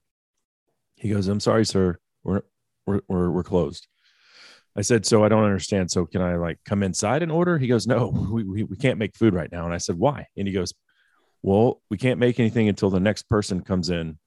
He 0.97 1.09
goes, 1.11 1.29
I'm 1.29 1.39
sorry, 1.39 1.65
sir. 1.65 2.01
We're, 2.25 2.43
we're, 2.85 3.01
we're, 3.07 3.31
we're 3.31 3.45
closed. 3.45 3.87
I 4.79 4.83
said, 4.83 5.05
so 5.05 5.25
I 5.25 5.29
don't 5.29 5.43
understand. 5.43 5.91
So 5.91 6.07
can 6.07 6.23
I 6.23 6.37
like 6.37 6.61
come 6.65 6.85
inside 6.85 7.25
and 7.25 7.33
order? 7.33 7.59
He 7.59 7.67
goes, 7.67 7.89
no, 7.89 8.09
we, 8.31 8.45
we, 8.45 8.63
we 8.63 8.77
can't 8.77 8.97
make 8.97 9.17
food 9.17 9.35
right 9.35 9.51
now. 9.51 9.65
And 9.65 9.75
I 9.75 9.79
said, 9.79 9.99
why? 9.99 10.27
And 10.37 10.47
he 10.47 10.55
goes, 10.55 10.73
well, 11.43 11.83
we 11.91 11.99
can't 11.99 12.21
make 12.21 12.39
anything 12.39 12.69
until 12.69 12.89
the 12.89 13.01
next 13.01 13.29
person 13.29 13.61
comes 13.63 13.91
in 13.91 14.19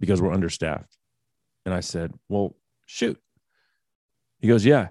because 0.00 0.20
we're 0.20 0.32
understaffed. 0.32 0.98
And 1.64 1.72
I 1.72 1.78
said, 1.78 2.12
well, 2.28 2.56
shoot. 2.86 3.20
He 4.40 4.48
goes, 4.48 4.64
yeah, 4.66 4.88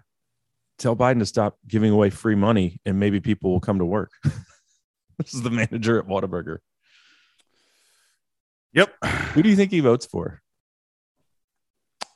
tell 0.80 0.96
Biden 0.96 1.20
to 1.20 1.26
stop 1.26 1.58
giving 1.68 1.92
away 1.92 2.10
free 2.10 2.36
money 2.36 2.80
and 2.86 2.98
maybe 2.98 3.20
people 3.20 3.52
will 3.52 3.60
come 3.60 3.80
to 3.80 3.86
work. 3.86 4.12
this 4.24 5.34
is 5.34 5.42
the 5.42 5.52
manager 5.52 6.00
at 6.00 6.08
Whataburger. 6.08 6.60
Yep. 8.72 8.94
Who 9.34 9.44
do 9.44 9.50
you 9.50 9.58
think 9.58 9.72
he 9.72 9.82
votes 9.82 10.06
for? 10.06 10.42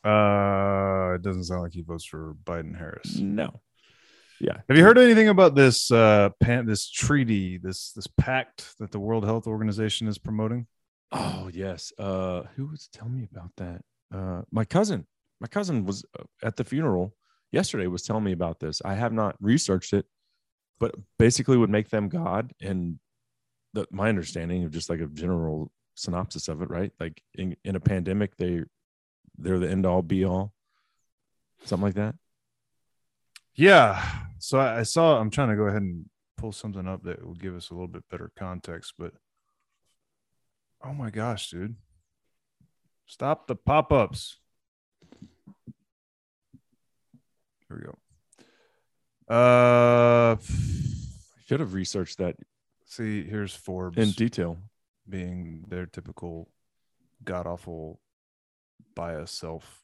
Uh, 0.05 0.86
it 1.17 1.23
doesn't 1.23 1.43
sound 1.43 1.63
like 1.63 1.73
he 1.73 1.81
votes 1.81 2.05
for 2.05 2.35
Biden 2.43 2.77
Harris. 2.77 3.17
No. 3.17 3.61
Yeah. 4.39 4.57
Have 4.69 4.77
you 4.77 4.83
heard 4.83 4.97
anything 4.97 5.29
about 5.29 5.55
this 5.55 5.91
uh 5.91 6.29
pan- 6.39 6.65
this 6.65 6.89
treaty, 6.89 7.57
this 7.57 7.91
this 7.91 8.07
pact 8.07 8.75
that 8.79 8.91
the 8.91 8.99
World 8.99 9.25
Health 9.25 9.47
Organization 9.47 10.07
is 10.07 10.17
promoting? 10.17 10.67
Oh 11.11 11.49
yes. 11.53 11.91
Uh, 11.97 12.43
who 12.55 12.67
was 12.67 12.89
telling 12.91 13.15
me 13.15 13.27
about 13.31 13.51
that? 13.57 13.81
Uh, 14.13 14.41
my 14.51 14.65
cousin. 14.65 15.05
My 15.39 15.47
cousin 15.47 15.85
was 15.85 16.03
uh, 16.19 16.23
at 16.43 16.55
the 16.55 16.63
funeral 16.63 17.13
yesterday. 17.51 17.87
Was 17.87 18.03
telling 18.03 18.23
me 18.23 18.31
about 18.31 18.59
this. 18.59 18.81
I 18.83 18.95
have 18.95 19.13
not 19.13 19.35
researched 19.39 19.93
it, 19.93 20.05
but 20.79 20.95
basically 21.17 21.57
would 21.57 21.69
make 21.69 21.89
them 21.89 22.09
God. 22.09 22.53
And 22.61 22.99
the, 23.73 23.87
my 23.91 24.09
understanding 24.09 24.63
of 24.63 24.71
just 24.71 24.89
like 24.89 24.99
a 24.99 25.07
general 25.07 25.71
synopsis 25.95 26.47
of 26.47 26.61
it, 26.61 26.69
right? 26.69 26.91
Like 26.99 27.21
in, 27.35 27.55
in 27.63 27.75
a 27.75 27.79
pandemic, 27.79 28.37
they 28.37 28.63
they're 29.37 29.59
the 29.59 29.69
end 29.69 29.85
all 29.85 30.01
be 30.01 30.25
all, 30.25 30.53
something 31.63 31.85
like 31.85 31.95
that. 31.95 32.15
Yeah. 33.55 34.03
So 34.39 34.59
I, 34.59 34.79
I 34.79 34.83
saw 34.83 35.19
I'm 35.19 35.29
trying 35.31 35.49
to 35.49 35.55
go 35.55 35.63
ahead 35.63 35.81
and 35.81 36.05
pull 36.37 36.51
something 36.51 36.87
up 36.87 37.03
that 37.03 37.25
will 37.25 37.33
give 37.33 37.55
us 37.55 37.69
a 37.69 37.73
little 37.73 37.87
bit 37.87 38.03
better 38.09 38.31
context, 38.37 38.93
but 38.97 39.13
oh 40.83 40.93
my 40.93 41.09
gosh, 41.09 41.49
dude. 41.49 41.75
Stop 43.07 43.47
the 43.47 43.55
pop-ups. 43.55 44.37
Here 47.67 47.77
we 47.77 47.83
go. 47.83 47.97
Uh 49.33 50.35
I 50.35 50.37
Should 51.47 51.59
have 51.59 51.73
researched 51.73 52.17
that 52.19 52.35
see 52.85 53.23
here's 53.23 53.53
Forbes 53.53 53.97
in 53.97 54.11
detail. 54.11 54.57
being 55.09 55.65
their 55.67 55.85
typical 55.85 56.49
god 57.23 57.45
awful 57.47 57.99
bias 58.95 59.31
self 59.31 59.83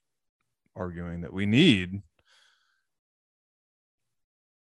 arguing 0.75 1.21
that 1.21 1.33
we 1.33 1.45
need 1.45 2.01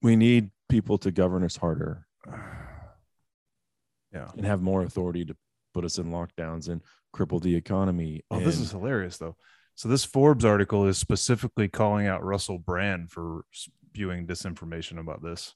We 0.02 0.16
need 0.16 0.50
people 0.70 0.98
to 1.00 1.12
govern 1.12 1.44
us 1.44 1.58
harder. 1.58 2.06
Yeah. 4.14 4.28
And 4.36 4.46
have 4.46 4.62
more 4.62 4.84
authority 4.84 5.24
to 5.24 5.38
put 5.74 5.86
us 5.86 5.98
in 5.98 6.08
lockdowns 6.12 6.68
and 6.68 6.82
cripple 7.16 7.42
the 7.42 7.56
economy. 7.56 8.26
oh 8.30 8.42
this 8.42 8.60
is 8.60 8.72
hilarious 8.72 9.18
though. 9.18 9.38
So 9.76 9.88
this 9.88 10.04
forbes 10.04 10.44
article 10.44 10.86
is 10.86 10.98
specifically 10.98 11.70
calling 11.70 12.08
out 12.08 12.22
russell 12.22 12.60
brand 12.60 13.10
for 13.10 13.46
spewing 13.54 14.28
disinformation 14.28 15.00
about 15.00 15.24
this. 15.24 15.56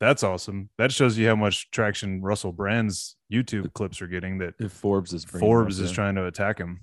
That's 0.00 0.24
awesome. 0.24 0.70
That 0.76 0.90
shows 0.90 1.16
you 1.16 1.28
how 1.28 1.36
much 1.36 1.70
traction 1.70 2.20
russell 2.20 2.50
brand's 2.50 3.14
youtube 3.32 3.72
clips 3.74 4.02
are 4.02 4.08
getting 4.08 4.38
that 4.38 4.54
if 4.58 4.72
Forbes 4.72 5.12
is 5.12 5.24
Forbes 5.24 5.78
is 5.78 5.92
trying 5.92 6.16
to 6.16 6.26
attack 6.26 6.58
him. 6.58 6.80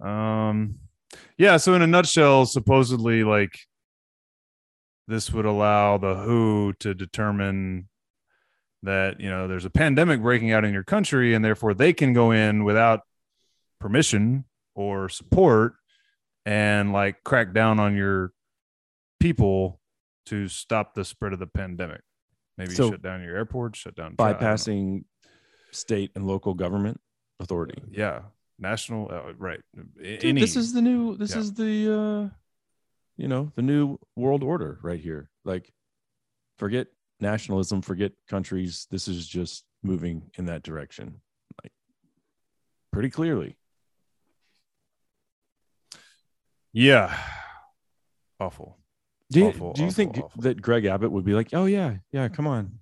Um, 0.00 0.80
yeah. 1.36 1.56
So 1.56 1.74
in 1.74 1.82
a 1.82 1.86
nutshell, 1.86 2.46
supposedly, 2.46 3.24
like 3.24 3.58
this 5.06 5.32
would 5.32 5.46
allow 5.46 5.98
the 5.98 6.14
WHO 6.14 6.74
to 6.80 6.94
determine 6.94 7.88
that 8.82 9.20
you 9.20 9.28
know 9.30 9.48
there's 9.48 9.64
a 9.64 9.70
pandemic 9.70 10.20
breaking 10.22 10.52
out 10.52 10.64
in 10.64 10.72
your 10.72 10.84
country, 10.84 11.34
and 11.34 11.44
therefore 11.44 11.74
they 11.74 11.92
can 11.92 12.12
go 12.12 12.30
in 12.30 12.64
without 12.64 13.00
permission 13.80 14.44
or 14.74 15.08
support 15.08 15.74
and 16.46 16.92
like 16.92 17.22
crack 17.24 17.52
down 17.52 17.78
on 17.80 17.96
your 17.96 18.32
people 19.20 19.80
to 20.26 20.46
stop 20.48 20.94
the 20.94 21.04
spread 21.04 21.32
of 21.32 21.38
the 21.38 21.46
pandemic. 21.46 22.00
Maybe 22.56 22.74
So- 22.74 22.90
shut 22.90 23.02
down 23.02 23.22
your 23.22 23.36
airport, 23.36 23.76
shut 23.76 23.94
down 23.94 24.16
tra- 24.16 24.26
I 24.26 24.32
don't 24.32 24.40
know. 24.42 24.46
bypassing 24.48 25.04
state 25.72 26.10
and 26.14 26.26
local 26.26 26.54
government 26.54 27.00
authority. 27.40 27.80
yeah 27.90 28.22
national 28.58 29.08
uh, 29.10 29.32
right 29.38 29.60
Dude, 29.74 30.24
any 30.24 30.40
this 30.40 30.56
is 30.56 30.72
the 30.72 30.82
new 30.82 31.16
this 31.16 31.34
yeah. 31.34 31.38
is 31.38 31.54
the 31.54 31.94
uh 31.94 32.36
you 33.16 33.28
know 33.28 33.52
the 33.56 33.62
new 33.62 33.98
world 34.16 34.42
order 34.42 34.78
right 34.82 35.00
here. 35.00 35.28
Like 35.44 35.72
forget 36.56 36.86
nationalism 37.20 37.82
forget 37.82 38.12
countries. 38.28 38.86
This 38.90 39.08
is 39.08 39.26
just 39.26 39.64
moving 39.82 40.30
in 40.36 40.46
that 40.46 40.62
direction 40.62 41.20
like 41.62 41.72
pretty 42.92 43.10
clearly. 43.10 43.56
Yeah. 46.72 47.16
Awful. 48.40 48.78
Do 49.30 49.40
you, 49.40 49.46
Awful, 49.48 49.72
do 49.74 49.82
you 49.82 49.88
awful, 49.88 49.94
think 49.94 50.18
awful. 50.18 50.42
that 50.42 50.62
greg 50.62 50.84
abbott 50.86 51.10
would 51.10 51.24
be 51.24 51.34
like 51.34 51.48
oh 51.52 51.66
yeah 51.66 51.96
yeah 52.12 52.28
come 52.28 52.46
on. 52.46 52.78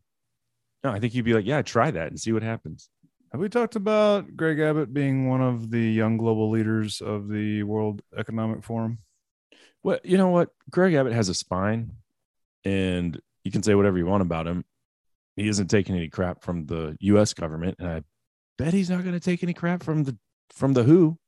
No 0.84 0.92
i 0.92 1.00
think 1.00 1.12
he'd 1.12 1.22
be 1.22 1.34
like 1.34 1.46
yeah 1.46 1.62
try 1.62 1.90
that 1.90 2.08
and 2.08 2.20
see 2.20 2.32
what 2.32 2.42
happens 2.44 2.88
have 3.32 3.40
we 3.40 3.48
talked 3.48 3.76
about 3.76 4.36
greg 4.36 4.60
abbott 4.60 4.92
being 4.94 5.28
one 5.28 5.42
of 5.42 5.70
the 5.70 5.80
young 5.80 6.16
global 6.16 6.50
leaders 6.50 7.00
of 7.00 7.28
the 7.28 7.62
world 7.62 8.02
economic 8.16 8.62
forum? 8.62 8.98
Well 9.82 9.98
you 10.04 10.16
know 10.16 10.28
what? 10.28 10.50
Greg 10.70 10.94
abbott 10.94 11.12
has 11.12 11.28
a 11.28 11.34
spine 11.34 11.92
and 12.64 13.20
you 13.44 13.50
can 13.50 13.62
say 13.62 13.74
whatever 13.74 13.98
you 13.98 14.06
want 14.06 14.22
about 14.22 14.46
him. 14.46 14.64
He 15.36 15.48
isn't 15.48 15.68
taking 15.68 15.94
any 15.94 16.08
crap 16.08 16.42
from 16.42 16.66
the 16.66 16.96
us 17.00 17.34
government 17.34 17.76
and 17.78 17.88
i 17.88 18.02
bet 18.58 18.72
he's 18.72 18.90
not 18.90 19.02
going 19.02 19.14
to 19.14 19.20
take 19.20 19.42
any 19.42 19.52
crap 19.52 19.82
from 19.82 20.04
the 20.04 20.16
from 20.50 20.72
the 20.72 20.82
who 20.82 21.18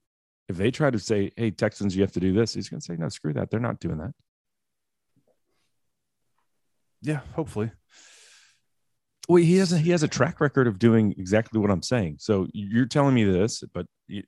if 0.49 0.57
they 0.57 0.71
try 0.71 0.91
to 0.91 0.99
say 0.99 1.31
hey 1.37 1.51
texans 1.51 1.95
you 1.95 2.03
have 2.03 2.13
to 2.13 2.21
do 2.21 2.33
this 2.33 2.55
he's 2.55 2.69
going 2.69 2.81
to 2.81 2.85
say 2.85 2.97
no 2.97 3.09
screw 3.09 3.33
that. 3.33 3.51
They're 3.51 3.61
not 3.61 3.81
doing 3.81 3.99
that. 3.99 4.15
Yeah 7.03 7.21
hopefully 7.35 7.71
well 9.29 9.43
he 9.43 9.57
has 9.59 9.73
a, 9.73 9.79
he 9.79 9.91
has 9.91 10.03
a 10.03 10.09
track 10.09 10.41
record 10.41 10.67
of 10.67 10.79
doing 10.79 11.15
exactly 11.19 11.61
what 11.61 11.71
i'm 11.71 11.83
saying. 11.83 12.17
So 12.19 12.49
you're 12.53 12.87
telling 12.87 13.15
me 13.15 13.25
this 13.25 13.63
but 13.73 13.87
you, 14.07 14.23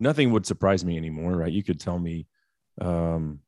nothing 0.00 0.32
would 0.32 0.46
surprise 0.46 0.84
me 0.84 0.96
anymore 0.96 1.36
right? 1.36 1.52
You 1.52 1.62
could 1.62 1.78
tell 1.78 1.98
me 1.98 2.26
um 2.80 3.40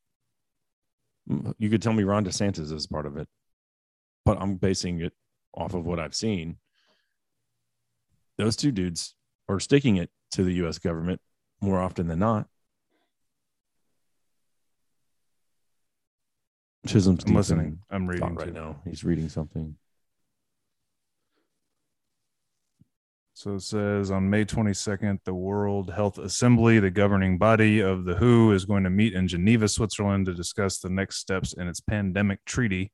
you 1.58 1.68
could 1.68 1.82
tell 1.82 1.92
me 1.92 2.04
ron 2.04 2.24
desantis 2.24 2.72
is 2.72 2.86
part 2.86 3.04
of 3.04 3.18
it 3.18 3.28
but 4.24 4.40
i'm 4.40 4.56
basing 4.56 5.00
it 5.00 5.12
off 5.54 5.74
of 5.74 5.84
what 5.84 5.98
i've 5.98 6.14
seen. 6.14 6.58
Those 8.36 8.54
two 8.54 8.70
dudes 8.70 9.14
are 9.48 9.58
sticking 9.58 9.96
it 9.96 10.10
to 10.32 10.44
the 10.44 10.52
us 10.54 10.78
government 10.78 11.20
more 11.60 11.80
often 11.80 12.06
than 12.06 12.20
not. 12.20 12.46
Chisholm's 16.86 17.24
i'm 17.24 17.34
listening. 17.34 17.80
i'm 17.90 18.06
reading 18.06 18.34
right 18.36 18.54
now. 18.54 18.76
He's 18.84 19.02
reading 19.04 19.28
something 19.28 19.74
So 23.38 23.54
it 23.54 23.62
says 23.62 24.10
on 24.10 24.28
May 24.28 24.44
22nd, 24.44 25.20
the 25.24 25.32
World 25.32 25.92
Health 25.92 26.18
Assembly, 26.18 26.80
the 26.80 26.90
governing 26.90 27.38
body 27.38 27.78
of 27.78 28.04
the 28.04 28.16
WHO, 28.16 28.50
is 28.50 28.64
going 28.64 28.82
to 28.82 28.90
meet 28.90 29.14
in 29.14 29.28
Geneva, 29.28 29.68
Switzerland 29.68 30.26
to 30.26 30.34
discuss 30.34 30.80
the 30.80 30.90
next 30.90 31.18
steps 31.18 31.52
in 31.52 31.68
its 31.68 31.78
pandemic 31.78 32.44
treaty. 32.46 32.90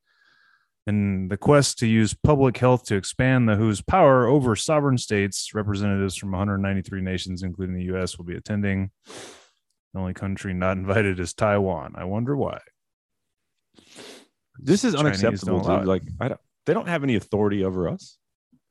In 0.87 1.29
the 1.29 1.39
quest 1.39 1.79
to 1.79 1.87
use 1.87 2.13
public 2.13 2.59
health 2.59 2.85
to 2.89 2.95
expand 2.95 3.49
the 3.49 3.57
WHO's 3.57 3.81
power 3.81 4.27
over 4.27 4.55
sovereign 4.55 4.99
states, 4.99 5.55
representatives 5.55 6.15
from 6.15 6.33
193 6.33 7.01
nations, 7.01 7.43
including 7.43 7.77
the 7.77 7.95
US, 7.95 8.19
will 8.19 8.27
be 8.27 8.37
attending. 8.37 8.91
The 9.95 10.01
only 10.01 10.13
country 10.13 10.53
not 10.53 10.77
invited 10.77 11.21
is 11.21 11.33
Taiwan. 11.33 11.95
I 11.97 12.05
wonder 12.05 12.37
why. 12.37 12.61
This 14.59 14.85
is 14.85 14.93
Chinese 14.93 15.25
unacceptable, 15.25 15.61
dude. 15.61 15.87
Like, 15.87 16.03
I 16.21 16.29
don't. 16.29 16.41
They 16.67 16.75
don't 16.75 16.89
have 16.89 17.03
any 17.03 17.17
authority 17.17 17.65
over 17.65 17.89
us. 17.89 18.19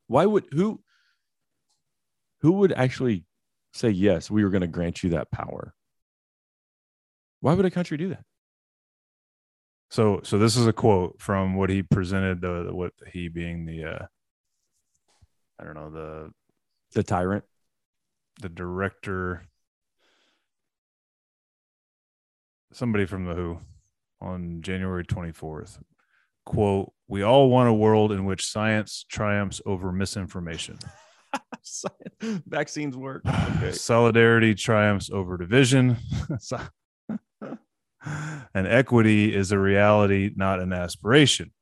Why 0.05 0.27
would 0.27 0.45
who? 0.51 0.82
Who 2.43 2.51
would 2.53 2.71
actually 2.73 3.25
say 3.73 3.89
yes? 3.89 4.29
We 4.29 4.43
were 4.43 4.49
going 4.51 4.61
to 4.61 4.67
grant 4.67 5.01
you 5.01 5.11
that 5.11 5.31
power. 5.31 5.73
Why 7.39 7.53
would 7.53 7.65
a 7.65 7.71
country 7.71 7.97
do 7.97 8.09
that? 8.09 8.23
So, 9.89 10.21
so 10.23 10.37
this 10.37 10.55
is 10.57 10.67
a 10.67 10.73
quote 10.73 11.15
from 11.19 11.55
what 11.55 11.69
he 11.69 11.83
presented. 11.83 12.41
The, 12.41 12.63
the 12.63 12.75
what 12.75 12.93
he 13.11 13.29
being 13.29 13.65
the, 13.65 13.85
uh, 13.85 14.05
I 15.59 15.63
don't 15.63 15.75
know 15.75 15.89
the 15.89 16.31
The 16.93 17.03
tyrant. 17.03 17.45
the 18.41 18.49
director, 18.49 19.45
somebody 22.73 23.05
from 23.05 23.25
the 23.25 23.35
WHO 23.35 23.61
on 24.19 24.61
January 24.61 25.05
24th. 25.05 25.79
Quote, 26.45 26.91
we 27.07 27.21
all 27.21 27.49
want 27.49 27.69
a 27.69 27.73
world 27.73 28.11
in 28.11 28.25
which 28.25 28.45
science 28.45 29.05
triumphs 29.07 29.61
over 29.65 29.91
misinformation. 29.91 30.77
Vaccines 32.47 32.95
work. 32.97 33.23
Solidarity 33.71 34.55
triumphs 34.55 35.09
over 35.11 35.37
division. 35.37 35.97
And 38.53 38.67
equity 38.67 39.33
is 39.33 39.53
a 39.53 39.57
reality, 39.59 40.29
not 40.35 40.59
an 40.59 40.73
aspiration. 40.73 41.53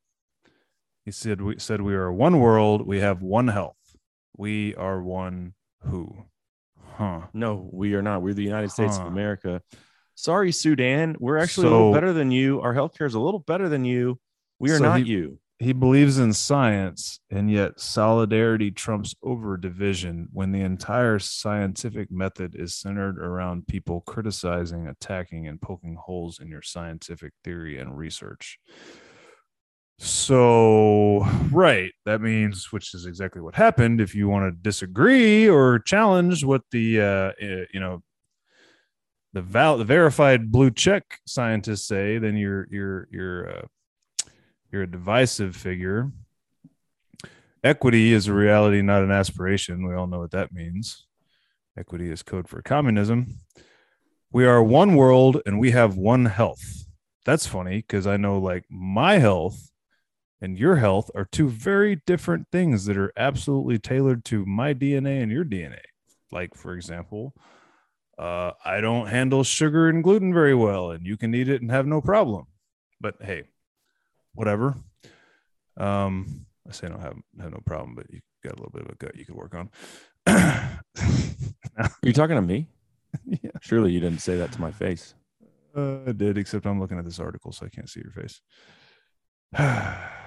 He 1.05 1.11
said, 1.11 1.39
we 1.39 1.59
said 1.59 1.81
we 1.81 1.93
are 1.93 2.11
one 2.11 2.39
world, 2.39 2.85
we 2.87 2.99
have 2.99 3.21
one 3.21 3.47
health. 3.47 3.77
We 4.35 4.73
are 4.75 5.01
one 5.03 5.53
who. 5.83 6.25
Huh. 6.95 7.21
No, 7.33 7.69
we 7.71 7.93
are 7.93 8.01
not. 8.01 8.23
We're 8.23 8.33
the 8.33 8.43
United 8.43 8.71
States 8.71 8.97
Huh. 8.97 9.03
of 9.03 9.07
America. 9.09 9.61
Sorry, 10.15 10.51
Sudan. 10.51 11.15
We're 11.19 11.37
actually 11.37 11.67
a 11.67 11.71
little 11.71 11.93
better 11.93 12.11
than 12.11 12.31
you. 12.31 12.59
Our 12.61 12.73
healthcare 12.73 13.05
is 13.05 13.13
a 13.13 13.19
little 13.19 13.39
better 13.39 13.69
than 13.69 13.85
you. 13.85 14.19
We 14.57 14.71
are 14.71 14.77
So 14.77 14.83
not 14.83 15.01
he- 15.01 15.11
you. 15.11 15.39
He 15.61 15.73
believes 15.73 16.17
in 16.17 16.33
science 16.33 17.19
and 17.29 17.51
yet 17.51 17.79
solidarity 17.79 18.71
trumps 18.71 19.13
over 19.21 19.57
division 19.57 20.27
when 20.33 20.51
the 20.51 20.61
entire 20.61 21.19
scientific 21.19 22.11
method 22.11 22.55
is 22.55 22.75
centered 22.75 23.19
around 23.19 23.67
people 23.67 24.01
criticizing 24.01 24.87
attacking 24.87 25.47
and 25.47 25.61
poking 25.61 25.95
holes 25.95 26.39
in 26.39 26.47
your 26.47 26.63
scientific 26.63 27.31
theory 27.43 27.77
and 27.77 27.95
research. 27.95 28.57
So 29.99 31.27
right 31.51 31.91
that 32.05 32.21
means 32.21 32.71
which 32.71 32.95
is 32.95 33.05
exactly 33.05 33.39
what 33.39 33.53
happened 33.53 34.01
if 34.01 34.15
you 34.15 34.27
want 34.27 34.51
to 34.51 34.63
disagree 34.63 35.47
or 35.47 35.77
challenge 35.77 36.43
what 36.43 36.63
the 36.71 37.01
uh, 37.01 37.31
uh, 37.39 37.65
you 37.71 37.79
know 37.79 38.01
the 39.33 39.43
val- 39.43 39.77
the 39.77 39.85
verified 39.85 40.51
blue 40.51 40.71
check 40.71 41.19
scientists 41.27 41.87
say 41.87 42.17
then 42.17 42.35
you're 42.35 42.67
you're 42.71 43.07
you're 43.11 43.49
uh, 43.49 43.61
you're 44.71 44.83
a 44.83 44.91
divisive 44.91 45.55
figure. 45.55 46.11
Equity 47.63 48.13
is 48.13 48.27
a 48.27 48.33
reality, 48.33 48.81
not 48.81 49.03
an 49.03 49.11
aspiration. 49.11 49.87
We 49.87 49.93
all 49.93 50.07
know 50.07 50.19
what 50.19 50.31
that 50.31 50.51
means. 50.51 51.05
Equity 51.77 52.09
is 52.09 52.23
code 52.23 52.47
for 52.47 52.61
communism. 52.61 53.39
We 54.31 54.45
are 54.45 54.63
one 54.63 54.95
world 54.95 55.41
and 55.45 55.59
we 55.59 55.71
have 55.71 55.97
one 55.97 56.25
health. 56.25 56.85
That's 57.25 57.45
funny 57.45 57.77
because 57.77 58.07
I 58.07 58.17
know 58.17 58.39
like 58.39 58.65
my 58.69 59.19
health 59.19 59.71
and 60.41 60.57
your 60.57 60.77
health 60.77 61.11
are 61.13 61.25
two 61.25 61.49
very 61.49 62.01
different 62.07 62.47
things 62.51 62.85
that 62.85 62.97
are 62.97 63.13
absolutely 63.15 63.77
tailored 63.77 64.25
to 64.25 64.45
my 64.45 64.73
DNA 64.73 65.21
and 65.21 65.31
your 65.31 65.45
DNA. 65.45 65.81
Like, 66.31 66.55
for 66.55 66.73
example, 66.73 67.35
uh, 68.17 68.51
I 68.65 68.81
don't 68.81 69.07
handle 69.07 69.43
sugar 69.43 69.87
and 69.87 70.03
gluten 70.03 70.33
very 70.33 70.55
well, 70.55 70.91
and 70.91 71.05
you 71.05 71.17
can 71.17 71.35
eat 71.35 71.49
it 71.49 71.61
and 71.61 71.69
have 71.69 71.85
no 71.85 72.01
problem. 72.01 72.45
But 72.99 73.15
hey, 73.21 73.43
whatever. 74.33 74.75
Um, 75.77 76.45
I 76.67 76.71
say 76.71 76.87
I 76.87 76.89
don't 76.91 77.01
have 77.01 77.17
have 77.39 77.51
no 77.51 77.61
problem, 77.65 77.95
but 77.95 78.09
you 78.09 78.19
got 78.43 78.53
a 78.53 78.57
little 78.57 78.71
bit 78.71 78.83
of 78.83 78.89
a 78.89 78.95
gut 78.95 79.15
you 79.15 79.25
could 79.25 79.35
work 79.35 79.55
on. 79.55 79.69
Are 80.27 81.89
you 82.03 82.13
talking 82.13 82.35
to 82.35 82.41
me? 82.41 82.67
yeah, 83.25 83.51
Surely 83.61 83.91
you 83.91 83.99
didn't 83.99 84.21
say 84.21 84.37
that 84.37 84.51
to 84.53 84.61
my 84.61 84.71
face. 84.71 85.15
uh, 85.75 85.99
I 86.07 86.11
did, 86.11 86.37
except 86.37 86.65
I'm 86.65 86.79
looking 86.79 86.97
at 86.99 87.05
this 87.05 87.19
article, 87.19 87.51
so 87.51 87.65
I 87.65 87.69
can't 87.69 87.89
see 87.89 88.01
your 88.01 88.11
face. 88.11 88.41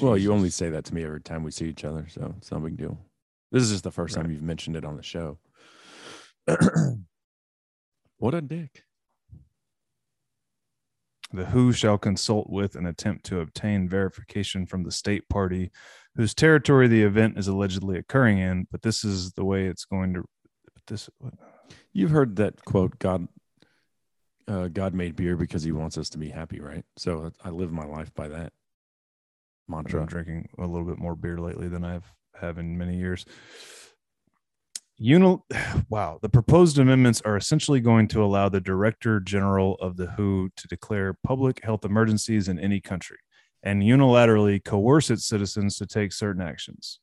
Well, 0.00 0.16
you 0.16 0.32
only 0.32 0.48
say 0.48 0.70
that 0.70 0.86
to 0.86 0.94
me 0.94 1.04
every 1.04 1.20
time 1.20 1.42
we 1.44 1.50
see 1.50 1.66
each 1.66 1.84
other, 1.84 2.06
so 2.08 2.34
it's 2.38 2.50
no 2.50 2.58
big 2.60 2.78
deal. 2.78 2.98
This 3.50 3.62
is 3.62 3.72
just 3.72 3.84
the 3.84 3.90
first 3.90 4.14
time 4.14 4.30
you've 4.30 4.40
mentioned 4.40 4.74
it 4.74 4.86
on 4.86 4.96
the 4.96 5.02
show. 5.02 5.38
what 8.16 8.32
a 8.32 8.40
dick. 8.40 8.84
The 11.32 11.46
WHO 11.46 11.72
shall 11.72 11.98
consult 11.98 12.50
with 12.50 12.74
and 12.74 12.86
attempt 12.86 13.24
to 13.26 13.40
obtain 13.40 13.88
verification 13.88 14.66
from 14.66 14.82
the 14.82 14.90
state 14.90 15.28
party 15.28 15.70
whose 16.14 16.34
territory 16.34 16.88
the 16.88 17.02
event 17.02 17.38
is 17.38 17.48
allegedly 17.48 17.98
occurring 17.98 18.38
in. 18.38 18.66
But 18.70 18.82
this 18.82 19.04
is 19.04 19.32
the 19.32 19.44
way 19.44 19.66
it's 19.66 19.84
going 19.84 20.14
to. 20.14 20.24
This 20.86 21.08
You've 21.92 22.10
heard 22.10 22.36
that 22.36 22.64
quote, 22.64 22.98
God 22.98 23.28
uh, 24.48 24.68
God 24.68 24.94
made 24.94 25.16
beer 25.16 25.36
because 25.36 25.62
he 25.62 25.72
wants 25.72 25.96
us 25.96 26.10
to 26.10 26.18
be 26.18 26.28
happy, 26.28 26.60
right? 26.60 26.84
So 26.96 27.30
I 27.42 27.50
live 27.50 27.72
my 27.72 27.86
life 27.86 28.12
by 28.14 28.28
that 28.28 28.52
I've 29.68 29.74
mantra. 29.74 30.00
been 30.00 30.08
drinking 30.08 30.48
a 30.58 30.66
little 30.66 30.86
bit 30.86 30.98
more 30.98 31.14
beer 31.14 31.38
lately 31.38 31.68
than 31.68 31.84
I've 31.84 32.12
have 32.40 32.58
in 32.58 32.76
many 32.76 32.96
years. 32.96 33.24
Uni- 35.02 35.38
wow, 35.88 36.18
the 36.22 36.28
proposed 36.28 36.78
amendments 36.78 37.20
are 37.22 37.36
essentially 37.36 37.80
going 37.80 38.06
to 38.08 38.22
allow 38.22 38.48
the 38.48 38.60
Director 38.60 39.18
General 39.18 39.74
of 39.80 39.96
the 39.96 40.06
WHO 40.12 40.50
to 40.56 40.68
declare 40.68 41.14
public 41.24 41.62
health 41.64 41.84
emergencies 41.84 42.48
in 42.48 42.58
any 42.58 42.80
country 42.80 43.18
and 43.62 43.82
unilaterally 43.82 44.64
coerce 44.64 45.10
its 45.10 45.26
citizens 45.26 45.76
to 45.76 45.86
take 45.86 46.12
certain 46.12 46.40
actions. 46.40 47.00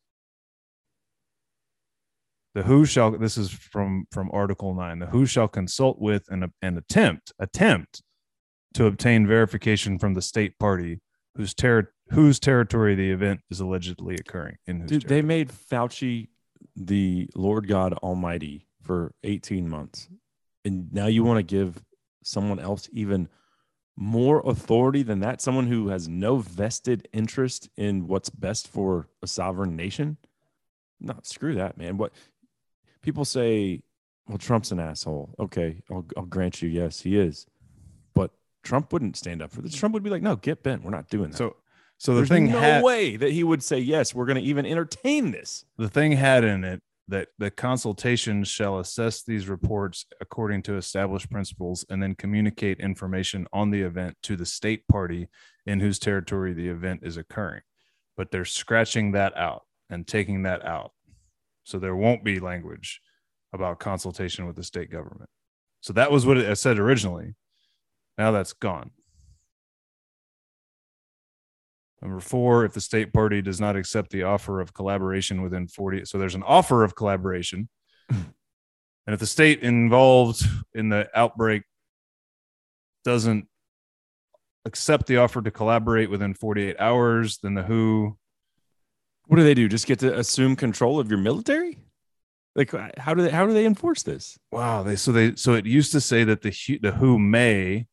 The 2.55 2.63
WHO 2.63 2.85
shall 2.85 3.11
this 3.11 3.37
is 3.37 3.51
from 3.51 4.05
from 4.11 4.29
Article 4.33 4.73
9. 4.73 4.99
The 4.99 5.05
WHO 5.07 5.25
shall 5.25 5.47
consult 5.47 5.99
with 5.99 6.25
and, 6.29 6.45
and 6.61 6.77
attempt 6.77 7.31
attempt 7.37 8.01
to 8.73 8.85
obtain 8.85 9.27
verification 9.27 9.99
from 9.99 10.13
the 10.13 10.21
state 10.21 10.57
party 10.57 10.99
whose 11.35 11.53
ter- 11.53 11.91
whose 12.09 12.39
territory 12.39 12.95
the 12.95 13.11
event 13.11 13.41
is 13.51 13.59
allegedly 13.59 14.15
occurring 14.15 14.57
in 14.65 14.81
whose 14.81 14.89
Dude, 14.89 15.07
they 15.07 15.21
made 15.21 15.49
Fauci 15.49 16.29
the 16.79 17.29
Lord 17.35 17.67
God 17.67 17.93
Almighty 17.93 18.65
for 18.81 19.13
18 19.23 19.69
months. 19.69 20.07
And 20.65 20.91
now 20.93 21.07
you 21.07 21.23
want 21.23 21.37
to 21.37 21.43
give 21.43 21.83
someone 22.23 22.59
else 22.59 22.89
even 22.91 23.29
more 23.95 24.41
authority 24.45 25.03
than 25.03 25.19
that? 25.19 25.41
Someone 25.41 25.67
who 25.67 25.89
has 25.89 26.07
no 26.07 26.37
vested 26.37 27.07
interest 27.11 27.69
in 27.75 28.07
what's 28.07 28.29
best 28.29 28.67
for 28.67 29.09
a 29.21 29.27
sovereign 29.27 29.75
nation? 29.75 30.17
No, 31.01 31.15
screw 31.23 31.55
that, 31.55 31.77
man. 31.77 31.97
What 31.97 32.13
people 33.01 33.25
say, 33.25 33.83
well, 34.27 34.37
Trump's 34.37 34.71
an 34.71 34.79
asshole. 34.79 35.35
Okay, 35.39 35.81
I'll, 35.91 36.05
I'll 36.15 36.25
grant 36.25 36.61
you, 36.61 36.69
yes, 36.69 37.01
he 37.01 37.17
is. 37.17 37.45
But 38.13 38.31
Trump 38.63 38.93
wouldn't 38.93 39.17
stand 39.17 39.41
up 39.41 39.51
for 39.51 39.61
this. 39.61 39.75
Trump 39.75 39.93
would 39.93 40.03
be 40.03 40.09
like, 40.09 40.21
no, 40.21 40.35
get 40.35 40.63
bent. 40.63 40.83
We're 40.83 40.91
not 40.91 41.09
doing 41.09 41.31
that. 41.31 41.37
so 41.37 41.55
so 41.99 42.13
the 42.13 42.21
There's 42.21 42.29
thing 42.29 42.49
no 42.49 42.59
had, 42.59 42.83
way 42.83 43.17
that 43.17 43.31
he 43.31 43.43
would 43.43 43.61
say, 43.61 43.77
yes, 43.77 44.15
we're 44.15 44.25
going 44.25 44.41
to 44.41 44.49
even 44.49 44.65
entertain 44.65 45.31
this. 45.31 45.65
the 45.77 45.89
thing 45.89 46.13
had 46.13 46.45
in 46.45 46.63
it 46.63 46.81
that 47.09 47.27
the 47.39 47.51
consultation 47.51 48.43
shall 48.43 48.79
assess 48.79 49.23
these 49.23 49.49
reports 49.49 50.05
according 50.21 50.61
to 50.61 50.77
established 50.77 51.29
principles 51.29 51.85
and 51.89 52.01
then 52.01 52.15
communicate 52.15 52.79
information 52.79 53.47
on 53.51 53.69
the 53.69 53.81
event 53.81 54.15
to 54.23 54.35
the 54.35 54.45
state 54.45 54.87
party 54.87 55.27
in 55.65 55.79
whose 55.79 55.99
territory 55.99 56.53
the 56.53 56.69
event 56.69 57.01
is 57.03 57.17
occurring. 57.17 57.61
But 58.15 58.31
they're 58.31 58.45
scratching 58.45 59.11
that 59.13 59.35
out 59.35 59.63
and 59.89 60.07
taking 60.07 60.43
that 60.43 60.63
out. 60.63 60.91
So 61.65 61.79
there 61.79 61.95
won't 61.95 62.23
be 62.23 62.39
language 62.39 63.01
about 63.51 63.79
consultation 63.79 64.45
with 64.45 64.55
the 64.55 64.63
state 64.63 64.89
government. 64.89 65.29
So 65.81 65.93
that 65.93 66.11
was 66.11 66.25
what 66.25 66.37
it 66.37 66.55
said 66.57 66.79
originally. 66.79 67.33
Now 68.17 68.31
that's 68.31 68.53
gone. 68.53 68.91
Number 72.01 72.19
four, 72.19 72.63
if 72.63 72.73
the 72.73 72.81
state 72.81 73.11
party 73.11 73.41
does 73.41 73.59
not 73.59 73.75
accept 73.75 74.11
the 74.11 74.23
offer 74.23 74.61
of 74.61 74.73
collaboration 74.73 75.41
within 75.41 75.67
40, 75.67 76.05
so 76.05 76.17
there's 76.17 76.35
an 76.35 76.43
offer 76.43 76.83
of 76.83 76.95
collaboration. 76.95 77.67
and 78.09 78.23
if 79.07 79.19
the 79.19 79.25
state 79.25 79.61
involved 79.61 80.45
in 80.73 80.89
the 80.89 81.09
outbreak 81.13 81.63
doesn't 83.03 83.47
accept 84.65 85.07
the 85.07 85.17
offer 85.17 85.41
to 85.41 85.51
collaborate 85.51 86.09
within 86.09 86.33
48 86.33 86.79
hours, 86.79 87.39
then 87.43 87.53
the 87.53 87.63
WHO 87.63 88.17
What 89.27 89.37
do 89.37 89.43
they 89.43 89.53
do? 89.53 89.67
Just 89.67 89.87
get 89.87 89.99
to 89.99 90.17
assume 90.17 90.55
control 90.55 90.99
of 90.99 91.09
your 91.09 91.19
military? 91.19 91.77
Like 92.55 92.73
how 92.97 93.13
do 93.13 93.23
they 93.23 93.29
how 93.29 93.45
do 93.45 93.53
they 93.53 93.65
enforce 93.65 94.03
this? 94.03 94.37
Wow, 94.51 94.83
they 94.83 94.95
so 94.95 95.11
they 95.11 95.35
so 95.35 95.53
it 95.53 95.65
used 95.65 95.91
to 95.91 96.01
say 96.01 96.23
that 96.23 96.41
the 96.41 96.53
the 96.81 96.91
WHO 96.91 97.19
may, 97.19 97.87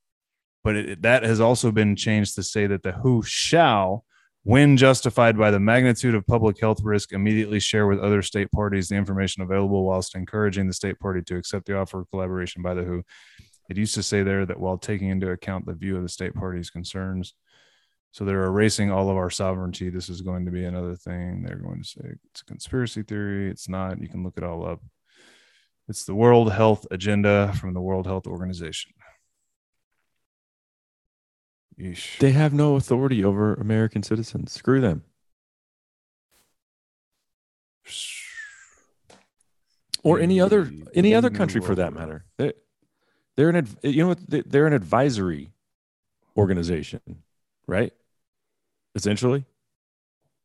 but 0.66 0.74
it, 0.74 1.02
that 1.02 1.22
has 1.22 1.40
also 1.40 1.70
been 1.70 1.94
changed 1.94 2.34
to 2.34 2.42
say 2.42 2.66
that 2.66 2.82
the 2.82 2.90
WHO 2.90 3.22
shall, 3.22 4.04
when 4.42 4.76
justified 4.76 5.38
by 5.38 5.52
the 5.52 5.60
magnitude 5.60 6.16
of 6.16 6.26
public 6.26 6.60
health 6.60 6.80
risk, 6.82 7.12
immediately 7.12 7.60
share 7.60 7.86
with 7.86 8.00
other 8.00 8.20
state 8.20 8.50
parties 8.50 8.88
the 8.88 8.96
information 8.96 9.44
available, 9.44 9.84
whilst 9.84 10.16
encouraging 10.16 10.66
the 10.66 10.72
state 10.72 10.98
party 10.98 11.22
to 11.22 11.36
accept 11.36 11.66
the 11.66 11.78
offer 11.78 12.00
of 12.00 12.10
collaboration 12.10 12.62
by 12.62 12.74
the 12.74 12.82
WHO. 12.82 13.04
It 13.70 13.76
used 13.76 13.94
to 13.94 14.02
say 14.02 14.24
there 14.24 14.44
that 14.44 14.58
while 14.58 14.76
taking 14.76 15.08
into 15.08 15.30
account 15.30 15.66
the 15.66 15.72
view 15.72 15.96
of 15.96 16.02
the 16.02 16.08
state 16.08 16.34
party's 16.34 16.68
concerns, 16.68 17.34
so 18.10 18.24
they're 18.24 18.46
erasing 18.46 18.90
all 18.90 19.08
of 19.08 19.16
our 19.16 19.30
sovereignty. 19.30 19.88
This 19.88 20.08
is 20.08 20.20
going 20.20 20.46
to 20.46 20.50
be 20.50 20.64
another 20.64 20.96
thing. 20.96 21.44
They're 21.44 21.58
going 21.58 21.80
to 21.80 21.88
say 21.88 22.00
it's 22.32 22.40
a 22.40 22.44
conspiracy 22.44 23.04
theory. 23.04 23.48
It's 23.48 23.68
not. 23.68 24.02
You 24.02 24.08
can 24.08 24.24
look 24.24 24.36
it 24.36 24.42
all 24.42 24.66
up. 24.66 24.82
It's 25.88 26.04
the 26.04 26.14
World 26.16 26.50
Health 26.50 26.88
Agenda 26.90 27.52
from 27.60 27.72
the 27.72 27.80
World 27.80 28.06
Health 28.06 28.26
Organization. 28.26 28.90
Yeesh. 31.78 32.18
They 32.18 32.32
have 32.32 32.52
no 32.54 32.76
authority 32.76 33.22
over 33.24 33.54
American 33.54 34.02
citizens. 34.02 34.52
Screw 34.52 34.80
them. 34.80 35.04
Or 40.02 40.20
any 40.20 40.40
other 40.40 40.70
any 40.94 41.14
other 41.14 41.30
country 41.30 41.60
for 41.60 41.74
that 41.74 41.92
matter. 41.92 42.24
They, 42.36 42.52
they're 43.36 43.48
an 43.50 43.66
you 43.82 44.02
know 44.02 44.08
what 44.08 44.20
they're 44.28 44.66
an 44.66 44.72
advisory 44.72 45.50
organization, 46.36 47.00
right? 47.66 47.92
Essentially, 48.94 49.44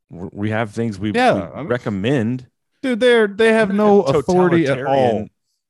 We- 0.10 0.30
we 0.34 0.50
have 0.50 0.72
things 0.72 0.98
we, 1.00 1.12
Yeah, 1.12 1.34
we 1.34 1.42
I 1.42 1.58
mean- 1.58 1.68
recommend. 1.68 2.48
Dude, 2.82 3.00
they're 3.00 3.28
they 3.28 3.54
have 3.54 3.72
no 3.74 4.02
authority 4.04 4.66
at 4.68 4.84
all. 4.84 5.28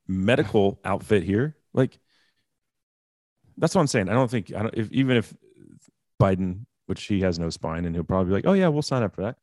Medical 0.08 0.80
outfit 0.84 1.22
here, 1.22 1.56
like 1.72 1.98
that's 3.56 3.74
what 3.74 3.82
I'm 3.82 3.86
saying. 3.86 4.08
I 4.08 4.14
don't 4.14 4.30
think 4.30 4.52
I 4.54 4.62
don't 4.62 4.74
if 4.74 4.90
even 4.90 5.16
if 5.16 5.32
Biden, 6.22 6.66
which 6.86 7.04
he 7.04 7.20
has 7.20 7.38
no 7.38 7.50
spine, 7.50 7.84
and 7.84 7.94
he'll 7.94 8.04
probably 8.04 8.30
be 8.30 8.34
like, 8.34 8.46
"Oh 8.46 8.52
yeah, 8.52 8.68
we'll 8.68 8.82
sign 8.82 9.02
up 9.02 9.14
for 9.14 9.22
that." 9.22 9.36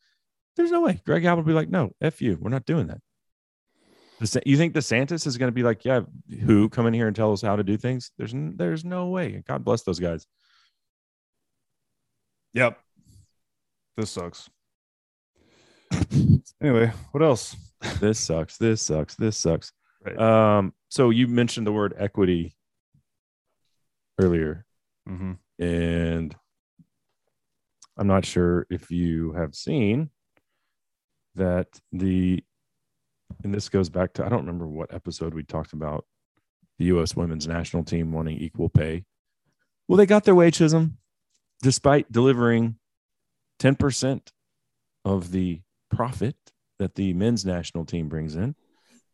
There's 0.55 0.71
no 0.71 0.82
way. 0.82 1.01
Greg 1.05 1.25
Abbott 1.25 1.45
will 1.45 1.51
be 1.51 1.55
like, 1.55 1.69
"No, 1.69 1.91
f 2.01 2.21
you, 2.21 2.38
we're 2.39 2.49
not 2.49 2.65
doing 2.65 2.88
that." 2.88 3.01
You 4.45 4.57
think 4.57 4.73
DeSantis 4.73 5.25
is 5.25 5.38
going 5.38 5.47
to 5.47 5.55
be 5.55 5.63
like, 5.63 5.86
"Yeah, 5.86 6.01
who 6.41 6.67
come 6.69 6.88
in 6.88 6.93
here 6.93 7.07
and 7.07 7.15
tell 7.15 7.32
us 7.32 7.41
how 7.41 7.55
to 7.55 7.63
do 7.63 7.77
things?" 7.77 8.11
There's 8.17 8.34
there's 8.36 8.84
no 8.84 9.07
way. 9.07 9.43
God 9.47 9.63
bless 9.63 9.84
those 9.84 9.99
guys. 9.99 10.25
Yep. 12.53 12.80
This 13.95 14.11
sucks. 14.11 14.49
anyway, 16.61 16.91
what 17.11 17.23
else? 17.23 17.55
This 17.99 18.19
sucks. 18.19 18.57
This 18.57 18.82
sucks. 18.82 19.15
This 19.15 19.38
sucks. 19.38 19.71
Right. 20.05 20.17
Um. 20.17 20.73
So 20.89 21.09
you 21.09 21.27
mentioned 21.27 21.67
the 21.67 21.71
word 21.71 21.93
equity 21.97 22.55
earlier. 24.19 24.65
Mm-hmm. 25.07 25.63
and 25.63 26.36
I'm 28.00 28.08
not 28.08 28.26
sure 28.26 28.66
if 28.70 28.89
you 28.89 29.34
have 29.34 29.54
seen 29.54 30.10
that 31.36 31.68
the 31.91 32.41
and 33.43 33.54
this 33.54 33.68
goes 33.70 33.89
back 33.89 34.14
to 34.14 34.26
I 34.26 34.30
don't 34.30 34.39
remember 34.45 34.68
what 34.68 34.93
episode 34.93 35.34
we 35.34 35.43
talked 35.43 35.74
about 35.74 36.06
the 36.80 36.86
U.S. 36.86 37.14
women's 37.16 37.45
national 37.45 37.84
team 37.84 38.14
wanting 38.14 38.38
equal 38.38 38.70
pay. 38.70 39.04
Well, 39.88 39.97
they 39.97 40.06
got 40.06 40.24
their 40.24 40.34
way, 40.34 40.50
Chisholm, 40.50 40.97
despite 41.62 42.10
delivering 42.10 42.76
10% 43.60 44.22
of 45.04 45.32
the 45.32 45.62
profit 45.91 46.38
that 46.80 46.95
the 46.95 47.14
men's 47.14 47.45
national 47.45 47.84
team 47.84 48.08
brings 48.08 48.36
in. 48.36 48.56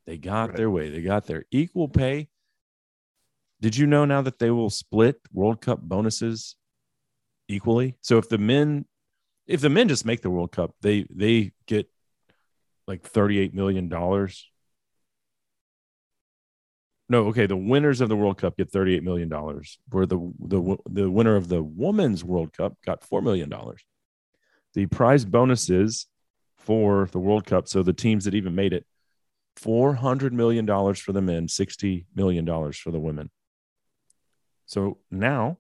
They 0.06 0.20
got 0.20 0.50
Right. 0.50 0.58
their 0.58 0.70
way. 0.70 0.92
They 0.92 1.02
got 1.02 1.26
their 1.26 1.46
equal 1.50 1.90
pay. 1.90 2.30
Did 3.62 3.76
you 3.76 3.88
know 3.88 4.06
now 4.06 4.22
that 4.22 4.38
they 4.38 4.52
will 4.52 4.70
split 4.70 5.20
World 5.34 5.60
Cup 5.62 5.82
bonuses 5.82 6.56
equally? 7.48 7.98
So 8.02 8.18
if 8.18 8.30
the 8.30 8.38
men 8.38 8.86
if 9.48 9.62
the 9.62 9.70
men 9.70 9.88
just 9.88 10.06
make 10.06 10.22
the 10.22 10.30
World 10.30 10.52
Cup, 10.52 10.76
they 10.82 11.06
they 11.10 11.52
get 11.68 11.90
like 12.88 13.04
38 13.04 13.54
million 13.54 13.90
dollars. 13.90 14.50
No, 17.08 17.28
okay, 17.28 17.46
the 17.46 17.56
winners 17.56 18.02
of 18.02 18.10
the 18.10 18.16
World 18.16 18.40
Cup 18.40 18.58
get 18.58 18.72
38 18.72 19.04
million 19.04 19.30
dollars, 19.30 19.78
where 19.92 20.06
the 20.06 20.18
the 20.40 20.78
the 20.90 21.10
winner 21.10 21.36
of 21.36 21.48
the 21.48 21.62
women's 21.62 22.24
World 22.24 22.54
Cup 22.54 22.78
got 22.84 23.04
4 23.04 23.22
million 23.22 23.50
dollars. 23.50 23.84
The 24.74 24.88
prize 24.88 25.24
bonuses 25.24 26.08
for 26.58 27.08
the 27.12 27.20
World 27.20 27.46
Cup, 27.46 27.68
so 27.68 27.84
the 27.84 27.94
teams 27.94 28.26
that 28.26 28.34
even 28.34 28.56
made 28.56 28.74
it, 28.74 28.86
400 29.58 30.34
million 30.34 30.66
dollars 30.66 31.00
for 31.00 31.12
the 31.14 31.22
men, 31.22 31.48
60 31.48 32.08
million 32.16 32.44
dollars 32.44 32.78
for 32.78 32.90
the 32.90 33.00
women. 33.00 33.30
So 34.66 34.98
now 35.12 35.60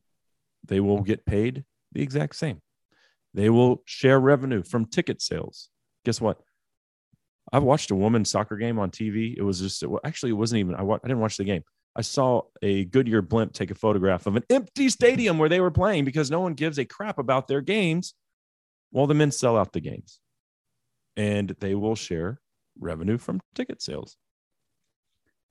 they 0.65 0.79
will 0.79 1.01
get 1.01 1.27
paid 1.27 1.63
the 1.95 2.03
exact 2.03 2.35
same. 2.35 2.61
They 3.33 3.49
will 3.49 3.81
share 3.85 4.19
revenue 4.19 4.61
from 4.61 4.85
ticket 4.85 5.21
sales. 5.21 5.69
Guess 6.05 6.21
what? 6.21 6.39
I've 7.51 7.63
watched 7.63 7.91
a 7.91 7.95
women's 7.95 8.29
soccer 8.29 8.57
game 8.57 8.79
on 8.79 8.91
TV. 8.91 9.35
It 9.35 9.41
was 9.41 9.59
just 9.59 9.85
well, 9.85 10.01
actually 10.03 10.31
it 10.31 10.35
wasn't 10.35 10.59
even 10.59 10.75
I, 10.75 10.83
wa- 10.83 10.99
I 11.03 11.07
didn't 11.07 11.21
watch 11.21 11.37
the 11.37 11.43
game. 11.43 11.63
I 11.95 12.01
saw 12.01 12.41
a 12.61 12.85
Goodyear 12.85 13.21
blimp 13.21 13.53
take 13.53 13.71
a 13.71 13.75
photograph 13.75 14.25
of 14.25 14.35
an 14.35 14.43
empty 14.49 14.89
stadium 14.89 15.37
where 15.37 15.49
they 15.49 15.61
were 15.61 15.71
playing 15.71 16.05
because 16.05 16.29
no 16.29 16.41
one 16.41 16.53
gives 16.53 16.77
a 16.77 16.85
crap 16.85 17.17
about 17.17 17.47
their 17.47 17.61
games 17.61 18.13
while 18.91 19.07
the 19.07 19.13
men 19.13 19.31
sell 19.31 19.57
out 19.57 19.71
the 19.71 19.79
games. 19.79 20.19
And 21.15 21.55
they 21.59 21.75
will 21.75 21.95
share 21.95 22.41
revenue 22.77 23.17
from 23.17 23.39
ticket 23.53 23.81
sales. 23.81 24.17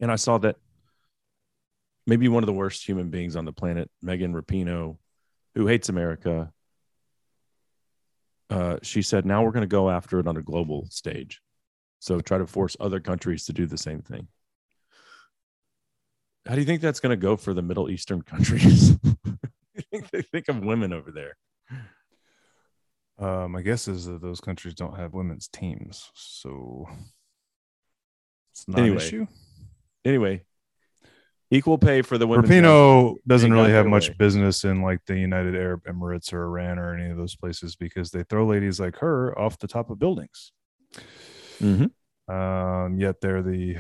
And 0.01 0.13
I 0.13 0.17
saw 0.17 0.37
that 0.39 0.57
maybe 2.07 2.29
one 2.29 2.43
of 2.43 2.47
the 2.47 2.53
worst 2.53 2.87
human 2.87 3.09
beings 3.09 3.37
on 3.37 3.47
the 3.47 3.53
planet, 3.53 3.91
Megan 4.03 4.35
Rapinoe, 4.35 4.99
who 5.55 5.67
hates 5.67 5.89
America. 5.89 6.53
Uh, 8.51 8.79
she 8.83 9.03
said, 9.03 9.25
now 9.25 9.43
we're 9.43 9.53
going 9.53 9.63
to 9.63 9.67
go 9.67 9.91
after 9.91 10.19
it 10.21 10.27
on 10.27 10.37
a 10.37 10.43
global 10.43 10.87
stage. 10.91 11.41
So 12.01 12.21
try 12.21 12.39
to 12.39 12.47
force 12.47 12.77
other 12.79 13.01
countries 13.01 13.47
to 13.47 13.53
do 13.53 13.67
the 13.67 13.79
same 13.79 14.03
thing. 14.03 14.29
How 16.47 16.55
do 16.55 16.61
you 16.61 16.67
think 16.67 16.83
that's 16.83 17.01
going 17.01 17.11
to 17.11 17.17
go 17.17 17.37
for 17.37 17.55
the 17.55 17.63
Middle 17.63 17.89
Eastern 17.89 18.21
countries? 18.21 18.99
you 19.75 19.83
think 19.91 20.11
they 20.11 20.23
think 20.23 20.49
of 20.49 20.63
women 20.63 20.93
over 20.93 21.11
there? 21.11 21.37
Uh, 23.19 23.49
my 23.49 23.63
guess 23.63 23.89
is 23.89 24.07
that 24.07 24.21
those 24.21 24.41
countries 24.41 24.75
don't 24.75 24.99
have 24.99 25.15
women's 25.15 25.49
teams, 25.49 26.11
so 26.15 26.87
it's 28.53 28.67
not 28.67 28.81
Anyway, 28.81 28.97
an 28.97 29.03
issue. 29.03 29.27
Anyway, 30.05 30.45
equal 31.51 31.79
pay 31.79 32.03
for 32.03 32.19
the 32.19 32.27
women. 32.27 32.47
Rapinoe 32.47 33.17
doesn't 33.27 33.53
really 33.53 33.71
have 33.71 33.87
much 33.87 34.09
way. 34.09 34.17
business 34.19 34.65
in 34.65 34.83
like 34.83 35.01
the 35.07 35.19
United 35.19 35.55
Arab 35.55 35.85
Emirates 35.85 36.33
or 36.33 36.45
Iran 36.45 36.79
or 36.79 36.95
any 36.95 37.11
of 37.11 37.17
those 37.17 37.37
places 37.37 37.77
because 37.77 38.11
they 38.11 38.23
throw 38.25 38.47
ladies 38.47 38.81
like 38.81 38.97
her 38.97 39.39
off 39.39 39.59
the 39.59 39.69
top 39.69 39.91
of 39.91 39.99
buildings. 39.99 40.53
Mhm. 41.61 41.91
Um, 42.29 42.99
yet 42.99 43.21
they're 43.21 43.43
the 43.43 43.77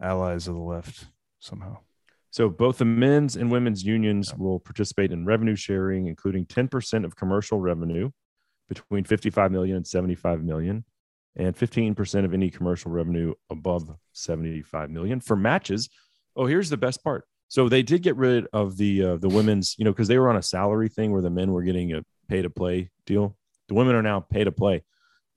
allies 0.00 0.48
of 0.48 0.54
the 0.54 0.60
left 0.60 1.06
somehow. 1.38 1.78
So 2.30 2.48
both 2.48 2.78
the 2.78 2.84
men's 2.84 3.36
and 3.36 3.50
women's 3.50 3.84
unions 3.84 4.34
will 4.34 4.58
participate 4.58 5.12
in 5.12 5.24
revenue 5.24 5.54
sharing, 5.54 6.08
including 6.08 6.46
10% 6.46 7.04
of 7.04 7.14
commercial 7.14 7.60
revenue 7.60 8.10
between 8.68 9.04
55 9.04 9.52
million 9.52 9.76
and 9.76 9.86
75 9.86 10.42
million, 10.42 10.84
and 11.36 11.54
15% 11.56 12.24
of 12.24 12.34
any 12.34 12.50
commercial 12.50 12.90
revenue 12.90 13.34
above 13.50 13.88
75 14.12 14.90
million 14.90 15.20
for 15.20 15.36
matches. 15.36 15.88
Oh, 16.36 16.46
here's 16.46 16.70
the 16.70 16.76
best 16.76 17.02
part. 17.04 17.24
So 17.48 17.68
they 17.68 17.82
did 17.82 18.02
get 18.02 18.16
rid 18.16 18.46
of 18.52 18.76
the 18.76 19.04
uh, 19.04 19.16
the 19.16 19.28
women's, 19.28 19.76
you 19.78 19.84
know, 19.84 19.92
because 19.92 20.08
they 20.08 20.18
were 20.18 20.28
on 20.28 20.36
a 20.36 20.42
salary 20.42 20.88
thing 20.88 21.12
where 21.12 21.22
the 21.22 21.30
men 21.30 21.52
were 21.52 21.62
getting 21.62 21.92
a 21.92 22.04
pay 22.28 22.42
to 22.42 22.50
play 22.50 22.90
deal. 23.06 23.36
The 23.68 23.74
women 23.74 23.94
are 23.94 24.02
now 24.02 24.20
pay 24.20 24.44
to 24.44 24.52
play. 24.52 24.82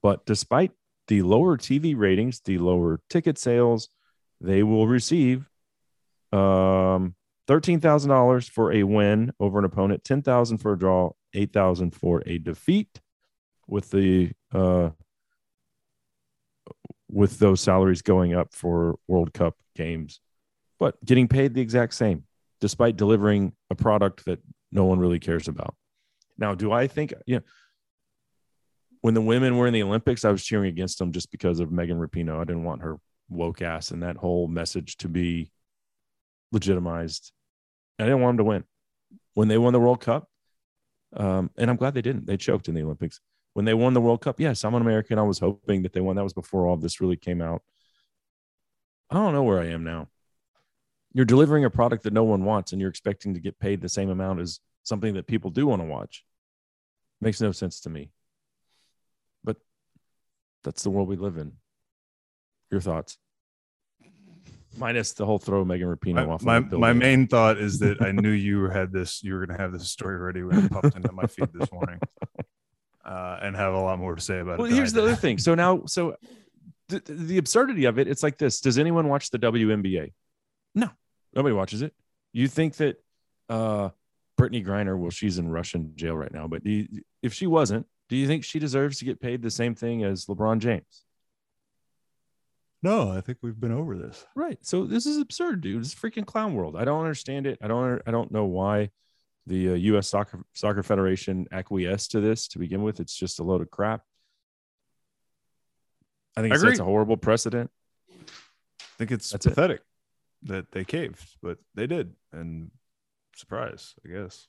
But 0.02 0.26
despite 0.26 0.72
the 1.06 1.22
lower 1.22 1.56
TV 1.56 1.96
ratings, 1.96 2.40
the 2.40 2.58
lower 2.58 3.00
ticket 3.08 3.38
sales, 3.38 3.88
they 4.40 4.62
will 4.62 4.86
receive 4.86 5.48
um 6.32 7.14
thirteen 7.46 7.80
thousand 7.80 8.10
dollars 8.10 8.48
for 8.48 8.72
a 8.72 8.82
win 8.82 9.32
over 9.38 9.58
an 9.58 9.64
opponent, 9.64 10.04
ten 10.04 10.22
thousand 10.22 10.58
for 10.58 10.72
a 10.72 10.78
draw, 10.78 11.12
eight 11.34 11.52
thousand 11.52 11.94
for 11.94 12.22
a 12.26 12.38
defeat, 12.38 13.00
with 13.66 13.90
the 13.90 14.32
uh 14.52 14.90
with 17.10 17.38
those 17.38 17.60
salaries 17.60 18.02
going 18.02 18.34
up 18.34 18.54
for 18.54 18.96
World 19.06 19.32
Cup 19.32 19.56
games, 19.74 20.20
but 20.78 21.02
getting 21.04 21.28
paid 21.28 21.54
the 21.54 21.60
exact 21.60 21.94
same, 21.94 22.24
despite 22.60 22.96
delivering 22.96 23.52
a 23.70 23.74
product 23.74 24.24
that 24.26 24.40
no 24.70 24.84
one 24.84 24.98
really 24.98 25.18
cares 25.18 25.48
about. 25.48 25.74
Now, 26.36 26.54
do 26.54 26.72
I 26.72 26.86
think 26.86 27.12
you 27.26 27.36
know 27.36 27.42
when 29.00 29.14
the 29.14 29.22
women 29.22 29.56
were 29.56 29.66
in 29.66 29.74
the 29.74 29.82
Olympics, 29.82 30.24
I 30.24 30.30
was 30.30 30.44
cheering 30.44 30.68
against 30.68 30.98
them 30.98 31.12
just 31.12 31.30
because 31.30 31.60
of 31.60 31.70
Megan 31.70 31.98
Rapinoe. 31.98 32.40
I 32.40 32.44
didn't 32.44 32.64
want 32.64 32.82
her 32.82 32.98
woke 33.28 33.62
ass 33.62 33.90
and 33.90 34.02
that 34.02 34.16
whole 34.16 34.48
message 34.48 34.96
to 34.98 35.08
be 35.08 35.50
legitimized. 36.52 37.32
I 37.98 38.04
didn't 38.04 38.20
want 38.20 38.36
them 38.36 38.44
to 38.44 38.48
win. 38.48 38.64
When 39.34 39.48
they 39.48 39.58
won 39.58 39.72
the 39.72 39.80
World 39.80 40.00
Cup, 40.00 40.28
um, 41.16 41.50
and 41.56 41.70
I'm 41.70 41.76
glad 41.76 41.94
they 41.94 42.02
didn't. 42.02 42.26
They 42.26 42.36
choked 42.36 42.68
in 42.68 42.74
the 42.74 42.82
Olympics. 42.82 43.20
when 43.54 43.64
they 43.64 43.74
won 43.74 43.94
the 43.94 44.00
World 44.00 44.20
Cup. 44.20 44.38
Yes, 44.38 44.64
I'm 44.64 44.74
an 44.74 44.82
American. 44.82 45.18
I 45.18 45.22
was 45.22 45.38
hoping 45.38 45.82
that 45.82 45.92
they 45.92 46.00
won. 46.00 46.16
That 46.16 46.22
was 46.22 46.32
before 46.32 46.66
all 46.66 46.74
of 46.74 46.80
this 46.80 47.00
really 47.00 47.16
came 47.16 47.40
out. 47.40 47.62
I 49.10 49.14
don't 49.14 49.32
know 49.32 49.42
where 49.42 49.60
I 49.60 49.66
am 49.66 49.84
now. 49.84 50.08
You're 51.14 51.24
delivering 51.24 51.64
a 51.64 51.70
product 51.70 52.04
that 52.04 52.12
no 52.12 52.24
one 52.24 52.44
wants, 52.44 52.72
and 52.72 52.80
you're 52.80 52.90
expecting 52.90 53.34
to 53.34 53.40
get 53.40 53.58
paid 53.58 53.80
the 53.80 53.88
same 53.88 54.10
amount 54.10 54.40
as 54.40 54.60
something 54.82 55.14
that 55.14 55.26
people 55.26 55.50
do 55.50 55.66
want 55.66 55.82
to 55.82 55.86
watch. 55.86 56.24
Makes 57.20 57.40
no 57.40 57.52
sense 57.52 57.80
to 57.80 57.90
me. 57.90 58.10
But 59.42 59.56
that's 60.64 60.82
the 60.82 60.90
world 60.90 61.08
we 61.08 61.16
live 61.16 61.36
in. 61.36 61.52
Your 62.70 62.80
thoughts? 62.80 63.18
Minus 64.76 65.12
the 65.12 65.24
whole 65.26 65.38
throw 65.38 65.64
Megan 65.64 65.88
Rapinoe 65.88 66.14
My, 66.14 66.24
off. 66.26 66.42
my, 66.42 66.60
my 66.60 66.92
main 66.92 67.26
thought 67.26 67.58
is 67.58 67.78
that 67.80 68.00
I 68.02 68.12
knew 68.12 68.30
you 68.48 68.68
had 68.68 68.92
this. 68.92 69.22
You 69.24 69.34
were 69.34 69.46
going 69.46 69.56
to 69.56 69.62
have 69.62 69.72
this 69.72 69.90
story 69.90 70.18
ready 70.18 70.42
when 70.42 70.66
it 70.66 70.70
popped 70.70 70.94
into 70.94 71.10
my 71.12 71.26
feed 71.26 71.48
this 71.52 71.72
morning, 71.72 71.98
uh, 73.04 73.38
and 73.42 73.56
have 73.56 73.72
a 73.74 73.80
lot 73.80 73.98
more 73.98 74.14
to 74.14 74.20
say 74.20 74.38
about 74.40 74.58
Well, 74.58 74.66
it. 74.66 74.70
than 74.70 74.76
here's 74.76 74.92
the 74.92 75.02
other 75.02 75.16
thing. 75.16 75.38
So 75.38 75.54
now, 75.54 75.86
so 75.86 76.16
the, 76.88 77.00
the 77.06 77.38
absurdity 77.38 77.86
of 77.86 77.98
it, 77.98 78.06
it's 78.06 78.22
like 78.22 78.38
this. 78.38 78.60
Does 78.60 78.78
anyone 78.78 79.08
watch 79.08 79.30
the 79.30 79.38
WNBA? 79.38 80.12
No, 80.74 80.90
nobody 81.34 81.54
watches 81.54 81.82
it. 81.82 81.94
You 82.32 82.48
think 82.48 82.76
that 82.76 83.02
uh 83.48 83.90
Brittney 84.38 84.64
Griner, 84.64 84.96
well, 84.96 85.10
she's 85.10 85.38
in 85.38 85.50
Russian 85.50 85.92
jail 85.96 86.16
right 86.16 86.32
now, 86.32 86.46
but 86.46 86.62
do 86.62 86.70
you, 86.70 86.88
if 87.22 87.34
she 87.34 87.46
wasn't, 87.46 87.86
do 88.08 88.16
you 88.16 88.26
think 88.26 88.44
she 88.44 88.60
deserves 88.60 88.98
to 88.98 89.04
get 89.04 89.20
paid 89.20 89.42
the 89.42 89.50
same 89.50 89.74
thing 89.74 90.04
as 90.04 90.26
LeBron 90.26 90.60
James? 90.60 91.04
No, 92.82 93.10
I 93.10 93.20
think 93.20 93.38
we've 93.42 93.58
been 93.58 93.72
over 93.72 93.96
this. 93.96 94.24
Right. 94.36 94.58
So 94.62 94.86
this 94.86 95.04
is 95.04 95.18
absurd, 95.18 95.60
dude. 95.60 95.80
It's 95.82 95.94
freaking 95.94 96.24
clown 96.24 96.54
world. 96.54 96.76
I 96.76 96.84
don't 96.84 97.00
understand 97.00 97.46
it. 97.46 97.58
I 97.60 97.66
don't. 97.66 98.00
I 98.06 98.12
don't 98.12 98.30
know 98.30 98.44
why 98.44 98.90
the 99.46 99.70
uh, 99.70 99.74
U.S. 99.74 100.08
Soccer 100.08 100.44
Soccer 100.54 100.84
Federation 100.84 101.48
acquiesced 101.50 102.12
to 102.12 102.20
this 102.20 102.46
to 102.48 102.60
begin 102.60 102.82
with. 102.82 103.00
It's 103.00 103.16
just 103.16 103.40
a 103.40 103.42
load 103.42 103.62
of 103.62 103.70
crap. 103.70 104.02
I 106.36 106.42
think 106.42 106.52
I 106.52 106.56
it 106.56 106.60
sets 106.60 106.78
a 106.78 106.84
horrible 106.84 107.16
precedent. 107.16 107.70
I 108.12 108.96
think 108.96 109.10
it's 109.10 109.30
That's 109.30 109.46
it. 109.46 109.82
That 110.42 110.72
they 110.72 110.84
caved, 110.84 111.36
but 111.42 111.58
they 111.74 111.86
did. 111.86 112.14
And 112.32 112.70
surprise, 113.34 113.94
I 114.04 114.08
guess. 114.08 114.48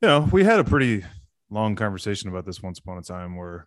You 0.00 0.08
know, 0.08 0.28
we 0.30 0.44
had 0.44 0.60
a 0.60 0.64
pretty 0.64 1.04
long 1.50 1.76
conversation 1.76 2.28
about 2.28 2.46
this 2.46 2.62
once 2.62 2.78
upon 2.78 2.98
a 2.98 3.02
time 3.02 3.36
where 3.36 3.66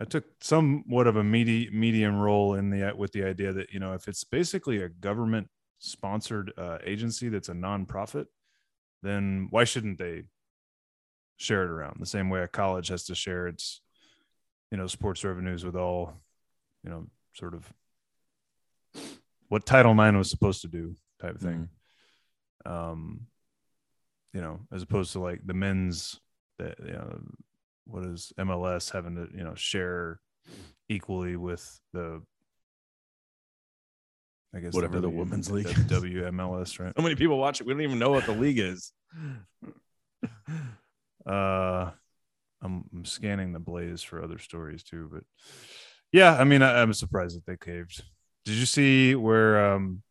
I 0.00 0.04
took 0.04 0.24
somewhat 0.40 1.06
of 1.06 1.16
a 1.16 1.24
meaty 1.24 1.68
medium 1.70 2.18
role 2.18 2.54
in 2.54 2.70
the 2.70 2.94
with 2.96 3.12
the 3.12 3.24
idea 3.24 3.52
that, 3.52 3.70
you 3.70 3.80
know, 3.80 3.92
if 3.92 4.08
it's 4.08 4.24
basically 4.24 4.82
a 4.82 4.88
government 4.88 5.48
sponsored 5.78 6.52
uh, 6.56 6.78
agency 6.84 7.28
that's 7.28 7.50
a 7.50 7.54
nonprofit, 7.54 8.26
then 9.02 9.48
why 9.50 9.64
shouldn't 9.64 9.98
they 9.98 10.24
share 11.36 11.64
it 11.64 11.70
around 11.70 11.96
the 11.98 12.06
same 12.06 12.30
way 12.30 12.42
a 12.42 12.48
college 12.48 12.88
has 12.88 13.04
to 13.04 13.14
share 13.14 13.46
its, 13.46 13.80
you 14.70 14.78
know, 14.78 14.86
sports 14.86 15.24
revenues 15.24 15.64
with 15.64 15.76
all, 15.76 16.14
you 16.82 16.90
know, 16.90 17.06
sort 17.34 17.54
of 17.54 17.70
what 19.50 19.66
Title 19.66 19.92
IX 20.00 20.16
was 20.16 20.30
supposed 20.30 20.62
to 20.62 20.68
do 20.68 20.94
type 21.20 21.34
of 21.34 21.40
thing. 21.40 21.68
Um, 22.64 23.26
you 24.32 24.40
know, 24.40 24.60
as 24.72 24.82
opposed 24.82 25.12
to 25.12 25.18
like 25.18 25.40
the 25.44 25.54
men's 25.54 26.18
that 26.58 26.76
you 26.78 26.92
know, 26.92 27.20
what 27.86 28.04
is 28.04 28.32
MLS 28.38 28.92
having 28.92 29.16
to 29.16 29.28
you 29.36 29.44
know 29.44 29.54
share 29.54 30.20
equally 30.88 31.36
with 31.36 31.80
the 31.92 32.22
I 34.54 34.60
guess 34.60 34.72
Whatever 34.72 34.96
the 34.96 35.02
W- 35.02 35.18
women's 35.18 35.50
league 35.50 35.66
the. 35.66 36.00
WMLS, 36.00 36.78
right? 36.78 36.92
So 36.96 37.02
many 37.02 37.14
people 37.16 37.38
watch 37.38 37.60
it. 37.60 37.66
We 37.66 37.72
don't 37.72 37.82
even 37.82 37.98
know 37.98 38.10
what 38.10 38.26
the 38.26 38.32
league 38.32 38.58
is. 38.58 38.92
Uh, 41.26 41.90
I'm, 42.62 42.84
I'm 42.94 43.04
scanning 43.04 43.52
the 43.52 43.58
Blaze 43.58 44.02
for 44.02 44.24
other 44.24 44.38
stories 44.38 44.82
too, 44.82 45.08
but 45.12 45.22
yeah, 46.12 46.34
I 46.34 46.44
mean, 46.44 46.62
I, 46.62 46.80
I'm 46.80 46.94
surprised 46.94 47.36
that 47.36 47.44
they 47.44 47.58
caved. 47.58 48.02
Did 48.44 48.54
you 48.54 48.66
see 48.66 49.14
where 49.14 49.74
um, 49.74 50.02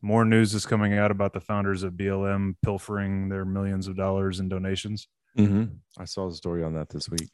more 0.00 0.24
news 0.24 0.54
is 0.54 0.66
coming 0.66 0.94
out 0.94 1.10
about 1.10 1.32
the 1.32 1.40
founders 1.40 1.82
of 1.82 1.94
BLM 1.94 2.54
pilfering 2.64 3.28
their 3.28 3.44
millions 3.44 3.88
of 3.88 3.96
dollars 3.96 4.40
in 4.40 4.48
donations? 4.48 5.08
Mm-hmm. 5.36 5.64
I 6.00 6.04
saw 6.04 6.28
the 6.28 6.34
story 6.34 6.62
on 6.62 6.74
that 6.74 6.88
this 6.88 7.08
week. 7.08 7.28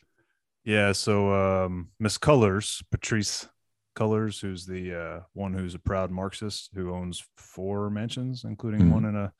Yeah, 0.64 0.93
so 0.93 1.33
um, 1.64 1.91
Miss 2.01 2.16
Cullors, 2.16 2.83
Patrisse 2.91 3.49
Cullors, 3.95 4.41
who's 4.41 4.64
the 4.66 4.95
uh, 4.99 5.20
one 5.35 5.53
who's 5.53 5.75
a 5.75 5.79
proud 5.79 6.11
Marxist 6.11 6.70
who 6.75 6.93
owns 6.95 7.22
four 7.37 7.91
mansions, 7.91 8.45
including 8.45 8.83
Mhm. 8.83 8.93
one 8.93 9.05
in 9.05 9.14
a 9.16 9.33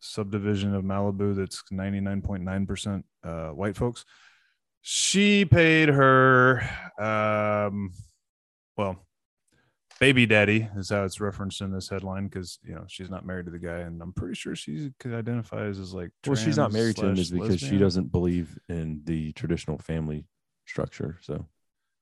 subdivision 0.00 0.74
of 0.74 0.82
Malibu 0.84 1.36
that's 1.36 1.62
99.9% 1.72 3.04
uh, 3.22 3.50
white 3.50 3.76
folks. 3.76 4.04
She 4.82 5.44
paid 5.44 5.88
her, 5.90 6.62
um, 6.98 7.92
well, 8.76 9.06
baby 10.00 10.24
daddy 10.26 10.66
is 10.76 10.88
how 10.88 11.04
it's 11.04 11.20
referenced 11.20 11.60
in 11.60 11.70
this 11.70 11.88
headline 11.88 12.26
because 12.26 12.58
you 12.64 12.74
know 12.74 12.84
she's 12.88 13.10
not 13.10 13.24
married 13.24 13.44
to 13.44 13.52
the 13.52 13.58
guy, 13.58 13.80
and 13.80 14.02
I'm 14.02 14.12
pretty 14.12 14.34
sure 14.34 14.56
she 14.56 14.90
could 14.98 15.14
identify 15.14 15.66
as 15.66 15.92
like. 15.92 16.10
Well, 16.26 16.34
she's 16.34 16.56
not 16.56 16.72
married 16.72 16.96
to 16.96 17.06
him 17.06 17.18
is 17.18 17.30
because 17.30 17.60
she 17.60 17.78
doesn't 17.78 18.10
believe 18.10 18.58
in 18.68 19.02
the 19.04 19.32
traditional 19.32 19.78
family 19.78 20.24
structure. 20.66 21.18
So 21.20 21.46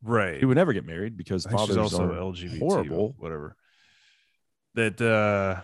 right. 0.03 0.39
he 0.39 0.47
would 0.47 0.57
never 0.57 0.73
get 0.73 0.87
married 0.87 1.17
because 1.17 1.45
fathers 1.45 1.77
also 1.77 2.05
are 2.05 2.15
LGBT, 2.15 2.59
horrible. 2.59 3.15
whatever. 3.19 3.57
That 4.75 5.01
uh, 5.01 5.63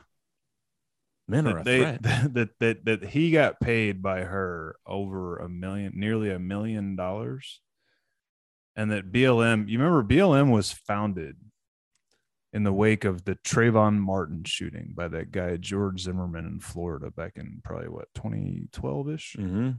Men 1.28 1.47
are 1.47 1.51
a 1.51 1.55
that 1.55 1.64
they 1.64 1.78
threat. 1.78 2.03
that 2.35 2.51
that 2.59 2.85
that 2.85 3.05
he 3.05 3.30
got 3.30 3.61
paid 3.61 4.03
by 4.03 4.20
her 4.20 4.76
over 4.85 5.39
a 5.39 5.49
million, 5.49 5.93
nearly 5.95 6.30
a 6.30 6.39
million 6.39 6.97
dollars, 6.97 7.61
and 8.74 8.91
that 8.91 9.12
BLM. 9.12 9.68
You 9.68 9.78
remember 9.78 10.03
BLM 10.03 10.51
was 10.51 10.72
founded 10.72 11.37
in 12.55 12.62
the 12.62 12.72
wake 12.72 13.05
of 13.05 13.24
the 13.24 13.34
Trayvon 13.34 13.98
Martin 13.98 14.44
shooting 14.44 14.92
by 14.94 15.09
that 15.09 15.32
guy 15.32 15.57
George 15.57 16.00
Zimmerman 16.00 16.46
in 16.46 16.61
Florida 16.61 17.11
back 17.11 17.32
in 17.36 17.61
probably 17.62 17.88
what 17.88 18.09
2012 18.14 19.11
ish. 19.11 19.36
hmm 19.38 19.70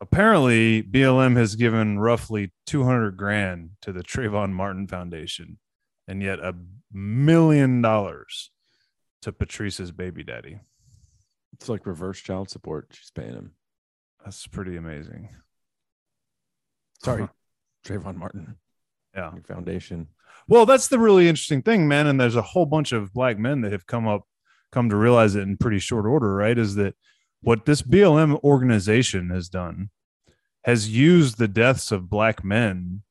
apparently 0.00 0.80
BLM 0.80 1.36
has 1.36 1.56
given 1.56 1.98
roughly 1.98 2.52
200 2.66 3.16
grand 3.16 3.70
to 3.82 3.92
the 3.92 4.04
Trayvon 4.04 4.52
Martin 4.52 4.86
Foundation 4.86 5.58
and 6.06 6.22
yet 6.22 6.38
a 6.38 6.54
million 6.92 7.82
dollars 7.82 8.52
to 9.22 9.32
Patrisse's 9.32 9.90
baby 9.90 10.22
daddy. 10.22 10.60
It's 11.52 11.68
like 11.68 11.84
reverse 11.84 12.20
child 12.20 12.48
support. 12.48 12.86
She's 12.92 13.10
paying 13.10 13.32
him. 13.32 13.52
That's 14.24 14.46
pretty 14.46 14.76
amazing. 14.76 15.30
Sorry, 17.02 17.26
Trayvon 17.84 18.14
Martin. 18.16 18.56
Yeah. 19.18 19.32
Your 19.34 19.42
foundation. 19.42 20.08
Well, 20.46 20.64
that's 20.64 20.88
the 20.88 20.98
really 20.98 21.28
interesting 21.28 21.62
thing, 21.62 21.88
man. 21.88 22.06
And 22.06 22.20
there's 22.20 22.36
a 22.36 22.42
whole 22.42 22.66
bunch 22.66 22.92
of 22.92 23.12
black 23.12 23.38
men 23.38 23.62
that 23.62 23.72
have 23.72 23.86
come 23.86 24.06
up, 24.06 24.22
come 24.70 24.88
to 24.90 24.96
realize 24.96 25.34
it 25.34 25.42
in 25.42 25.56
pretty 25.56 25.80
short 25.80 26.06
order, 26.06 26.34
right? 26.34 26.56
Is 26.56 26.76
that 26.76 26.94
what 27.42 27.66
this 27.66 27.82
BLM 27.82 28.42
organization 28.44 29.30
has 29.30 29.48
done 29.48 29.90
has 30.64 30.88
used 30.88 31.38
the 31.38 31.48
deaths 31.48 31.90
of 31.92 32.10
black 32.10 32.44
men 32.44 33.02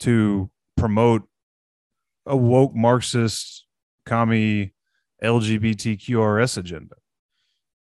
to 0.00 0.50
promote 0.76 1.22
a 2.26 2.36
woke 2.36 2.74
Marxist, 2.74 3.66
commie, 4.06 4.74
LGBTQRS 5.22 6.58
agenda. 6.58 6.96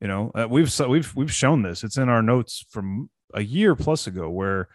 You 0.01 0.09
know, 0.09 0.31
uh, 0.35 0.47
we've 0.49 0.79
we've 0.81 1.15
we've 1.15 1.33
shown 1.33 1.63
this. 1.63 1.85
It's 1.85 1.99
in 1.99 2.09
our 2.09 2.23
notes 2.23 2.65
from 2.71 3.11
a 3.35 3.43
year 3.43 3.77
plus 3.77 4.07
ago, 4.07 4.31
where 4.31 4.69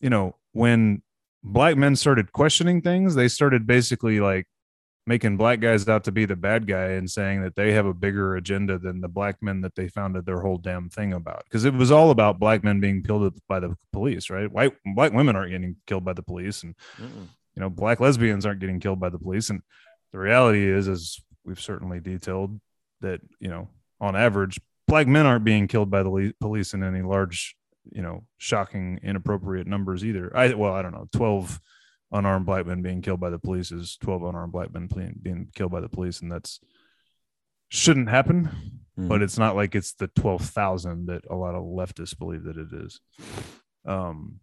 you 0.00 0.08
know 0.08 0.36
when 0.52 1.02
black 1.48 1.76
men 1.76 1.96
started 1.96 2.32
questioning 2.32 2.80
things, 2.82 3.14
they 3.14 3.28
started 3.28 3.66
basically 3.66 4.20
like 4.20 4.46
making 5.08 5.38
black 5.38 5.58
guys 5.58 5.88
out 5.88 6.04
to 6.04 6.12
be 6.12 6.26
the 6.26 6.36
bad 6.36 6.66
guy 6.66 6.88
and 6.90 7.10
saying 7.10 7.42
that 7.42 7.56
they 7.56 7.72
have 7.72 7.86
a 7.86 7.94
bigger 7.94 8.36
agenda 8.36 8.78
than 8.78 9.00
the 9.00 9.08
black 9.08 9.36
men 9.40 9.62
that 9.62 9.74
they 9.74 9.88
founded 9.88 10.26
their 10.26 10.40
whole 10.40 10.58
damn 10.58 10.90
thing 10.90 11.14
about. 11.14 11.42
Because 11.44 11.64
it 11.64 11.72
was 11.72 11.90
all 11.90 12.10
about 12.10 12.38
black 12.38 12.62
men 12.62 12.78
being 12.78 13.02
killed 13.02 13.38
by 13.48 13.58
the 13.58 13.74
police, 13.92 14.28
right? 14.28 14.52
White 14.52 14.74
black 14.94 15.12
women 15.12 15.34
aren't 15.34 15.50
getting 15.50 15.76
killed 15.86 16.04
by 16.04 16.12
the 16.12 16.22
police, 16.22 16.62
and 16.62 16.74
you 16.98 17.60
know 17.60 17.70
black 17.70 18.00
lesbians 18.00 18.44
aren't 18.44 18.60
getting 18.60 18.80
killed 18.80 19.00
by 19.00 19.08
the 19.08 19.18
police. 19.18 19.48
And 19.48 19.62
the 20.12 20.18
reality 20.18 20.68
is, 20.68 20.88
as 20.88 21.18
we've 21.44 21.60
certainly 21.60 22.00
detailed, 22.00 22.60
that 23.00 23.20
you 23.40 23.48
know 23.48 23.68
on 24.00 24.14
average, 24.14 24.60
black 24.86 25.06
men 25.06 25.24
aren't 25.24 25.44
being 25.44 25.68
killed 25.68 25.90
by 25.90 26.02
the 26.02 26.34
police 26.38 26.74
in 26.74 26.82
any 26.82 27.00
large, 27.00 27.56
you 27.92 28.02
know, 28.02 28.24
shocking, 28.36 29.00
inappropriate 29.02 29.66
numbers 29.66 30.04
either. 30.04 30.34
I 30.36 30.54
well, 30.54 30.72
I 30.72 30.82
don't 30.82 30.92
know, 30.92 31.08
twelve 31.12 31.60
unarmed 32.10 32.46
black 32.46 32.66
men 32.66 32.82
being 32.82 33.02
killed 33.02 33.20
by 33.20 33.30
the 33.30 33.38
police 33.38 33.70
is 33.70 33.96
twelve 33.96 34.22
unarmed 34.22 34.52
black 34.52 34.72
men 34.72 34.88
being, 35.20 35.48
killed 35.54 35.72
by 35.72 35.80
the 35.80 35.88
police, 35.88 36.20
and 36.20 36.30
that's 36.30 36.60
shouldn't 37.68 38.08
happen. 38.08 38.50
But 38.96 39.22
it's 39.22 39.38
not 39.38 39.54
like 39.54 39.76
it's 39.76 39.92
the 39.94 40.08
twelve 40.08 40.42
thousand 40.42 41.06
that 41.06 41.22
a 41.30 41.36
lot 41.36 41.54
of 41.54 41.62
leftists 41.62 42.18
believe 42.18 42.44
that 42.44 42.56
it 42.56 42.68
is. 42.72 43.00
Um, 43.86 44.40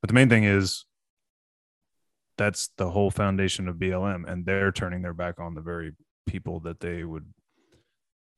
but 0.00 0.08
the 0.08 0.14
main 0.14 0.30
thing 0.30 0.44
is 0.44 0.86
that's 2.38 2.70
the 2.76 2.90
whole 2.90 3.10
foundation 3.10 3.68
of 3.68 3.76
BLM, 3.76 4.26
and 4.26 4.46
they're 4.46 4.72
turning 4.72 5.02
their 5.02 5.12
back 5.12 5.38
on 5.38 5.54
the 5.54 5.60
very 5.60 5.92
people 6.26 6.60
that 6.60 6.80
they 6.80 7.04
would 7.04 7.26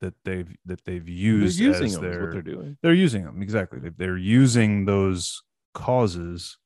that 0.01 0.13
they've 0.23 0.55
that 0.65 0.83
they've 0.85 1.07
used 1.07 1.59
They're 1.59 1.67
using 1.67 1.91
them. 1.91 2.01
their 2.01 2.21
what 2.21 2.31
they're 2.31 2.41
doing. 2.41 2.77
they're 2.81 2.93
using 2.93 3.23
them 3.23 3.41
exactly 3.41 3.79
they're 3.97 4.17
using 4.17 4.85
those 4.85 5.41
causes 5.73 6.57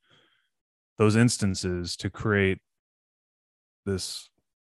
those 0.97 1.15
instances 1.15 1.95
to 1.97 2.09
create 2.09 2.59
this 3.86 4.29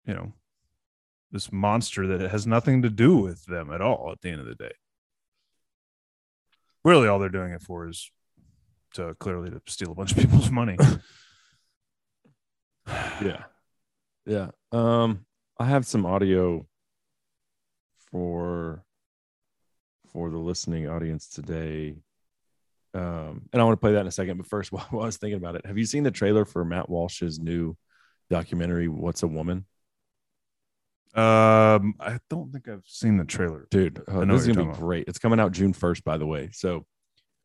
you 0.07 0.15
know 0.15 0.33
this 1.31 1.53
monster 1.53 2.07
that 2.07 2.31
has 2.31 2.47
nothing 2.47 2.83
to 2.83 2.91
do 2.91 3.17
with 3.17 3.45
them 3.47 3.71
at 3.73 3.81
all 3.81 4.11
at 4.13 4.21
the 4.23 4.31
end 4.31 4.41
of 4.41 4.47
the 4.47 4.55
day 4.55 4.73
really 6.85 7.07
all 7.09 7.19
they're 7.19 7.29
doing 7.29 7.53
it 7.53 7.63
for 7.63 7.89
is 7.89 8.11
to 8.95 9.15
clearly 9.21 9.51
to 9.51 9.61
steal 9.67 9.93
a 9.93 9.95
bunch 9.95 10.13
of 10.13 10.19
people's 10.19 10.51
money 10.51 10.77
Yeah. 13.21 13.45
Yeah. 14.27 14.49
Um, 14.73 15.27
I 15.59 15.67
have 15.67 15.87
some 15.87 16.07
audio 16.07 16.67
for 18.11 18.83
for 20.13 20.31
the 20.31 20.39
listening 20.39 20.89
audience 20.89 21.29
today. 21.29 21.97
Um, 22.95 23.49
and 23.53 23.61
I 23.61 23.65
want 23.65 23.75
to 23.75 23.81
play 23.81 23.93
that 23.93 24.01
in 24.01 24.07
a 24.07 24.11
second. 24.13 24.39
But 24.39 24.47
first, 24.47 24.73
while 24.73 24.87
I 24.93 24.97
was 24.97 25.17
thinking 25.17 25.37
about 25.37 25.55
it, 25.57 25.67
have 25.67 25.79
you 25.79 25.85
seen 25.85 26.03
the 26.05 26.11
trailer 26.11 26.45
for 26.45 26.65
Matt 26.65 26.89
Walsh's 26.89 27.39
new 27.39 27.77
documentary, 28.31 28.89
What's 28.89 29.23
a 29.23 29.27
Woman? 29.27 29.65
um 31.15 31.95
i 32.01 32.19
don't 32.29 32.53
think 32.53 32.69
i've 32.69 32.85
seen 32.87 33.17
the 33.17 33.25
trailer 33.25 33.67
Dude, 33.71 33.99
uh, 34.07 34.27
this 34.27 34.43
is 34.43 34.47
gonna 34.49 34.59
be 34.59 34.65
about. 34.69 34.79
great. 34.79 35.09
It's 35.09 35.19
coming 35.19 35.41
out 35.41 35.53
June 35.53 35.73
1st, 35.73 36.05
by 36.05 36.19
the 36.19 36.27
way. 36.27 36.51
So 36.53 36.85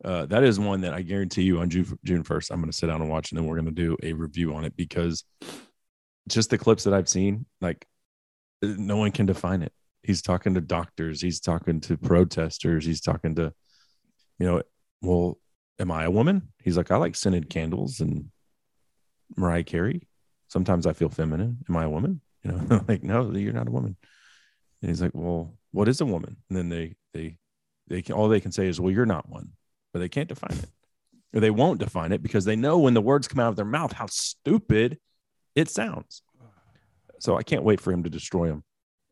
uh, 0.04 0.26
that 0.26 0.44
is 0.44 0.60
one 0.60 0.82
that 0.82 0.94
I 0.94 1.02
guarantee 1.02 1.44
you 1.44 1.60
on 1.60 1.70
June 1.70 1.98
June 2.04 2.24
1st, 2.26 2.52
I'm 2.52 2.60
gonna 2.60 2.74
sit 2.74 2.88
down 2.88 3.02
and 3.02 3.10
watch, 3.10 3.32
and 3.32 3.40
then 3.40 3.48
we're 3.48 3.56
gonna 3.56 3.72
do 3.72 3.96
a 4.04 4.12
review 4.12 4.54
on 4.54 4.66
it 4.66 4.76
because 4.76 5.24
just 6.28 6.50
the 6.50 6.58
clips 6.58 6.84
that 6.84 6.94
I've 6.94 7.08
seen, 7.08 7.46
like 7.62 7.86
uh, 8.64 8.74
no 8.78 8.98
one 8.98 9.12
can 9.12 9.26
define 9.28 9.62
it. 9.62 9.72
He's 10.04 10.22
talking 10.22 10.54
to 10.56 10.62
doctors, 10.62 11.22
he's 11.22 11.40
talking 11.40 11.80
to 11.82 11.98
protesters, 11.98 12.86
he's 12.86 13.02
talking 13.02 13.36
to, 13.36 13.54
you 14.40 14.46
know, 14.46 14.62
well, 15.02 15.40
am 15.80 15.92
I 15.92 16.04
a 16.04 16.12
woman? 16.12 16.50
He's 16.62 16.78
like, 16.78 16.92
I 16.92 16.98
like 16.98 17.16
scented 17.16 17.50
candles 17.50 18.00
and 18.00 18.30
Mariah 19.36 19.64
Carey. 19.64 20.08
Sometimes 20.50 20.86
I 20.86 20.94
feel 20.94 21.10
feminine. 21.10 21.60
Am 21.70 21.78
I 21.78 21.86
a 21.86 21.90
woman? 21.90 22.22
You 22.44 22.52
know, 22.52 22.84
like, 22.88 23.04
no, 23.04 23.32
you're 23.32 23.54
not 23.54 23.68
a 23.68 23.72
woman. 23.72 23.96
And 24.82 24.90
he's 24.90 25.02
like, 25.02 25.12
well, 25.14 25.58
what 25.72 25.88
is 25.88 26.02
a 26.02 26.06
woman? 26.06 26.38
And 26.50 26.58
then 26.58 26.70
they, 26.70 26.96
they, 27.14 27.38
they 27.88 28.02
can, 28.02 28.16
all 28.16 28.28
they 28.28 28.42
can 28.42 28.52
say 28.52 28.68
is, 28.68 28.80
well, 28.80 28.92
you're 28.92 29.06
not 29.06 29.30
one, 29.30 29.52
but 29.94 30.00
they 30.00 30.10
can't 30.10 30.30
define 30.30 30.58
it 30.58 30.70
or 31.34 31.40
they 31.40 31.50
won't 31.50 31.80
define 31.80 32.12
it 32.12 32.22
because 32.22 32.46
they 32.46 32.56
know 32.56 32.78
when 32.78 32.94
the 32.94 33.02
words 33.02 33.28
come 33.28 33.40
out 33.40 33.50
of 33.50 33.56
their 33.56 33.66
mouth, 33.66 33.92
how 33.92 34.06
stupid 34.06 35.00
it 35.56 35.70
sounds. 35.70 36.22
So 37.20 37.36
I 37.38 37.44
can't 37.44 37.64
wait 37.64 37.82
for 37.82 37.92
him 37.92 38.04
to 38.04 38.10
destroy 38.10 38.48
them. 38.48 38.64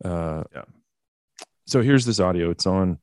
Uh, 0.04 0.44
Yeah. 0.54 0.64
So 1.68 1.82
here's 1.82 2.05
this 2.05 2.20
audio. 2.20 2.49
It's 2.49 2.66
on, 2.66 2.99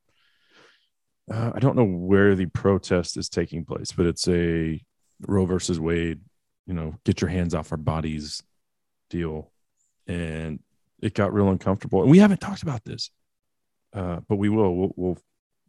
uh, 1.33 1.53
I 1.55 1.59
don't 1.59 1.77
know 1.77 1.85
where 1.85 2.35
the 2.35 2.47
protest 2.47 3.17
is 3.17 3.29
taking 3.29 3.65
place, 3.65 3.93
but 3.93 4.07
it's 4.07 4.29
a 4.29 4.83
Roe 5.27 5.47
versus 5.47 5.81
Wade, 5.81 6.21
you 6.67 6.75
know, 6.75 6.95
get 7.05 7.21
your 7.21 7.31
hands 7.31 7.55
off 7.55 7.73
our 7.73 7.79
bodies 7.79 8.43
deal. 9.11 9.51
And 10.07 10.61
it 11.01 11.15
got 11.15 11.33
real 11.33 11.49
uncomfortable. 11.49 12.03
And 12.03 12.11
we 12.11 12.19
haven't 12.19 12.41
talked 12.41 12.63
about 12.63 12.85
this, 12.85 13.11
uh, 13.93 14.21
but 14.29 14.37
we 14.37 14.49
will. 14.49 14.75
We'll, 14.75 14.93
we'll, 14.97 15.19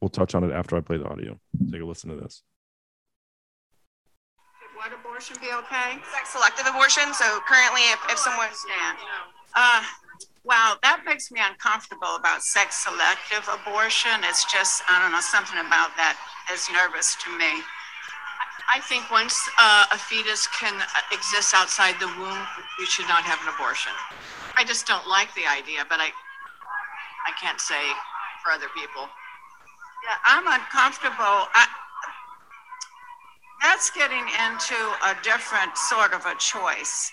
we'll 0.02 0.10
touch 0.10 0.34
on 0.34 0.44
it 0.44 0.52
after 0.52 0.76
I 0.76 0.82
play 0.82 0.98
the 0.98 1.08
audio. 1.08 1.40
Take 1.72 1.82
a 1.82 1.86
listen 1.86 2.10
to 2.10 2.16
this. 2.16 2.42
Would 4.84 4.94
abortion 4.94 5.36
be 5.42 5.52
okay? 5.52 6.00
sex 6.16 6.32
selective 6.32 6.66
abortion. 6.68 7.14
So 7.14 7.40
currently, 7.48 7.82
if, 7.92 8.00
if 8.10 8.18
someone 8.18 8.48
Understand. 8.48 8.98
Uh, 9.56 9.84
wow, 10.44 10.78
that 10.84 11.04
makes 11.06 11.32
me 11.32 11.40
uncomfortable 11.44 12.16
about 12.16 12.44
sex 12.44 12.86
selective 12.86 13.48
abortion. 13.50 14.12
It's 14.24 14.46
just, 14.52 14.84
I 14.90 15.02
don't 15.02 15.12
know, 15.12 15.22
something 15.22 15.60
about 15.60 15.96
that 15.98 16.18
is 16.52 16.68
nervous 16.72 17.16
to 17.26 17.30
me. 17.38 17.64
I 18.74 18.80
think 18.86 19.10
once 19.10 19.34
uh, 19.58 19.86
a 19.92 19.98
fetus 19.98 20.48
can 20.60 20.78
uh, 20.78 20.86
exist 21.12 21.54
outside 21.56 21.96
the 22.00 22.08
womb, 22.22 22.42
you 22.78 22.86
should 22.86 23.08
not 23.08 23.24
have 23.26 23.42
an 23.42 23.50
abortion. 23.54 23.92
I 24.58 24.64
just 24.64 24.86
don't 24.86 25.08
like 25.08 25.34
the 25.34 25.48
idea, 25.50 25.86
but 25.90 26.00
I, 26.00 26.14
I 27.26 27.32
can't 27.42 27.60
say 27.60 27.82
for 28.44 28.52
other 28.52 28.70
people. 28.78 29.10
Yeah, 30.06 30.18
I'm 30.24 30.46
uncomfortable. 30.46 31.50
I, 31.52 31.66
that's 33.62 33.90
getting 33.90 34.24
into 34.48 34.80
a 35.04 35.18
different 35.24 35.76
sort 35.76 36.14
of 36.14 36.26
a 36.26 36.36
choice 36.38 37.12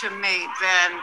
to 0.00 0.10
me 0.10 0.46
than 0.62 1.02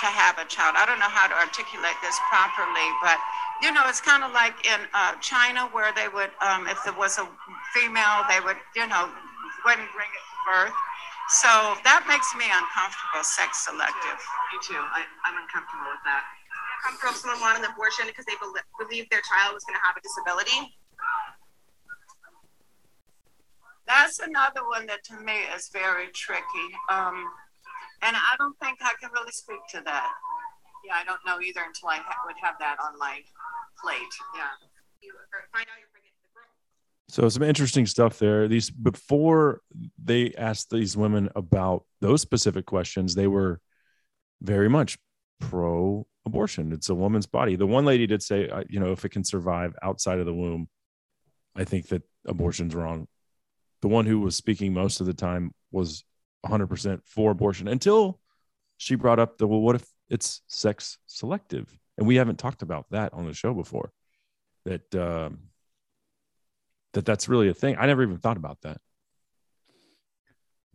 to 0.00 0.06
have 0.06 0.38
a 0.38 0.46
child. 0.46 0.74
I 0.76 0.84
don't 0.86 0.98
know 0.98 1.10
how 1.10 1.28
to 1.28 1.36
articulate 1.36 1.94
this 2.02 2.18
properly, 2.30 2.88
but 3.02 3.18
you 3.62 3.70
know, 3.70 3.86
it's 3.86 4.02
kind 4.02 4.26
of 4.26 4.34
like 4.34 4.58
in 4.66 4.80
uh, 4.92 5.14
China 5.22 5.70
where 5.70 5.94
they 5.94 6.10
would, 6.10 6.34
um, 6.42 6.66
if 6.66 6.82
there 6.82 6.98
was 6.98 7.18
a 7.18 7.28
female, 7.70 8.26
they 8.26 8.42
would, 8.42 8.58
you 8.74 8.86
know, 8.90 9.06
wouldn't 9.62 9.86
bring 9.94 10.10
it 10.10 10.24
to 10.26 10.38
birth. 10.50 10.76
So 11.38 11.78
that 11.86 12.02
makes 12.10 12.26
me 12.34 12.50
uncomfortable, 12.50 13.22
sex 13.22 13.64
selective. 13.70 14.18
Me 14.50 14.58
too. 14.66 14.82
I, 14.82 15.06
I'm 15.22 15.38
uncomfortable 15.38 15.86
with 15.86 16.02
that. 16.02 16.26
comfortable 16.82 17.14
if 17.14 17.22
someone 17.22 17.40
wanted 17.40 17.62
an 17.62 17.70
abortion 17.70 18.10
because 18.10 18.26
they 18.26 18.34
bel 18.42 18.50
believe 18.82 19.06
their 19.14 19.22
child 19.22 19.54
was 19.54 19.62
going 19.62 19.78
to 19.78 19.84
have 19.86 19.94
a 19.94 20.02
disability. 20.02 20.74
That's 23.86 24.18
another 24.18 24.66
one 24.66 24.86
that 24.86 25.06
to 25.10 25.14
me 25.22 25.46
is 25.54 25.70
very 25.70 26.10
tricky. 26.10 26.68
Um, 26.90 27.30
and 28.02 28.16
I 28.16 28.34
don't 28.38 28.58
think 28.60 28.78
I 28.82 28.92
can 29.00 29.10
really 29.12 29.32
speak 29.32 29.60
to 29.70 29.82
that. 29.84 30.12
Yeah, 30.84 30.94
I 30.96 31.04
don't 31.04 31.20
know 31.24 31.40
either 31.40 31.60
until 31.64 31.88
I 31.88 31.96
ha- 31.96 32.22
would 32.26 32.36
have 32.42 32.56
that 32.58 32.76
on 32.82 32.98
my 32.98 33.20
plate. 33.82 34.00
Yeah. 34.36 34.42
You 35.00 35.12
find 35.52 35.62
out 35.62 35.78
you're 35.78 35.88
pregnant 35.92 36.14
with 36.20 36.30
a 36.30 36.34
girl. 36.34 36.44
So 37.08 37.28
some 37.28 37.42
interesting 37.42 37.86
stuff 37.86 38.18
there. 38.18 38.48
These 38.48 38.70
before 38.70 39.60
they 40.02 40.32
asked 40.36 40.70
these 40.70 40.96
women 40.96 41.28
about 41.36 41.84
those 42.00 42.20
specific 42.20 42.66
questions, 42.66 43.14
they 43.14 43.28
were 43.28 43.60
very 44.40 44.68
much 44.68 44.98
pro 45.40 46.06
abortion. 46.26 46.72
It's 46.72 46.88
a 46.88 46.94
woman's 46.94 47.26
body. 47.26 47.56
The 47.56 47.66
one 47.66 47.84
lady 47.84 48.06
did 48.06 48.22
say, 48.22 48.48
uh, 48.48 48.64
you 48.68 48.80
know, 48.80 48.92
if 48.92 49.04
it 49.04 49.10
can 49.10 49.24
survive 49.24 49.74
outside 49.82 50.18
of 50.18 50.26
the 50.26 50.34
womb, 50.34 50.68
I 51.54 51.64
think 51.64 51.88
that 51.88 52.02
abortion's 52.26 52.74
wrong. 52.74 53.06
The 53.82 53.88
one 53.88 54.06
who 54.06 54.20
was 54.20 54.36
speaking 54.36 54.72
most 54.72 55.00
of 55.00 55.06
the 55.06 55.14
time 55.14 55.52
was 55.70 56.04
100% 56.46 57.00
for 57.04 57.30
abortion 57.30 57.68
until 57.68 58.20
she 58.76 58.94
brought 58.94 59.18
up 59.18 59.38
the 59.38 59.46
well, 59.46 59.60
what 59.60 59.76
if 59.76 59.86
it's 60.08 60.42
sex 60.48 60.98
selective? 61.06 61.78
And 61.96 62.06
we 62.06 62.16
haven't 62.16 62.38
talked 62.38 62.62
about 62.62 62.86
that 62.90 63.12
on 63.12 63.26
the 63.26 63.34
show 63.34 63.54
before. 63.54 63.92
That 64.64 64.94
um, 64.94 65.38
that 66.94 67.04
that's 67.04 67.28
really 67.28 67.48
a 67.48 67.54
thing. 67.54 67.76
I 67.78 67.86
never 67.86 68.02
even 68.02 68.18
thought 68.18 68.36
about 68.36 68.60
that. 68.62 68.78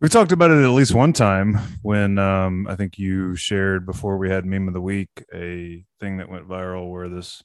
We 0.00 0.08
talked 0.08 0.30
about 0.30 0.52
it 0.52 0.62
at 0.62 0.70
least 0.70 0.94
one 0.94 1.12
time 1.12 1.58
when 1.82 2.18
um, 2.18 2.68
I 2.68 2.76
think 2.76 2.98
you 2.98 3.34
shared 3.34 3.84
before 3.84 4.16
we 4.16 4.30
had 4.30 4.46
meme 4.46 4.68
of 4.68 4.74
the 4.74 4.80
week 4.80 5.08
a 5.34 5.84
thing 5.98 6.18
that 6.18 6.28
went 6.28 6.48
viral 6.48 6.88
where 6.88 7.08
this 7.08 7.42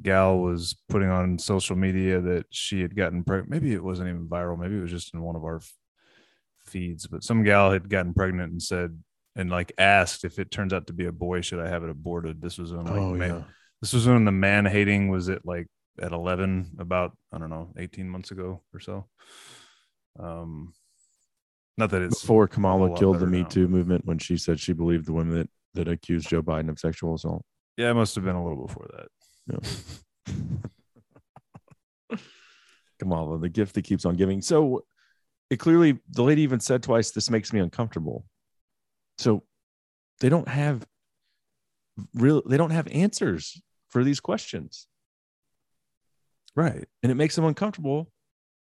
gal 0.00 0.38
was 0.38 0.76
putting 0.88 1.08
on 1.08 1.38
social 1.38 1.74
media 1.74 2.20
that 2.20 2.46
she 2.50 2.80
had 2.80 2.94
gotten 2.94 3.24
pregnant. 3.24 3.50
Maybe 3.50 3.72
it 3.72 3.82
wasn't 3.82 4.08
even 4.08 4.28
viral. 4.28 4.58
Maybe 4.58 4.76
it 4.76 4.82
was 4.82 4.90
just 4.90 5.14
in 5.14 5.22
one 5.22 5.34
of 5.34 5.42
our 5.42 5.60
feeds. 6.66 7.06
But 7.06 7.22
some 7.24 7.42
gal 7.42 7.70
had 7.70 7.88
gotten 7.88 8.14
pregnant 8.14 8.52
and 8.52 8.62
said 8.62 8.98
and 9.36 9.50
like 9.50 9.72
asked 9.78 10.24
if 10.24 10.38
it 10.38 10.50
turns 10.50 10.72
out 10.72 10.86
to 10.86 10.92
be 10.92 11.06
a 11.06 11.12
boy, 11.12 11.40
should 11.40 11.60
I 11.60 11.68
have 11.68 11.82
it 11.84 11.90
aborted? 11.90 12.40
This 12.40 12.58
was 12.58 12.72
when 12.72 12.84
like 12.84 12.94
Oh, 13.00 13.14
yeah. 13.14 13.42
this 13.80 13.92
was 13.92 14.06
when 14.06 14.24
the 14.24 14.32
man 14.32 14.64
hating 14.66 15.08
was 15.08 15.28
at 15.28 15.44
like 15.44 15.66
at 16.00 16.12
11 16.12 16.72
about 16.78 17.16
I 17.32 17.38
don't 17.38 17.50
know 17.50 17.72
18 17.78 18.08
months 18.08 18.30
ago 18.30 18.62
or 18.72 18.80
so. 18.80 19.06
Um, 20.18 20.72
not 21.76 21.90
that 21.90 22.02
it's 22.02 22.20
Before 22.20 22.46
Kamala 22.46 22.96
killed 22.96 23.18
the 23.18 23.26
Me 23.26 23.42
now. 23.42 23.48
Too 23.48 23.66
movement 23.66 24.06
when 24.06 24.18
she 24.18 24.36
said 24.36 24.60
she 24.60 24.72
believed 24.72 25.06
the 25.06 25.12
women 25.12 25.34
that 25.38 25.50
that 25.74 25.88
accused 25.88 26.28
Joe 26.28 26.40
Biden 26.42 26.68
of 26.68 26.78
sexual 26.78 27.14
assault. 27.14 27.44
Yeah, 27.76 27.90
it 27.90 27.94
must 27.94 28.14
have 28.14 28.24
been 28.24 28.36
a 28.36 28.42
little 28.44 28.64
before 28.64 28.88
that. 28.92 29.08
Yeah. 30.28 32.16
Kamala, 33.00 33.38
the 33.38 33.48
gift 33.48 33.74
that 33.74 33.82
keeps 33.82 34.04
on 34.04 34.14
giving. 34.14 34.40
So 34.40 34.84
it 35.50 35.56
clearly 35.56 35.98
the 36.10 36.22
lady 36.22 36.42
even 36.42 36.60
said 36.60 36.82
twice, 36.82 37.10
this 37.10 37.30
makes 37.30 37.52
me 37.52 37.60
uncomfortable. 37.60 38.24
So 39.18 39.42
they 40.20 40.28
don't 40.28 40.48
have 40.48 40.86
real 42.14 42.42
they 42.46 42.56
don't 42.56 42.70
have 42.70 42.88
answers 42.88 43.60
for 43.88 44.02
these 44.02 44.20
questions. 44.20 44.86
Right. 46.56 46.86
And 47.02 47.12
it 47.12 47.16
makes 47.16 47.36
them 47.36 47.44
uncomfortable 47.44 48.10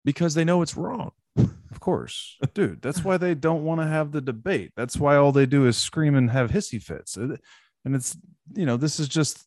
because 0.03 0.33
they 0.33 0.43
know 0.43 0.61
it's 0.61 0.77
wrong. 0.77 1.11
Of 1.37 1.79
course. 1.79 2.37
Dude, 2.53 2.81
that's 2.81 3.03
why 3.03 3.17
they 3.17 3.33
don't 3.33 3.63
want 3.63 3.81
to 3.81 3.87
have 3.87 4.11
the 4.11 4.21
debate. 4.21 4.71
That's 4.75 4.97
why 4.97 5.15
all 5.15 5.31
they 5.31 5.45
do 5.45 5.65
is 5.67 5.77
scream 5.77 6.15
and 6.15 6.29
have 6.29 6.51
hissy 6.51 6.81
fits. 6.81 7.15
And 7.15 7.37
it's, 7.85 8.17
you 8.53 8.65
know, 8.65 8.77
this 8.77 8.99
is 8.99 9.07
just, 9.07 9.45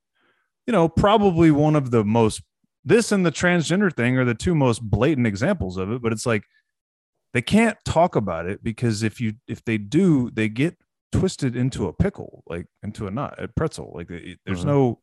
you 0.67 0.73
know, 0.73 0.89
probably 0.89 1.51
one 1.51 1.77
of 1.77 1.91
the 1.91 2.05
most, 2.05 2.43
this 2.85 3.13
and 3.13 3.25
the 3.25 3.33
transgender 3.33 3.95
thing 3.95 4.17
are 4.19 4.25
the 4.25 4.35
two 4.35 4.55
most 4.55 4.83
blatant 4.83 5.27
examples 5.27 5.77
of 5.77 5.93
it. 5.93 6.01
But 6.01 6.13
it's 6.13 6.27
like, 6.27 6.45
they 7.35 7.43
can't 7.43 7.77
talk 7.85 8.17
about 8.17 8.47
it 8.47 8.65
because 8.65 9.03
if 9.03 9.21
you, 9.21 9.35
if 9.47 9.63
they 9.65 9.77
do, 9.77 10.31
they 10.31 10.49
get 10.49 10.79
twisted 11.13 11.55
into 11.55 11.87
a 11.87 11.93
pickle, 11.93 12.43
like 12.47 12.67
into 12.83 13.07
a 13.07 13.11
nut, 13.11 13.35
a 13.39 13.49
pretzel. 13.49 13.93
Like 13.95 14.11
it- 14.11 14.41
there's 14.47 14.63
Mhm. 14.65 14.67
no, 14.69 15.01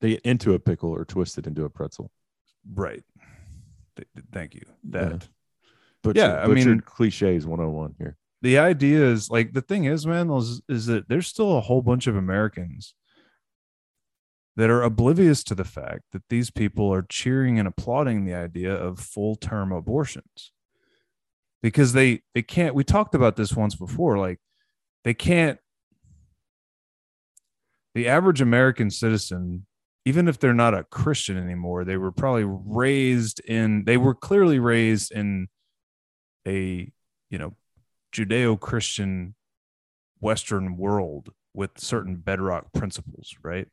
they 0.00 0.10
get 0.10 0.22
into 0.22 0.54
a 0.54 0.58
pickle 0.58 0.90
or 0.90 1.04
twisted 1.04 1.46
into 1.46 1.64
a 1.64 1.70
pretzel. 1.70 2.10
right. 2.74 3.02
Th- 3.96 4.08
th- 4.14 4.26
thank 4.32 4.54
you. 4.54 4.62
That 4.84 5.28
But 6.02 6.16
Yeah, 6.16 6.40
I 6.42 6.46
mean- 6.46 6.80
cliches 6.80 7.44
101 7.46 7.94
here. 7.98 8.16
the 8.42 8.56
idea 8.58 9.04
is 9.10 9.28
like 9.30 9.52
the 9.52 9.60
thing 9.62 9.84
is, 9.84 10.06
man, 10.06 10.30
is, 10.30 10.62
is 10.68 10.86
that 10.86 11.08
there's 11.08 11.26
still 11.26 11.56
a 11.58 11.60
whole 11.62 11.82
bunch 11.82 12.06
of 12.06 12.14
Americans 12.16 12.94
that 14.56 14.70
are 14.70 14.82
oblivious 14.82 15.42
to 15.44 15.54
the 15.54 15.64
fact 15.64 16.02
that 16.12 16.22
these 16.28 16.50
people 16.50 16.92
are 16.92 17.02
cheering 17.02 17.58
and 17.58 17.66
applauding 17.68 18.24
the 18.24 18.34
idea 18.34 18.72
of 18.74 18.98
full 19.00 19.34
term 19.36 19.72
abortions 19.72 20.52
because 21.62 21.92
they 21.92 22.22
they 22.34 22.42
can't 22.42 22.74
we 22.74 22.84
talked 22.84 23.14
about 23.14 23.36
this 23.36 23.54
once 23.54 23.74
before 23.74 24.18
like 24.18 24.38
they 25.04 25.14
can't 25.14 25.58
the 27.94 28.08
average 28.08 28.40
american 28.40 28.90
citizen 28.90 29.66
even 30.04 30.28
if 30.28 30.38
they're 30.38 30.54
not 30.54 30.74
a 30.74 30.84
christian 30.84 31.36
anymore 31.36 31.84
they 31.84 31.96
were 31.96 32.12
probably 32.12 32.44
raised 32.46 33.40
in 33.40 33.84
they 33.84 33.96
were 33.96 34.14
clearly 34.14 34.58
raised 34.58 35.12
in 35.12 35.48
a 36.46 36.90
you 37.30 37.38
know 37.38 37.54
judeo-christian 38.12 39.34
western 40.20 40.76
world 40.76 41.30
with 41.54 41.70
certain 41.76 42.16
bedrock 42.16 42.72
principles 42.72 43.36
right? 43.42 43.68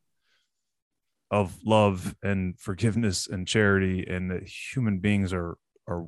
Of 1.32 1.58
love 1.66 2.16
and 2.24 2.58
forgiveness 2.60 3.28
and 3.28 3.48
charity 3.48 4.06
and 4.08 4.32
that 4.32 4.48
human 4.48 5.00
beings 5.00 5.34
are 5.34 5.58
are 5.88 6.06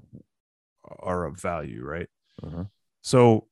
are 0.99 1.25
of 1.25 1.39
value 1.39 1.83
right 1.83 2.09
Uh-huh. 2.43 2.65
so 3.01 3.47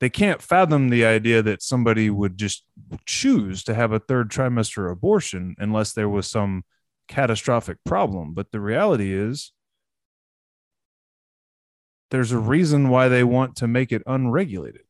they 0.00 0.08
can't 0.10 0.40
fathom 0.40 0.88
the 0.88 1.04
idea 1.04 1.42
that 1.42 1.62
somebody 1.62 2.08
would 2.08 2.38
just 2.38 2.64
choose 3.04 3.62
to 3.64 3.74
have 3.74 3.92
a 3.92 3.98
third 3.98 4.30
trimester 4.30 4.90
abortion 4.90 5.54
unless 5.58 5.92
there 5.92 6.08
was 6.08 6.26
some 6.26 6.64
catastrophic 7.06 7.76
problem. 7.84 8.32
But 8.32 8.50
the 8.50 8.60
reality 8.60 9.12
is, 9.12 9.52
there's 12.10 12.32
a 12.32 12.38
reason 12.38 12.88
why 12.88 13.08
they 13.08 13.22
want 13.24 13.56
to 13.56 13.68
make 13.68 13.92
it 13.92 14.02
unregulated. 14.06 14.84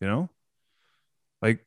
You 0.00 0.06
know, 0.06 0.30
like 1.42 1.66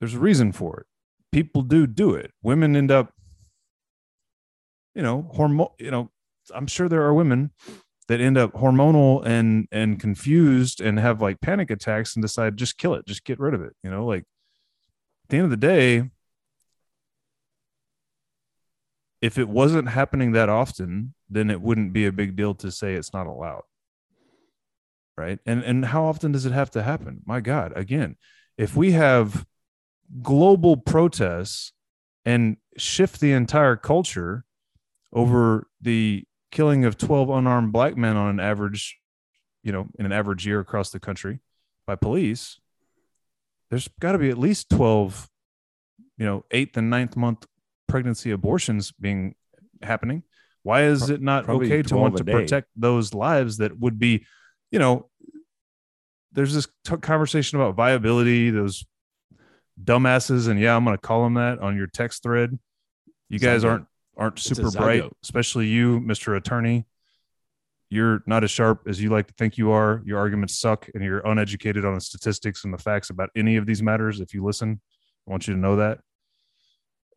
there's 0.00 0.14
a 0.14 0.18
reason 0.20 0.52
for 0.52 0.80
it. 0.80 0.86
People 1.32 1.60
do 1.60 1.86
do 1.86 2.14
it. 2.14 2.32
Women 2.42 2.76
end 2.76 2.90
up, 2.90 3.12
you 4.94 5.02
know, 5.02 5.28
hormone. 5.34 5.74
You 5.78 5.90
know, 5.90 6.10
I'm 6.54 6.66
sure 6.66 6.88
there 6.88 7.02
are 7.02 7.14
women 7.14 7.50
that 8.08 8.20
end 8.20 8.36
up 8.36 8.52
hormonal 8.52 9.24
and 9.24 9.68
and 9.70 10.00
confused 10.00 10.80
and 10.80 10.98
have 10.98 11.22
like 11.22 11.40
panic 11.40 11.70
attacks 11.70 12.14
and 12.14 12.22
decide 12.22 12.56
just 12.56 12.78
kill 12.78 12.94
it. 12.94 13.06
Just 13.06 13.24
get 13.24 13.38
rid 13.38 13.54
of 13.54 13.62
it. 13.62 13.74
You 13.82 13.90
know 13.90 14.04
like 14.04 14.22
at 14.22 15.28
the 15.28 15.36
end 15.36 15.44
of 15.44 15.50
the 15.50 15.56
day 15.56 16.10
if 19.20 19.38
it 19.38 19.48
wasn't 19.48 19.88
happening 19.88 20.32
that 20.32 20.48
often 20.48 21.14
then 21.30 21.48
it 21.48 21.60
wouldn't 21.60 21.92
be 21.92 22.06
a 22.06 22.12
big 22.12 22.36
deal 22.36 22.54
to 22.56 22.70
say 22.70 22.94
it's 22.94 23.14
not 23.14 23.26
allowed. 23.26 23.62
Right? 25.16 25.38
And 25.46 25.62
and 25.62 25.84
how 25.86 26.04
often 26.04 26.32
does 26.32 26.46
it 26.46 26.52
have 26.52 26.70
to 26.72 26.82
happen? 26.82 27.22
My 27.24 27.40
god 27.40 27.72
again 27.76 28.16
if 28.58 28.76
we 28.76 28.92
have 28.92 29.46
global 30.20 30.76
protests 30.76 31.72
and 32.24 32.56
shift 32.76 33.20
the 33.20 33.32
entire 33.32 33.76
culture 33.76 34.44
over 35.12 35.68
the 35.80 36.24
killing 36.52 36.84
of 36.84 36.96
12 36.96 37.30
unarmed 37.30 37.72
black 37.72 37.96
men 37.96 38.16
on 38.16 38.28
an 38.28 38.38
average, 38.38 38.98
you 39.64 39.72
know, 39.72 39.88
in 39.98 40.06
an 40.06 40.12
average 40.12 40.46
year 40.46 40.60
across 40.60 40.90
the 40.90 41.00
country 41.00 41.40
by 41.86 41.96
police, 41.96 42.60
there's 43.70 43.88
got 44.00 44.12
to 44.12 44.18
be 44.18 44.30
at 44.30 44.38
least 44.38 44.70
12, 44.70 45.28
you 46.18 46.26
know, 46.26 46.44
eighth 46.52 46.76
and 46.76 46.90
ninth 46.90 47.16
month 47.16 47.46
pregnancy 47.88 48.30
abortions 48.30 48.92
being 48.92 49.34
happening. 49.82 50.22
Why 50.62 50.84
is 50.84 51.10
it 51.10 51.20
not 51.20 51.44
Probably 51.44 51.66
okay 51.66 51.82
to 51.82 51.96
want 51.96 52.16
to 52.18 52.22
day. 52.22 52.32
protect 52.32 52.68
those 52.76 53.14
lives 53.14 53.56
that 53.56 53.76
would 53.80 53.98
be, 53.98 54.26
you 54.70 54.78
know, 54.78 55.08
there's 56.32 56.54
this 56.54 56.68
t- 56.84 56.96
conversation 56.98 57.58
about 57.58 57.74
viability, 57.74 58.50
those 58.50 58.84
dumbasses, 59.82 60.48
and 60.48 60.60
yeah, 60.60 60.76
I'm 60.76 60.84
going 60.84 60.96
to 60.96 61.00
call 61.00 61.24
them 61.24 61.34
that 61.34 61.58
on 61.58 61.76
your 61.76 61.88
text 61.88 62.22
thread. 62.22 62.58
You 63.28 63.38
guys 63.38 63.64
aren't 63.64 63.86
aren't 64.16 64.38
super 64.38 64.70
bright, 64.70 65.04
especially 65.22 65.66
you, 65.66 66.00
Mr. 66.00 66.36
Attorney. 66.36 66.86
You're 67.88 68.22
not 68.26 68.42
as 68.42 68.50
sharp 68.50 68.82
as 68.86 69.02
you 69.02 69.10
like 69.10 69.26
to 69.26 69.34
think 69.34 69.58
you 69.58 69.70
are. 69.70 70.02
Your 70.04 70.18
arguments 70.18 70.58
suck, 70.58 70.88
and 70.94 71.04
you're 71.04 71.20
uneducated 71.20 71.84
on 71.84 71.94
the 71.94 72.00
statistics 72.00 72.64
and 72.64 72.72
the 72.72 72.78
facts 72.78 73.10
about 73.10 73.30
any 73.36 73.56
of 73.56 73.66
these 73.66 73.82
matters. 73.82 74.20
If 74.20 74.32
you 74.32 74.44
listen, 74.44 74.80
I 75.26 75.30
want 75.30 75.46
you 75.46 75.54
to 75.54 75.60
know 75.60 75.76
that. 75.76 75.98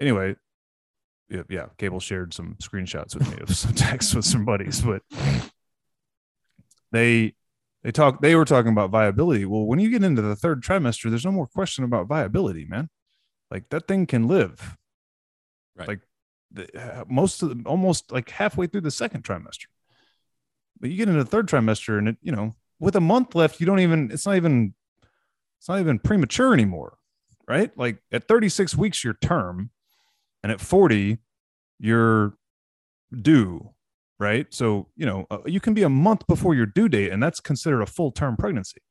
Anyway, 0.02 0.36
yeah, 1.30 1.44
yeah 1.50 1.66
Cable 1.78 2.00
shared 2.00 2.34
some 2.34 2.56
screenshots 2.62 3.16
with 3.16 3.30
me 3.34 3.42
of 3.42 3.56
some 3.56 3.74
texts 3.76 4.14
with 4.14 4.26
some 4.26 4.44
buddies, 4.44 4.82
but 4.82 5.02
they 6.92 7.36
they 7.84 7.92
talk 7.92 8.22
they 8.22 8.36
were 8.36 8.46
talking 8.46 8.72
about 8.72 8.90
viability. 8.90 9.46
Well, 9.46 9.66
when 9.66 9.80
you 9.80 9.90
get 9.90 10.04
into 10.04 10.22
the 10.22 10.36
third 10.36 10.64
trimester, 10.64 11.10
there's 11.10 11.26
no 11.26 11.32
more 11.32 11.48
question 11.48 11.84
about 11.84 12.08
viability, 12.08 12.66
man. 12.66 12.90
Like 13.50 13.70
that 13.70 13.88
thing 13.88 14.06
can 14.06 14.28
live. 14.28 14.76
Right. 15.76 15.88
Like 15.88 16.00
the, 16.56 17.06
most 17.08 17.44
of 17.44 17.50
the, 17.50 17.70
almost 17.70 18.12
like 18.12 18.30
halfway 18.30 18.68
through 18.68 18.82
the 18.82 18.92
second 18.92 19.24
trimester. 19.24 19.66
But 20.80 20.90
you 20.90 20.98
get 20.98 21.10
into 21.10 21.24
the 21.24 21.30
third 21.30 21.48
trimester 21.48 21.98
and 21.98 22.10
it, 22.10 22.18
you 22.22 22.32
know, 22.32 22.56
with 22.80 22.96
a 22.96 23.02
month 23.02 23.36
left, 23.36 23.60
you 23.60 23.66
don't 23.66 23.80
even 23.80 24.12
it's 24.12 24.26
not 24.26 24.36
even 24.36 24.74
it's 25.60 25.70
not 25.70 25.80
even 25.80 26.00
premature 26.00 26.54
anymore. 26.54 26.98
Right? 27.48 27.72
Like 27.78 28.00
at 28.12 28.28
36 28.28 28.76
weeks 28.76 29.04
your 29.04 29.14
term 29.22 29.70
and 30.44 30.52
at 30.52 30.60
40 30.60 31.20
you're 31.80 32.38
due, 33.22 33.70
right? 34.20 34.52
So, 34.54 34.88
you 34.96 35.06
know, 35.06 35.28
uh, 35.30 35.40
you 35.46 35.60
can 35.60 35.74
be 35.74 35.84
a 35.84 35.90
month 35.90 36.26
before 36.28 36.56
your 36.56 36.66
due 36.66 36.90
date 36.90 37.12
and 37.12 37.22
that's 37.22 37.40
considered 37.40 37.82
a 37.82 37.86
full 37.86 38.12
term 38.12 38.36
pregnancy. 38.36 38.82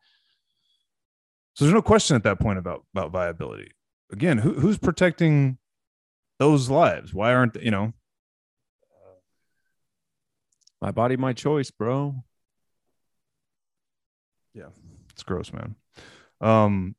So 1.54 1.64
there's 1.64 1.74
no 1.74 1.82
question 1.82 2.16
at 2.16 2.24
that 2.24 2.40
point 2.40 2.58
about 2.58 2.84
about 2.94 3.12
viability. 3.12 3.72
Again, 4.12 4.38
who, 4.38 4.54
who's 4.54 4.78
protecting 4.78 5.58
those 6.38 6.70
lives? 6.70 7.14
Why 7.14 7.34
aren't 7.34 7.62
you 7.62 7.70
know? 7.70 7.92
My 10.80 10.90
body, 10.90 11.16
my 11.16 11.32
choice, 11.32 11.70
bro. 11.70 12.22
Yeah, 14.52 14.68
it's 15.12 15.22
gross, 15.22 15.52
man. 15.52 15.76
Um, 16.40 16.94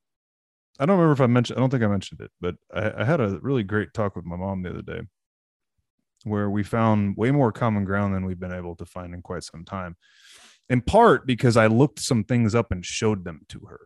I 0.79 0.85
don't 0.85 0.97
remember 0.97 1.13
if 1.13 1.21
I 1.21 1.27
mentioned. 1.27 1.57
I 1.57 1.61
don't 1.61 1.69
think 1.69 1.83
I 1.83 1.87
mentioned 1.87 2.19
it, 2.21 2.31
but 2.41 2.55
I, 2.73 3.01
I 3.01 3.05
had 3.05 3.21
a 3.21 3.39
really 3.41 3.63
great 3.63 3.93
talk 3.93 4.15
with 4.15 4.25
my 4.25 4.35
mom 4.35 4.63
the 4.63 4.71
other 4.71 4.81
day, 4.81 5.01
where 6.23 6.49
we 6.49 6.63
found 6.63 7.15
way 7.15 7.31
more 7.31 7.51
common 7.51 7.85
ground 7.85 8.13
than 8.13 8.25
we've 8.25 8.39
been 8.39 8.51
able 8.53 8.75
to 8.77 8.85
find 8.85 9.13
in 9.13 9.21
quite 9.21 9.43
some 9.43 9.63
time. 9.63 9.95
In 10.67 10.81
part 10.81 11.27
because 11.27 11.55
I 11.55 11.67
looked 11.67 11.99
some 11.99 12.23
things 12.23 12.55
up 12.55 12.71
and 12.71 12.83
showed 12.83 13.23
them 13.23 13.41
to 13.49 13.59
her, 13.69 13.81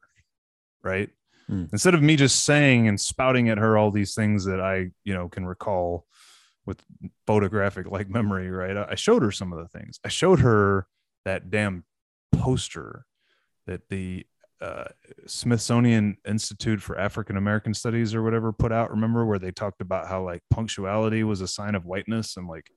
right? 0.81 1.09
Hmm. 1.49 1.65
Instead 1.71 1.95
of 1.95 2.03
me 2.03 2.15
just 2.15 2.45
saying 2.45 2.87
and 2.87 3.01
spouting 3.01 3.49
at 3.49 3.57
her 3.57 3.77
all 3.77 3.89
these 3.89 4.13
things 4.13 4.45
that 4.45 4.61
I, 4.61 4.91
you 5.03 5.13
know, 5.15 5.27
can 5.27 5.45
recall 5.45 6.05
with 6.65 6.79
photographic 7.25 7.89
like 7.89 8.07
memory, 8.09 8.51
right? 8.51 8.77
I 8.77 8.89
I 8.91 8.95
showed 8.95 9.23
her 9.23 9.31
some 9.31 9.51
of 9.51 9.59
the 9.59 9.67
things. 9.67 9.99
I 10.05 10.09
showed 10.09 10.41
her 10.41 10.87
that 11.25 11.49
damn 11.49 11.83
poster 12.31 13.05
that 13.65 13.89
the 13.89 14.25
uh, 14.61 14.85
Smithsonian 15.25 16.17
Institute 16.27 16.81
for 16.81 16.99
African 16.99 17.37
American 17.37 17.73
Studies 17.73 18.13
or 18.13 18.21
whatever 18.21 18.51
put 18.51 18.71
out. 18.71 18.91
Remember 18.91 19.25
where 19.25 19.39
they 19.39 19.51
talked 19.51 19.81
about 19.81 20.07
how 20.07 20.23
like 20.23 20.43
punctuality 20.51 21.23
was 21.23 21.41
a 21.41 21.47
sign 21.47 21.75
of 21.75 21.85
whiteness 21.85 22.37
and 22.37 22.47
like 22.47 22.69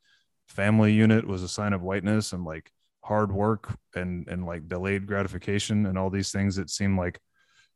family 0.48 0.92
unit 0.92 1.26
was 1.26 1.42
a 1.42 1.48
sign 1.48 1.72
of 1.72 1.82
whiteness 1.82 2.32
and 2.32 2.44
like 2.44 2.70
hard 3.04 3.32
work 3.32 3.76
and 3.94 4.28
and 4.28 4.46
like 4.46 4.68
delayed 4.68 5.06
gratification 5.06 5.86
and 5.86 5.98
all 5.98 6.08
these 6.08 6.30
things 6.30 6.56
that 6.56 6.70
seem 6.70 6.96
like 6.96 7.20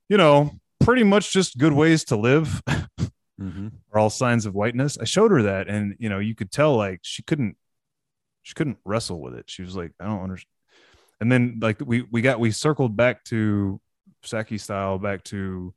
you 0.09 0.17
know 0.17 0.53
pretty 0.87 1.03
much 1.05 1.33
just 1.33 1.59
good 1.59 1.73
ways 1.73 2.05
to 2.05 2.17
live 2.17 2.63
Mm-hmm. 3.39 3.69
are 3.93 3.99
all 4.01 4.09
signs 4.09 4.47
of 4.47 4.55
whiteness. 4.55 4.97
I 4.97 5.05
showed 5.05 5.31
her 5.31 5.43
that, 5.43 5.69
and 5.69 5.95
you 5.99 6.09
know, 6.09 6.21
you 6.21 6.35
could 6.35 6.51
tell 6.51 6.75
like 6.75 7.01
she 7.03 7.23
couldn't, 7.23 7.59
she 8.43 8.55
couldn't 8.55 8.79
wrestle 8.83 9.21
with 9.21 9.35
it. 9.35 9.45
She 9.51 9.61
was 9.61 9.77
like, 9.77 9.93
I 10.01 10.07
don't 10.07 10.23
understand. 10.23 10.49
And 11.21 11.31
then 11.31 11.59
like 11.61 11.77
we 11.85 12.07
we 12.11 12.23
got 12.23 12.41
we 12.41 12.51
circled 12.51 12.97
back 12.97 13.25
to 13.25 13.79
Psaki 14.25 14.59
style 14.59 14.99
back 14.99 15.23
to 15.25 15.75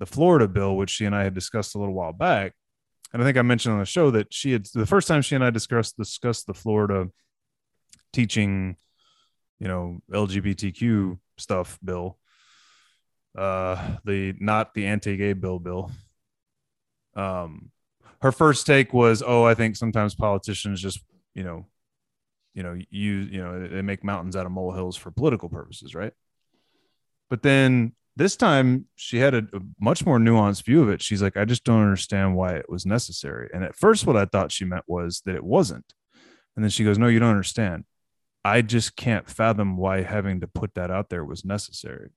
the 0.00 0.06
Florida 0.06 0.48
bill, 0.48 0.76
which 0.76 0.90
she 0.90 1.04
and 1.04 1.14
I 1.14 1.22
had 1.22 1.34
discussed 1.34 1.76
a 1.76 1.78
little 1.78 1.94
while 1.94 2.12
back. 2.12 2.54
And 3.12 3.22
I 3.22 3.24
think 3.24 3.38
I 3.38 3.42
mentioned 3.42 3.74
on 3.74 3.78
the 3.78 3.86
show 3.86 4.10
that 4.10 4.34
she 4.34 4.50
had 4.50 4.66
the 4.74 4.84
first 4.84 5.06
time 5.06 5.22
she 5.22 5.36
and 5.36 5.44
I 5.44 5.50
discussed 5.50 5.96
discussed 5.96 6.48
the 6.48 6.54
Florida 6.54 7.06
teaching, 8.12 8.76
you 9.60 9.68
know, 9.68 10.00
LGBTQ 10.12 11.16
stuff 11.36 11.78
bill. 11.84 12.17
Uh 13.36 13.96
the 14.04 14.34
not 14.40 14.74
the 14.74 14.86
anti-gay 14.86 15.32
bill 15.32 15.58
bill 15.58 15.90
um 17.14 17.70
her 18.20 18.32
first 18.32 18.66
take 18.66 18.92
was 18.92 19.22
oh 19.24 19.44
i 19.44 19.54
think 19.54 19.76
sometimes 19.76 20.14
politicians 20.14 20.80
just 20.80 21.00
you 21.34 21.44
know 21.44 21.66
you 22.54 22.62
know 22.62 22.76
use 22.90 23.30
you 23.30 23.42
know 23.42 23.68
they 23.68 23.82
make 23.82 24.02
mountains 24.02 24.34
out 24.34 24.46
of 24.46 24.52
molehills 24.52 24.96
for 24.96 25.10
political 25.10 25.48
purposes 25.48 25.94
right 25.94 26.12
but 27.28 27.42
then 27.42 27.92
this 28.18 28.36
time 28.36 28.86
she 28.96 29.18
had 29.18 29.32
a, 29.32 29.38
a 29.38 29.60
much 29.80 30.04
more 30.04 30.18
nuanced 30.18 30.64
view 30.64 30.82
of 30.82 30.88
it. 30.88 31.00
She's 31.00 31.22
like, 31.22 31.36
I 31.36 31.44
just 31.44 31.62
don't 31.62 31.82
understand 31.82 32.34
why 32.34 32.54
it 32.54 32.68
was 32.68 32.84
necessary. 32.84 33.48
And 33.54 33.62
at 33.62 33.76
first, 33.76 34.06
what 34.06 34.16
I 34.16 34.24
thought 34.24 34.50
she 34.50 34.64
meant 34.64 34.84
was 34.88 35.22
that 35.24 35.36
it 35.36 35.44
wasn't. 35.44 35.94
And 36.56 36.64
then 36.64 36.70
she 36.70 36.82
goes, 36.82 36.98
No, 36.98 37.06
you 37.06 37.20
don't 37.20 37.30
understand. 37.30 37.84
I 38.44 38.62
just 38.62 38.96
can't 38.96 39.28
fathom 39.28 39.76
why 39.76 40.02
having 40.02 40.40
to 40.40 40.48
put 40.48 40.74
that 40.74 40.90
out 40.90 41.10
there 41.10 41.24
was 41.24 41.44
necessary. 41.44 42.10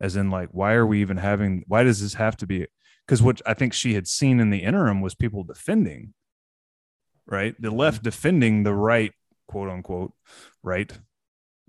As 0.00 0.16
in, 0.16 0.30
like, 0.30 0.48
why 0.52 0.74
are 0.74 0.86
we 0.86 1.00
even 1.00 1.16
having, 1.16 1.64
why 1.66 1.82
does 1.84 2.00
this 2.00 2.14
have 2.14 2.36
to 2.38 2.46
be? 2.46 2.66
Because 3.06 3.22
what 3.22 3.40
I 3.46 3.54
think 3.54 3.72
she 3.72 3.94
had 3.94 4.06
seen 4.08 4.40
in 4.40 4.50
the 4.50 4.58
interim 4.58 5.00
was 5.00 5.14
people 5.14 5.44
defending, 5.44 6.14
right? 7.26 7.54
The 7.60 7.70
left 7.70 7.98
mm-hmm. 7.98 8.04
defending 8.04 8.62
the 8.62 8.74
right, 8.74 9.12
quote 9.46 9.68
unquote, 9.70 10.12
right? 10.62 10.92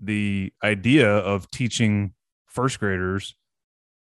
The 0.00 0.52
idea 0.62 1.08
of 1.10 1.50
teaching 1.50 2.14
first 2.46 2.80
graders 2.80 3.34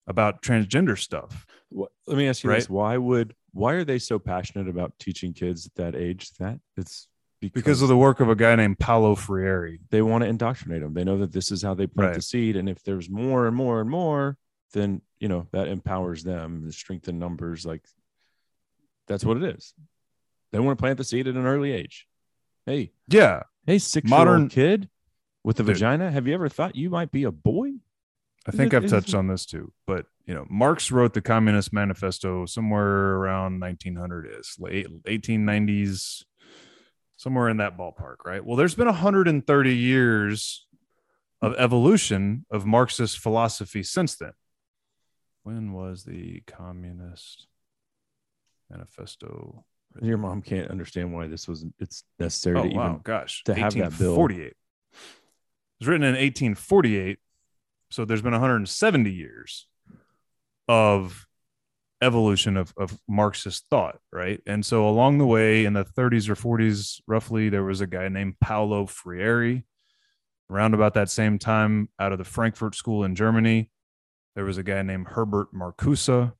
about 0.06 0.42
transgender 0.42 0.98
stuff. 0.98 1.46
Wh- 1.72 1.86
Let 2.06 2.16
me 2.16 2.28
ask 2.28 2.42
you 2.44 2.50
Right. 2.50 2.56
this: 2.56 2.68
Why 2.68 2.96
would 2.96 3.34
why 3.52 3.74
are 3.74 3.84
they 3.84 3.98
so 3.98 4.18
passionate 4.18 4.68
about 4.68 4.98
teaching 4.98 5.32
kids 5.32 5.66
at 5.66 5.74
that 5.76 5.94
age 5.94 6.32
that 6.38 6.58
it's 6.76 7.06
because 7.50 7.82
of 7.82 7.88
the 7.88 7.96
work 7.96 8.20
of 8.20 8.28
a 8.28 8.34
guy 8.36 8.54
named 8.56 8.78
Paulo 8.78 9.14
Freire. 9.14 9.76
they 9.90 10.02
want 10.02 10.22
to 10.22 10.28
indoctrinate 10.28 10.82
them. 10.82 10.94
They 10.94 11.04
know 11.04 11.18
that 11.18 11.32
this 11.32 11.50
is 11.50 11.62
how 11.62 11.74
they 11.74 11.86
plant 11.86 12.08
Right. 12.10 12.16
the 12.16 12.22
seed, 12.22 12.56
and 12.56 12.68
if 12.68 12.82
there's 12.82 13.10
more 13.10 13.46
and 13.46 13.56
more 13.56 13.80
and 13.80 13.90
more, 13.90 14.36
then 14.72 15.02
you 15.20 15.28
know 15.28 15.46
that 15.52 15.68
empowers 15.68 16.22
them, 16.24 16.64
the 16.64 16.72
strength 16.72 17.08
in 17.08 17.18
numbers. 17.18 17.66
Like 17.66 17.84
that's 19.06 19.24
what 19.24 19.36
it 19.36 19.42
is. 19.56 19.74
They 20.52 20.58
want 20.60 20.78
to 20.78 20.82
plant 20.82 20.98
the 20.98 21.04
seed 21.04 21.26
at 21.26 21.34
an 21.34 21.46
early 21.46 21.72
age. 21.72 22.06
Hey, 22.66 22.92
Yeah, 23.08 23.42
hey, 23.66 23.78
six 23.78 24.08
Modern- 24.08 24.48
kid 24.48 24.88
with 25.42 25.58
a 25.58 25.62
Dude. 25.64 25.74
vagina. 25.76 26.10
Have 26.10 26.26
you 26.28 26.34
ever 26.34 26.48
thought 26.48 26.76
you 26.76 26.90
might 26.90 27.10
be 27.10 27.24
a 27.24 27.32
boy? 27.32 27.70
I 28.46 28.50
Is 28.50 28.54
think 28.56 28.72
it- 28.72 28.82
I've 28.84 28.90
touched 28.90 29.10
it- 29.10 29.14
on 29.14 29.26
this 29.28 29.46
too. 29.46 29.72
But 29.86 30.06
you 30.26 30.34
know, 30.34 30.46
Marx 30.48 30.92
wrote 30.92 31.14
the 31.14 31.20
Communist 31.20 31.72
Manifesto 31.72 32.46
somewhere 32.46 33.16
around 33.16 33.58
1900 33.58 34.26
is 34.38 34.56
late 34.60 34.86
1890s, 35.06 36.24
somewhere 37.22 37.48
in 37.48 37.58
that 37.58 37.78
ballpark, 37.78 38.16
right? 38.24 38.44
Well, 38.44 38.56
there's 38.56 38.74
been 38.74 38.86
130 38.86 39.76
years 39.76 40.66
of 41.40 41.54
evolution 41.56 42.44
of 42.50 42.66
Marxist 42.66 43.18
philosophy 43.18 43.84
since 43.84 44.16
then. 44.16 44.32
When 45.44 45.72
was 45.72 46.02
the 46.02 46.42
Communist 46.46 47.46
Manifesto? 48.68 49.64
written? 49.94 50.08
Your 50.08 50.18
mom 50.18 50.42
can't 50.42 50.70
understand 50.70 51.14
why 51.14 51.28
this 51.28 51.46
was. 51.46 51.64
It's 51.78 52.02
necessary 52.18 52.58
Oh 52.58 52.62
to 52.64 52.74
wow, 52.74 52.86
even 52.86 53.00
gosh, 53.04 53.44
to 53.44 53.54
have 53.54 53.72
that 53.74 53.98
bill. 53.98 54.16
1848. 54.16 54.46
It 54.46 54.56
was 55.80 55.88
written 55.88 56.02
in 56.02 56.14
1848, 56.14 57.18
so 57.90 58.04
there's 58.04 58.22
been 58.22 58.32
170 58.32 59.10
years 59.10 59.68
of 60.68 61.26
evolution 62.02 62.56
of, 62.56 62.74
of 62.76 62.98
Marxist 63.08 63.66
thought, 63.70 63.98
right? 64.12 64.40
And 64.46 64.66
so 64.66 64.88
along 64.88 65.18
the 65.18 65.26
way, 65.26 65.64
in 65.64 65.72
the 65.72 65.84
30s 65.84 66.28
or 66.28 66.34
40s, 66.34 67.00
roughly, 67.06 67.48
there 67.48 67.64
was 67.64 67.80
a 67.80 67.86
guy 67.86 68.08
named 68.08 68.38
Paulo 68.40 68.86
Freire. 68.86 69.62
Around 70.50 70.74
about 70.74 70.94
that 70.94 71.08
same 71.08 71.38
time, 71.38 71.88
out 71.98 72.12
of 72.12 72.18
the 72.18 72.24
Frankfurt 72.24 72.74
School 72.74 73.04
in 73.04 73.14
Germany, 73.14 73.70
there 74.34 74.44
was 74.44 74.58
a 74.58 74.62
guy 74.62 74.82
named 74.82 75.06
Herbert 75.08 75.48
Marcuse. 75.54 76.32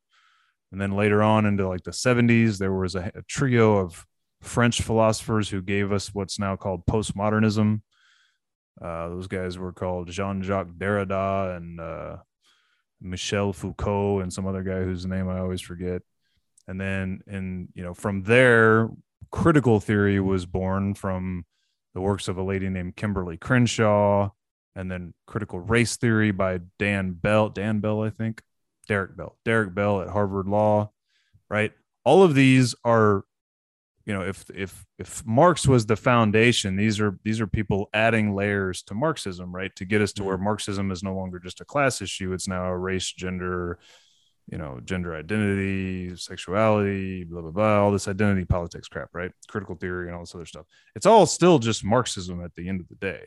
And 0.73 0.81
then 0.81 0.97
later 0.97 1.23
on 1.23 1.47
into 1.47 1.69
like 1.69 1.85
the 1.85 1.93
70s, 1.93 2.59
there 2.59 2.73
was 2.73 2.95
a, 2.95 3.11
a 3.15 3.23
trio 3.23 3.79
of 3.79 4.05
French 4.43 4.83
philosophers 4.83 5.49
who 5.49 5.63
gave 5.63 5.93
us 5.93 6.13
what's 6.13 6.39
now 6.39 6.57
called 6.57 6.85
postmodernism. 6.87 7.81
Uh, 8.81 9.09
those 9.09 9.29
guys 9.29 9.59
were 9.59 9.73
called 9.73 10.11
Jean 10.11 10.43
Jacques 10.43 10.75
Derrida 10.77 11.57
and 11.57 11.81
uh, 11.81 12.17
Michel 13.03 13.53
Foucault 13.53 14.21
and 14.21 14.33
some 14.33 14.47
other 14.47 14.63
guy 14.63 14.83
whose 14.83 15.07
name 15.07 15.29
I 15.29 15.41
always 15.41 15.61
forget. 15.61 16.03
And 16.69 16.81
then, 16.81 17.21
and 17.27 17.69
you 17.75 17.83
know, 17.83 17.95
from 17.95 18.23
there, 18.23 18.89
critical 19.31 19.81
theory 19.81 20.21
was 20.21 20.47
born 20.47 20.95
from 20.95 21.45
the 21.95 22.01
works 22.01 22.29
of 22.29 22.39
a 22.39 22.43
lady 22.43 22.69
named 22.69 22.97
Kimberlé 22.97 23.39
Crenshaw, 23.39 24.31
and 24.75 24.91
then 24.91 25.13
critical 25.27 25.61
race 25.61 25.97
theory 25.97 26.31
by 26.31 26.61
Dan 26.79 27.13
Bell. 27.13 27.49
Dan 27.49 27.81
Bell, 27.81 28.03
I 28.03 28.11
think. 28.11 28.43
Derek 28.89 29.17
Bell. 29.17 29.37
Derek 29.45 29.75
Bell 29.75 30.01
at 30.01 30.09
Harvard 30.09 30.47
Law. 30.47 30.91
Right. 31.51 31.73
All 32.05 32.23
of 32.23 32.35
these 32.35 32.75
are 32.85 33.25
you 34.07 34.13
know 34.13 34.23
if 34.23 34.45
if 34.55 34.85
if 34.99 35.25
marx 35.25 35.67
was 35.67 35.87
the 35.87 35.97
foundation 35.97 36.77
these 36.77 37.01
are 37.01 37.19
these 37.25 37.41
are 37.41 37.47
people 37.47 37.89
adding 37.95 38.35
layers 38.35 38.83
to 38.83 38.95
marxism 38.95 39.55
right? 39.55 39.75
To 39.77 39.85
get 39.85 40.03
us 40.03 40.13
to 40.15 40.25
where 40.25 40.37
mm-hmm. 40.37 40.45
marxism 40.45 40.91
is 40.91 41.03
no 41.03 41.15
longer 41.15 41.39
just 41.39 41.61
a 41.61 41.65
class 41.65 42.03
issue 42.03 42.33
it's 42.33 42.49
now 42.49 42.67
a 42.67 42.77
race 42.77 43.11
gender 43.13 43.79
you 44.51 44.59
know 44.59 44.81
gender 44.85 45.15
identity 45.15 46.17
sexuality 46.17 47.25
blah 47.25 47.43
blah 47.43 47.51
blah 47.51 47.81
all 47.81 47.93
this 47.93 48.09
identity 48.09 48.45
politics 48.45 48.89
crap 48.89 49.09
right? 49.13 49.33
Critical 49.49 49.77
theory 49.77 50.09
and 50.09 50.17
all 50.17 50.23
this 50.23 50.35
other 50.35 50.47
stuff. 50.47 50.67
It's 50.95 51.07
all 51.07 51.27
still 51.27 51.59
just 51.59 51.85
marxism 51.85 52.45
at 52.45 52.55
the 52.55 52.69
end 52.69 52.81
of 52.81 52.89
the 52.89 52.97
day. 52.97 53.27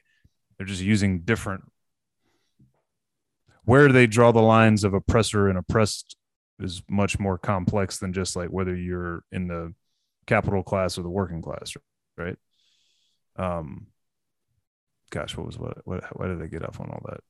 They're 0.57 0.67
just 0.67 0.81
using 0.81 1.21
different 1.21 1.63
where 3.65 3.91
they 3.91 4.07
draw 4.07 4.31
the 4.31 4.41
lines 4.41 4.83
of 4.83 4.93
oppressor 4.93 5.49
and 5.49 5.57
oppressed 5.57 6.15
is 6.59 6.81
much 6.89 7.19
more 7.19 7.37
complex 7.37 7.97
than 7.97 8.13
just 8.13 8.35
like 8.35 8.49
whether 8.49 8.75
you're 8.75 9.23
in 9.31 9.47
the 9.47 9.73
capital 10.27 10.63
class 10.63 10.97
or 10.97 11.03
the 11.03 11.09
working 11.09 11.41
class, 11.41 11.73
right? 12.17 12.37
Um, 13.35 13.87
gosh, 15.09 15.35
what 15.37 15.45
was 15.45 15.57
what? 15.57 15.77
What? 15.85 16.03
Why 16.17 16.27
did 16.27 16.39
they 16.39 16.47
get 16.47 16.63
off 16.63 16.79
on 16.79 16.89
all 16.89 17.01
that? 17.05 17.21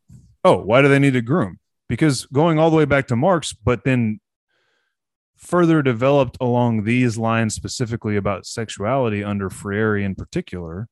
Oh, 0.44 0.62
why 0.62 0.82
do 0.82 0.88
they 0.88 1.00
need 1.00 1.14
to 1.14 1.22
groom? 1.22 1.60
Because 1.88 2.26
going 2.28 2.60
all 2.60 2.70
the 2.70 2.78
way 2.78 2.86
back 2.86 3.08
to 3.08 3.16
Marx, 3.16 3.54
but 3.54 3.84
then 3.84 4.20
further 5.38 5.82
developed 5.82 6.38
along 6.40 6.84
these 6.84 7.18
lines 7.18 7.54
specifically 7.54 8.16
about 8.16 8.46
sexuality 8.46 9.24
under 9.24 9.50
Freire 9.50 9.98
in 9.98 10.16
particular. 10.16 10.88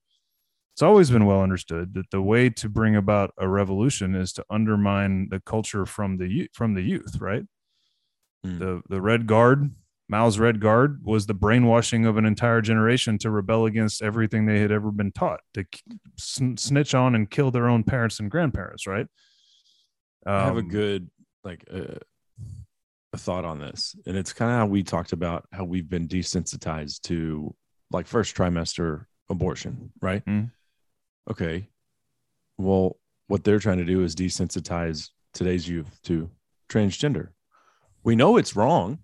It's 0.73 0.81
always 0.81 1.11
been 1.11 1.25
well 1.25 1.41
understood 1.41 1.93
that 1.93 2.09
the 2.09 2.21
way 2.21 2.49
to 2.49 2.67
bring 2.67 2.95
about 2.95 3.31
a 3.37 3.47
revolution 3.47 4.15
is 4.15 4.33
to 4.33 4.45
undermine 4.49 5.29
the 5.29 5.39
culture 5.39 5.85
from 5.85 6.17
the 6.17 6.27
youth, 6.27 6.49
from 6.53 6.73
the 6.73 6.81
youth, 6.81 7.21
right? 7.21 7.43
Mm. 8.45 8.59
The 8.59 8.81
the 8.89 9.01
Red 9.01 9.27
Guard, 9.27 9.71
Mao's 10.09 10.37
Red 10.37 10.59
Guard 10.59 10.99
was 11.03 11.25
the 11.25 11.33
brainwashing 11.33 12.05
of 12.05 12.17
an 12.17 12.25
entire 12.25 12.61
generation 12.61 13.17
to 13.19 13.31
rebel 13.31 13.65
against 13.65 14.01
everything 14.01 14.45
they 14.45 14.59
had 14.59 14.71
ever 14.71 14.91
been 14.91 15.11
taught, 15.11 15.39
to 15.53 15.65
sn- 16.17 16.57
snitch 16.57 16.93
on 16.93 17.15
and 17.15 17.29
kill 17.29 17.51
their 17.51 17.67
own 17.67 17.83
parents 17.83 18.19
and 18.19 18.29
grandparents, 18.29 18.85
right? 18.85 19.07
I 20.25 20.45
have 20.45 20.55
a 20.57 20.59
Um, 20.59 20.67
good 20.69 21.09
like 21.43 21.65
uh, 21.73 21.99
a 23.13 23.17
thought 23.17 23.45
on 23.45 23.59
this, 23.59 23.95
and 24.05 24.17
it's 24.17 24.33
kind 24.33 24.51
of 24.51 24.57
how 24.57 24.65
we 24.65 24.83
talked 24.83 25.13
about 25.13 25.45
how 25.51 25.63
we've 25.63 25.89
been 25.89 26.07
desensitized 26.07 27.01
to 27.03 27.53
like 27.91 28.07
first 28.07 28.35
trimester 28.35 29.05
abortion, 29.29 29.91
right? 30.01 30.23
Mhm. 30.25 30.51
Okay, 31.29 31.69
well, 32.57 32.99
what 33.27 33.43
they're 33.43 33.59
trying 33.59 33.77
to 33.77 33.85
do 33.85 34.03
is 34.03 34.15
desensitize 34.15 35.09
today's 35.33 35.67
youth 35.67 35.99
to 36.03 36.29
transgender. 36.69 37.29
We 38.03 38.15
know 38.15 38.37
it's 38.37 38.55
wrong. 38.55 38.99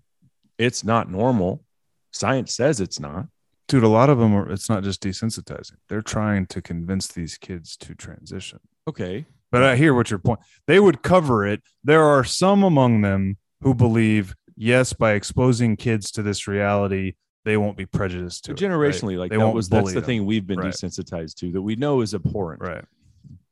It's 0.60 0.84
not 0.84 1.10
normal. 1.10 1.64
Science 2.12 2.52
says 2.52 2.80
it's 2.80 3.00
not. 3.00 3.26
dude. 3.68 3.82
A 3.84 3.88
lot 3.88 4.10
of 4.10 4.18
them 4.18 4.34
are. 4.34 4.50
It's 4.50 4.68
not 4.68 4.82
just 4.82 5.02
desensitizing; 5.02 5.76
they're 5.88 6.02
trying 6.02 6.46
to 6.46 6.60
convince 6.60 7.06
these 7.08 7.38
kids 7.38 7.76
to 7.78 7.94
transition. 7.94 8.60
Okay, 8.88 9.26
But 9.52 9.62
I 9.62 9.76
hear 9.76 9.94
what 9.94 10.10
your 10.10 10.18
point. 10.18 10.40
They 10.66 10.80
would 10.80 11.02
cover 11.02 11.46
it. 11.46 11.62
There 11.84 12.02
are 12.02 12.24
some 12.24 12.62
among 12.62 13.00
them 13.02 13.38
who 13.62 13.74
believe, 13.74 14.34
yes, 14.56 14.92
by 14.92 15.12
exposing 15.12 15.76
kids 15.76 16.10
to 16.12 16.22
this 16.22 16.46
reality, 16.48 17.14
they 17.44 17.56
won't 17.56 17.76
be 17.76 17.86
prejudiced 17.86 18.44
to 18.46 18.50
it, 18.52 18.60
right? 18.60 18.70
generationally, 18.70 19.16
like 19.18 19.30
They 19.30 19.36
that 19.36 19.44
won't 19.44 19.54
was 19.54 19.68
that's 19.68 19.88
the 19.94 20.00
them. 20.00 20.04
thing 20.04 20.26
we've 20.26 20.46
been 20.46 20.58
Right. 20.58 20.72
desensitized 20.74 21.34
to 21.36 21.52
that 21.52 21.62
we 21.62 21.76
know 21.76 22.00
is 22.00 22.14
abhorrent. 22.14 22.60
Right. 22.62 22.84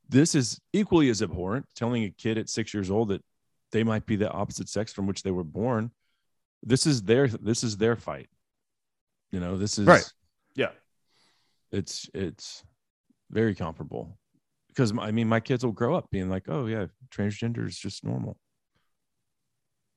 this 0.09 0.35
is 0.35 0.59
equally 0.73 1.09
as 1.11 1.23
abhorrent 1.23 1.67
telling 1.77 2.05
a 2.05 2.11
kid 2.11 2.39
at 2.39 2.49
six 2.49 2.73
years 2.75 2.91
old 2.91 3.09
that 3.11 3.23
they 3.73 3.85
might 3.85 4.05
be 4.07 4.17
the 4.17 4.31
opposite 4.31 4.69
sex 4.69 4.93
from 4.93 5.07
which 5.07 5.23
they 5.23 5.31
were 5.31 5.45
born 5.45 5.91
this 6.63 6.87
is 6.87 7.03
their 7.03 7.29
this 7.29 7.63
is 7.65 7.77
their 7.77 7.97
fight. 7.97 8.29
You 9.31 9.41
know 9.41 9.57
this 9.59 9.79
is 9.79 9.87
Right. 9.87 10.11
Yeah. 10.55 10.71
it's 11.73 12.09
it's 12.15 12.65
very 13.31 13.55
comparable. 13.55 14.19
Because 14.69 14.93
i 14.99 15.11
mean 15.11 15.29
my 15.29 15.41
kids 15.41 15.65
will 15.65 15.73
grow 15.73 15.95
up 15.97 16.09
being 16.11 16.29
like 16.31 16.45
oh 16.49 16.67
yeah 16.67 16.87
transgender 17.11 17.67
is 17.67 17.79
just 17.79 18.05
normal. 18.05 18.37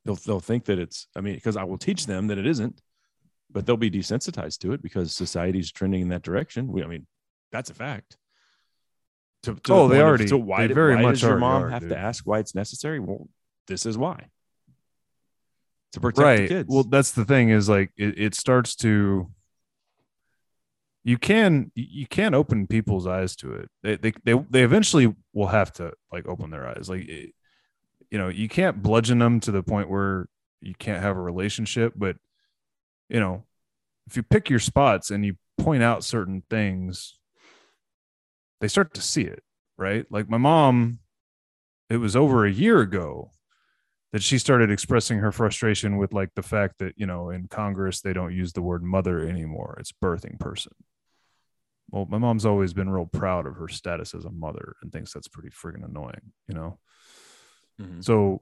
They'll 0.05 0.15
they'll 0.15 0.39
think 0.39 0.65
that 0.65 0.79
it's 0.79 1.07
i 1.15 1.21
mean 1.21 1.35
because 1.35 1.55
i 1.57 1.63
will 1.63 1.77
teach 1.77 2.05
them 2.07 2.27
that 2.27 2.37
it 2.37 2.45
isn't 2.47 2.81
but 3.53 3.65
they'll 3.65 3.77
be 3.77 3.91
desensitized 3.91 4.59
to 4.59 4.71
it 4.71 4.81
because 4.81 5.13
society's 5.13 5.71
trending 5.71 6.01
in 6.01 6.09
that 6.09 6.21
direction. 6.23 6.71
We, 6.71 6.83
i 6.83 6.87
mean 6.87 7.05
that's 7.51 7.69
a 7.69 7.73
fact. 7.73 8.15
To, 9.43 9.53
to 9.55 9.59
the 9.61 9.73
Oh, 9.73 9.87
they 9.89 10.01
already- 10.01 10.27
so 10.27 10.37
why, 10.37 10.67
they 10.67 10.73
very 10.73 10.95
why 10.95 11.01
much 11.01 11.13
does 11.15 11.23
your 11.23 11.31
already 11.31 11.41
mom 11.41 11.63
are, 11.63 11.69
have 11.69 11.81
dude. 11.81 11.89
to 11.89 11.97
ask 11.97 12.25
why 12.25 12.39
it's 12.39 12.55
necessary? 12.55 12.99
Well 12.99 13.27
this 13.67 13.85
is 13.85 13.97
why 13.97 14.29
to 15.93 15.99
protect 15.99 16.23
right. 16.23 16.49
kids. 16.49 16.69
Well 16.69 16.83
that's 16.83 17.11
the 17.11 17.25
thing 17.25 17.49
is 17.49 17.69
like 17.69 17.91
it, 17.97 18.17
it 18.17 18.35
starts 18.35 18.75
to 18.77 19.29
you 21.03 21.17
can 21.17 21.71
you 21.75 22.05
can't 22.05 22.35
open 22.35 22.67
people's 22.67 23.07
eyes 23.07 23.35
to 23.37 23.53
it. 23.53 23.69
They, 23.83 23.95
they 23.97 24.13
they 24.23 24.45
they 24.49 24.63
eventually 24.63 25.13
will 25.33 25.47
have 25.47 25.73
to 25.73 25.93
like 26.11 26.27
open 26.27 26.51
their 26.51 26.67
eyes. 26.67 26.89
Like 26.89 27.07
it, 27.07 27.33
you 28.09 28.17
know, 28.17 28.27
you 28.27 28.47
can't 28.47 28.83
bludgeon 28.83 29.19
them 29.19 29.39
to 29.41 29.51
the 29.51 29.63
point 29.63 29.89
where 29.89 30.27
you 30.61 30.75
can't 30.77 31.01
have 31.01 31.17
a 31.17 31.21
relationship, 31.21 31.93
but 31.95 32.17
you 33.09 33.19
know, 33.19 33.45
if 34.07 34.15
you 34.15 34.23
pick 34.23 34.49
your 34.49 34.59
spots 34.59 35.09
and 35.09 35.25
you 35.25 35.35
point 35.57 35.81
out 35.81 36.03
certain 36.03 36.43
things, 36.49 37.17
they 38.59 38.67
start 38.67 38.93
to 38.93 39.01
see 39.01 39.23
it, 39.23 39.43
right? 39.77 40.05
Like 40.11 40.29
my 40.29 40.37
mom, 40.37 40.99
it 41.89 41.97
was 41.97 42.15
over 42.15 42.45
a 42.45 42.51
year 42.51 42.79
ago 42.79 43.31
that 44.13 44.21
she 44.21 44.37
started 44.37 44.69
expressing 44.69 45.19
her 45.19 45.31
frustration 45.31 45.97
with 45.97 46.13
like 46.13 46.29
the 46.35 46.43
fact 46.43 46.75
that, 46.79 46.93
you 46.97 47.05
know, 47.05 47.29
in 47.29 47.47
Congress 47.47 48.01
they 48.01 48.13
don't 48.13 48.35
use 48.35 48.53
the 48.53 48.61
word 48.61 48.83
mother 48.83 49.19
anymore. 49.19 49.77
It's 49.79 49.91
birthing 49.91 50.39
person. 50.39 50.73
Well, 51.89 52.05
my 52.09 52.17
mom's 52.17 52.45
always 52.45 52.73
been 52.73 52.89
real 52.89 53.05
proud 53.05 53.45
of 53.45 53.55
her 53.55 53.67
status 53.67 54.13
as 54.13 54.25
a 54.25 54.31
mother 54.31 54.75
and 54.81 54.91
thinks 54.91 55.13
that's 55.13 55.27
pretty 55.27 55.49
friggin' 55.49 55.83
annoying, 55.85 56.31
you 56.47 56.55
know? 56.55 56.79
Mhm. 57.79 58.03
So 58.03 58.41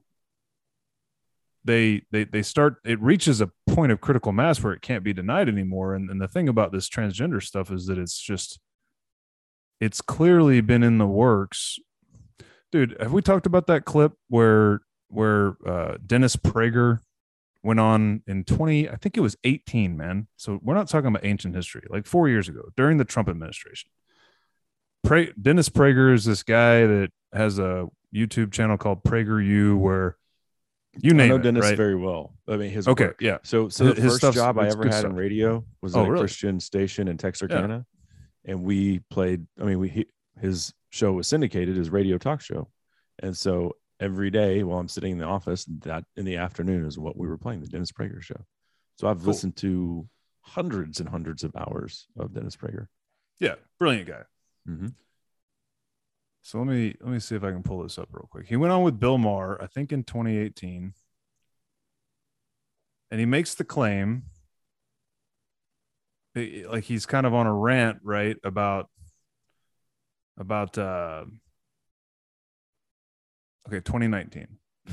they 1.65 2.03
they 2.11 2.23
they 2.23 2.41
start 2.41 2.77
it 2.85 3.01
reaches 3.01 3.41
a 3.41 3.51
point 3.67 3.91
of 3.91 4.01
critical 4.01 4.31
mass 4.31 4.63
where 4.63 4.73
it 4.73 4.81
can't 4.81 5.03
be 5.03 5.13
denied 5.13 5.49
anymore. 5.49 5.93
And, 5.93 6.09
and 6.09 6.21
the 6.21 6.27
thing 6.27 6.47
about 6.47 6.71
this 6.71 6.89
transgender 6.89 7.43
stuff 7.43 7.71
is 7.71 7.85
that 7.87 7.97
it's 7.97 8.17
just 8.19 8.59
it's 9.79 10.01
clearly 10.01 10.61
been 10.61 10.83
in 10.83 10.97
the 10.97 11.07
works. 11.07 11.79
Dude, 12.71 12.95
have 12.99 13.13
we 13.13 13.21
talked 13.21 13.45
about 13.45 13.67
that 13.67 13.85
clip 13.85 14.13
where 14.27 14.81
where 15.09 15.55
uh 15.65 15.97
Dennis 16.05 16.35
Prager 16.35 16.99
went 17.61 17.79
on 17.79 18.21
in 18.25 18.45
20, 18.45 18.87
I 18.89 18.95
think 18.95 19.17
it 19.17 19.19
was 19.19 19.35
18, 19.43 19.97
man. 19.97 20.27
So 20.37 20.59
we're 20.63 20.75
not 20.75 20.87
talking 20.87 21.07
about 21.07 21.25
ancient 21.25 21.55
history, 21.55 21.85
like 21.89 22.05
four 22.05 22.29
years 22.29 22.47
ago 22.47 22.69
during 22.77 22.97
the 22.97 23.03
Trump 23.05 23.27
administration. 23.27 23.89
Pra- 25.03 25.33
Dennis 25.33 25.69
Prager 25.69 26.13
is 26.13 26.25
this 26.25 26.43
guy 26.43 26.85
that 26.85 27.09
has 27.33 27.59
a 27.59 27.87
YouTube 28.15 28.51
channel 28.51 28.77
called 28.77 29.03
PragerU 29.03 29.77
where 29.77 30.17
you 31.01 31.11
I 31.11 31.27
know 31.27 31.35
it, 31.35 31.43
Dennis 31.43 31.63
right? 31.65 31.77
very 31.77 31.95
well. 31.95 32.33
I 32.47 32.57
mean, 32.57 32.71
his 32.71 32.87
Okay, 32.87 33.05
work. 33.07 33.21
yeah. 33.21 33.37
So, 33.43 33.69
so 33.69 33.85
His- 33.85 33.95
the 33.95 34.01
his 34.01 34.19
first 34.19 34.35
job 34.35 34.57
I 34.57 34.67
ever 34.67 34.85
had 34.85 34.93
stuff. 34.95 35.11
in 35.11 35.15
radio 35.15 35.63
was 35.81 35.95
Oh, 35.95 36.01
at 36.01 36.07
a 36.07 36.11
really? 36.11 36.21
Christian 36.23 36.59
station 36.59 37.07
in 37.07 37.17
Texarkana, 37.17 37.85
and 38.45 38.63
we 38.63 38.99
played. 39.11 39.45
I 39.59 39.65
mean, 39.65 39.79
we 39.79 39.89
he, 39.89 40.05
his 40.41 40.73
show 40.89 41.13
was 41.13 41.27
syndicated, 41.27 41.75
his 41.77 41.89
radio 41.89 42.17
talk 42.17 42.41
show, 42.41 42.69
and 43.21 43.37
so 43.37 43.75
every 43.99 44.29
day 44.31 44.63
while 44.63 44.79
I'm 44.79 44.87
sitting 44.87 45.11
in 45.13 45.17
the 45.17 45.25
office, 45.25 45.65
that 45.81 46.05
in 46.15 46.25
the 46.25 46.37
afternoon 46.37 46.85
is 46.85 46.97
what 46.97 47.17
we 47.17 47.27
were 47.27 47.37
playing, 47.37 47.61
the 47.61 47.67
Dennis 47.67 47.91
Prager 47.91 48.21
show. 48.21 48.45
So 48.95 49.07
I've 49.07 49.19
Cool. 49.19 49.27
listened 49.27 49.55
to 49.57 50.07
hundreds 50.41 50.99
and 50.99 51.09
hundreds 51.09 51.43
of 51.43 51.55
hours 51.55 52.07
of 52.17 52.33
Dennis 52.33 52.55
Prager. 52.55 52.87
Yeah, 53.39 53.55
brilliant 53.77 54.07
guy. 54.07 54.23
Mhm. 54.67 54.93
So 56.41 56.57
let 56.59 56.67
me 56.67 56.95
let 57.01 57.11
me 57.11 57.19
see 57.19 57.35
if 57.35 57.43
I 57.43 57.51
can 57.51 57.63
pull 57.63 57.83
this 57.83 57.97
up 57.97 58.09
real 58.11 58.27
quick. 58.31 58.47
He 58.47 58.55
went 58.55 58.71
on 58.73 58.83
with 58.83 58.99
Bill 58.99 59.17
Maher, 59.17 59.61
I 59.61 59.67
think 59.67 59.91
in 59.91 60.03
2018. 60.03 60.93
And 63.11 63.19
he 63.19 63.25
makes 63.25 63.53
the 63.55 63.63
claim 63.63 64.23
eh, 66.35 66.63
like 66.67 66.85
he's 66.85 67.05
kind 67.05 67.25
of 67.25 67.33
on 67.33 67.47
a 67.47 67.53
rant, 67.53 67.99
right? 68.03 68.37
About 68.43 68.89
about 70.37 70.77
uh 70.77 71.25
okay, 73.69 73.79
2019. 73.81 74.47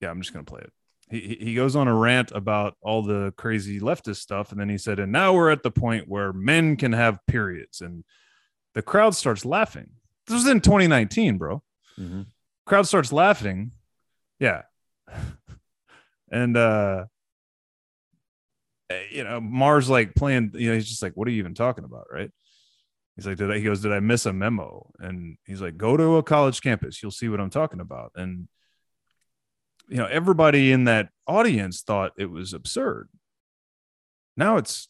yeah, 0.00 0.10
I'm 0.10 0.20
just 0.20 0.32
gonna 0.32 0.44
play 0.44 0.62
it. 0.62 0.72
He 1.08 1.36
he- 1.40 1.54
goes 1.54 1.76
on 1.76 1.88
a 1.88 1.94
rant 1.94 2.32
about 2.32 2.76
all 2.82 3.02
the 3.02 3.32
crazy 3.36 3.80
leftist 3.80 4.16
stuff, 4.16 4.50
and 4.50 4.60
then 4.60 4.68
he 4.68 4.78
said, 4.78 4.98
and 4.98 5.12
now 5.12 5.32
we're 5.34 5.50
at 5.50 5.62
the 5.62 5.70
point 5.70 6.08
where 6.08 6.32
men 6.32 6.76
can 6.76 6.92
have 6.92 7.18
periods, 7.26 7.80
and 7.80 8.04
the 8.74 8.82
crowd 8.82 9.14
starts 9.14 9.44
laughing. 9.44 9.90
This 10.26 10.34
was 10.34 10.46
in 10.48 10.60
2019, 10.60 11.38
bro. 11.38 11.62
Mhm. 11.98 12.26
Crowd 12.66 12.86
starts 12.88 13.12
laughing. 13.12 13.70
Yeah. 14.40 14.62
and 16.32 16.56
uh 16.56 17.04
eh, 18.90 19.02
you 19.12 19.24
know, 19.24 19.40
Maher's 19.40 19.88
like 19.88 20.14
playing, 20.14 20.50
you 20.54 20.68
know, 20.70 20.74
he's 20.74 20.88
just 20.88 21.02
like, 21.02 21.12
what 21.14 21.28
are 21.28 21.30
you 21.30 21.38
even 21.38 21.54
talking 21.54 21.84
about? 21.84 22.06
Right. 22.12 22.30
He's 23.16 23.26
like, 23.26 23.38
did 23.38 23.50
I, 23.50 23.56
he 23.58 23.64
goes, 23.64 23.80
did 23.80 23.92
I 23.92 24.00
miss 24.00 24.26
a 24.26 24.32
memo? 24.32 24.92
And 24.98 25.38
he's 25.46 25.62
like, 25.62 25.78
go 25.78 25.96
to 25.96 26.16
a 26.16 26.22
college 26.22 26.60
campus. 26.60 27.02
You'll 27.02 27.10
see 27.10 27.28
what 27.30 27.40
I'm 27.40 27.50
talking 27.50 27.80
about. 27.80 28.12
And, 28.14 28.46
you 29.88 29.96
know, 29.96 30.06
everybody 30.06 30.70
in 30.70 30.84
that 30.84 31.08
audience 31.26 31.80
thought 31.80 32.12
it 32.18 32.30
was 32.30 32.52
absurd. 32.52 33.08
Now 34.36 34.58
it's 34.58 34.88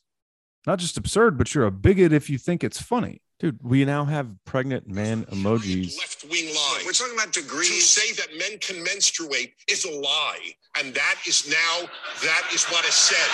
not 0.67 0.81
just 0.81 0.97
absurd, 0.97 1.39
but 1.39 1.55
you're 1.55 1.67
a 1.67 1.71
bigot 1.71 2.13
if 2.13 2.29
you 2.29 2.37
think 2.37 2.65
it's 2.65 2.83
funny. 2.83 3.23
Dude, 3.39 3.59
we 3.63 3.85
now 3.85 4.07
have 4.07 4.35
pregnant 4.45 4.89
man 4.89 5.25
emojis. 5.27 5.99
Left 5.99 6.25
wing 6.29 6.47
lies. 6.47 6.85
We're 6.87 6.93
talking 6.93 7.15
about 7.15 7.33
degrees. 7.33 7.69
To 7.69 8.01
say 8.01 8.13
that 8.15 8.37
men 8.39 8.59
can 8.59 8.83
menstruate 8.83 9.53
is 9.69 9.85
a 9.85 9.93
lie. 9.93 10.55
And 10.81 10.95
that 10.95 11.17
is 11.29 11.47
now, 11.49 11.89
that 12.23 12.51
is 12.53 12.65
what 12.65 12.85
is 12.87 12.95
said. 12.95 13.31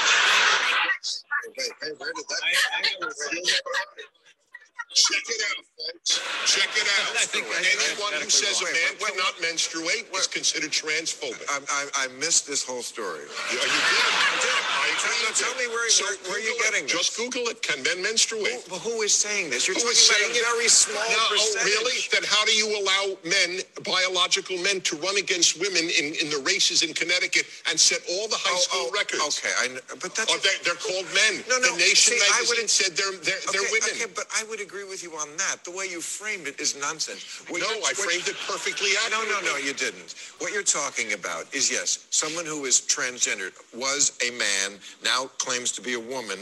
Check 4.94 5.24
it 5.28 5.40
out, 5.50 5.64
folks. 5.78 6.20
Check 6.46 6.70
it 6.76 6.88
out. 7.00 7.16
Anyone 7.24 8.12
who 8.22 8.28
says 8.30 8.60
a 8.60 8.64
man 8.68 8.92
cannot 9.00 9.34
menstruate 9.40 10.06
is 10.14 10.26
considered 10.26 10.70
transphobic. 10.70 11.42
I, 11.48 11.60
I, 11.68 12.04
I 12.04 12.08
missed 12.20 12.46
this 12.46 12.62
whole 12.64 12.82
story. 12.82 13.24
Yeah, 13.52 13.60
you 13.64 13.80
did. 13.88 14.12
I 14.12 14.36
did. 14.40 14.62
I. 14.68 14.88
Tell- 15.02 15.48
tell 15.48 15.54
me 15.58 15.66
where- 15.72 15.88
So 15.90 16.04
where- 16.04 16.16
where 16.28 16.36
are 16.36 16.44
you 16.44 16.54
it. 16.54 16.62
getting 16.62 16.82
this? 16.84 16.92
Just 16.92 17.16
Google 17.16 17.48
it. 17.48 17.62
Can 17.62 17.82
men 17.82 18.02
menstruate? 18.02 18.62
Who, 18.68 18.76
who 18.78 19.02
is 19.02 19.14
saying 19.14 19.50
this? 19.50 19.66
You're 19.66 19.76
Who 19.76 19.82
talking 19.82 19.96
about 20.30 20.36
a 20.36 20.44
very 20.56 20.68
small 20.68 21.02
No, 21.08 21.24
oh, 21.32 21.64
really? 21.64 21.98
Then 22.12 22.24
how 22.24 22.44
do 22.44 22.52
you 22.52 22.68
allow 22.80 23.16
men, 23.24 23.60
biological 23.84 24.58
men, 24.58 24.80
to 24.82 24.96
run 24.96 25.16
against 25.16 25.58
women 25.60 25.88
in, 25.88 26.14
in 26.20 26.28
the 26.30 26.42
races 26.44 26.82
in 26.82 26.92
Connecticut 26.94 27.46
and 27.70 27.80
set 27.80 28.00
all 28.12 28.28
the 28.28 28.36
high 28.36 28.52
Oh, 28.54 28.60
school 28.60 28.86
oh, 28.92 28.94
records? 28.94 29.40
Okay, 29.40 29.52
I, 29.58 29.80
but 30.00 30.14
that's 30.14 30.28
Oh, 30.32 30.38
they're, 30.44 30.60
they're 30.64 30.80
called 30.80 31.06
men. 31.16 31.42
No, 31.48 31.58
no, 31.58 31.72
The 31.72 31.78
Nation 31.80 32.14
see, 32.14 32.20
I 32.20 32.30
magazine 32.36 32.62
would- 32.62 32.70
said 32.70 32.90
they're 32.96 33.16
they're, 33.24 33.42
they're 33.52 33.70
women. 33.72 33.90
okay, 33.96 34.10
but 34.14 34.26
I 34.36 34.44
would 34.44 34.60
agree 34.60 34.81
with 34.88 35.02
you 35.02 35.12
on 35.12 35.36
that. 35.36 35.64
The 35.64 35.70
way 35.70 35.86
you 35.90 36.00
framed 36.00 36.46
it 36.46 36.60
is 36.60 36.76
nonsense. 36.76 37.42
What 37.48 37.60
no, 37.60 37.66
I 37.66 37.92
framed 37.92 38.28
it 38.28 38.36
perfectly 38.46 38.90
No, 39.10 39.22
no, 39.24 39.40
no, 39.40 39.56
you 39.56 39.72
didn't. 39.72 40.14
What 40.38 40.52
you're 40.52 40.62
talking 40.62 41.12
about 41.12 41.52
is 41.54 41.70
yes, 41.70 42.06
someone 42.10 42.46
who 42.46 42.64
is 42.64 42.80
transgendered 42.80 43.52
was 43.74 44.18
a 44.26 44.30
man, 44.32 44.78
now 45.04 45.26
claims 45.38 45.72
to 45.72 45.80
be 45.80 45.94
a 45.94 46.00
woman, 46.00 46.38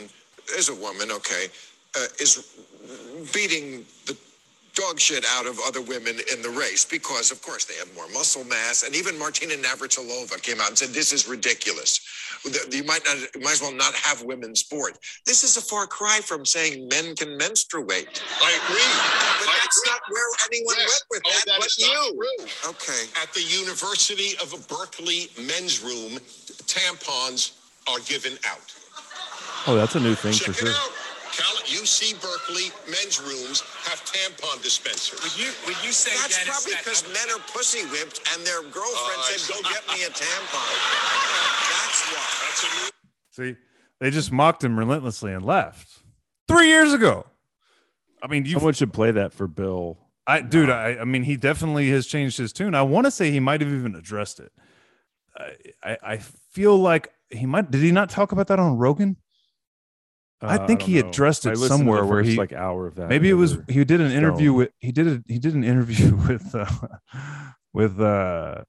is 0.56 0.68
a 0.68 0.74
woman, 0.74 1.10
okay, 1.10 1.46
uh, 1.96 2.06
is 2.18 2.56
beating 3.32 3.84
the 4.06 4.16
dog 4.80 4.98
shit 4.98 5.24
out 5.36 5.46
of 5.46 5.58
other 5.66 5.82
women 5.82 6.16
in 6.32 6.40
the 6.42 6.48
race 6.48 6.84
because, 6.84 7.30
of 7.30 7.42
course, 7.42 7.64
they 7.66 7.74
have 7.74 7.94
more 7.94 8.08
muscle 8.08 8.44
mass. 8.44 8.82
And 8.82 8.94
even 8.96 9.18
Martina 9.18 9.54
Navratilova 9.54 10.40
came 10.42 10.60
out 10.60 10.68
and 10.68 10.78
said, 10.78 10.90
"This 10.90 11.12
is 11.12 11.28
ridiculous. 11.28 12.00
You 12.70 12.82
might 12.84 13.04
not, 13.04 13.16
you 13.34 13.40
might 13.42 13.52
as 13.52 13.60
well 13.60 13.72
not 13.72 13.94
have 13.94 14.22
women's 14.22 14.60
sport." 14.60 14.98
This 15.26 15.44
is 15.44 15.56
a 15.58 15.60
far 15.60 15.86
cry 15.86 16.20
from 16.20 16.46
saying 16.46 16.88
men 16.88 17.14
can 17.14 17.36
menstruate. 17.36 18.22
I 18.40 18.50
agree. 18.64 18.90
But 19.40 19.48
I 19.48 19.58
that's 19.62 19.76
agree. 19.78 19.90
not 19.92 20.00
where 20.08 20.28
anyone 20.46 20.74
Yes. 20.78 20.88
went 20.88 21.04
with 21.10 21.22
Oh, 21.26 21.30
that, 21.30 21.46
that 21.46 21.60
but 21.60 21.78
you. 21.78 22.46
true. 22.48 22.70
Okay. 22.70 23.02
At 23.22 23.34
the 23.34 23.42
University 23.42 24.36
of 24.42 24.48
Berkeley 24.68 25.30
men's 25.38 25.80
room, 25.80 26.18
tampons 26.66 27.52
are 27.86 27.98
given 28.00 28.38
out. 28.46 28.72
Oh, 29.66 29.76
that's 29.76 29.94
a 29.94 30.00
new 30.00 30.14
thing 30.14 30.32
Check 30.32 30.46
for 30.46 30.52
it 30.52 30.56
sure. 30.56 30.70
out. 30.74 30.92
Cal- 31.40 31.64
UC 31.80 32.20
Berkeley 32.20 32.68
men's 32.90 33.20
rooms 33.20 33.62
have 33.88 34.00
tampon 34.04 34.62
dispensers. 34.62 35.20
Would 35.24 35.36
you 35.40 35.50
would 35.66 35.76
you 35.84 35.92
say 35.92 36.10
That's 36.20 36.36
Dennis, 36.38 36.52
probably 36.52 36.72
that- 36.74 36.84
because 36.84 37.02
men 37.08 37.26
are 37.34 37.42
pussy 37.52 37.82
whipped 37.88 38.20
and 38.34 38.44
their 38.46 38.62
girlfriend 38.62 39.18
Uh, 39.18 39.32
said, 39.32 39.54
"Go 39.54 39.60
get 39.68 39.82
me 39.88 40.04
a 40.04 40.10
tampon." 40.22 40.68
That's 41.72 42.00
why. 42.12 42.28
That's 42.44 42.62
a 42.64 42.76
new 42.76 42.90
See, 43.54 43.56
they 44.00 44.10
just 44.10 44.30
mocked 44.32 44.62
him 44.64 44.78
relentlessly 44.78 45.32
and 45.32 45.44
left 45.44 45.88
three 46.48 46.68
years 46.68 46.92
ago. 46.92 47.26
I 48.22 48.26
mean, 48.26 48.44
you, 48.44 48.54
Someone 48.54 48.74
should 48.74 48.92
play 48.92 49.10
that 49.12 49.32
for 49.32 49.46
Bill. 49.46 49.96
I, 50.26 50.42
dude, 50.42 50.68
I, 50.68 50.98
I 51.00 51.04
mean, 51.04 51.22
he 51.22 51.36
definitely 51.36 51.88
has 51.90 52.06
changed 52.06 52.36
his 52.36 52.52
tune. 52.52 52.74
I 52.74 52.82
want 52.82 53.06
to 53.06 53.10
say 53.10 53.30
he 53.30 53.40
might 53.40 53.60
have 53.62 53.72
even 53.72 53.94
addressed 53.96 54.38
it. 54.40 54.52
I, 55.36 55.52
I, 55.82 55.96
I 56.02 56.16
feel 56.18 56.76
like 56.76 57.10
he 57.30 57.46
might. 57.46 57.70
Did 57.70 57.80
he 57.80 57.92
not 57.92 58.10
talk 58.10 58.32
about 58.32 58.48
that 58.48 58.58
on 58.58 58.76
Rogan? 58.76 59.16
I 60.42 60.56
Uh, 60.56 60.66
think 60.66 60.80
don't 60.80 60.88
he 60.88 60.98
addressed 60.98 61.46
I 61.46 61.50
it 61.50 61.58
listened 61.58 61.68
to 61.68 61.68
the 61.68 61.78
somewhere 61.78 62.04
where 62.06 62.22
first, 62.22 62.30
he- 62.30 62.36
like 62.38 62.52
hour 62.52 62.86
of 62.86 62.94
that. 62.96 63.08
Maybe 63.08 63.28
it 63.28 63.34
was 63.34 63.58
he 63.68 63.84
did 63.84 64.00
an 64.00 64.10
interview 64.10 64.52
with 64.54 64.70
he 64.80 64.90
did 64.92 65.06
a, 65.06 65.22
he 65.26 65.38
did 65.38 65.54
an 65.54 65.64
interview 65.64 66.14
with 66.28 66.54
uh, 66.54 66.66
with 67.72 68.00
uh 68.00 68.62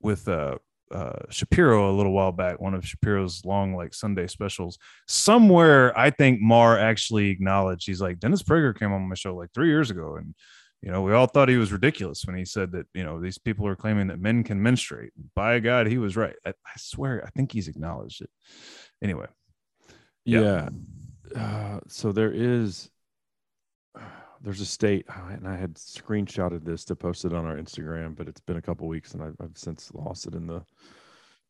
with 0.00 0.28
uh 0.28 0.56
uh 0.92 1.18
Shapiro 1.30 1.90
a 1.90 1.94
little 1.96 2.12
while 2.12 2.32
back, 2.32 2.60
one 2.60 2.74
of 2.74 2.86
Shapiro's 2.86 3.44
long 3.44 3.74
like 3.74 3.94
Sunday 3.94 4.26
specials. 4.26 4.78
Somewhere 5.06 5.96
I 5.98 6.10
think 6.10 6.40
Maher 6.40 6.78
actually 6.78 7.30
acknowledged 7.30 7.86
he's 7.86 8.00
like 8.00 8.20
Dennis 8.20 8.42
Prager 8.42 8.78
came 8.78 8.92
on 8.92 9.08
my 9.08 9.14
show 9.14 9.34
like 9.34 9.50
three 9.52 9.68
years 9.68 9.90
ago 9.90 10.16
and 10.16 10.34
you 10.80 10.90
know 10.92 11.02
we 11.02 11.12
all 11.12 11.26
thought 11.26 11.48
he 11.48 11.56
was 11.56 11.72
ridiculous 11.72 12.24
when 12.24 12.36
he 12.36 12.44
said 12.44 12.70
that 12.72 12.86
you 12.94 13.02
know 13.02 13.20
these 13.20 13.36
people 13.38 13.66
are 13.66 13.74
claiming 13.76 14.06
that 14.06 14.20
men 14.20 14.44
can 14.44 14.62
menstruate. 14.62 15.10
By 15.34 15.58
God, 15.58 15.88
he 15.88 15.98
was 15.98 16.16
right. 16.16 16.36
I, 16.46 16.50
I 16.50 16.72
swear 16.76 17.22
I 17.26 17.30
think 17.30 17.50
he's 17.50 17.66
acknowledged 17.68 18.22
it. 18.22 18.30
Anyway, 19.02 19.26
Yeah. 20.24 20.40
Yeah. 20.40 20.68
Uh, 21.34 21.80
so 21.88 22.12
there 22.12 22.32
is. 22.32 22.90
there's 24.40 24.60
a 24.60 24.66
state, 24.66 25.04
and 25.30 25.48
I 25.48 25.56
had 25.56 25.74
screenshotted 25.74 26.64
this 26.64 26.84
to 26.86 26.96
post 26.96 27.24
it 27.24 27.32
on 27.32 27.44
our 27.44 27.56
Instagram, 27.56 28.16
but 28.16 28.28
it's 28.28 28.40
been 28.40 28.56
a 28.56 28.62
couple 28.62 28.86
weeks 28.86 29.12
and 29.12 29.22
I've, 29.22 29.34
I've 29.40 29.56
since 29.56 29.90
lost 29.92 30.26
it 30.26 30.34
in 30.34 30.46
the 30.46 30.64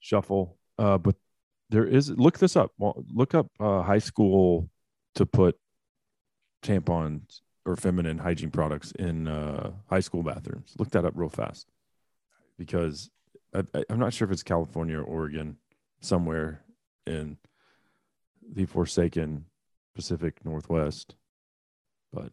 shuffle. 0.01 0.57
Uh, 0.79 0.97
but 0.97 1.17
there 1.71 1.85
is 1.85 2.11
look 2.11 2.39
this 2.39 2.57
up. 2.57 2.73
Look 2.79 3.35
up 3.35 3.49
uh, 3.61 3.83
high 3.83 3.99
school 3.99 4.71
to 5.17 5.27
put 5.27 5.59
tampons 6.63 7.41
or 7.67 7.77
feminine 7.77 8.19
hygiene 8.19 8.51
products 8.51 8.93
in 8.93 9.29
uh, 9.29 9.73
high 9.89 10.01
school 10.01 10.23
bathrooms. 10.23 10.75
Look 10.79 10.91
that 10.91 11.05
up 11.05 11.13
real 11.15 11.29
fast 11.29 11.67
because 12.57 13.11
I, 13.55 13.63
I, 13.75 13.85
I'm 13.91 13.99
not 13.99 14.13
sure 14.13 14.27
if 14.27 14.33
it's 14.33 14.43
California 14.43 14.99
or 14.99 15.05
Oregon, 15.05 15.57
somewhere 16.01 16.63
in 17.07 17.37
the 18.51 18.67
forsaken 18.67 19.45
Pacific 19.99 20.45
Northwest, 20.45 21.17
but 22.13 22.31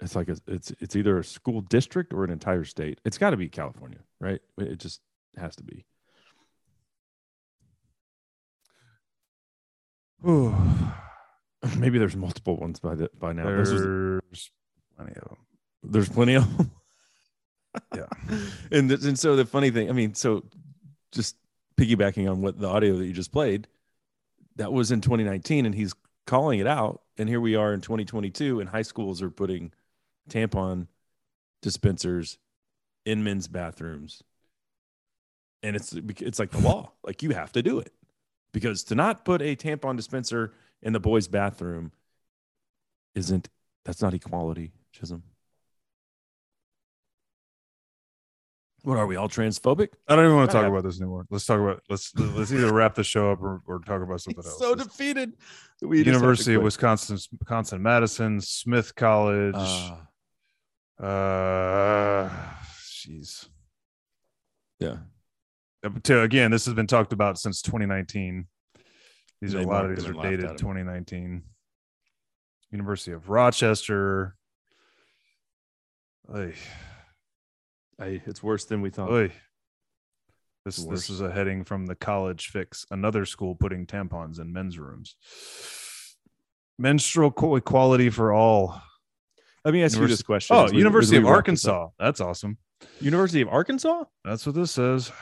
it's 0.00 0.14
like 0.14 0.28
a, 0.28 0.36
it's 0.46 0.70
it's 0.78 0.94
either 0.94 1.18
a 1.18 1.24
school 1.24 1.62
district 1.62 2.14
or 2.14 2.22
an 2.22 2.30
entire 2.30 2.62
state. 2.62 3.00
It's 3.04 3.18
got 3.18 3.30
to 3.30 3.36
be 3.36 3.48
California, 3.48 3.98
right? 4.20 4.40
It 4.56 4.78
just 4.78 5.00
has 5.36 5.56
to 5.56 5.64
be. 5.64 5.84
Maybe 11.78 11.98
there's 11.98 12.14
multiple 12.16 12.56
ones 12.56 12.78
by 12.78 12.94
the 12.94 13.10
by 13.18 13.32
now. 13.32 13.52
Was- 13.58 13.70
There's 13.70 14.50
plenty 14.96 15.12
of 15.16 15.28
them. 15.28 15.36
there's 15.82 16.08
plenty 16.08 16.34
of 16.34 16.56
them. 16.56 16.70
Yeah. 17.94 18.06
and 18.72 18.90
and 18.90 19.16
so 19.18 19.36
the 19.36 19.44
funny 19.46 19.70
thing, 19.70 19.88
I 19.90 19.92
mean, 19.92 20.14
so 20.14 20.44
just 21.12 21.36
piggybacking 21.76 22.28
on 22.28 22.42
what 22.42 22.58
the 22.58 22.66
audio 22.66 22.96
that 22.96 23.06
you 23.06 23.12
just 23.12 23.30
played, 23.30 23.68
that 24.56 24.72
was 24.72 24.90
in 24.90 25.00
2019, 25.00 25.66
and 25.66 25.74
he's 25.74 25.94
calling 26.30 26.60
it 26.60 26.66
out, 26.66 27.02
and 27.18 27.28
here 27.28 27.40
we 27.40 27.56
are 27.56 27.74
in 27.74 27.80
2022, 27.80 28.60
and 28.60 28.68
high 28.68 28.82
schools 28.82 29.20
are 29.20 29.30
putting 29.30 29.72
tampon 30.30 30.86
dispensers 31.60 32.38
in 33.04 33.24
men's 33.24 33.48
bathrooms, 33.48 34.22
and 35.64 35.74
it's 35.74 35.92
it's 35.92 36.38
like 36.38 36.52
the 36.52 36.60
law, 36.60 36.92
like 37.02 37.24
you 37.24 37.30
have 37.30 37.50
to 37.50 37.64
do 37.64 37.80
it, 37.80 37.92
because 38.52 38.84
to 38.84 38.94
not 38.94 39.24
put 39.24 39.42
a 39.42 39.56
tampon 39.56 39.96
dispenser 39.96 40.52
in 40.80 40.92
the 40.92 41.00
boys' 41.00 41.26
bathroom 41.26 41.90
isn't 43.16 43.48
that's 43.84 44.00
not 44.00 44.14
equality, 44.14 44.70
Chisholm. 44.92 45.24
What 48.82 48.96
are 48.98 49.06
we 49.06 49.16
all 49.16 49.28
transphobic? 49.28 49.88
I 50.08 50.16
don't 50.16 50.24
even 50.24 50.36
want 50.36 50.50
to 50.50 50.56
talk 50.56 50.66
about 50.66 50.84
this 50.84 51.00
anymore. 51.00 51.26
Let's 51.30 51.44
talk 51.44 51.60
about 51.60 51.82
let's 51.90 52.14
let's 52.16 52.50
either 52.52 52.72
wrap 52.72 52.94
the 52.94 53.04
show 53.04 53.30
up 53.30 53.42
or, 53.42 53.60
or 53.66 53.78
talk 53.80 54.00
about 54.02 54.20
something 54.22 54.42
else. 54.44 54.58
so 54.58 54.70
Let's- 54.70 54.84
defeated. 54.84 55.34
We 55.82 55.98
just 55.98 55.98
have 55.98 56.04
to 56.04 56.10
University 56.12 56.54
of. 56.54 56.62
Wisconsin, 56.62 57.18
Wisconsin 57.38 57.82
Madison, 57.82 58.40
Smith 58.40 58.94
College. 58.94 59.54
Ah, 59.56 60.06
Uh, 61.02 62.28
jeez. 62.90 63.48
yeah. 64.78 64.96
Uh, 65.84 65.90
to- 66.02 66.22
again, 66.22 66.50
this 66.50 66.64
has 66.66 66.74
been 66.74 66.86
talked 66.86 67.12
about 67.12 67.38
since 67.38 67.62
2019. 67.62 68.46
These 69.40 69.54
are 69.54 69.60
a 69.60 69.66
lot 69.66 69.86
of 69.86 69.96
these 69.96 70.06
are 70.06 70.12
dated 70.12 70.58
2019. 70.58 71.42
University 72.72 73.12
of 73.12 73.28
Rochester. 73.30 74.36
Oy, 76.34 76.54
I, 78.00 78.22
it's 78.26 78.42
worse 78.42 78.64
than 78.64 78.80
we 78.80 78.90
thought. 78.90 79.10
oy. 79.10 79.32
This 80.64 80.76
this 80.84 81.08
is 81.08 81.20
a 81.20 81.30
heading 81.30 81.64
from 81.64 81.86
the 81.86 81.94
college 81.94 82.48
fix. 82.48 82.84
Another 82.90 83.24
school 83.24 83.54
putting 83.54 83.86
tampons 83.86 84.40
in 84.40 84.52
men's 84.52 84.78
rooms. 84.78 85.16
Menstrual 86.78 87.56
equality 87.56 88.10
for 88.10 88.32
all. 88.32 88.80
Let 89.64 89.74
me 89.74 89.82
ask 89.82 89.98
you 89.98 90.06
this 90.06 90.22
question. 90.22 90.56
Oh, 90.56 90.70
we- 90.70 90.78
University 90.78 91.16
of. 91.16 91.26
Arkansas. 91.26 91.88
That's 91.98 92.20
awesome. 92.20 92.58
University 93.00 93.42
of 93.42 93.48
Arkansas. 93.48 94.04
That's 94.24 94.46
what 94.46 94.54
this 94.54 94.70
says. 94.70 95.12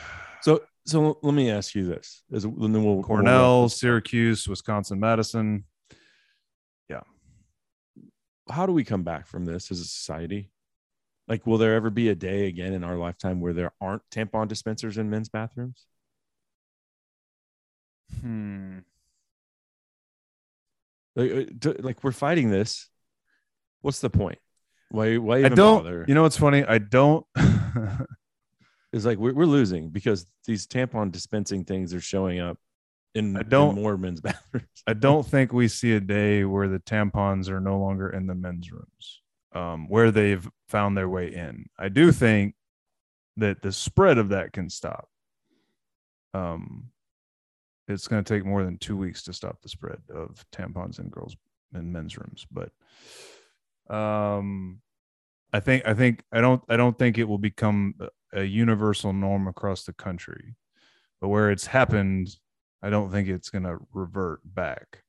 So, 0.43 0.63
so 0.87 1.19
let 1.23 1.35
me 1.35 1.51
ask 1.51 1.75
you 1.75 1.87
this: 1.87 2.23
Is 2.31 2.45
then 2.45 2.73
we'll 2.73 2.95
we'll 2.97 3.03
Cornell, 3.03 3.65
up. 3.65 3.71
Syracuse, 3.71 4.49
Wisconsin, 4.49 5.01
Madison. 5.01 5.65
Yeah. 6.89 7.01
How 8.49 8.67
do 8.67 8.73
we 8.73 8.85
come 8.85 9.03
back 9.03 9.27
from 9.27 9.45
this 9.45 9.71
as 9.71 9.81
a 9.81 9.85
society? 9.85 10.51
Like, 11.29 11.47
will 11.47 11.59
there 11.59 11.75
ever 11.75 11.91
be 11.91 12.09
a 12.09 12.15
day 12.15 12.47
again 12.47 12.73
in 12.73 12.83
our 12.83 12.97
lifetime 12.97 13.41
where 13.41 13.53
there 13.53 13.73
aren't 13.81 14.03
tampon 14.11 14.49
dispensers 14.49 14.97
in 14.99 15.11
men's 15.11 15.29
bathrooms? 15.29 15.85
Hmm. 18.21 18.79
Like, 21.15 21.51
uh, 21.67 21.73
like 21.81 22.03
we're 22.05 22.13
fighting 22.13 22.51
this. 22.51 22.89
What's 23.83 24.01
the 24.01 24.11
point? 24.11 24.39
Why? 24.91 25.17
Why 25.19 25.37
I 25.37 25.41
even 25.41 25.55
don't. 25.55 25.83
bother? 25.83 26.05
You 26.09 26.15
know 26.15 26.23
what's 26.23 26.39
funny? 26.39 26.65
I 26.65 26.79
don't. 26.79 27.27
It's 28.91 29.05
like 29.05 29.19
we're, 29.19 29.35
we're 29.35 29.45
losing 29.45 29.91
because 29.91 30.27
these 30.47 30.67
tampon 30.67 31.13
dispensing 31.13 31.65
things 31.65 31.93
are 31.93 32.01
showing 32.01 32.41
up 32.41 32.57
in, 33.15 33.37
I 33.37 33.43
don't- 33.43 33.75
more 33.75 33.99
men's 33.99 34.21
bathrooms. 34.23 34.65
I 34.87 34.95
don't 34.95 35.27
think 35.27 35.53
we 35.53 35.69
see 35.69 35.93
a 35.93 36.01
day 36.01 36.45
where 36.45 36.69
the 36.69 36.79
tampons 36.79 37.51
are 37.51 37.61
no 37.61 37.79
longer 37.79 38.09
in 38.09 38.27
the 38.27 38.35
men's 38.35 38.73
rooms, 38.73 39.18
um, 39.53 39.89
where 39.89 40.11
they've 40.11 40.49
found 40.69 40.97
their 40.97 41.09
way 41.09 41.35
in. 41.35 41.67
I 41.79 41.89
do 41.89 42.13
think 42.13 42.55
that 43.37 43.63
the 43.63 43.73
spread 43.73 44.19
of 44.19 44.31
that 44.31 44.53
can 44.53 44.69
stop. 44.69 45.09
Um, 46.35 46.91
it's 47.87 48.09
going 48.09 48.23
to 48.23 48.35
take 48.35 48.45
more 48.45 48.65
than 48.65 48.77
two 48.79 48.97
weeks 48.97 49.23
to 49.25 49.33
stop 49.33 49.63
the 49.63 49.69
spread 49.69 50.01
of 50.15 50.45
tampons 50.53 50.99
in 50.99 51.09
girls 51.09 51.37
and 51.73 51.93
men's 51.93 52.19
rooms, 52.19 52.47
but 52.51 52.71
um, 53.95 54.81
I 55.53 55.61
think 55.61 55.87
I 55.87 55.95
think 55.95 56.23
I 56.31 56.41
don't 56.41 56.63
I 56.69 56.77
don't 56.77 56.99
think 56.99 57.17
it 57.17 57.25
will 57.25 57.39
become 57.39 57.95
a- 58.35 58.43
universal 58.43 59.13
norm 59.13 59.49
across 59.49 59.85
the 59.85 59.95
country, 59.95 60.57
but 61.21 61.29
where 61.29 61.51
it's 61.51 61.67
happened, 61.67 62.37
I 62.83 62.91
don't 62.91 63.11
think 63.11 63.29
it's 63.29 63.51
going 63.51 63.65
to 63.65 63.79
revert 63.93 64.41
back. 64.45 65.03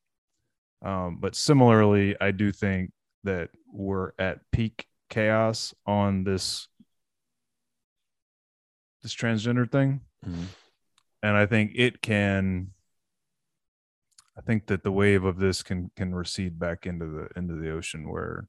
Um, 0.82 1.18
but 1.20 1.36
similarly, 1.36 2.16
I 2.22 2.32
do 2.32 2.53
think 2.53 2.91
that 3.24 3.50
we're 3.72 4.12
at 4.20 4.40
peak 4.52 4.88
chaos 5.10 5.74
on 5.86 6.24
this 6.24 6.68
this 9.02 9.16
transgender 9.16 9.70
thing, 9.70 10.02
Mhm. 10.26 10.48
and 11.24 11.38
I 11.38 11.46
think 11.46 11.72
it 11.76 12.02
can. 12.02 12.74
I 14.38 14.41
think 14.41 14.68
that 14.68 14.84
the 14.84 14.91
wave 14.91 15.24
of 15.24 15.38
this 15.40 15.64
can 15.64 15.90
can 15.96 16.14
recede 16.14 16.60
back 16.60 16.86
into 16.86 17.06
the 17.06 17.30
into 17.38 17.56
the 17.56 17.72
ocean 17.72 18.10
where 18.10 18.48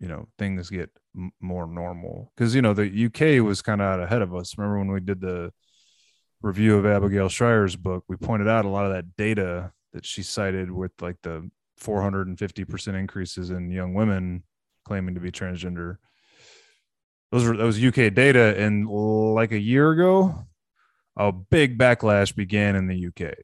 you 0.00 0.08
know 0.08 0.28
things 0.38 0.70
get 0.70 0.90
m- 1.16 1.32
more 1.40 1.66
normal 1.66 2.32
because 2.34 2.54
you 2.54 2.62
know 2.62 2.74
the 2.74 2.88
UK 2.88 3.40
was 3.40 3.62
kind 3.62 3.80
of 3.80 3.86
out 3.86 4.00
ahead 4.00 4.22
of 4.22 4.34
us. 4.34 4.56
Remember 4.58 4.78
when 4.78 4.90
we 4.92 5.00
did 5.00 5.20
the 5.20 5.52
review 6.42 6.76
of 6.76 6.84
Abigail 6.86 7.28
Shrier's 7.28 7.76
book, 7.76 8.04
we 8.08 8.16
pointed 8.16 8.48
out 8.48 8.64
a 8.64 8.68
lot 8.68 8.84
of 8.84 8.92
that 8.92 9.16
data 9.16 9.72
that 9.92 10.04
she 10.04 10.22
cited 10.22 10.70
with 10.70 10.92
like 11.00 11.16
the 11.22 11.50
450% 11.80 12.94
increases 12.94 13.50
in 13.50 13.70
young 13.70 13.94
women 13.94 14.44
claiming 14.84 15.14
to 15.14 15.20
be 15.20 15.32
transgender. 15.32 15.96
Those 17.32 17.46
were 17.46 17.56
those 17.56 17.82
UK 17.82 18.14
data, 18.14 18.54
and 18.56 18.88
like 18.88 19.52
a 19.52 19.58
year 19.58 19.90
ago, 19.90 20.46
a 21.16 21.32
big 21.32 21.78
backlash 21.78 22.34
began 22.34 22.76
in 22.76 22.86
the 22.86 23.08
UK. 23.08 23.34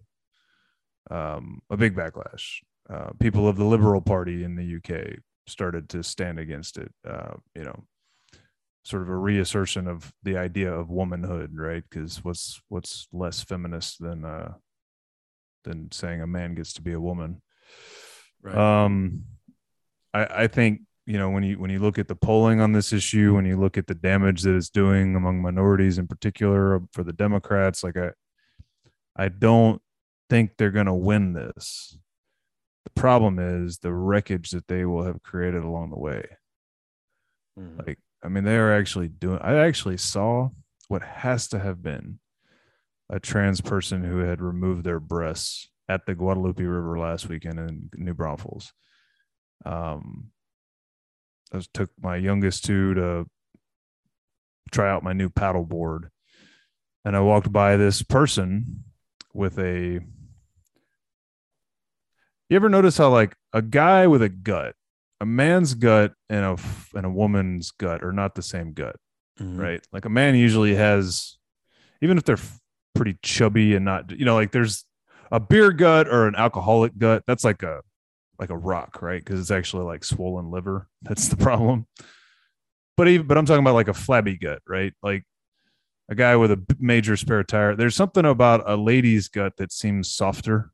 Um, 1.11 1.61
a 1.71 1.77
big 1.77 1.97
backlash. 1.97 2.59
Uh, 2.89 3.11
people 3.19 3.49
of 3.49 3.57
the 3.57 3.65
Liberal 3.65 4.01
Party 4.01 4.45
in 4.45 4.57
the 4.57 4.77
UK 4.77 5.19
started 5.47 5.89
to 5.91 6.03
stand 6.03 6.39
against 6.39 6.79
it. 6.79 6.93
Uh, 7.09 7.35
you 7.55 7.65
know, 7.65 7.85
sort 8.85 9.03
of 9.03 9.09
a 9.09 9.17
reassertion 9.17 9.87
of 9.87 10.13
the 10.23 10.37
idea 10.37 10.73
of 10.73 10.91
womanhood, 10.91 11.51
right? 11.55 11.83
Because 11.89 12.25
what's 12.25 12.61
what's 12.69 13.09
less 13.13 13.43
feminist 13.43 14.01
than 14.01 14.25
uh, 14.25 14.55
than 15.65 15.91
saying 15.93 16.21
a 16.21 16.27
man 16.27 16.55
gets 16.55 16.73
to 16.75 16.83
be 16.83 16.93
a 16.93 17.01
woman? 17.01 17.43
Right. 18.43 18.57
Um, 18.57 19.25
I, 20.15 20.25
I 20.43 20.47
think 20.47 20.83
you 21.07 21.19
know 21.19 21.31
when 21.31 21.43
you 21.43 21.59
when 21.59 21.71
you 21.71 21.79
look 21.79 21.99
at 21.99 22.09
the 22.09 22.15
polling 22.15 22.61
on 22.61 22.73
this 22.73 22.93
issue, 22.93 23.35
when 23.35 23.45
you 23.45 23.57
look 23.59 23.77
at 23.79 23.87
the 23.87 23.95
damage 23.95 24.43
that 24.43 24.55
it's 24.57 24.71
doing 24.71 25.17
among 25.17 25.43
minorities 25.43 25.99
in 25.99 26.07
particular 26.07 26.81
for 26.93 27.05
the 27.05 27.13
Democrats, 27.13 27.83
like 27.83 27.97
I, 27.97 28.11
I 29.17 29.29
don't 29.29 29.81
think 30.29 30.53
they're 30.57 30.71
going 30.71 30.87
to 30.87 30.95
win 30.95 31.33
this. 31.33 31.99
The 32.85 32.91
problem 33.01 33.39
is 33.39 33.79
the 33.79 33.93
wreckage 33.93 34.51
that 34.51 34.69
they 34.69 34.85
will 34.85 35.05
have 35.05 35.23
created 35.23 35.63
along 35.63 35.91
the 35.91 35.99
way. 35.99 36.25
Mhm. 37.59 37.87
Like, 37.87 37.99
I 38.23 38.29
mean, 38.29 38.45
they 38.45 38.57
are 38.57 38.73
actually 38.73 39.09
doing. 39.09 39.39
I 39.41 39.57
actually 39.57 39.97
saw 39.97 40.51
what 40.89 41.03
has 41.03 41.49
to 41.49 41.59
have 41.59 41.83
been 41.83 42.21
a 43.09 43.21
trans 43.21 43.61
person 43.61 44.05
who 44.05 44.19
had 44.19 44.41
removed 44.41 44.85
their 44.85 45.01
breasts 45.01 45.69
at 45.91 46.07
the 46.07 46.15
Guadalupe 46.15 46.63
River 46.63 46.99
last 46.99 47.29
weekend 47.29 47.59
in 47.59 47.91
New 47.97 48.15
Braunfels. 48.15 48.73
Um, 49.65 50.31
I 51.53 51.61
took 51.75 51.91
my 52.01 52.17
youngest 52.17 52.65
two 52.65 52.95
to 52.95 53.27
try 54.71 54.89
out 54.89 55.03
my 55.03 55.13
new 55.13 55.29
paddle 55.29 55.65
board, 55.65 56.11
and 57.05 57.17
I 57.17 57.21
walked 57.21 57.53
by 57.53 57.77
this 57.77 58.03
person 58.03 58.85
with 59.35 59.59
a. 59.59 59.99
You 62.49 62.57
ever 62.57 62.69
notice 62.69 62.97
how 62.99 63.11
like 63.11 63.35
a 63.53 63.63
guy 63.63 64.07
with 64.07 64.23
a 64.23 64.29
gut 64.29 64.75
a 65.23 65.27
man's 65.27 65.75
gut 65.75 66.15
and 66.31 66.45
a 66.45 66.57
and 66.97 67.05
a 67.05 67.11
woman's 67.11 67.71
gut 67.73 68.03
are 68.03 68.13
not 68.13 68.35
the 68.35 68.43
same 68.43 68.73
gut, 68.73 68.97
Mhm. 69.39 69.59
right? 69.61 69.87
Like 69.93 70.07
a 70.07 70.09
man 70.09 70.35
usually 70.35 70.75
has, 70.77 71.37
even 72.01 72.17
if 72.17 72.25
they're 72.25 72.39
pretty 72.95 73.19
chubby 73.23 73.75
and 73.75 73.85
not, 73.85 74.11
you 74.13 74.25
know, 74.25 74.35
like 74.35 74.51
there's 74.53 74.87
a 75.31 75.41
beer 75.41 75.73
gut 75.73 76.09
or 76.09 76.27
an 76.27 76.35
alcoholic 76.35 76.97
gut. 76.99 77.25
That's 77.27 77.45
like 77.45 77.63
a 77.63 77.81
like 78.39 78.51
a 78.51 78.57
rock, 78.57 79.03
right? 79.03 79.23
Because 79.23 79.39
it's 79.39 79.51
actually 79.51 79.85
like 79.85 80.03
swollen 80.03 80.51
liver. 80.51 80.89
That's 81.03 81.29
the 81.29 81.37
problem. 81.37 81.87
But 82.97 83.09
even, 83.09 83.27
but 83.27 83.39
I'm 83.39 83.47
talking 83.47 83.63
about 83.63 83.75
like 83.75 83.89
a 83.89 83.95
flabby 83.95 84.37
gut, 84.37 84.63
right? 84.67 84.93
Like 85.03 85.25
a 86.09 86.15
guy 86.15 86.37
with 86.37 86.51
a 86.51 86.61
major 86.79 87.17
spare 87.17 87.45
tire. 87.45 87.77
There's 87.77 87.95
something 87.95 88.25
about 88.25 88.69
a 88.69 88.77
lady's 88.77 89.29
gut 89.29 89.57
that 89.59 89.73
seems 89.73 90.11
softer. 90.11 90.71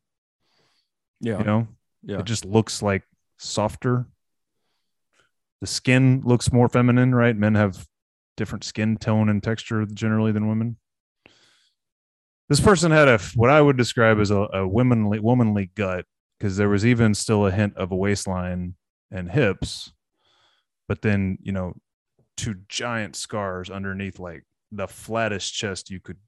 Yeah. 1.20 1.38
You 1.38 1.44
know, 1.44 1.68
yeah. 2.02 2.18
it 2.18 2.24
just 2.24 2.44
looks 2.44 2.82
like 2.82 3.02
softer. 3.38 4.06
The 5.60 5.66
skin 5.66 6.22
looks 6.24 6.52
more 6.52 6.68
feminine, 6.68 7.14
right? 7.14 7.36
Men 7.36 7.54
have 7.54 7.86
different 8.36 8.64
skin 8.64 8.96
tone 8.96 9.28
and 9.28 9.42
texture 9.42 9.84
generally 9.86 10.32
than 10.32 10.48
women. 10.48 10.76
This 12.48 12.60
person 12.60 12.92
had 12.92 13.08
a 13.08 13.18
what 13.34 13.50
I 13.50 13.60
would 13.60 13.76
describe 13.76 14.20
as 14.20 14.30
a, 14.30 14.46
a 14.52 14.66
womanly 14.68 15.18
womanly 15.18 15.70
gut 15.74 16.04
because 16.38 16.56
there 16.56 16.68
was 16.68 16.86
even 16.86 17.14
still 17.14 17.46
a 17.46 17.50
hint 17.50 17.76
of 17.76 17.90
a 17.90 17.96
waistline 17.96 18.74
and 19.10 19.30
hips, 19.30 19.92
but 20.88 21.02
then 21.02 21.38
you 21.42 21.52
know, 21.52 21.74
two 22.36 22.54
giant 22.68 23.16
scars 23.16 23.70
underneath 23.70 24.18
like 24.18 24.44
the 24.72 24.86
flattest 24.86 25.54
chest 25.54 25.90
you 25.90 26.00
could 26.00 26.18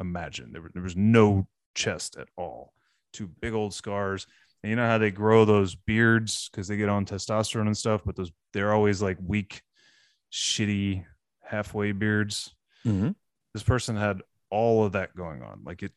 imagine. 0.00 0.52
There, 0.52 0.70
there 0.72 0.82
was 0.82 0.96
no 0.96 1.48
chest 1.74 2.16
at 2.16 2.28
all. 2.36 2.72
Two 3.12 3.28
big 3.40 3.52
old 3.52 3.74
scars. 3.74 4.26
And 4.62 4.70
you 4.70 4.76
know 4.76 4.86
how 4.86 4.98
they 4.98 5.10
grow 5.10 5.44
those 5.44 5.74
beards 5.74 6.48
because 6.50 6.68
they 6.68 6.76
get 6.76 6.88
on 6.88 7.04
testosterone 7.04 7.66
and 7.66 7.76
stuff, 7.76 8.02
but 8.06 8.16
those 8.16 8.30
they're 8.54 8.72
always 8.72 9.02
like 9.02 9.18
weak, 9.20 9.60
shitty 10.32 11.04
halfway 11.42 11.92
beards. 11.92 12.54
Mhm. 12.86 13.14
This 13.54 13.62
person 13.62 13.96
had 13.96 14.22
all 14.52 14.84
of 14.84 14.92
that 14.92 15.16
going 15.16 15.42
on. 15.42 15.62
Like 15.64 15.82
it 15.82 15.92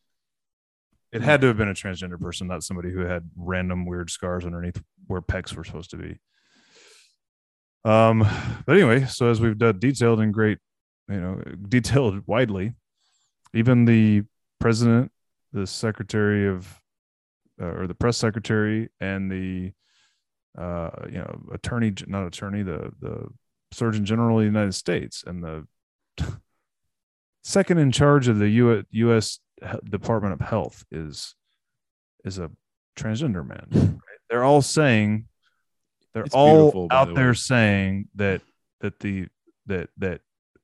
it 1.11 1.22
had 1.22 1.41
to 1.41 1.48
have 1.48 1.57
been 1.57 1.69
a 1.69 1.73
transgender 1.73 2.19
person, 2.19 2.48
not 2.48 2.64
somebody 2.64 2.91
who 2.91 3.02
had 3.02 3.30
random 3.38 3.86
weird 3.86 4.10
scars 4.10 4.45
underneath 4.45 4.82
where 5.07 5.22
pecs 5.22 5.53
were 5.56 5.64
supposed 5.64 5.91
to 5.91 5.98
be. 5.98 6.19
Um, 7.86 8.27
but 8.65 8.73
anyway, 8.73 9.06
so 9.06 9.30
as 9.30 9.40
we've 9.40 9.57
done 9.57 9.80
detailed 9.80 10.19
and 10.19 10.34
great, 10.34 10.57
you 11.07 11.22
know, 11.22 11.41
detailed 11.69 12.23
widely, 12.26 12.73
even 13.53 13.86
the 13.86 14.23
president, 14.60 15.11
the 15.53 15.68
secretary 15.68 16.48
of, 16.48 16.82
uh, 17.61 17.65
or 17.65 17.88
the 17.88 17.95
press 17.95 18.18
secretary, 18.18 18.90
and 18.99 19.32
the, 19.32 19.72
uh, 20.57 20.90
you 21.07 21.19
know, 21.19 21.44
attorney, 21.53 21.94
not 22.07 22.26
attorney, 22.26 22.64
the 22.64 22.91
the 22.99 23.27
surgeon 23.72 24.06
general 24.06 24.38
of 24.38 24.41
the 24.41 24.48
United 24.48 24.73
States, 24.73 25.23
and 25.26 25.44
the 25.44 25.65
second 27.45 27.77
in 27.77 27.91
charge 27.91 28.27
of 28.27 28.39
the 28.39 28.49
U- 28.49 28.84
U.S. 28.89 29.39
Department 29.88 30.34
of 30.34 30.41
Health 30.41 30.84
is 30.91 31.35
is 32.26 32.39
a 32.39 32.51
transgender 32.97 33.47
man. 33.47 33.67
Right? 33.72 34.19
They're 34.30 34.43
all 34.43 34.63
saying 34.63 35.27
they're 36.13 36.23
It's 36.23 36.35
all 36.35 36.88
out 36.91 37.09
the 37.09 37.13
there 37.13 37.34
saying 37.34 38.09
that 38.15 38.41
that 38.81 38.99
the 38.99 39.27
that 39.67 39.89
that 39.97 40.22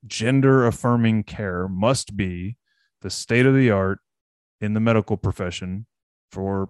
gender 0.08 0.66
affirming 0.66 1.24
care 1.24 1.68
must 1.68 2.18
be 2.18 2.58
the 3.02 3.10
state 3.10 3.46
of 3.46 3.54
the 3.54 3.70
art 3.70 4.00
in 4.60 4.74
the 4.74 4.80
medical 4.80 5.18
profession 5.18 5.86
for 6.32 6.70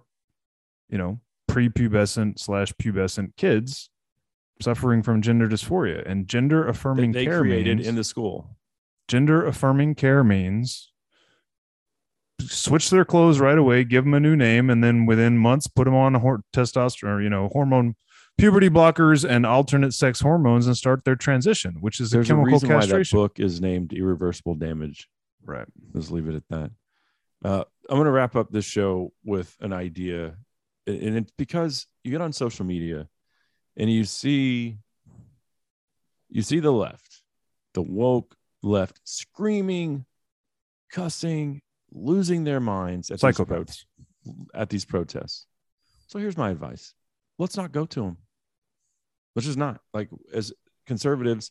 you 0.88 0.98
know 0.98 1.20
prepubescent 1.50 2.38
slash 2.38 2.72
pubescent 2.74 3.36
kids 3.36 3.90
suffering 4.60 5.02
from 5.02 5.22
gender 5.22 5.48
dysphoria 5.48 6.02
and 6.06 6.28
gender 6.28 6.68
affirming 6.68 7.12
they 7.12 7.24
care 7.24 7.40
created 7.40 7.80
in 7.80 7.94
the 7.94 8.04
school. 8.04 8.56
Gender 9.12 9.44
affirming 9.44 9.94
care 9.94 10.24
means 10.24 10.90
switch 12.40 12.88
their 12.88 13.04
clothes 13.04 13.40
right 13.40 13.58
away, 13.58 13.84
give 13.84 14.04
them 14.04 14.14
a 14.14 14.20
new 14.20 14.34
name, 14.34 14.70
and 14.70 14.82
then 14.82 15.04
within 15.04 15.36
months 15.36 15.66
put 15.66 15.84
them 15.84 15.94
on 15.94 16.14
hor- 16.14 16.40
testosterone, 16.54 17.16
or, 17.16 17.20
you 17.20 17.28
know, 17.28 17.50
hormone 17.52 17.94
puberty 18.38 18.70
blockers 18.70 19.28
and 19.28 19.44
alternate 19.44 19.92
sex 19.92 20.20
hormones 20.20 20.66
and 20.66 20.78
start 20.78 21.04
their 21.04 21.14
transition, 21.14 21.76
which 21.80 22.00
is 22.00 22.10
There's 22.10 22.30
a 22.30 22.32
a 22.32 22.36
chemical 22.36 22.54
reason 22.54 22.70
why 22.70 22.86
that 22.86 23.10
book 23.10 23.38
is 23.38 23.60
named 23.60 23.92
Irreversible 23.92 24.54
Damage. 24.54 25.10
Right. 25.44 25.66
Let's 25.92 26.10
leave 26.10 26.26
it 26.26 26.36
at 26.36 26.48
that. 26.48 26.70
Uh, 27.44 27.64
I'm 27.90 27.96
going 27.96 28.06
to 28.06 28.10
wrap 28.12 28.34
up 28.34 28.50
this 28.50 28.64
show 28.64 29.12
with 29.24 29.54
an 29.60 29.74
idea, 29.74 30.36
and 30.86 31.18
it's 31.18 31.32
because 31.36 31.86
you 32.02 32.12
get 32.12 32.22
on 32.22 32.32
social 32.32 32.64
media 32.64 33.08
and 33.76 33.92
you 33.92 34.04
see 34.04 34.78
you 36.30 36.40
see 36.40 36.60
the 36.60 36.72
left, 36.72 37.22
the 37.74 37.82
woke 37.82 38.34
left, 38.62 39.00
screaming, 39.04 40.04
cussing, 40.90 41.62
losing 41.92 42.44
their 42.44 42.60
minds 42.60 43.10
at 43.10 43.20
these, 43.20 43.36
Psychopaths. 43.36 43.84
at 44.54 44.68
these 44.70 44.84
protests. 44.84 45.46
So 46.08 46.18
here's 46.18 46.36
my 46.36 46.50
advice: 46.50 46.94
let's 47.38 47.56
not 47.56 47.72
go 47.72 47.86
to 47.86 48.02
them. 48.02 48.16
Let's 49.34 49.46
just 49.46 49.58
not 49.58 49.80
like 49.94 50.08
as 50.32 50.52
conservatives. 50.86 51.50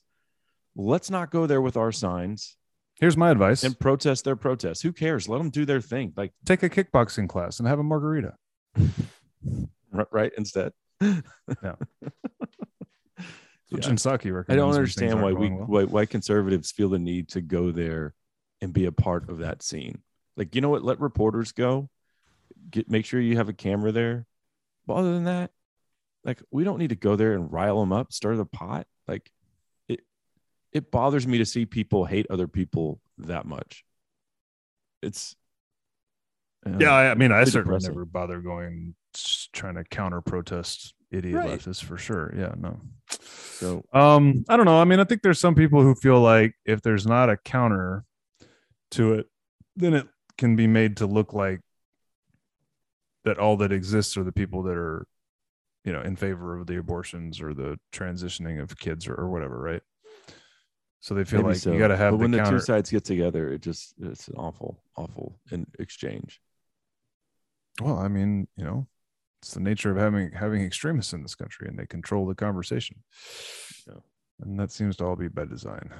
Let's 0.75 1.09
not 1.09 1.31
go 1.31 1.47
there 1.47 1.61
with 1.61 1.75
our 1.75 1.91
signs 1.91 2.55
Here's 3.01 3.17
my 3.17 3.31
advice 3.31 3.63
and 3.63 3.77
protest 3.79 4.25
their 4.25 4.35
protests. 4.35 4.81
Who 4.81 4.93
cares? 4.93 5.27
Let 5.27 5.39
them 5.39 5.49
do 5.49 5.65
their 5.65 5.81
thing. 5.81 6.13
Like 6.15 6.33
take 6.45 6.61
a 6.61 6.69
kickboxing 6.69 7.27
class 7.27 7.57
and 7.57 7.67
have 7.67 7.79
a 7.79 7.83
margarita. 7.83 8.35
right 10.11 10.31
instead. 10.37 10.71
Yeah. 11.01 11.75
Which 13.71 13.87
Yeah. 13.87 13.93
Psaki 13.93 14.33
recommends. 14.33 14.49
I 14.49 14.55
don't 14.55 14.73
understand 14.75 15.21
why 15.21 15.31
we 15.31 15.49
well. 15.49 15.65
why, 15.65 15.83
why 15.85 16.05
conservatives 16.05 16.71
feel 16.71 16.89
the 16.89 16.99
need 16.99 17.29
to 17.29 17.41
go 17.41 17.71
there 17.71 18.13
and 18.61 18.71
be 18.73 18.85
a 18.85 18.91
part 18.91 19.29
of 19.29 19.39
that 19.39 19.63
scene. 19.63 20.01
Like 20.37 20.53
you 20.55 20.61
know 20.61 20.69
what? 20.69 20.83
Let 20.83 20.99
reporters 20.99 21.51
go. 21.53 21.89
Get 22.69 22.89
make 22.89 23.05
sure 23.05 23.19
you 23.19 23.37
have 23.37 23.49
a 23.49 23.53
camera 23.53 23.91
there. 23.91 24.27
But 24.85 24.95
other 24.95 25.13
than 25.13 25.23
that, 25.23 25.51
like 26.25 26.41
we 26.51 26.63
don't 26.65 26.79
need 26.79 26.89
to 26.89 26.95
go 26.95 27.15
there 27.15 27.33
and 27.33 27.51
rile 27.51 27.79
them 27.79 27.93
up, 27.93 28.11
stir 28.11 28.35
the 28.35 28.45
pot. 28.45 28.87
Like 29.07 29.31
it 29.87 30.01
it 30.73 30.91
bothers 30.91 31.25
me 31.25 31.37
to 31.37 31.45
see 31.45 31.65
people 31.65 32.03
hate 32.05 32.27
other 32.29 32.47
people 32.47 32.99
that 33.19 33.45
much. 33.45 33.85
It's 35.01 35.35
uh, 36.65 36.77
Yeah, 36.79 36.91
I, 36.93 37.11
I 37.11 37.15
mean, 37.15 37.31
I 37.31 37.43
certainly 37.45 37.63
depressing. 37.77 37.91
never 37.91 38.05
bother 38.05 38.39
going 38.41 38.95
s- 38.95 39.00
trying 39.53 39.75
to 39.75 39.83
counter 39.83 40.21
protest 40.21 40.93
idiot 41.11 41.35
Right. 41.35 41.59
leftists 41.59 41.83
for 41.83 41.97
sure. 41.97 42.33
Yeah, 42.35 42.53
no. 42.57 42.79
So 43.09 43.83
Um, 43.93 44.45
I 44.47 44.57
don't 44.57 44.65
know. 44.65 44.79
I 44.79 44.85
mean, 44.85 44.99
I 44.99 45.03
think 45.03 45.21
there's 45.21 45.39
some 45.39 45.55
people 45.55 45.81
who 45.81 45.95
feel 45.95 46.19
like 46.21 46.55
if 46.65 46.81
there's 46.81 47.05
not 47.05 47.29
a 47.29 47.37
counter 47.37 48.05
to 48.91 49.13
it, 49.15 49.27
then 49.75 49.93
it 49.93 50.07
can 50.37 50.55
be 50.55 50.67
made 50.67 50.97
to 50.97 51.05
look 51.05 51.33
like 51.33 51.61
that 53.23 53.37
all 53.37 53.57
that 53.57 53.71
exists 53.71 54.17
are 54.17 54.23
the 54.23 54.31
people 54.31 54.63
that 54.63 54.75
are, 54.75 55.05
you 55.85 55.93
know, 55.93 56.01
in 56.01 56.15
favor 56.15 56.57
of 56.57 56.67
the 56.67 56.77
abortions 56.77 57.41
or 57.41 57.53
the 57.53 57.79
transitioning 57.91 58.61
of 58.61 58.77
kids 58.77 59.07
or, 59.07 59.13
or 59.15 59.29
whatever, 59.29 59.59
right? 59.59 59.81
So 61.01 61.15
they 61.15 61.23
feel 61.23 61.41
maybe 61.41 61.53
like 61.53 61.57
so. 61.57 61.71
you 61.71 61.79
got 61.79 61.87
to 61.89 61.97
have 61.97 62.11
but 62.11 62.17
the 62.17 62.21
when 62.21 62.31
the 62.31 62.43
two 62.43 62.59
sides 62.59 62.89
get 62.91 63.03
together, 63.03 63.51
it 63.51 63.61
just 63.61 63.95
it's 63.99 64.27
an 64.27 64.35
awful, 64.37 64.83
awful 64.95 65.39
in 65.51 65.65
exchange. 65.79 66.39
Well, 67.81 67.97
I 67.97 68.07
mean, 68.07 68.47
you 68.55 68.63
know, 68.63 68.87
it's 69.41 69.53
the 69.53 69.59
nature 69.59 69.91
of 69.91 69.97
having 69.97 70.31
having 70.31 70.61
extremists 70.63 71.13
in 71.13 71.21
this 71.23 71.35
country, 71.35 71.67
and 71.67 71.77
they 71.77 71.85
control 71.87 72.25
the 72.27 72.35
conversation. 72.35 72.97
Yeah. 73.87 73.95
And 74.41 74.59
that 74.59 74.71
seems 74.71 74.95
to 74.97 75.05
all 75.05 75.15
be 75.15 75.27
by 75.27 75.45
design. 75.45 75.91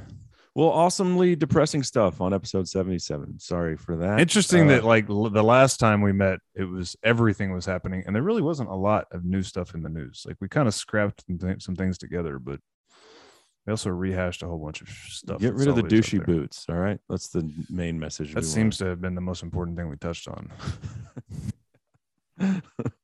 Well, 0.53 0.67
awesomely 0.69 1.35
depressing 1.35 1.81
stuff 1.81 2.19
on 2.19 2.33
episode 2.33 2.67
77. 2.67 3.39
Sorry 3.39 3.77
for 3.77 3.95
that. 3.97 4.19
Interesting 4.19 4.65
Uh, 4.65 4.73
that 4.73 4.83
like 4.83 5.09
l- 5.09 5.29
the 5.29 5.43
last 5.43 5.79
time 5.79 6.01
we 6.01 6.11
met, 6.11 6.39
it 6.55 6.65
was 6.65 6.95
everything 7.03 7.53
was 7.53 7.65
happening, 7.65 8.03
and 8.05 8.13
there 8.15 8.23
really 8.23 8.41
wasn't 8.41 8.69
a 8.69 8.75
lot 8.75 9.05
of 9.11 9.23
new 9.23 9.43
stuff 9.43 9.73
in 9.75 9.81
the 9.81 9.89
news. 9.89 10.23
Like 10.27 10.35
we 10.41 10.49
kind 10.49 10.67
of 10.67 10.73
scrapped 10.73 11.23
some, 11.25 11.37
th- 11.37 11.63
some 11.63 11.75
things 11.75 11.97
together, 11.97 12.37
but 12.37 12.59
we 13.65 13.71
also 13.71 13.91
rehashed 13.91 14.43
a 14.43 14.47
whole 14.47 14.57
bunch 14.59 14.81
of 14.81 14.89
stuff. 14.89 15.39
get 15.39 15.53
rid 15.53 15.67
of 15.69 15.75
the 15.77 15.83
douchey 15.83 16.23
boots. 16.25 16.65
All 16.67 16.75
right. 16.75 16.99
That's 17.09 17.29
the 17.29 17.49
main 17.69 17.97
message. 17.97 18.33
That 18.33 18.43
seems 18.43 18.77
to 18.79 18.85
have 18.85 18.99
been 18.99 19.15
the 19.15 19.21
most 19.21 19.43
important 19.43 19.77
thing 19.77 19.87
we 19.87 19.95
touched 19.97 20.27
on. 20.27 20.51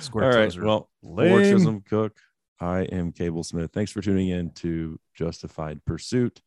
Square 0.00 0.24
All 0.32 0.38
right. 0.38 0.58
Well, 0.62 0.90
lame. 1.02 1.30
Marxism 1.30 1.80
Cook. 1.82 2.16
I 2.60 2.80
am 2.82 3.12
Cable 3.12 3.42
Smith. 3.42 3.70
Thanks 3.72 3.90
for 3.90 4.02
tuning 4.02 4.28
in 4.28 4.50
to 4.56 4.98
Justified 5.14 5.84
Pursuit. 5.86 6.40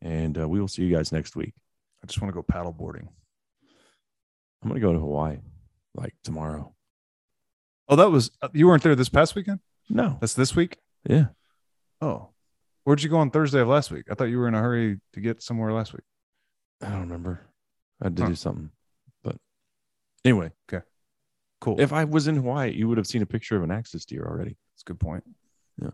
And 0.00 0.38
uh, 0.38 0.48
we 0.48 0.60
will 0.60 0.68
see 0.68 0.82
you 0.82 0.94
guys 0.94 1.10
next 1.10 1.34
week. 1.34 1.54
I 2.02 2.06
just 2.06 2.20
want 2.20 2.32
to 2.32 2.34
go 2.34 2.42
paddle 2.42 2.72
boarding. 2.72 3.08
I'm 4.62 4.68
going 4.68 4.80
to 4.80 4.86
go 4.86 4.92
to 4.92 4.98
Hawaii 4.98 5.38
like 5.94 6.14
tomorrow. 6.22 6.74
Oh, 7.88 7.96
that 7.96 8.10
was 8.10 8.30
uh, 8.42 8.48
you 8.52 8.66
weren't 8.66 8.82
there 8.82 8.94
this 8.94 9.08
past 9.08 9.34
weekend. 9.34 9.60
No. 9.88 10.18
That's 10.20 10.34
this 10.34 10.54
week. 10.54 10.78
Yeah. 11.08 11.26
Oh, 12.00 12.30
where'd 12.84 13.02
you 13.02 13.08
go 13.08 13.18
on 13.18 13.30
Thursday 13.30 13.60
of 13.60 13.68
last 13.68 13.90
week? 13.90 14.06
I 14.10 14.14
thought 14.14 14.24
you 14.24 14.38
were 14.38 14.48
in 14.48 14.54
a 14.54 14.60
hurry 14.60 15.00
to 15.14 15.20
get 15.20 15.42
somewhere 15.42 15.72
last 15.72 15.92
week. 15.92 16.02
I 16.82 16.90
don't 16.90 17.00
remember. 17.02 17.40
I 18.02 18.06
had 18.06 18.16
to 18.16 18.22
Huh. 18.22 18.28
do 18.28 18.34
something. 18.34 18.70
But 19.24 19.36
anyway, 20.24 20.52
Cool. 21.60 21.80
if 21.80 21.92
I 21.92 22.04
was 22.04 22.28
in 22.28 22.36
Hawaii, 22.36 22.72
you 22.72 22.86
would 22.88 22.98
have 22.98 23.06
seen 23.06 23.22
a 23.22 23.26
picture 23.26 23.56
of 23.56 23.62
an 23.62 23.70
axis 23.70 24.04
deer 24.04 24.24
already. 24.24 24.56
That's 24.74 24.82
a 24.82 24.84
good 24.92 25.00
point. 25.00 25.24
Yeah. 25.80 25.90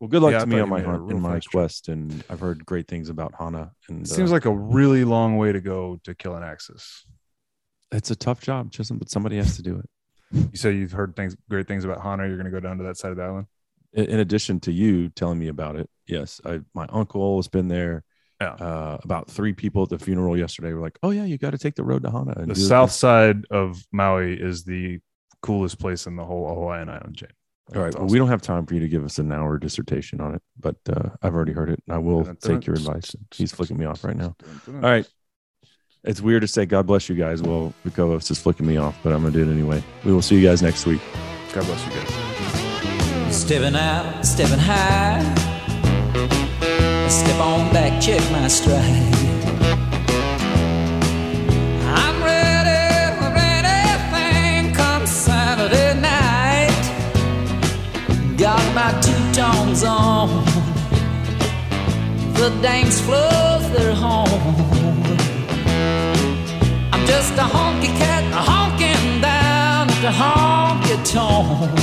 Well, 0.00 0.08
good 0.08 0.22
luck 0.22 0.32
Yeah, 0.32 0.38
I 0.38 0.40
to 0.40 0.46
me 0.46 0.58
on 0.60 0.68
my 0.68 0.78
made 0.78 0.86
a 0.86 0.90
hunt 0.90 1.02
real 1.02 1.10
and 1.12 1.22
my 1.22 1.34
fast 1.34 1.44
trip. 1.44 1.52
quest, 1.52 1.88
and 1.88 2.24
I've 2.28 2.40
heard 2.40 2.66
great 2.66 2.88
things 2.88 3.08
about 3.08 3.34
Hana. 3.38 3.72
And 3.88 4.02
It 4.02 4.08
seems 4.08 4.30
uh, 4.30 4.34
like 4.34 4.44
a 4.44 4.50
really 4.50 5.04
long 5.04 5.36
way 5.38 5.52
to 5.52 5.60
go 5.60 6.00
to 6.04 6.14
kill 6.14 6.34
an 6.34 6.42
axis. 6.42 7.06
it's 7.92 8.10
a 8.10 8.16
tough 8.16 8.40
job, 8.40 8.72
Chisholm, 8.72 8.98
but 8.98 9.10
somebody 9.10 9.36
has 9.36 9.56
to 9.56 9.62
do 9.62 9.78
it. 9.78 9.88
You 10.32 10.56
say 10.56 10.72
you've 10.72 10.92
heard 10.92 11.14
things, 11.14 11.36
great 11.48 11.68
things 11.68 11.84
about 11.84 12.00
Hana. 12.02 12.26
You're 12.26 12.36
going 12.38 12.46
to 12.46 12.50
go 12.50 12.58
down 12.60 12.78
to 12.78 12.84
that 12.84 12.96
side 12.96 13.10
of 13.12 13.18
the 13.18 13.22
island. 13.22 13.46
In, 13.92 14.06
in 14.06 14.18
addition 14.20 14.58
to 14.60 14.72
you 14.72 15.10
telling 15.10 15.38
me 15.38 15.48
about 15.48 15.76
it, 15.76 15.88
yes, 16.06 16.40
I 16.44 16.60
my 16.74 16.86
uncle 16.88 17.36
has 17.38 17.48
been 17.48 17.68
there. 17.68 18.02
Yeah. 18.42 18.52
Uh, 18.66 18.98
about 19.04 19.30
three 19.30 19.52
people 19.52 19.82
at 19.84 19.88
the 19.88 19.98
funeral 19.98 20.36
yesterday 20.36 20.72
were 20.72 20.80
like, 20.80 20.98
"Oh 21.02 21.10
yeah, 21.10 21.24
you 21.24 21.38
got 21.38 21.50
to 21.50 21.58
take 21.58 21.74
the 21.76 21.84
road 21.84 22.02
to 22.02 22.10
Hana." 22.10 22.34
And 22.36 22.50
The 22.50 22.54
south 22.56 22.90
this." 22.90 22.96
side 22.98 23.44
of 23.50 23.84
Maui 23.92 24.34
is 24.40 24.64
the 24.64 25.00
coolest 25.42 25.78
place 25.78 26.06
in 26.06 26.16
the 26.16 26.24
whole 26.24 26.48
Hawaiian 26.48 26.88
island 26.88 27.16
chain. 27.16 27.30
All 27.74 27.80
right. 27.80 27.88
It's 27.88 27.96
Well, 27.96 28.04
awesome. 28.04 28.12
we 28.12 28.18
don't 28.18 28.28
have 28.28 28.42
time 28.42 28.66
for 28.66 28.74
you 28.74 28.80
to 28.80 28.88
give 28.88 29.04
us 29.04 29.18
an 29.18 29.30
hour 29.32 29.58
dissertation 29.58 30.20
on 30.20 30.34
it, 30.34 30.42
but 30.58 30.76
uh, 30.90 31.10
I've 31.22 31.34
already 31.34 31.52
heard 31.52 31.70
it. 31.70 31.82
and 31.86 31.94
I 31.94 31.98
will 31.98 32.24
take 32.36 32.66
your 32.66 32.74
advice. 32.76 33.14
He's 33.32 33.52
flicking 33.52 33.78
me 33.78 33.86
off 33.86 34.04
right 34.04 34.16
now. 34.16 34.34
All 34.68 34.74
right. 34.80 35.08
It's 36.04 36.20
weird 36.20 36.42
to 36.42 36.48
say 36.48 36.66
God 36.66 36.86
bless 36.88 37.08
you 37.08 37.14
guys. 37.14 37.42
Well, 37.42 37.72
the 37.84 37.90
co-host 37.90 38.30
is 38.32 38.38
flicking 38.40 38.66
me 38.66 38.76
off, 38.76 38.96
but 39.04 39.12
I'm 39.12 39.22
gonna 39.22 39.32
do 39.32 39.48
it 39.48 39.52
anyway. 39.52 39.82
We 40.04 40.12
will 40.12 40.20
see 40.22 40.34
you 40.36 40.42
guys 40.46 40.60
next 40.60 40.84
week. 40.84 41.00
God 41.52 41.64
bless 41.64 41.86
you 41.86 41.92
guys. 41.92 43.36
Stepping 43.36 43.76
out, 43.76 44.22
stepping 44.26 44.58
high. 44.58 45.22
Step 47.12 47.40
on 47.40 47.70
back, 47.74 48.00
check 48.00 48.22
my 48.32 48.48
stride. 48.48 49.14
I'm 51.84 52.16
ready 52.24 52.72
come 54.72 55.06
Saturday 55.06 55.92
night. 56.00 56.82
Got 58.38 58.64
my 58.74 58.90
two 59.02 59.22
tones 59.38 59.84
on. 59.84 60.28
The 62.32 62.48
dance 62.62 62.98
floors, 63.02 63.64
they're 63.74 63.94
home. 63.94 64.56
I'm 66.94 67.04
just 67.06 67.34
a 67.34 67.46
honky 67.54 67.92
cat, 68.00 68.24
honking 68.32 69.20
down 69.20 69.90
at 69.90 70.00
the 70.00 70.12
honky 70.20 70.96
tonk. 71.12 71.82